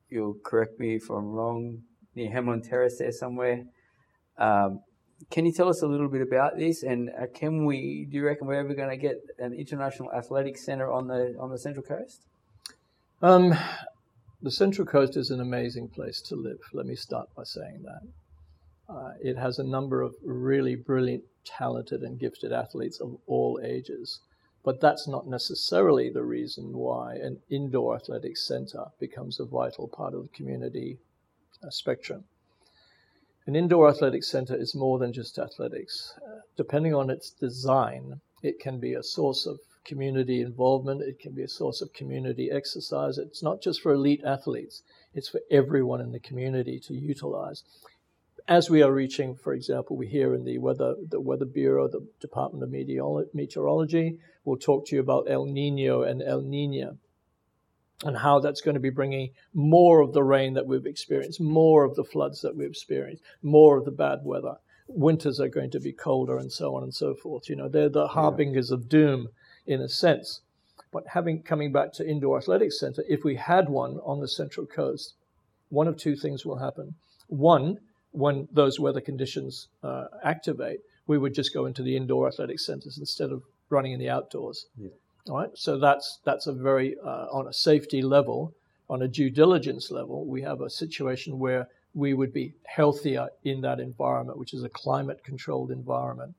you'll 0.08 0.36
correct 0.44 0.78
me 0.78 0.94
if 0.94 1.10
I'm 1.10 1.32
wrong, 1.32 1.82
near 2.14 2.30
Hamlyn 2.30 2.62
Terrace 2.62 2.98
there 2.98 3.10
somewhere. 3.10 3.64
Um, 4.38 4.82
can 5.30 5.44
you 5.44 5.52
tell 5.52 5.68
us 5.68 5.82
a 5.82 5.86
little 5.86 6.08
bit 6.08 6.22
about 6.22 6.56
this? 6.56 6.82
And 6.82 7.10
uh, 7.10 7.26
can 7.34 7.64
we? 7.64 8.06
Do 8.10 8.16
you 8.16 8.24
reckon 8.24 8.46
we're 8.46 8.54
ever 8.54 8.74
going 8.74 8.90
to 8.90 8.96
get 8.96 9.20
an 9.38 9.52
international 9.52 10.12
athletics 10.12 10.64
centre 10.64 10.90
on 10.90 11.08
the 11.08 11.36
on 11.38 11.50
the 11.50 11.58
Central 11.58 11.84
Coast? 11.84 12.26
Um, 13.22 13.54
the 14.40 14.50
Central 14.50 14.86
Coast 14.86 15.16
is 15.16 15.30
an 15.30 15.40
amazing 15.40 15.88
place 15.88 16.22
to 16.22 16.36
live. 16.36 16.60
Let 16.72 16.86
me 16.86 16.96
start 16.96 17.28
by 17.36 17.44
saying 17.44 17.82
that. 17.82 18.92
Uh, 18.92 19.12
it 19.20 19.36
has 19.36 19.58
a 19.58 19.64
number 19.64 20.00
of 20.00 20.14
really 20.24 20.74
brilliant, 20.74 21.24
talented, 21.44 22.02
and 22.02 22.18
gifted 22.18 22.52
athletes 22.52 23.00
of 23.00 23.18
all 23.26 23.60
ages. 23.62 24.20
But 24.64 24.80
that's 24.80 25.06
not 25.06 25.26
necessarily 25.26 26.10
the 26.10 26.24
reason 26.24 26.76
why 26.76 27.14
an 27.14 27.40
indoor 27.50 27.96
athletics 27.96 28.46
center 28.46 28.86
becomes 28.98 29.38
a 29.38 29.44
vital 29.44 29.88
part 29.88 30.14
of 30.14 30.22
the 30.22 30.28
community 30.28 30.98
uh, 31.62 31.70
spectrum. 31.70 32.24
An 33.46 33.56
indoor 33.56 33.88
athletics 33.88 34.28
center 34.28 34.54
is 34.54 34.74
more 34.74 34.98
than 34.98 35.14
just 35.14 35.38
athletics. 35.38 36.14
Uh, 36.24 36.40
depending 36.56 36.94
on 36.94 37.08
its 37.08 37.30
design, 37.30 38.20
it 38.42 38.60
can 38.60 38.78
be 38.78 38.92
a 38.92 39.02
source 39.02 39.46
of 39.46 39.58
community 39.82 40.42
involvement, 40.42 41.00
it 41.00 41.18
can 41.18 41.32
be 41.32 41.42
a 41.42 41.48
source 41.48 41.80
of 41.80 41.92
community 41.94 42.50
exercise. 42.50 43.16
It's 43.16 43.42
not 43.42 43.62
just 43.62 43.80
for 43.80 43.92
elite 43.92 44.22
athletes, 44.24 44.82
it's 45.14 45.30
for 45.30 45.40
everyone 45.50 46.02
in 46.02 46.12
the 46.12 46.20
community 46.20 46.78
to 46.80 46.94
utilize. 46.94 47.64
As 48.46 48.68
we 48.68 48.82
are 48.82 48.92
reaching, 48.92 49.34
for 49.34 49.54
example, 49.54 49.96
we 49.96 50.06
hear 50.06 50.34
in 50.34 50.44
the 50.44 50.58
weather, 50.58 50.96
the 51.08 51.20
Weather 51.20 51.46
Bureau, 51.46 51.88
the 51.88 52.06
Department 52.20 52.62
of 52.62 52.70
Meteorology, 53.32 54.18
will 54.44 54.58
talk 54.58 54.86
to 54.86 54.96
you 54.96 55.00
about 55.00 55.30
El 55.30 55.46
Nino 55.46 56.02
and 56.02 56.22
El 56.22 56.42
Nina 56.42 56.98
and 58.04 58.16
how 58.16 58.38
that's 58.40 58.60
going 58.60 58.74
to 58.74 58.80
be 58.80 58.90
bringing 58.90 59.30
more 59.52 60.00
of 60.00 60.12
the 60.12 60.22
rain 60.22 60.54
that 60.54 60.66
we've 60.66 60.86
experienced, 60.86 61.40
more 61.40 61.84
of 61.84 61.94
the 61.96 62.04
floods 62.04 62.40
that 62.40 62.56
we've 62.56 62.70
experienced, 62.70 63.22
more 63.42 63.76
of 63.76 63.84
the 63.84 63.90
bad 63.90 64.20
weather. 64.24 64.56
Winters 64.88 65.38
are 65.38 65.48
going 65.48 65.70
to 65.70 65.80
be 65.80 65.92
colder, 65.92 66.36
and 66.38 66.50
so 66.50 66.74
on 66.74 66.82
and 66.82 66.94
so 66.94 67.14
forth. 67.14 67.48
You 67.48 67.56
know, 67.56 67.68
they're 67.68 67.88
the 67.88 68.08
harbingers 68.08 68.70
yeah. 68.70 68.74
of 68.74 68.88
doom, 68.88 69.28
in 69.66 69.80
a 69.80 69.88
sense. 69.88 70.40
But 70.92 71.04
having 71.06 71.42
coming 71.42 71.70
back 71.72 71.92
to 71.94 72.08
indoor 72.08 72.38
athletics 72.38 72.80
center, 72.80 73.04
if 73.08 73.22
we 73.22 73.36
had 73.36 73.68
one 73.68 74.00
on 74.04 74.20
the 74.20 74.26
Central 74.26 74.66
Coast, 74.66 75.14
one 75.68 75.86
of 75.86 75.96
two 75.96 76.16
things 76.16 76.44
will 76.44 76.58
happen. 76.58 76.94
One, 77.28 77.78
when 78.10 78.48
those 78.50 78.80
weather 78.80 79.00
conditions 79.00 79.68
uh, 79.84 80.06
activate, 80.24 80.80
we 81.06 81.18
would 81.18 81.34
just 81.34 81.54
go 81.54 81.66
into 81.66 81.82
the 81.82 81.96
indoor 81.96 82.26
athletic 82.26 82.58
centers 82.58 82.98
instead 82.98 83.30
of 83.30 83.44
running 83.68 83.92
in 83.92 84.00
the 84.00 84.10
outdoors. 84.10 84.66
Yeah. 84.76 84.90
Right, 85.28 85.50
so 85.54 85.78
that's 85.78 86.18
that's 86.24 86.46
a 86.46 86.52
very 86.52 86.96
uh, 87.04 87.26
on 87.30 87.46
a 87.46 87.52
safety 87.52 88.02
level, 88.02 88.54
on 88.90 89.02
a 89.02 89.08
due 89.08 89.30
diligence 89.30 89.92
level, 89.92 90.24
we 90.24 90.42
have 90.42 90.60
a 90.60 90.68
situation 90.68 91.38
where 91.38 91.68
we 91.94 92.12
would 92.12 92.32
be 92.32 92.54
healthier 92.66 93.28
in 93.44 93.60
that 93.60 93.78
environment, 93.78 94.38
which 94.38 94.52
is 94.52 94.64
a 94.64 94.68
climate 94.68 95.22
controlled 95.22 95.70
environment. 95.70 96.34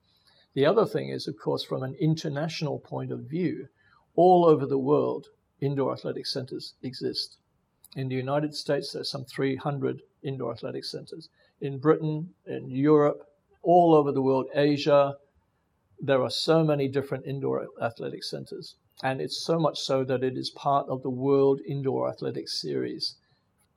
The 0.53 0.65
other 0.65 0.85
thing 0.85 1.09
is, 1.09 1.29
of 1.29 1.37
course, 1.37 1.63
from 1.63 1.81
an 1.83 1.95
international 1.95 2.79
point 2.79 3.11
of 3.11 3.21
view, 3.21 3.69
all 4.15 4.45
over 4.45 4.65
the 4.65 4.77
world, 4.77 5.27
indoor 5.61 5.93
athletic 5.93 6.25
centers 6.25 6.73
exist. 6.83 7.37
In 7.95 8.09
the 8.09 8.15
United 8.15 8.53
States, 8.53 8.91
there's 8.91 9.09
some 9.09 9.23
300 9.23 10.01
indoor 10.23 10.51
athletic 10.51 10.83
centers. 10.83 11.29
In 11.61 11.79
Britain, 11.79 12.33
in 12.45 12.69
Europe, 12.69 13.27
all 13.61 13.95
over 13.95 14.11
the 14.11 14.21
world, 14.21 14.47
Asia, 14.53 15.15
there 16.03 16.23
are 16.23 16.31
so 16.31 16.63
many 16.63 16.87
different 16.87 17.27
indoor 17.27 17.67
athletic 17.79 18.23
centers. 18.23 18.75
And 19.03 19.21
it's 19.21 19.43
so 19.43 19.59
much 19.59 19.79
so 19.79 20.03
that 20.05 20.23
it 20.23 20.35
is 20.35 20.49
part 20.49 20.89
of 20.89 21.03
the 21.03 21.09
World 21.09 21.61
Indoor 21.67 22.09
Athletics 22.09 22.59
Series, 22.59 23.15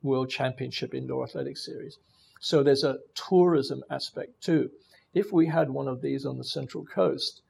World 0.01 0.29
Championship 0.29 0.95
Indoor 0.95 1.23
Athletics 1.23 1.63
Series. 1.63 1.97
So 2.39 2.63
there's 2.63 2.83
a 2.83 2.99
tourism 3.13 3.83
aspect 3.91 4.41
too. 4.41 4.71
If 5.13 5.31
we 5.31 5.47
had 5.47 5.69
one 5.69 5.87
of 5.87 6.01
these 6.01 6.25
on 6.25 6.37
the 6.37 6.43
Central 6.43 6.83
Coast, 6.83 7.41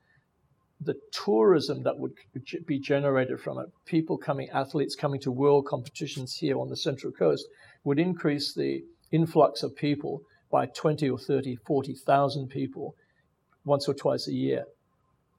the 0.82 1.00
tourism 1.12 1.84
that 1.84 1.98
would 1.98 2.14
be 2.66 2.78
generated 2.78 3.40
from 3.40 3.60
it, 3.60 3.68
people 3.86 4.18
coming, 4.18 4.50
athletes 4.50 4.96
coming 4.96 5.22
to 5.22 5.32
world 5.32 5.66
competitions 5.66 6.36
here 6.36 6.60
on 6.60 6.70
the 6.70 6.76
Central 6.76 7.14
Coast, 7.14 7.48
would 7.86 7.98
increase 7.98 8.54
the 8.54 8.84
influx 9.12 9.64
of 9.64 9.76
people 9.76 10.22
by 10.52 10.66
20 10.66 11.10
or 11.10 11.18
30, 11.18 11.56
40,000 11.66 12.50
people 12.50 12.96
once 13.66 13.88
or 13.88 13.94
twice 13.94 14.28
a 14.28 14.34
year. 14.34 14.66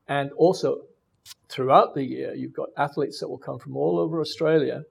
And 0.08 0.30
also, 0.32 0.82
throughout 1.48 1.94
the 1.94 2.04
year, 2.04 2.34
you've 2.34 2.52
got 2.52 2.68
athletes 2.76 3.20
that 3.20 3.28
will 3.28 3.38
come 3.38 3.58
from 3.58 3.76
all 3.76 3.98
over 3.98 4.20
Australia 4.20 4.82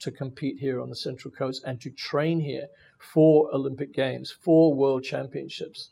to 0.00 0.10
compete 0.10 0.58
here 0.58 0.80
on 0.80 0.88
the 0.88 0.96
Central 0.96 1.32
Coast 1.32 1.62
and 1.66 1.80
to 1.80 1.90
train 1.90 2.40
here 2.40 2.66
for 2.98 3.52
Olympic 3.54 3.92
Games, 3.92 4.34
for 4.42 4.74
World 4.74 5.04
Championships 5.04 5.90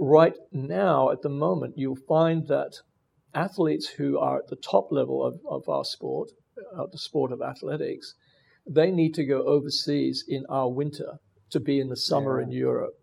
right 0.00 0.34
now, 0.50 1.10
at 1.10 1.22
the 1.22 1.28
moment, 1.28 1.74
you'll 1.76 1.94
find 1.94 2.48
that 2.48 2.72
athletes 3.34 3.86
who 3.86 4.18
are 4.18 4.38
at 4.38 4.48
the 4.48 4.56
top 4.56 4.90
level 4.90 5.24
of, 5.24 5.38
of 5.48 5.68
our 5.68 5.84
sport, 5.84 6.30
uh, 6.76 6.86
the 6.90 6.98
sport 6.98 7.30
of 7.30 7.42
athletics, 7.42 8.14
they 8.66 8.90
need 8.90 9.14
to 9.14 9.24
go 9.24 9.42
overseas 9.42 10.24
in 10.26 10.44
our 10.48 10.68
winter 10.68 11.18
to 11.50 11.60
be 11.60 11.78
in 11.78 11.88
the 11.88 11.96
summer 11.96 12.40
yeah. 12.40 12.46
in 12.46 12.52
Europe, 12.52 12.94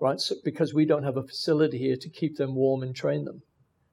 right? 0.00 0.20
So, 0.20 0.36
because 0.44 0.74
we 0.74 0.84
don't 0.84 1.04
have 1.04 1.16
a 1.16 1.22
facility 1.22 1.78
here 1.78 1.96
to 1.96 2.08
keep 2.08 2.36
them 2.36 2.54
warm 2.54 2.82
and 2.82 2.94
train 2.94 3.24
them. 3.24 3.42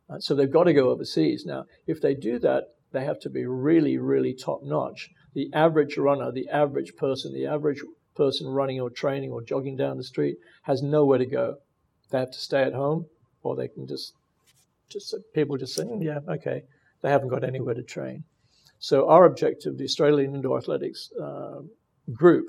Right? 0.10 0.22
So 0.22 0.36
they've 0.36 0.52
got 0.52 0.66
to 0.66 0.74
go 0.74 0.90
overseas. 0.90 1.46
Now, 1.46 1.66
if 1.88 2.02
they 2.02 2.14
do 2.14 2.40
that, 2.40 2.76
they 2.92 3.06
have 3.06 3.20
to 3.22 3.30
be 3.30 3.46
really, 3.46 3.98
really 3.98 4.34
top 4.34 4.64
notch. 4.64 5.10
The 5.34 5.50
average 5.54 5.98
runner, 5.98 6.32
the 6.32 6.50
average 6.50 6.96
person, 6.98 7.34
the 7.34 7.46
average 7.46 7.82
person 8.16 8.48
running 8.48 8.82
or 8.82 8.90
training 8.90 9.32
or 9.32 9.42
jogging 9.42 9.78
down 9.78 9.98
the 9.98 10.04
street 10.04 10.38
has 10.64 10.82
nowhere 10.82 11.18
to 11.18 11.26
go 11.26 11.58
they 12.12 12.20
have 12.20 12.32
to 12.32 12.40
stay 12.40 12.62
at 12.62 12.74
home, 12.74 13.08
or 13.42 13.56
they 13.56 13.68
can 13.68 13.88
just 13.88 14.14
just 14.90 15.16
people 15.34 15.58
just 15.58 15.74
say, 15.74 15.84
mm, 15.84 16.04
yeah, 16.04 16.20
okay, 16.28 16.64
they 17.02 17.10
haven't 17.10 17.30
got 17.30 17.44
anywhere 17.44 17.74
to 17.74 17.82
train. 17.82 18.24
So 18.80 19.10
our 19.10 19.26
objective, 19.26 19.78
the 19.78 19.86
Australian 19.86 20.36
Indoor 20.36 20.58
Athletics 20.58 21.12
uh, 21.20 21.62
Group, 22.12 22.48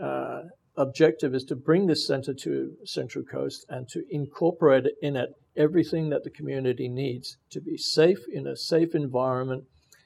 uh, 0.00 0.42
objective 0.76 1.34
is 1.34 1.44
to 1.44 1.56
bring 1.56 1.86
this 1.86 2.06
centre 2.06 2.34
to 2.34 2.76
Central 2.84 3.24
Coast 3.24 3.64
and 3.68 3.88
to 3.88 4.04
incorporate 4.10 4.86
in 5.02 5.16
it 5.16 5.30
everything 5.56 6.10
that 6.10 6.24
the 6.24 6.30
community 6.30 6.88
needs 6.88 7.36
to 7.50 7.60
be 7.60 7.76
safe 7.76 8.20
in 8.32 8.46
a 8.46 8.56
safe 8.56 8.94
environment 8.94 9.64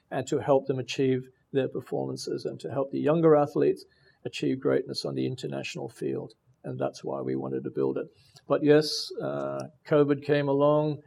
and 0.09 0.25
to 0.27 0.39
help 0.39 0.67
them 0.67 0.79
achieve 0.79 1.27
their 1.51 1.67
performances 1.67 2.45
and 2.45 2.59
to 2.59 2.71
help 2.71 2.91
the 2.91 2.99
younger 2.99 3.35
athletes 3.35 3.85
achieve 4.25 4.59
greatness 4.59 5.03
on 5.03 5.15
the 5.15 5.25
international 5.25 5.89
field 5.89 6.33
and 6.63 6.79
that's 6.79 7.03
why 7.03 7.21
we 7.21 7.35
wanted 7.35 7.63
to 7.63 7.71
build 7.71 7.97
it. 7.97 8.07
But 8.47 8.63
yes, 8.63 9.11
uh, 9.21 9.63
COVID 9.87 10.23
came 10.23 10.47
along. 10.47 10.97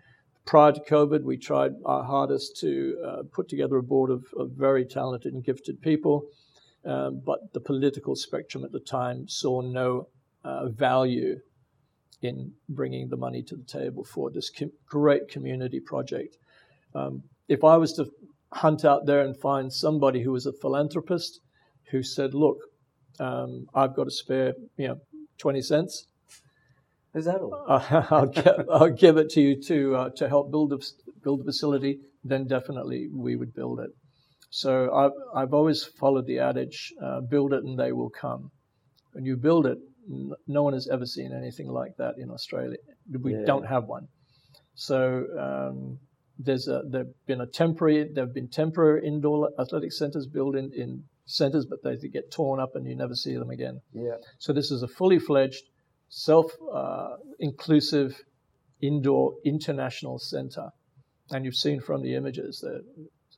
Prior 0.46 0.72
to 0.72 0.80
COVID, 0.80 1.22
we 1.22 1.36
tried 1.36 1.72
our 1.84 2.04
hardest 2.04 2.58
to 2.60 2.96
uh, 3.04 3.22
put 3.32 3.48
together 3.48 3.76
a 3.76 3.82
board 3.82 4.10
of, 4.10 4.24
of, 4.36 4.50
very 4.50 4.84
talented 4.84 5.32
and 5.32 5.44
gifted 5.44 5.80
people, 5.80 6.24
um, 6.84 7.22
but 7.24 7.52
the 7.52 7.60
political 7.60 8.14
spectrum 8.14 8.64
at 8.64 8.72
the 8.72 8.80
time 8.80 9.26
saw 9.28 9.60
no 9.60 10.08
uh, 10.44 10.68
value 10.68 11.36
in 12.22 12.52
bringing 12.68 13.08
the 13.08 13.16
money 13.16 13.42
to 13.42 13.56
the 13.56 13.64
table 13.64 14.04
for 14.04 14.30
this 14.30 14.50
com- 14.50 14.72
great 14.86 15.28
community 15.28 15.80
project. 15.80 16.36
Um, 16.94 17.22
if 17.48 17.64
I 17.64 17.76
was 17.76 17.92
to 17.94 18.06
hunt 18.52 18.84
out 18.84 19.06
there 19.06 19.20
and 19.20 19.36
find 19.36 19.72
somebody 19.72 20.22
who 20.22 20.32
was 20.32 20.46
a 20.46 20.52
philanthropist 20.52 21.40
who 21.90 22.02
said, 22.02 22.34
"Look, 22.34 22.58
um, 23.20 23.66
I've 23.74 23.94
got 23.94 24.06
a 24.06 24.10
spare, 24.10 24.54
you 24.76 24.88
know, 24.88 24.96
20 25.38 25.62
cents. 25.62 26.06
Is 27.14 27.26
that 27.26 27.40
all? 27.40 27.64
I'll, 27.68 28.26
give, 28.28 28.68
I'll 28.70 28.90
give 28.90 29.16
it 29.16 29.30
to 29.30 29.40
you 29.40 29.60
to, 29.62 29.96
uh, 29.96 30.10
to 30.16 30.28
help 30.28 30.50
build 30.50 30.72
a, 30.72 30.78
build 31.22 31.40
a 31.40 31.44
facility, 31.44 32.00
then 32.24 32.46
definitely 32.46 33.08
we 33.12 33.36
would 33.36 33.54
build 33.54 33.80
it. 33.80 33.90
So 34.54 34.94
I've, 34.94 35.10
I've 35.34 35.52
always 35.52 35.82
followed 35.82 36.28
the 36.28 36.38
adage 36.38 36.94
uh, 37.02 37.22
build 37.22 37.52
it 37.52 37.64
and 37.64 37.76
they 37.76 37.90
will 37.90 38.08
come. 38.08 38.52
When 39.10 39.24
you 39.24 39.36
build 39.36 39.66
it, 39.66 39.78
no 40.46 40.62
one 40.62 40.74
has 40.74 40.86
ever 40.86 41.06
seen 41.06 41.32
anything 41.36 41.66
like 41.66 41.96
that 41.98 42.14
in 42.18 42.30
Australia. 42.30 42.76
We 43.20 43.32
yeah. 43.32 43.42
don't 43.44 43.66
have 43.66 43.86
one. 43.86 44.06
So 44.76 45.26
um, 45.40 45.98
there's 46.38 46.68
a, 46.68 46.82
there've 46.88 47.12
been 47.26 47.40
a 47.40 47.48
temporary, 47.48 48.08
there 48.14 48.26
have 48.26 48.32
been 48.32 48.46
temporary 48.46 49.04
indoor 49.04 49.50
athletic 49.58 49.92
centres 49.92 50.28
built 50.28 50.54
in, 50.54 50.70
in 50.72 51.02
centers, 51.26 51.66
but 51.66 51.82
they 51.82 51.96
get 52.08 52.30
torn 52.30 52.60
up 52.60 52.76
and 52.76 52.86
you 52.86 52.94
never 52.94 53.16
see 53.16 53.34
them 53.34 53.50
again. 53.50 53.80
Yeah. 53.92 54.18
So 54.38 54.52
this 54.52 54.70
is 54.70 54.84
a 54.84 54.88
fully 54.88 55.18
fledged, 55.18 55.64
self-inclusive, 56.10 58.12
uh, 58.12 58.18
indoor 58.80 59.34
international 59.44 60.20
center, 60.20 60.70
and 61.30 61.44
you've 61.44 61.56
seen 61.56 61.80
from 61.80 62.02
the 62.02 62.14
images 62.14 62.60
that 62.60 62.84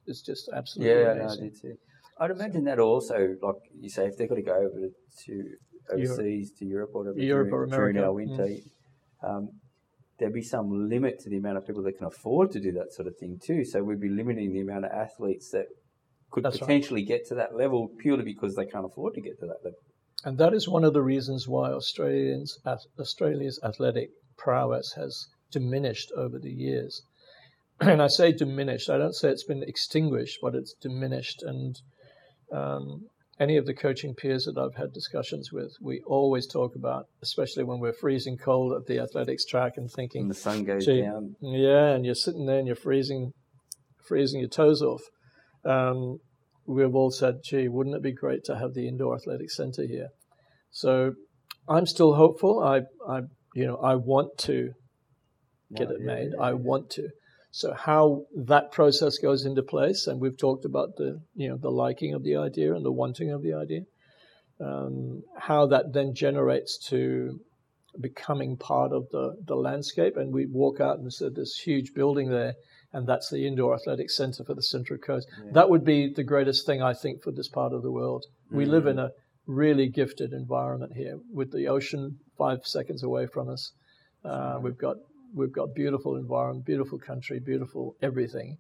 it's 0.06 0.22
just 0.22 0.48
absolutely 0.54 0.94
yeah, 0.94 1.12
amazing. 1.12 1.22
Yeah, 1.22 1.46
I 1.46 1.50
did 1.50 1.60
too. 1.60 1.76
I'd 2.18 2.30
imagine 2.30 2.64
that 2.64 2.78
also, 2.78 3.36
like 3.42 3.56
you 3.78 3.90
say, 3.90 4.06
if 4.06 4.16
they've 4.16 4.28
got 4.28 4.36
to 4.36 4.42
go 4.42 4.54
over 4.54 4.88
to 5.26 5.44
overseas 5.92 6.50
Europe. 6.50 6.58
to 6.58 6.64
Europe 6.64 6.90
or 6.94 7.04
whatever 7.04 7.18
Europe 7.18 7.48
during, 7.50 7.54
or 7.54 7.64
America. 7.64 7.92
during 7.92 8.04
our 8.04 8.12
winter, 8.12 8.44
mm. 8.44 9.28
um, 9.28 9.48
there'd 10.18 10.32
be 10.32 10.42
some 10.42 10.88
limit 10.88 11.20
to 11.20 11.30
the 11.30 11.36
amount 11.36 11.58
of 11.58 11.66
people 11.66 11.82
that 11.82 11.98
can 11.98 12.06
afford 12.06 12.50
to 12.52 12.60
do 12.60 12.72
that 12.72 12.92
sort 12.92 13.06
of 13.06 13.16
thing 13.18 13.38
too. 13.42 13.64
So 13.64 13.82
we'd 13.82 14.00
be 14.00 14.08
limiting 14.08 14.52
the 14.52 14.60
amount 14.60 14.86
of 14.86 14.92
athletes 14.92 15.50
that 15.50 15.66
could 16.30 16.44
That's 16.44 16.58
potentially 16.58 17.02
right. 17.02 17.08
get 17.08 17.26
to 17.28 17.34
that 17.36 17.54
level 17.54 17.88
purely 18.00 18.24
because 18.24 18.56
they 18.56 18.66
can't 18.66 18.86
afford 18.86 19.14
to 19.14 19.20
get 19.20 19.38
to 19.40 19.46
that 19.46 19.58
level. 19.62 19.78
And 20.24 20.38
that 20.38 20.54
is 20.54 20.68
one 20.68 20.84
of 20.84 20.92
the 20.92 21.02
reasons 21.02 21.46
why 21.46 21.70
Australians, 21.70 22.58
Australia's 22.98 23.60
athletic 23.62 24.10
prowess 24.36 24.92
has 24.96 25.28
diminished 25.50 26.10
over 26.16 26.38
the 26.38 26.50
years. 26.50 27.02
And 27.80 28.00
I 28.00 28.06
say 28.06 28.32
diminished, 28.32 28.88
I 28.88 28.96
don't 28.96 29.14
say 29.14 29.28
it's 29.28 29.44
been 29.44 29.62
extinguished, 29.62 30.38
but 30.40 30.54
it's 30.54 30.74
diminished. 30.80 31.42
And 31.42 31.78
um, 32.50 33.06
any 33.38 33.58
of 33.58 33.66
the 33.66 33.74
coaching 33.74 34.14
peers 34.14 34.46
that 34.46 34.58
I've 34.58 34.80
had 34.80 34.92
discussions 34.94 35.50
with, 35.52 35.76
we 35.82 36.00
always 36.06 36.46
talk 36.46 36.74
about, 36.74 37.04
especially 37.22 37.64
when 37.64 37.78
we're 37.78 37.92
freezing 37.92 38.38
cold 38.38 38.72
at 38.72 38.86
the 38.86 38.98
athletics 38.98 39.44
track 39.44 39.72
and 39.76 39.90
thinking, 39.90 40.22
and 40.22 40.30
the 40.30 40.34
sun 40.34 40.64
goes 40.64 40.86
down. 40.86 41.36
Yeah, 41.42 41.88
and 41.88 42.06
you're 42.06 42.14
sitting 42.14 42.46
there 42.46 42.58
and 42.58 42.66
you're 42.66 42.76
freezing, 42.76 43.32
freezing 44.08 44.40
your 44.40 44.48
toes 44.48 44.80
off 44.80 45.02
um, 45.66 46.18
we've 46.66 46.94
all 46.94 47.10
said, 47.10 47.40
gee, 47.44 47.68
wouldn't 47.68 47.96
it 47.96 48.02
be 48.02 48.12
great 48.12 48.44
to 48.44 48.56
have 48.56 48.74
the 48.74 48.88
indoor 48.88 49.16
athletic 49.16 49.50
center 49.50 49.86
here? 49.86 50.08
So 50.70 51.12
I'm 51.68 51.86
still 51.86 52.14
hopeful. 52.14 52.62
I, 52.62 52.82
I 53.10 53.22
you 53.54 53.66
know, 53.66 53.76
I 53.76 53.94
want 53.96 54.38
to 54.38 54.70
get 55.74 55.90
it 55.90 56.00
made. 56.00 56.30
Yeah, 56.36 56.44
I 56.44 56.52
want 56.52 56.90
to. 56.90 57.08
So 57.56 57.72
how 57.72 58.26
that 58.34 58.70
process 58.70 59.16
goes 59.16 59.46
into 59.46 59.62
place, 59.62 60.06
and 60.06 60.20
we've 60.20 60.36
talked 60.36 60.66
about 60.66 60.96
the, 60.96 61.22
you 61.34 61.48
know, 61.48 61.56
the 61.56 61.70
liking 61.70 62.12
of 62.12 62.22
the 62.22 62.36
idea 62.36 62.74
and 62.74 62.84
the 62.84 62.92
wanting 62.92 63.30
of 63.30 63.42
the 63.42 63.54
idea. 63.54 63.80
Um, 64.60 65.22
how 65.38 65.66
that 65.68 65.94
then 65.94 66.14
generates 66.14 66.76
to 66.88 67.40
becoming 67.98 68.58
part 68.58 68.92
of 68.92 69.08
the, 69.10 69.36
the 69.46 69.54
landscape. 69.54 70.18
And 70.18 70.34
we 70.34 70.44
walk 70.44 70.80
out 70.80 70.98
and 70.98 71.10
said 71.10 71.34
this 71.34 71.56
huge 71.56 71.94
building 71.94 72.28
there 72.28 72.54
and 72.92 73.06
that's 73.06 73.30
the 73.30 73.46
indoor 73.46 73.74
athletic 73.74 74.10
center 74.10 74.44
for 74.44 74.54
the 74.54 74.62
Central 74.62 74.98
Coast. 74.98 75.26
Yeah. 75.44 75.52
That 75.52 75.70
would 75.70 75.84
be 75.84 76.12
the 76.14 76.24
greatest 76.24 76.66
thing 76.66 76.82
I 76.82 76.92
think 76.92 77.22
for 77.22 77.32
this 77.32 77.48
part 77.48 77.72
of 77.72 77.82
the 77.82 77.90
world. 77.90 78.24
Mm-hmm. 78.48 78.56
We 78.56 78.66
live 78.66 78.86
in 78.86 78.98
a 78.98 79.10
really 79.46 79.88
gifted 79.88 80.32
environment 80.32 80.92
here 80.94 81.18
with 81.32 81.52
the 81.52 81.68
ocean 81.68 82.18
five 82.36 82.60
seconds 82.64 83.02
away 83.02 83.26
from 83.26 83.48
us. 83.48 83.72
Uh, 84.24 84.58
we've 84.60 84.78
got 84.78 84.96
we've 85.36 85.52
got 85.52 85.74
beautiful 85.74 86.16
environment, 86.16 86.66
beautiful 86.66 86.98
country, 86.98 87.38
beautiful 87.38 87.94
everything. 88.02 88.56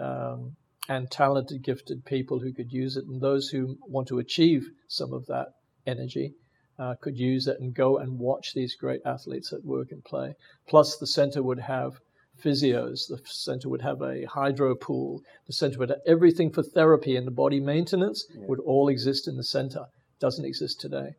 Um, 0.00 0.56
and 0.88 1.10
talented, 1.10 1.62
gifted 1.62 2.04
people 2.04 2.40
who 2.40 2.52
could 2.52 2.72
use 2.72 2.96
it, 2.96 3.04
and 3.06 3.20
those 3.20 3.48
who 3.48 3.76
want 3.86 4.08
to 4.08 4.18
achieve 4.18 4.66
some 4.88 5.12
of 5.12 5.26
that 5.26 5.48
energy 5.86 6.32
uh, 6.80 6.94
could 7.00 7.16
use 7.16 7.46
it 7.46 7.60
and 7.60 7.74
go 7.74 7.98
and 7.98 8.18
watch 8.18 8.54
these 8.54 8.74
great 8.74 9.00
athletes 9.04 9.52
at 9.52 9.64
work 9.64 9.92
and 9.92 10.02
play. 10.04 10.34
Plus, 10.66 10.96
the 10.96 11.06
center 11.06 11.42
would 11.42 11.60
have 11.60 12.00
physios, 12.42 13.06
the 13.06 13.20
center 13.24 13.68
would 13.68 13.82
have 13.82 14.00
a 14.00 14.24
hydro 14.24 14.74
pool, 14.74 15.20
the 15.46 15.52
center 15.52 15.78
would 15.78 15.90
have 15.90 16.00
everything 16.06 16.50
for 16.50 16.62
therapy 16.62 17.14
and 17.16 17.26
the 17.26 17.30
body 17.30 17.60
maintenance 17.60 18.26
yeah. 18.34 18.46
would 18.46 18.60
all 18.60 18.88
exist 18.88 19.28
in 19.28 19.36
the 19.36 19.44
center. 19.44 19.84
Doesn't 20.18 20.46
exist 20.46 20.80
today. 20.80 21.10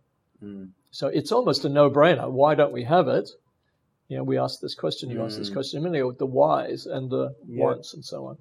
Mm. 0.43 0.71
So 0.89 1.07
it's 1.07 1.31
almost 1.31 1.63
a 1.63 1.69
no-brainer. 1.69 2.29
Why 2.29 2.55
don't 2.55 2.73
we 2.73 2.83
have 2.85 3.07
it? 3.07 3.29
You 4.11 4.17
know, 4.17 4.23
we 4.23 4.37
asked 4.37 4.61
this 4.61 4.75
question. 4.75 5.09
You 5.09 5.19
mm. 5.19 5.25
asked 5.25 5.37
this 5.37 5.49
mm. 5.49 5.53
question 5.53 5.79
a 5.79 5.83
minute 5.83 5.99
ago. 5.99 6.11
The 6.11 6.25
whys 6.25 6.85
and 6.85 7.09
the 7.09 7.33
yeah. 7.47 7.63
wants 7.63 7.93
and 7.93 8.03
so 8.03 8.25
on. 8.25 8.37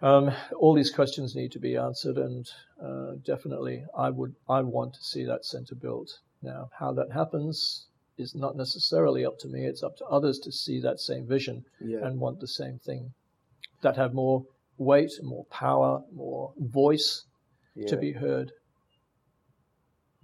Um, 0.00 0.32
all 0.56 0.74
these 0.74 0.92
questions 0.92 1.34
need 1.34 1.50
to 1.52 1.58
be 1.58 1.76
answered, 1.76 2.18
and 2.18 2.48
uh, 2.80 3.14
definitely, 3.24 3.84
I 3.98 4.10
would 4.10 4.36
I 4.48 4.60
want 4.60 4.94
to 4.94 5.02
see 5.02 5.24
that 5.24 5.44
center 5.44 5.74
built. 5.74 6.20
Now, 6.40 6.70
how 6.78 6.92
that 6.92 7.10
happens 7.10 7.86
is 8.16 8.36
not 8.36 8.56
necessarily 8.56 9.26
up 9.26 9.40
to 9.40 9.48
me. 9.48 9.64
It's 9.66 9.82
up 9.82 9.96
to 9.96 10.04
others 10.04 10.38
to 10.44 10.52
see 10.52 10.78
that 10.82 11.00
same 11.00 11.26
vision 11.26 11.64
yeah. 11.80 12.06
and 12.06 12.20
want 12.20 12.38
the 12.38 12.46
same 12.46 12.78
thing. 12.78 13.12
That 13.80 13.96
have 13.96 14.14
more 14.14 14.46
weight, 14.78 15.14
more 15.20 15.46
power, 15.46 16.00
more 16.14 16.52
voice 16.58 17.24
yeah. 17.74 17.88
to 17.88 17.96
be 17.96 18.12
heard. 18.12 18.52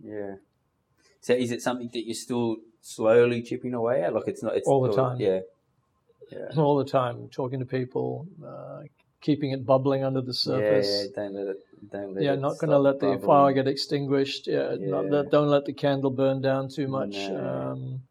Yeah. 0.01 0.37
So, 1.21 1.35
is 1.35 1.51
it 1.51 1.63
something 1.63 1.91
that 1.95 2.07
you're 2.07 2.15
still 2.15 2.59
slowly 2.81 3.43
chipping 3.43 3.75
away 3.75 4.03
at? 4.03 4.15
Like 4.15 4.29
it's 4.29 4.43
not. 4.43 4.57
It's 4.57 4.67
all 4.67 4.83
the 4.83 4.95
time. 4.95 5.21
Yeah. 5.21 5.41
Yeah. 6.31 6.49
All 6.57 6.79
the 6.79 6.85
time, 6.85 7.29
talking 7.29 7.59
to 7.59 7.67
people, 7.67 8.29
uh, 8.47 8.83
keeping 9.21 9.51
it 9.51 9.67
bubbling 9.67 10.05
under 10.05 10.21
the 10.21 10.35
surface. 10.35 10.89
Yeah, 10.89 11.03
yeah 11.03 11.09
don't 11.17 11.35
let 11.35 11.47
it. 11.49 11.57
Don't 11.91 12.15
let 12.15 12.23
yeah, 12.23 12.33
it 12.35 12.41
not 12.41 12.59
going 12.59 12.71
to 12.71 12.79
let 12.79 13.01
the 13.01 13.19
fire 13.19 13.53
get 13.53 13.67
extinguished. 13.67 14.47
Yeah, 14.47 14.75
yeah. 14.79 15.01
Not 15.01 15.31
don't 15.31 15.49
let 15.49 15.65
the 15.65 15.73
candle 15.73 16.11
burn 16.11 16.41
down 16.41 16.69
too 16.69 16.87
much. 16.87 17.17
No. 17.17 17.73
Um, 17.73 18.03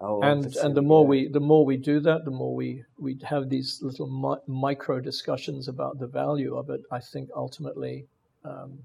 oh, 0.00 0.22
and 0.22 0.56
and 0.56 0.74
the 0.74 0.82
more 0.82 1.06
we 1.06 1.28
the 1.28 1.40
more 1.40 1.66
we 1.66 1.76
do 1.76 2.00
that, 2.00 2.24
the 2.24 2.30
more 2.30 2.54
we 2.54 2.84
we 2.98 3.18
have 3.24 3.50
these 3.50 3.80
little 3.82 4.06
mi- 4.06 4.54
micro 4.54 5.00
discussions 5.00 5.68
about 5.68 5.98
the 5.98 6.06
value 6.06 6.56
of 6.56 6.70
it. 6.70 6.80
I 6.90 7.00
think 7.00 7.30
ultimately. 7.34 8.06
Um, 8.44 8.78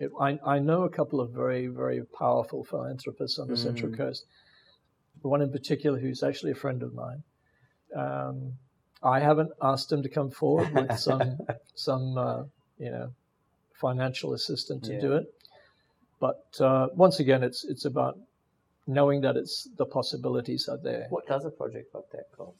it, 0.00 0.10
I, 0.20 0.38
I 0.46 0.58
know 0.58 0.84
a 0.84 0.88
couple 0.88 1.20
of 1.20 1.30
very, 1.30 1.66
very 1.66 2.02
powerful 2.18 2.64
philanthropists 2.64 3.38
on 3.38 3.48
the 3.48 3.54
mm. 3.54 3.62
Central 3.62 3.92
Coast. 3.92 4.26
One 5.22 5.42
in 5.42 5.50
particular 5.50 5.98
who's 5.98 6.22
actually 6.22 6.52
a 6.52 6.54
friend 6.54 6.82
of 6.82 6.94
mine. 6.94 7.22
Um, 7.94 8.52
I 9.02 9.20
haven't 9.20 9.50
asked 9.62 9.90
him 9.90 10.02
to 10.02 10.08
come 10.08 10.30
forward 10.30 10.72
with 10.72 10.98
some 10.98 11.38
some 11.74 12.16
uh, 12.16 12.42
you 12.78 12.90
know 12.90 13.12
financial 13.74 14.34
assistant 14.34 14.84
to 14.84 14.94
yeah. 14.94 15.00
do 15.00 15.12
it. 15.14 15.26
But 16.20 16.60
uh, 16.60 16.88
once 16.94 17.18
again, 17.20 17.42
it's 17.42 17.64
it's 17.64 17.84
about 17.84 18.18
knowing 18.86 19.20
that 19.22 19.36
it's 19.36 19.68
the 19.76 19.86
possibilities 19.86 20.68
are 20.68 20.78
there. 20.78 21.06
What 21.10 21.26
does 21.26 21.44
a 21.44 21.50
project 21.50 21.94
like 21.94 22.10
that 22.12 22.24
cost? 22.36 22.56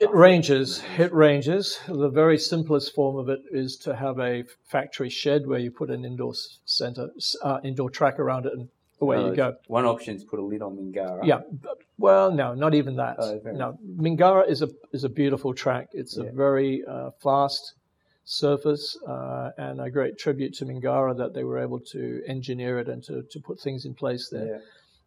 It 0.00 0.12
ranges. 0.12 0.82
It 0.98 1.12
ranges. 1.12 1.78
The 1.86 2.08
very 2.08 2.36
simplest 2.38 2.94
form 2.94 3.16
of 3.16 3.28
it 3.28 3.42
is 3.50 3.76
to 3.78 3.94
have 3.94 4.18
a 4.18 4.44
factory 4.64 5.08
shed 5.08 5.46
where 5.46 5.60
you 5.60 5.70
put 5.70 5.90
an 5.90 6.04
indoor 6.04 6.34
center, 6.64 7.10
uh, 7.42 7.60
indoor 7.62 7.90
track 7.90 8.18
around 8.18 8.46
it, 8.46 8.52
and 8.54 8.68
away 9.00 9.24
you 9.24 9.34
go. 9.34 9.56
One 9.68 9.84
option 9.84 10.16
is 10.16 10.24
put 10.24 10.38
a 10.38 10.42
lid 10.42 10.62
on 10.62 10.76
Mingara. 10.76 11.24
Yeah. 11.24 11.40
Well, 11.98 12.32
no, 12.32 12.54
not 12.54 12.74
even 12.74 12.96
that. 12.96 13.16
Oh, 13.18 13.40
no, 13.44 13.78
Mingara 13.96 14.48
is 14.48 14.62
a 14.62 14.70
is 14.92 15.04
a 15.04 15.08
beautiful 15.08 15.54
track. 15.54 15.88
It's 15.92 16.16
yeah. 16.16 16.24
a 16.24 16.32
very 16.32 16.84
uh, 16.84 17.10
fast 17.22 17.74
surface, 18.24 18.96
uh, 19.06 19.50
and 19.58 19.80
a 19.80 19.90
great 19.90 20.18
tribute 20.18 20.54
to 20.54 20.64
Mingara 20.64 21.16
that 21.16 21.34
they 21.34 21.44
were 21.44 21.58
able 21.58 21.78
to 21.78 22.22
engineer 22.26 22.78
it 22.78 22.88
and 22.88 23.02
to, 23.04 23.22
to 23.22 23.38
put 23.40 23.60
things 23.60 23.84
in 23.84 23.94
place 23.94 24.28
there. 24.30 24.60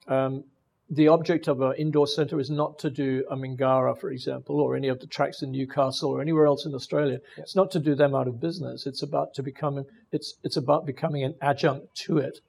Yeah. 0.08 0.26
Um, 0.26 0.44
the 0.90 1.10
object 1.10 1.48
of 1.48 1.62
an 1.62 1.74
indoor 1.78 2.08
center 2.08 2.40
is 2.40 2.50
not 2.50 2.80
to 2.80 2.90
do 2.90 3.26
a 3.30 3.36
Mingara, 3.36 4.00
for 4.00 4.10
example, 4.10 4.62
or 4.62 4.76
any 4.76 4.88
of 4.88 5.00
the 5.00 5.08
tracks 5.08 5.42
in 5.42 5.52
Newcastle 5.52 6.12
or 6.12 6.22
anywhere 6.22 6.46
else 6.46 6.66
in 6.66 6.74
Australia. 6.74 7.20
Yeah. 7.38 7.44
It's 7.44 7.56
not 7.56 7.72
to 7.72 7.80
do 7.80 7.94
them 7.94 8.16
out 8.16 8.28
of 8.28 8.40
business. 8.40 8.88
It's 8.88 9.04
about 9.04 9.34
to 9.36 9.44
become 9.44 9.86
it's 10.12 10.36
it's 10.44 10.58
about 10.58 10.86
becoming 10.86 11.24
an 11.24 11.36
adjunct 11.42 11.94
to 12.06 12.20
it 12.20 12.40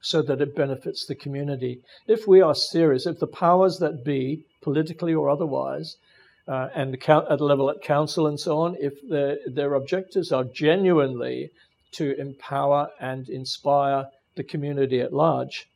so 0.00 0.22
that 0.22 0.40
it 0.40 0.54
benefits 0.54 1.06
the 1.06 1.14
community. 1.14 1.80
If 2.06 2.28
we 2.28 2.40
are 2.40 2.54
serious, 2.54 3.06
if 3.06 3.18
the 3.18 3.26
powers 3.26 3.78
that 3.78 4.04
be, 4.04 4.44
politically 4.62 5.12
or 5.12 5.28
otherwise, 5.28 5.96
uh, 6.46 6.68
and 6.74 6.94
at 6.94 7.38
the 7.38 7.44
level 7.44 7.68
at 7.68 7.82
council 7.82 8.26
and 8.26 8.38
so 8.38 8.58
on, 8.58 8.76
if 8.80 8.94
their, 9.08 9.38
their 9.46 9.74
objectives 9.74 10.30
are 10.30 10.44
genuinely 10.44 11.50
to 11.92 12.18
empower 12.18 12.88
and 13.00 13.28
inspire 13.28 14.06
the 14.36 14.44
community 14.44 15.00
at 15.00 15.12
large, 15.12 15.66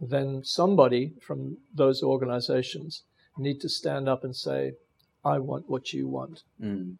then 0.00 0.42
somebody 0.44 1.14
from 1.20 1.58
those 1.74 2.02
organizations 2.02 3.02
need 3.38 3.60
to 3.60 3.68
stand 3.68 4.08
up 4.08 4.24
and 4.24 4.34
say, 4.34 4.72
I 5.24 5.38
want 5.38 5.68
what 5.68 5.92
you 5.92 6.06
want. 6.08 6.42
Mm. 6.62 6.96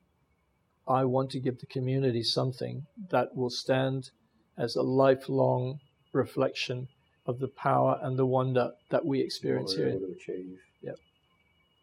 I 0.89 1.05
want 1.05 1.31
to 1.31 1.41
give 1.41 1.59
the 1.59 1.67
community 1.67 2.23
something 2.23 2.87
that 3.11 3.35
will 3.35 3.51
stand 3.51 4.11
as 4.57 4.77
a 4.77 4.83
lifelong 4.83 5.81
reflection 6.13 6.89
of 7.27 7.41
the 7.41 7.49
power 7.49 7.99
and 8.03 8.19
the 8.19 8.27
wonder 8.27 8.71
that 8.91 9.05
we 9.05 9.21
experience 9.21 9.75
here. 9.75 9.91
To 9.91 10.15
achieve. 10.17 10.59
Yep. 10.83 10.97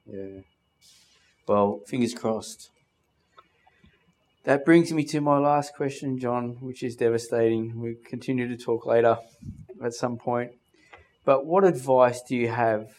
Yeah. 0.05 0.41
Well, 1.47 1.81
fingers 1.85 2.13
crossed. 2.13 2.69
That 4.45 4.65
brings 4.65 4.91
me 4.91 5.03
to 5.05 5.21
my 5.21 5.37
last 5.37 5.75
question, 5.75 6.19
John, 6.19 6.57
which 6.59 6.83
is 6.83 6.95
devastating. 6.95 7.79
We 7.79 7.95
continue 7.95 8.47
to 8.47 8.57
talk 8.57 8.85
later 8.85 9.17
at 9.83 9.93
some 9.93 10.17
point. 10.17 10.51
But 11.25 11.45
what 11.45 11.63
advice 11.63 12.21
do 12.21 12.35
you 12.35 12.49
have 12.49 12.89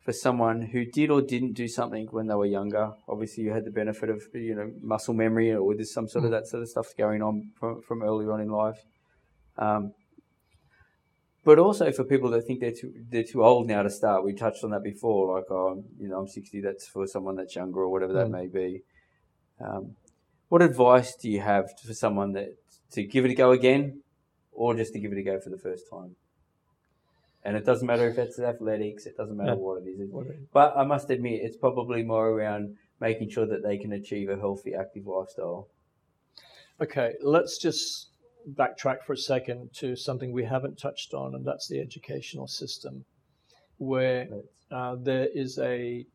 for 0.00 0.12
someone 0.12 0.62
who 0.62 0.84
did 0.84 1.10
or 1.10 1.20
didn't 1.20 1.52
do 1.52 1.68
something 1.68 2.06
when 2.10 2.26
they 2.26 2.34
were 2.34 2.46
younger? 2.46 2.92
Obviously, 3.08 3.44
you 3.44 3.52
had 3.52 3.64
the 3.64 3.70
benefit 3.70 4.08
of 4.08 4.22
you 4.34 4.54
know 4.54 4.70
muscle 4.80 5.14
memory, 5.14 5.52
or 5.52 5.74
there's 5.74 5.92
some 5.92 6.08
sort 6.08 6.24
of 6.24 6.30
mm. 6.30 6.34
that 6.34 6.46
sort 6.46 6.62
of 6.62 6.68
stuff 6.68 6.88
going 6.96 7.22
on 7.22 7.50
from, 7.58 7.82
from 7.82 8.02
earlier 8.02 8.32
on 8.32 8.40
in 8.40 8.50
life. 8.50 8.78
Um, 9.58 9.92
but 11.44 11.58
also 11.58 11.90
for 11.90 12.04
people 12.04 12.30
that 12.30 12.42
think 12.42 12.60
they're 12.60 12.72
too 12.72 12.92
they're 13.10 13.24
too 13.24 13.44
old 13.44 13.66
now 13.66 13.82
to 13.82 13.90
start. 13.90 14.24
We 14.24 14.32
touched 14.32 14.62
on 14.62 14.70
that 14.70 14.84
before, 14.84 15.36
like 15.36 15.50
oh, 15.50 15.82
you 15.98 16.08
know, 16.08 16.18
I'm 16.18 16.28
60. 16.28 16.60
That's 16.60 16.86
for 16.86 17.06
someone 17.06 17.36
that's 17.36 17.56
younger 17.56 17.80
or 17.80 17.88
whatever 17.88 18.12
that 18.12 18.28
mm. 18.28 18.30
may 18.30 18.46
be. 18.46 18.82
Um, 19.60 19.96
what 20.48 20.62
advice 20.62 21.16
do 21.16 21.30
you 21.30 21.40
have 21.40 21.70
for 21.84 21.94
someone 21.94 22.32
that 22.32 22.50
to 22.92 23.04
give 23.04 23.24
it 23.24 23.30
a 23.30 23.34
go 23.34 23.50
again, 23.52 24.02
or 24.52 24.74
just 24.74 24.92
to 24.92 25.00
give 25.00 25.12
it 25.12 25.18
a 25.18 25.22
go 25.22 25.40
for 25.40 25.50
the 25.50 25.58
first 25.58 25.84
time? 25.90 26.14
And 27.44 27.56
it 27.56 27.64
doesn't 27.64 27.86
matter 27.86 28.08
if 28.08 28.18
it's 28.18 28.38
athletics, 28.38 29.06
it 29.06 29.16
doesn't 29.16 29.36
matter 29.36 29.50
yeah. 29.50 29.56
what 29.56 29.82
it 29.82 29.88
is. 29.88 30.10
But 30.52 30.76
I 30.76 30.84
must 30.84 31.10
admit, 31.10 31.40
it's 31.42 31.56
probably 31.56 32.04
more 32.04 32.28
around 32.28 32.76
making 33.00 33.30
sure 33.30 33.46
that 33.46 33.64
they 33.64 33.78
can 33.78 33.92
achieve 33.92 34.28
a 34.28 34.36
healthy, 34.36 34.74
active 34.74 35.06
lifestyle. 35.06 35.68
Okay, 36.80 37.14
let's 37.20 37.58
just 37.58 38.10
backtrack 38.48 39.02
for 39.04 39.12
a 39.12 39.16
second 39.16 39.70
to 39.74 39.96
something 39.96 40.32
we 40.32 40.44
haven't 40.44 40.78
touched 40.78 41.14
on, 41.14 41.34
and 41.34 41.44
that's 41.44 41.68
the 41.68 41.80
educational 41.80 42.46
system, 42.46 43.04
where 43.78 44.28
uh, 44.70 44.96
there 45.00 45.28
is 45.34 45.58
a 45.58 46.06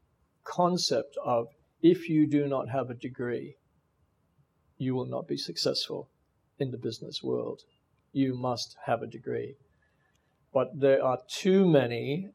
concept 0.45 1.17
of 1.23 1.47
if 1.81 2.09
you 2.09 2.25
do 2.25 2.47
not 2.47 2.69
have 2.69 2.89
a 2.89 2.93
degree, 2.93 3.55
you 4.77 4.95
will 4.95 5.05
not 5.05 5.27
be 5.27 5.37
successful 5.37 6.09
in 6.59 6.71
the 6.71 6.77
business 6.77 7.21
world. 7.21 7.61
You 8.13 8.33
must 8.33 8.77
have 8.85 9.01
a 9.01 9.07
degree. 9.07 9.55
But 10.57 10.79
there 10.79 11.05
are 11.05 11.21
too 11.27 11.67
many 11.69 12.31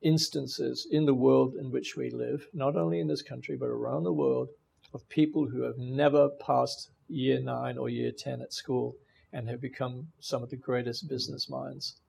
instances 0.00 0.88
in 0.90 1.04
the 1.04 1.12
world 1.12 1.56
in 1.56 1.70
which 1.70 1.94
we 1.94 2.08
live, 2.08 2.48
not 2.54 2.74
only 2.74 3.00
in 3.00 3.06
this 3.06 3.20
country, 3.20 3.54
but 3.54 3.68
around 3.68 4.04
the 4.04 4.14
world, 4.14 4.48
of 4.94 5.06
people 5.10 5.46
who 5.46 5.60
have 5.60 5.76
never 5.76 6.30
passed 6.30 6.90
year 7.06 7.38
nine 7.38 7.76
or 7.76 7.90
year 7.90 8.12
10 8.12 8.40
at 8.40 8.54
school 8.54 8.96
and 9.30 9.46
have 9.46 9.60
become 9.60 10.08
some 10.20 10.42
of 10.42 10.48
the 10.48 10.56
greatest 10.56 11.06
business 11.06 11.50
minds 11.50 12.00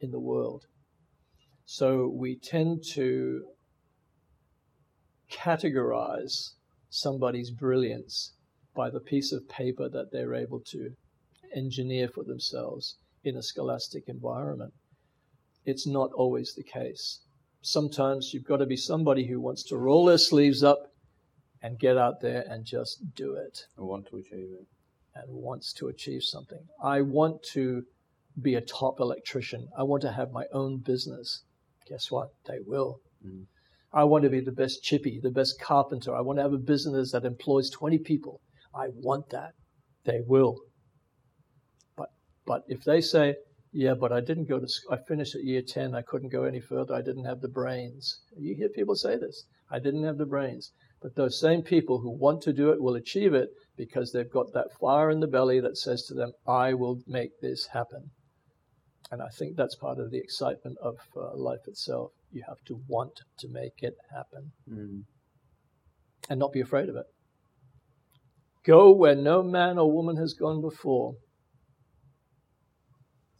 in 0.00 0.10
the 0.10 0.18
world. 0.18 0.64
So 1.66 2.08
we 2.08 2.34
tend 2.34 2.84
to 2.94 3.44
categorize 5.30 6.54
somebody's 6.88 7.50
brilliance 7.50 8.32
by 8.74 8.88
the 8.88 9.00
piece 9.00 9.30
of 9.30 9.46
paper 9.46 9.90
that 9.90 10.10
they're 10.10 10.34
able 10.34 10.60
to 10.60 10.96
engineer 11.54 12.08
for 12.08 12.24
themselves 12.24 12.96
in 13.24 13.36
a 13.36 13.42
scholastic 13.42 14.04
environment. 14.08 14.72
It's 15.64 15.86
not 15.86 16.12
always 16.12 16.54
the 16.54 16.62
case. 16.62 17.20
Sometimes 17.62 18.32
you've 18.32 18.44
got 18.44 18.58
to 18.58 18.66
be 18.66 18.76
somebody 18.76 19.26
who 19.26 19.40
wants 19.40 19.62
to 19.64 19.76
roll 19.76 20.04
their 20.04 20.18
sleeves 20.18 20.62
up 20.62 20.78
and 21.62 21.78
get 21.78 21.96
out 21.96 22.20
there 22.20 22.44
and 22.48 22.66
just 22.66 23.14
do 23.14 23.34
it. 23.34 23.58
I 23.78 23.82
want 23.82 24.06
to 24.08 24.16
achieve 24.18 24.48
it. 24.52 24.66
And 25.14 25.24
wants 25.28 25.72
to 25.74 25.88
achieve 25.88 26.22
something. 26.22 26.58
I 26.82 27.00
want 27.00 27.42
to 27.52 27.84
be 28.42 28.56
a 28.56 28.60
top 28.60 29.00
electrician. 29.00 29.68
I 29.78 29.84
want 29.84 30.02
to 30.02 30.12
have 30.12 30.32
my 30.32 30.44
own 30.52 30.82
business. 30.84 31.42
Guess 31.88 32.10
what? 32.10 32.28
They 32.46 32.58
will. 32.66 32.98
Mm. 33.24 33.46
I 33.92 34.04
want 34.04 34.24
to 34.24 34.30
be 34.30 34.40
the 34.40 34.52
best 34.52 34.82
chippy, 34.82 35.20
the 35.22 35.30
best 35.30 35.60
carpenter. 35.60 36.14
I 36.14 36.20
want 36.20 36.38
to 36.38 36.42
have 36.42 36.52
a 36.52 36.58
business 36.58 37.12
that 37.12 37.24
employs 37.24 37.70
20 37.70 37.98
people. 37.98 38.40
I 38.74 38.88
want 38.92 39.30
that, 39.30 39.52
they 40.04 40.20
will. 40.26 40.58
But 42.46 42.62
if 42.68 42.84
they 42.84 43.00
say, 43.00 43.36
yeah, 43.76 43.94
but 43.94 44.12
I 44.12 44.20
didn't 44.20 44.48
go 44.48 44.60
to 44.60 44.68
school. 44.68 44.94
I 44.94 45.02
finished 45.02 45.34
at 45.34 45.42
year 45.42 45.60
10. 45.60 45.96
I 45.96 46.02
couldn't 46.02 46.28
go 46.28 46.44
any 46.44 46.60
further. 46.60 46.94
I 46.94 47.02
didn't 47.02 47.24
have 47.24 47.40
the 47.40 47.48
brains. 47.48 48.20
You 48.38 48.54
hear 48.54 48.68
people 48.68 48.94
say 48.94 49.16
this. 49.16 49.46
I 49.68 49.80
didn't 49.80 50.04
have 50.04 50.16
the 50.16 50.26
brains. 50.26 50.70
But 51.02 51.16
those 51.16 51.40
same 51.40 51.62
people 51.62 51.98
who 51.98 52.16
want 52.16 52.40
to 52.42 52.52
do 52.52 52.70
it 52.70 52.80
will 52.80 52.94
achieve 52.94 53.34
it 53.34 53.48
because 53.76 54.12
they've 54.12 54.30
got 54.30 54.52
that 54.52 54.72
fire 54.80 55.10
in 55.10 55.18
the 55.18 55.26
belly 55.26 55.58
that 55.58 55.76
says 55.76 56.04
to 56.04 56.14
them, 56.14 56.32
I 56.46 56.74
will 56.74 57.00
make 57.08 57.40
this 57.40 57.66
happen. 57.72 58.10
And 59.10 59.20
I 59.20 59.28
think 59.28 59.56
that's 59.56 59.74
part 59.74 59.98
of 59.98 60.12
the 60.12 60.18
excitement 60.18 60.76
of 60.80 60.96
uh, 61.16 61.36
life 61.36 61.66
itself. 61.66 62.12
You 62.30 62.44
have 62.48 62.62
to 62.66 62.80
want 62.86 63.20
to 63.38 63.48
make 63.48 63.82
it 63.82 63.96
happen 64.14 64.52
mm. 64.70 65.02
and 66.30 66.38
not 66.38 66.52
be 66.52 66.60
afraid 66.60 66.88
of 66.88 66.96
it. 66.96 67.06
Go 68.64 68.92
where 68.92 69.16
no 69.16 69.42
man 69.42 69.78
or 69.78 69.92
woman 69.92 70.16
has 70.16 70.32
gone 70.32 70.60
before 70.60 71.16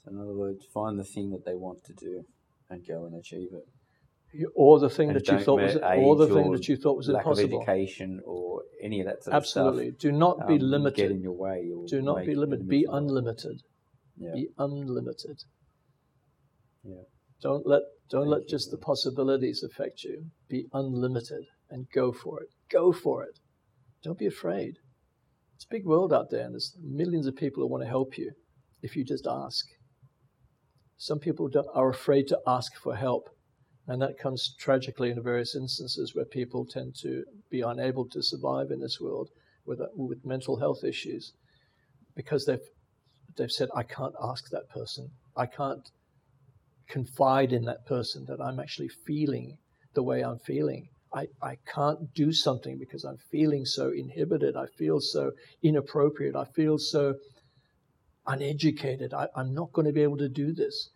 so 0.05 0.11
in 0.11 0.21
other 0.21 0.35
words, 0.35 0.67
find 0.73 0.99
the 0.99 1.05
thing 1.05 1.31
that 1.31 1.45
they 1.45 1.55
want 1.55 1.85
to 1.85 1.93
do 1.95 2.25
and 2.71 2.87
go 2.87 3.07
and 3.07 3.15
achieve 3.15 3.49
it. 3.53 3.67
Or 4.55 4.81
the 4.81 4.91
thing 4.91 5.11
and 5.11 5.17
that 5.17 5.29
you 5.29 5.39
thought 5.39 5.61
was, 5.61 5.77
or 5.77 6.17
the 6.17 6.27
thing 6.27 6.51
that 6.51 6.69
you 6.69 6.77
thought 6.77 6.97
was 6.97 7.09
lack 7.09 7.25
impossible. 7.25 7.63
Of 7.63 7.69
education 7.69 8.21
or 8.27 8.63
any 8.83 9.01
of 9.01 9.07
that 9.07 9.23
sort 9.23 9.37
Absolutely. 9.37 9.89
of 9.89 9.95
stuff. 9.95 10.01
Do 10.01 10.13
not 10.13 10.49
be 10.49 10.55
um, 10.55 10.61
limited. 10.61 10.97
Get 10.97 11.11
in 11.13 11.23
your 11.23 11.37
way. 11.37 11.71
do 11.87 12.03
not 12.03 12.27
be 12.27 12.35
limited. 12.35 12.69
Be 12.69 12.85
unlimited. 12.91 13.63
Yeah. 14.17 14.33
Be 14.35 14.49
unlimited. 14.59 15.45
Yeah. 16.83 17.03
Don't 17.41 17.67
let 17.67 17.83
don't 18.11 18.23
Thank 18.23 18.33
let 18.33 18.49
just 18.49 18.71
the 18.71 18.77
possibilities 18.77 19.63
affect 19.63 20.03
you. 20.03 20.25
Be 20.49 20.67
unlimited 20.73 21.45
and 21.71 21.87
go 21.95 22.13
for 22.13 22.43
it. 22.43 22.49
Go 22.71 22.93
for 22.93 23.23
it. 23.23 23.39
Don't 24.03 24.19
be 24.19 24.27
afraid. 24.27 24.75
It's 25.55 25.65
a 25.65 25.69
big 25.71 25.87
world 25.87 26.13
out 26.13 26.31
there, 26.31 26.45
and 26.45 26.55
there's 26.55 26.77
millions 26.83 27.27
of 27.27 27.37
people 27.37 27.63
who 27.63 27.69
want 27.69 27.85
to 27.85 27.89
help 27.89 28.19
you 28.19 28.33
if 28.83 28.97
you 28.97 29.05
just 29.05 29.27
ask. 29.27 29.65
Some 30.97 31.19
people 31.19 31.51
are 31.75 31.91
afraid 31.91 32.29
to 32.29 32.41
ask 32.47 32.75
for 32.77 32.95
help. 32.95 33.29
And 33.87 34.01
that 34.01 34.19
comes 34.19 34.55
tragically 34.59 35.11
in 35.11 35.23
various 35.23 35.55
instances 35.55 36.15
where 36.15 36.25
people 36.25 36.65
tend 36.65 36.95
to 37.03 37.25
be 37.51 37.61
unable 37.61 38.07
to 38.07 38.23
survive 38.23 38.71
in 38.71 38.81
this 38.81 38.99
world 39.01 39.29
with, 39.67 39.81
with 39.95 40.25
mental 40.25 40.57
health 40.57 40.85
issues 40.85 41.33
because 42.15 42.47
they've, 42.47 42.67
they've 43.37 43.51
said, 43.51 43.69
I 43.75 43.83
can't 43.83 44.15
ask 44.23 44.49
that 44.51 44.71
person. 44.71 45.11
I 45.37 45.47
can't 45.47 45.91
confide 46.89 47.53
in 47.53 47.65
that 47.65 47.85
person 47.87 48.25
that 48.27 48.41
I'm 48.41 48.61
actually 48.61 48.89
feeling 48.89 49.59
the 49.95 50.03
way 50.03 50.23
I'm 50.23 50.39
feeling. 50.39 50.89
I, 51.13 51.29
I 51.43 51.57
can't 51.67 52.13
do 52.15 52.33
something 52.33 52.79
because 52.79 53.05
I'm 53.05 53.19
feeling 53.31 53.65
so 53.65 53.91
inhibited. 53.91 54.57
I 54.57 54.67
feel 54.67 55.01
so 55.01 55.33
inappropriate. 55.63 56.35
I 56.35 56.45
feel 56.45 56.79
so 56.79 57.15
uneducated. 58.27 59.13
I, 59.13 59.29
I'm 59.37 59.55
not 59.55 59.73
going 59.73 59.87
to 59.87 59.93
be 59.93 60.03
able 60.03 60.19
to 60.19 60.29
do 60.29 60.53
this 60.53 60.91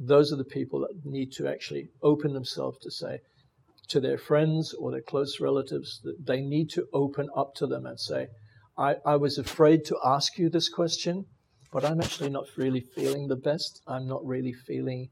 those 0.00 0.32
are 0.32 0.36
the 0.36 0.44
people 0.44 0.80
that 0.80 1.04
need 1.04 1.30
to 1.30 1.46
actually 1.46 1.88
open 2.02 2.32
themselves 2.32 2.78
to 2.78 2.90
say 2.90 3.20
to 3.88 4.00
their 4.00 4.16
friends 4.16 4.72
or 4.72 4.90
their 4.90 5.02
close 5.02 5.40
relatives 5.40 6.00
that 6.04 6.26
they 6.26 6.40
need 6.40 6.70
to 6.70 6.86
open 6.92 7.28
up 7.36 7.54
to 7.54 7.66
them 7.66 7.84
and 7.84 8.00
say, 8.00 8.28
I, 8.78 8.96
I 9.04 9.16
was 9.16 9.36
afraid 9.36 9.84
to 9.86 9.98
ask 10.02 10.38
you 10.38 10.48
this 10.48 10.70
question, 10.70 11.26
but 11.70 11.84
I'm 11.84 12.00
actually 12.00 12.30
not 12.30 12.46
really 12.56 12.80
feeling 12.80 13.28
the 13.28 13.36
best. 13.36 13.82
I'm 13.86 14.08
not 14.08 14.24
really 14.24 14.54
feeling 14.54 15.10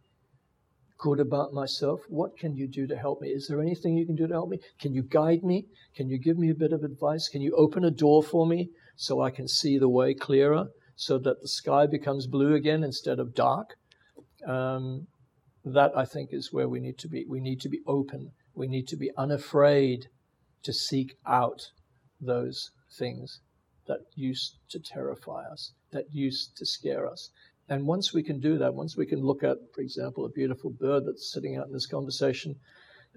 good 0.97 1.21
about 1.21 1.53
myself. 1.53 2.01
What 2.09 2.39
can 2.39 2.57
you 2.57 2.67
do 2.67 2.87
to 2.87 2.97
help 2.97 3.21
me? 3.21 3.29
Is 3.29 3.47
there 3.47 3.61
anything 3.61 3.97
you 3.97 4.07
can 4.07 4.17
do 4.17 4.27
to 4.27 4.33
help 4.33 4.49
me? 4.49 4.59
Can 4.81 4.95
you 4.95 5.03
guide 5.03 5.43
me? 5.43 5.67
Can 5.95 6.09
you 6.09 6.19
give 6.19 6.39
me 6.39 6.51
a 6.51 6.55
bit 6.55 6.73
of 6.73 6.83
advice? 6.83 7.29
Can 7.29 7.43
you 7.43 7.55
open 7.57 7.85
a 7.85 7.91
door 7.91 8.23
for 8.23 8.47
me 8.47 8.71
so 8.97 9.21
I 9.21 9.31
can 9.31 9.49
see 9.49 9.77
the 9.77 9.89
way 9.89 10.15
clearer 10.15 10.69
so 10.99 11.19
that 11.19 11.41
the 11.41 11.49
sky 11.49 11.87
becomes 11.87 12.27
blue 12.27 12.55
again 12.55 12.85
instead 12.85 13.19
of 13.19 13.35
dark? 13.35 13.77
um, 14.47 15.07
that 15.65 15.93
I 15.97 16.05
think 16.05 16.31
is 16.33 16.53
where 16.53 16.69
we 16.69 16.81
need 16.81 16.99
to 16.99 17.09
be. 17.09 17.25
We 17.29 17.41
need 17.41 17.61
to 17.61 17.69
be 17.69 17.81
open. 17.87 18.33
We 18.55 18.67
need 18.67 18.89
to 18.89 18.97
be 18.97 19.11
unafraid 19.17 20.07
to 20.65 20.73
seek 20.73 21.15
out 21.27 21.61
those 22.21 22.71
things 22.99 23.41
that 23.87 24.01
used 24.15 24.59
to 24.71 24.79
terrify 24.79 25.45
us, 25.45 25.73
that 25.93 26.05
used 26.13 26.57
to 26.57 26.67
scare 26.67 27.07
us. 27.07 27.31
And 27.69 27.87
once 27.87 28.15
we 28.15 28.23
can 28.23 28.41
do 28.41 28.59
that, 28.59 28.75
once 28.75 28.97
we 28.97 29.07
can 29.07 29.21
look 29.21 29.43
at, 29.43 29.59
for 29.75 29.83
example, 29.83 30.25
a 30.25 30.31
beautiful 30.31 30.71
bird 30.71 31.05
that's 31.07 31.33
sitting 31.33 31.57
out 31.57 31.67
in 31.67 31.73
this 31.73 31.87
conversation, 31.87 32.57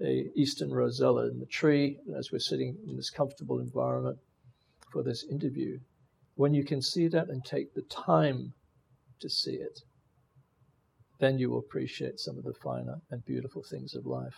a 0.00 0.30
eastern 0.34 0.70
rosella 0.70 1.28
in 1.28 1.38
the 1.38 1.46
tree, 1.46 1.98
as 2.16 2.30
we're 2.30 2.38
sitting 2.38 2.76
in 2.86 2.96
this 2.96 3.10
comfortable 3.10 3.60
environment 3.60 4.18
for 4.92 5.02
this 5.02 5.24
interview, 5.30 5.78
when 6.36 6.54
you 6.54 6.64
can 6.64 6.80
see 6.80 7.08
that 7.08 7.28
and 7.28 7.44
take 7.44 7.74
the 7.74 7.82
time 7.82 8.52
to 9.20 9.28
see 9.28 9.54
it, 9.54 9.80
then 11.20 11.38
you 11.38 11.50
will 11.50 11.58
appreciate 11.58 12.18
some 12.18 12.36
of 12.38 12.44
the 12.44 12.54
finer 12.54 13.00
and 13.10 13.24
beautiful 13.24 13.62
things 13.62 13.94
of 13.94 14.06
life. 14.06 14.34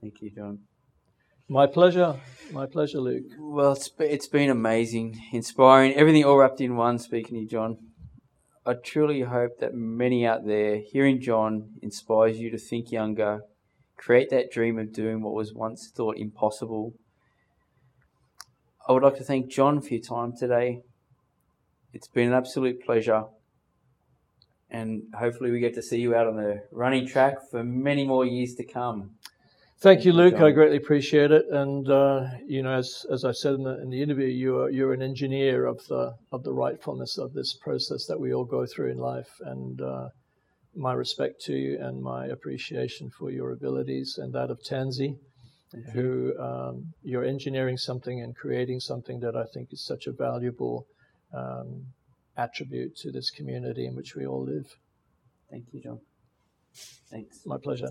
Thank 0.00 0.20
you, 0.20 0.30
John. 0.30 0.60
My 1.48 1.66
pleasure. 1.66 2.16
My 2.52 2.66
pleasure, 2.66 3.00
Luke. 3.00 3.24
Well, 3.38 3.72
it's, 3.72 3.90
it's 3.98 4.28
been 4.28 4.50
amazing, 4.50 5.20
inspiring, 5.32 5.94
everything 5.94 6.24
all 6.24 6.36
wrapped 6.36 6.60
in 6.60 6.76
one, 6.76 6.98
speaking 6.98 7.34
to 7.36 7.42
you, 7.42 7.48
John. 7.48 7.78
I 8.64 8.74
truly 8.74 9.22
hope 9.22 9.58
that 9.58 9.74
many 9.74 10.26
out 10.26 10.46
there 10.46 10.76
hearing 10.76 11.20
John 11.20 11.70
inspires 11.82 12.38
you 12.38 12.50
to 12.50 12.58
think 12.58 12.92
younger, 12.92 13.40
create 13.96 14.30
that 14.30 14.52
dream 14.52 14.78
of 14.78 14.92
doing 14.92 15.22
what 15.22 15.34
was 15.34 15.52
once 15.52 15.90
thought 15.92 16.18
impossible. 16.18 16.92
I 18.90 18.92
would 18.92 19.04
like 19.04 19.18
to 19.18 19.22
thank 19.22 19.46
John 19.46 19.80
for 19.80 19.94
your 19.94 20.02
time 20.02 20.36
today. 20.36 20.82
It's 21.92 22.08
been 22.08 22.26
an 22.26 22.34
absolute 22.34 22.84
pleasure 22.84 23.22
and 24.68 25.04
hopefully 25.14 25.52
we 25.52 25.60
get 25.60 25.74
to 25.74 25.82
see 25.82 26.00
you 26.00 26.16
out 26.16 26.26
on 26.26 26.34
the 26.34 26.64
running 26.72 27.06
track 27.06 27.36
for 27.52 27.62
many 27.62 28.04
more 28.04 28.24
years 28.24 28.56
to 28.56 28.64
come. 28.64 29.12
Thank, 29.78 30.04
you, 30.04 30.12
Luke. 30.12 30.40
I 30.40 30.50
greatly 30.50 30.76
appreciate 30.76 31.30
it. 31.30 31.46
And 31.50 31.88
uh, 31.88 32.30
you 32.44 32.64
know, 32.64 32.72
as 32.72 33.06
as 33.12 33.24
I 33.24 33.30
said 33.30 33.54
in 33.54 33.62
the, 33.62 33.80
in 33.80 33.90
the 33.90 34.02
interview, 34.02 34.26
you're 34.26 34.70
you're 34.70 34.92
an 34.92 35.02
engineer 35.02 35.66
of 35.66 35.86
the 35.86 36.16
of 36.32 36.42
the 36.42 36.52
rightfulness 36.52 37.16
of 37.16 37.32
this 37.32 37.54
process 37.54 38.06
that 38.06 38.18
we 38.18 38.34
all 38.34 38.44
go 38.44 38.66
through 38.66 38.90
in 38.90 38.98
life. 38.98 39.30
And 39.42 39.80
uh, 39.80 40.08
my 40.74 40.94
respect 40.94 41.40
to 41.42 41.54
you 41.54 41.78
and 41.80 42.02
my 42.02 42.26
appreciation 42.26 43.08
for 43.08 43.30
your 43.30 43.52
abilities 43.52 44.18
and 44.18 44.32
that 44.32 44.50
of 44.50 44.60
Tansy, 45.74 45.92
who 45.92 46.38
um, 46.38 46.92
you're 47.02 47.24
engineering 47.24 47.76
something 47.76 48.20
and 48.20 48.34
creating 48.36 48.80
something 48.80 49.20
that 49.20 49.36
I 49.36 49.44
think 49.54 49.72
is 49.72 49.84
such 49.84 50.06
a 50.06 50.12
valuable 50.12 50.86
um, 51.32 51.86
attribute 52.36 52.96
to 52.96 53.12
this 53.12 53.30
community 53.30 53.86
in 53.86 53.94
which 53.94 54.14
we 54.14 54.26
all 54.26 54.44
live. 54.44 54.66
Thank 55.50 55.66
you, 55.72 55.80
John. 55.80 56.00
Thanks. 57.10 57.40
My 57.44 57.58
pleasure. 57.58 57.90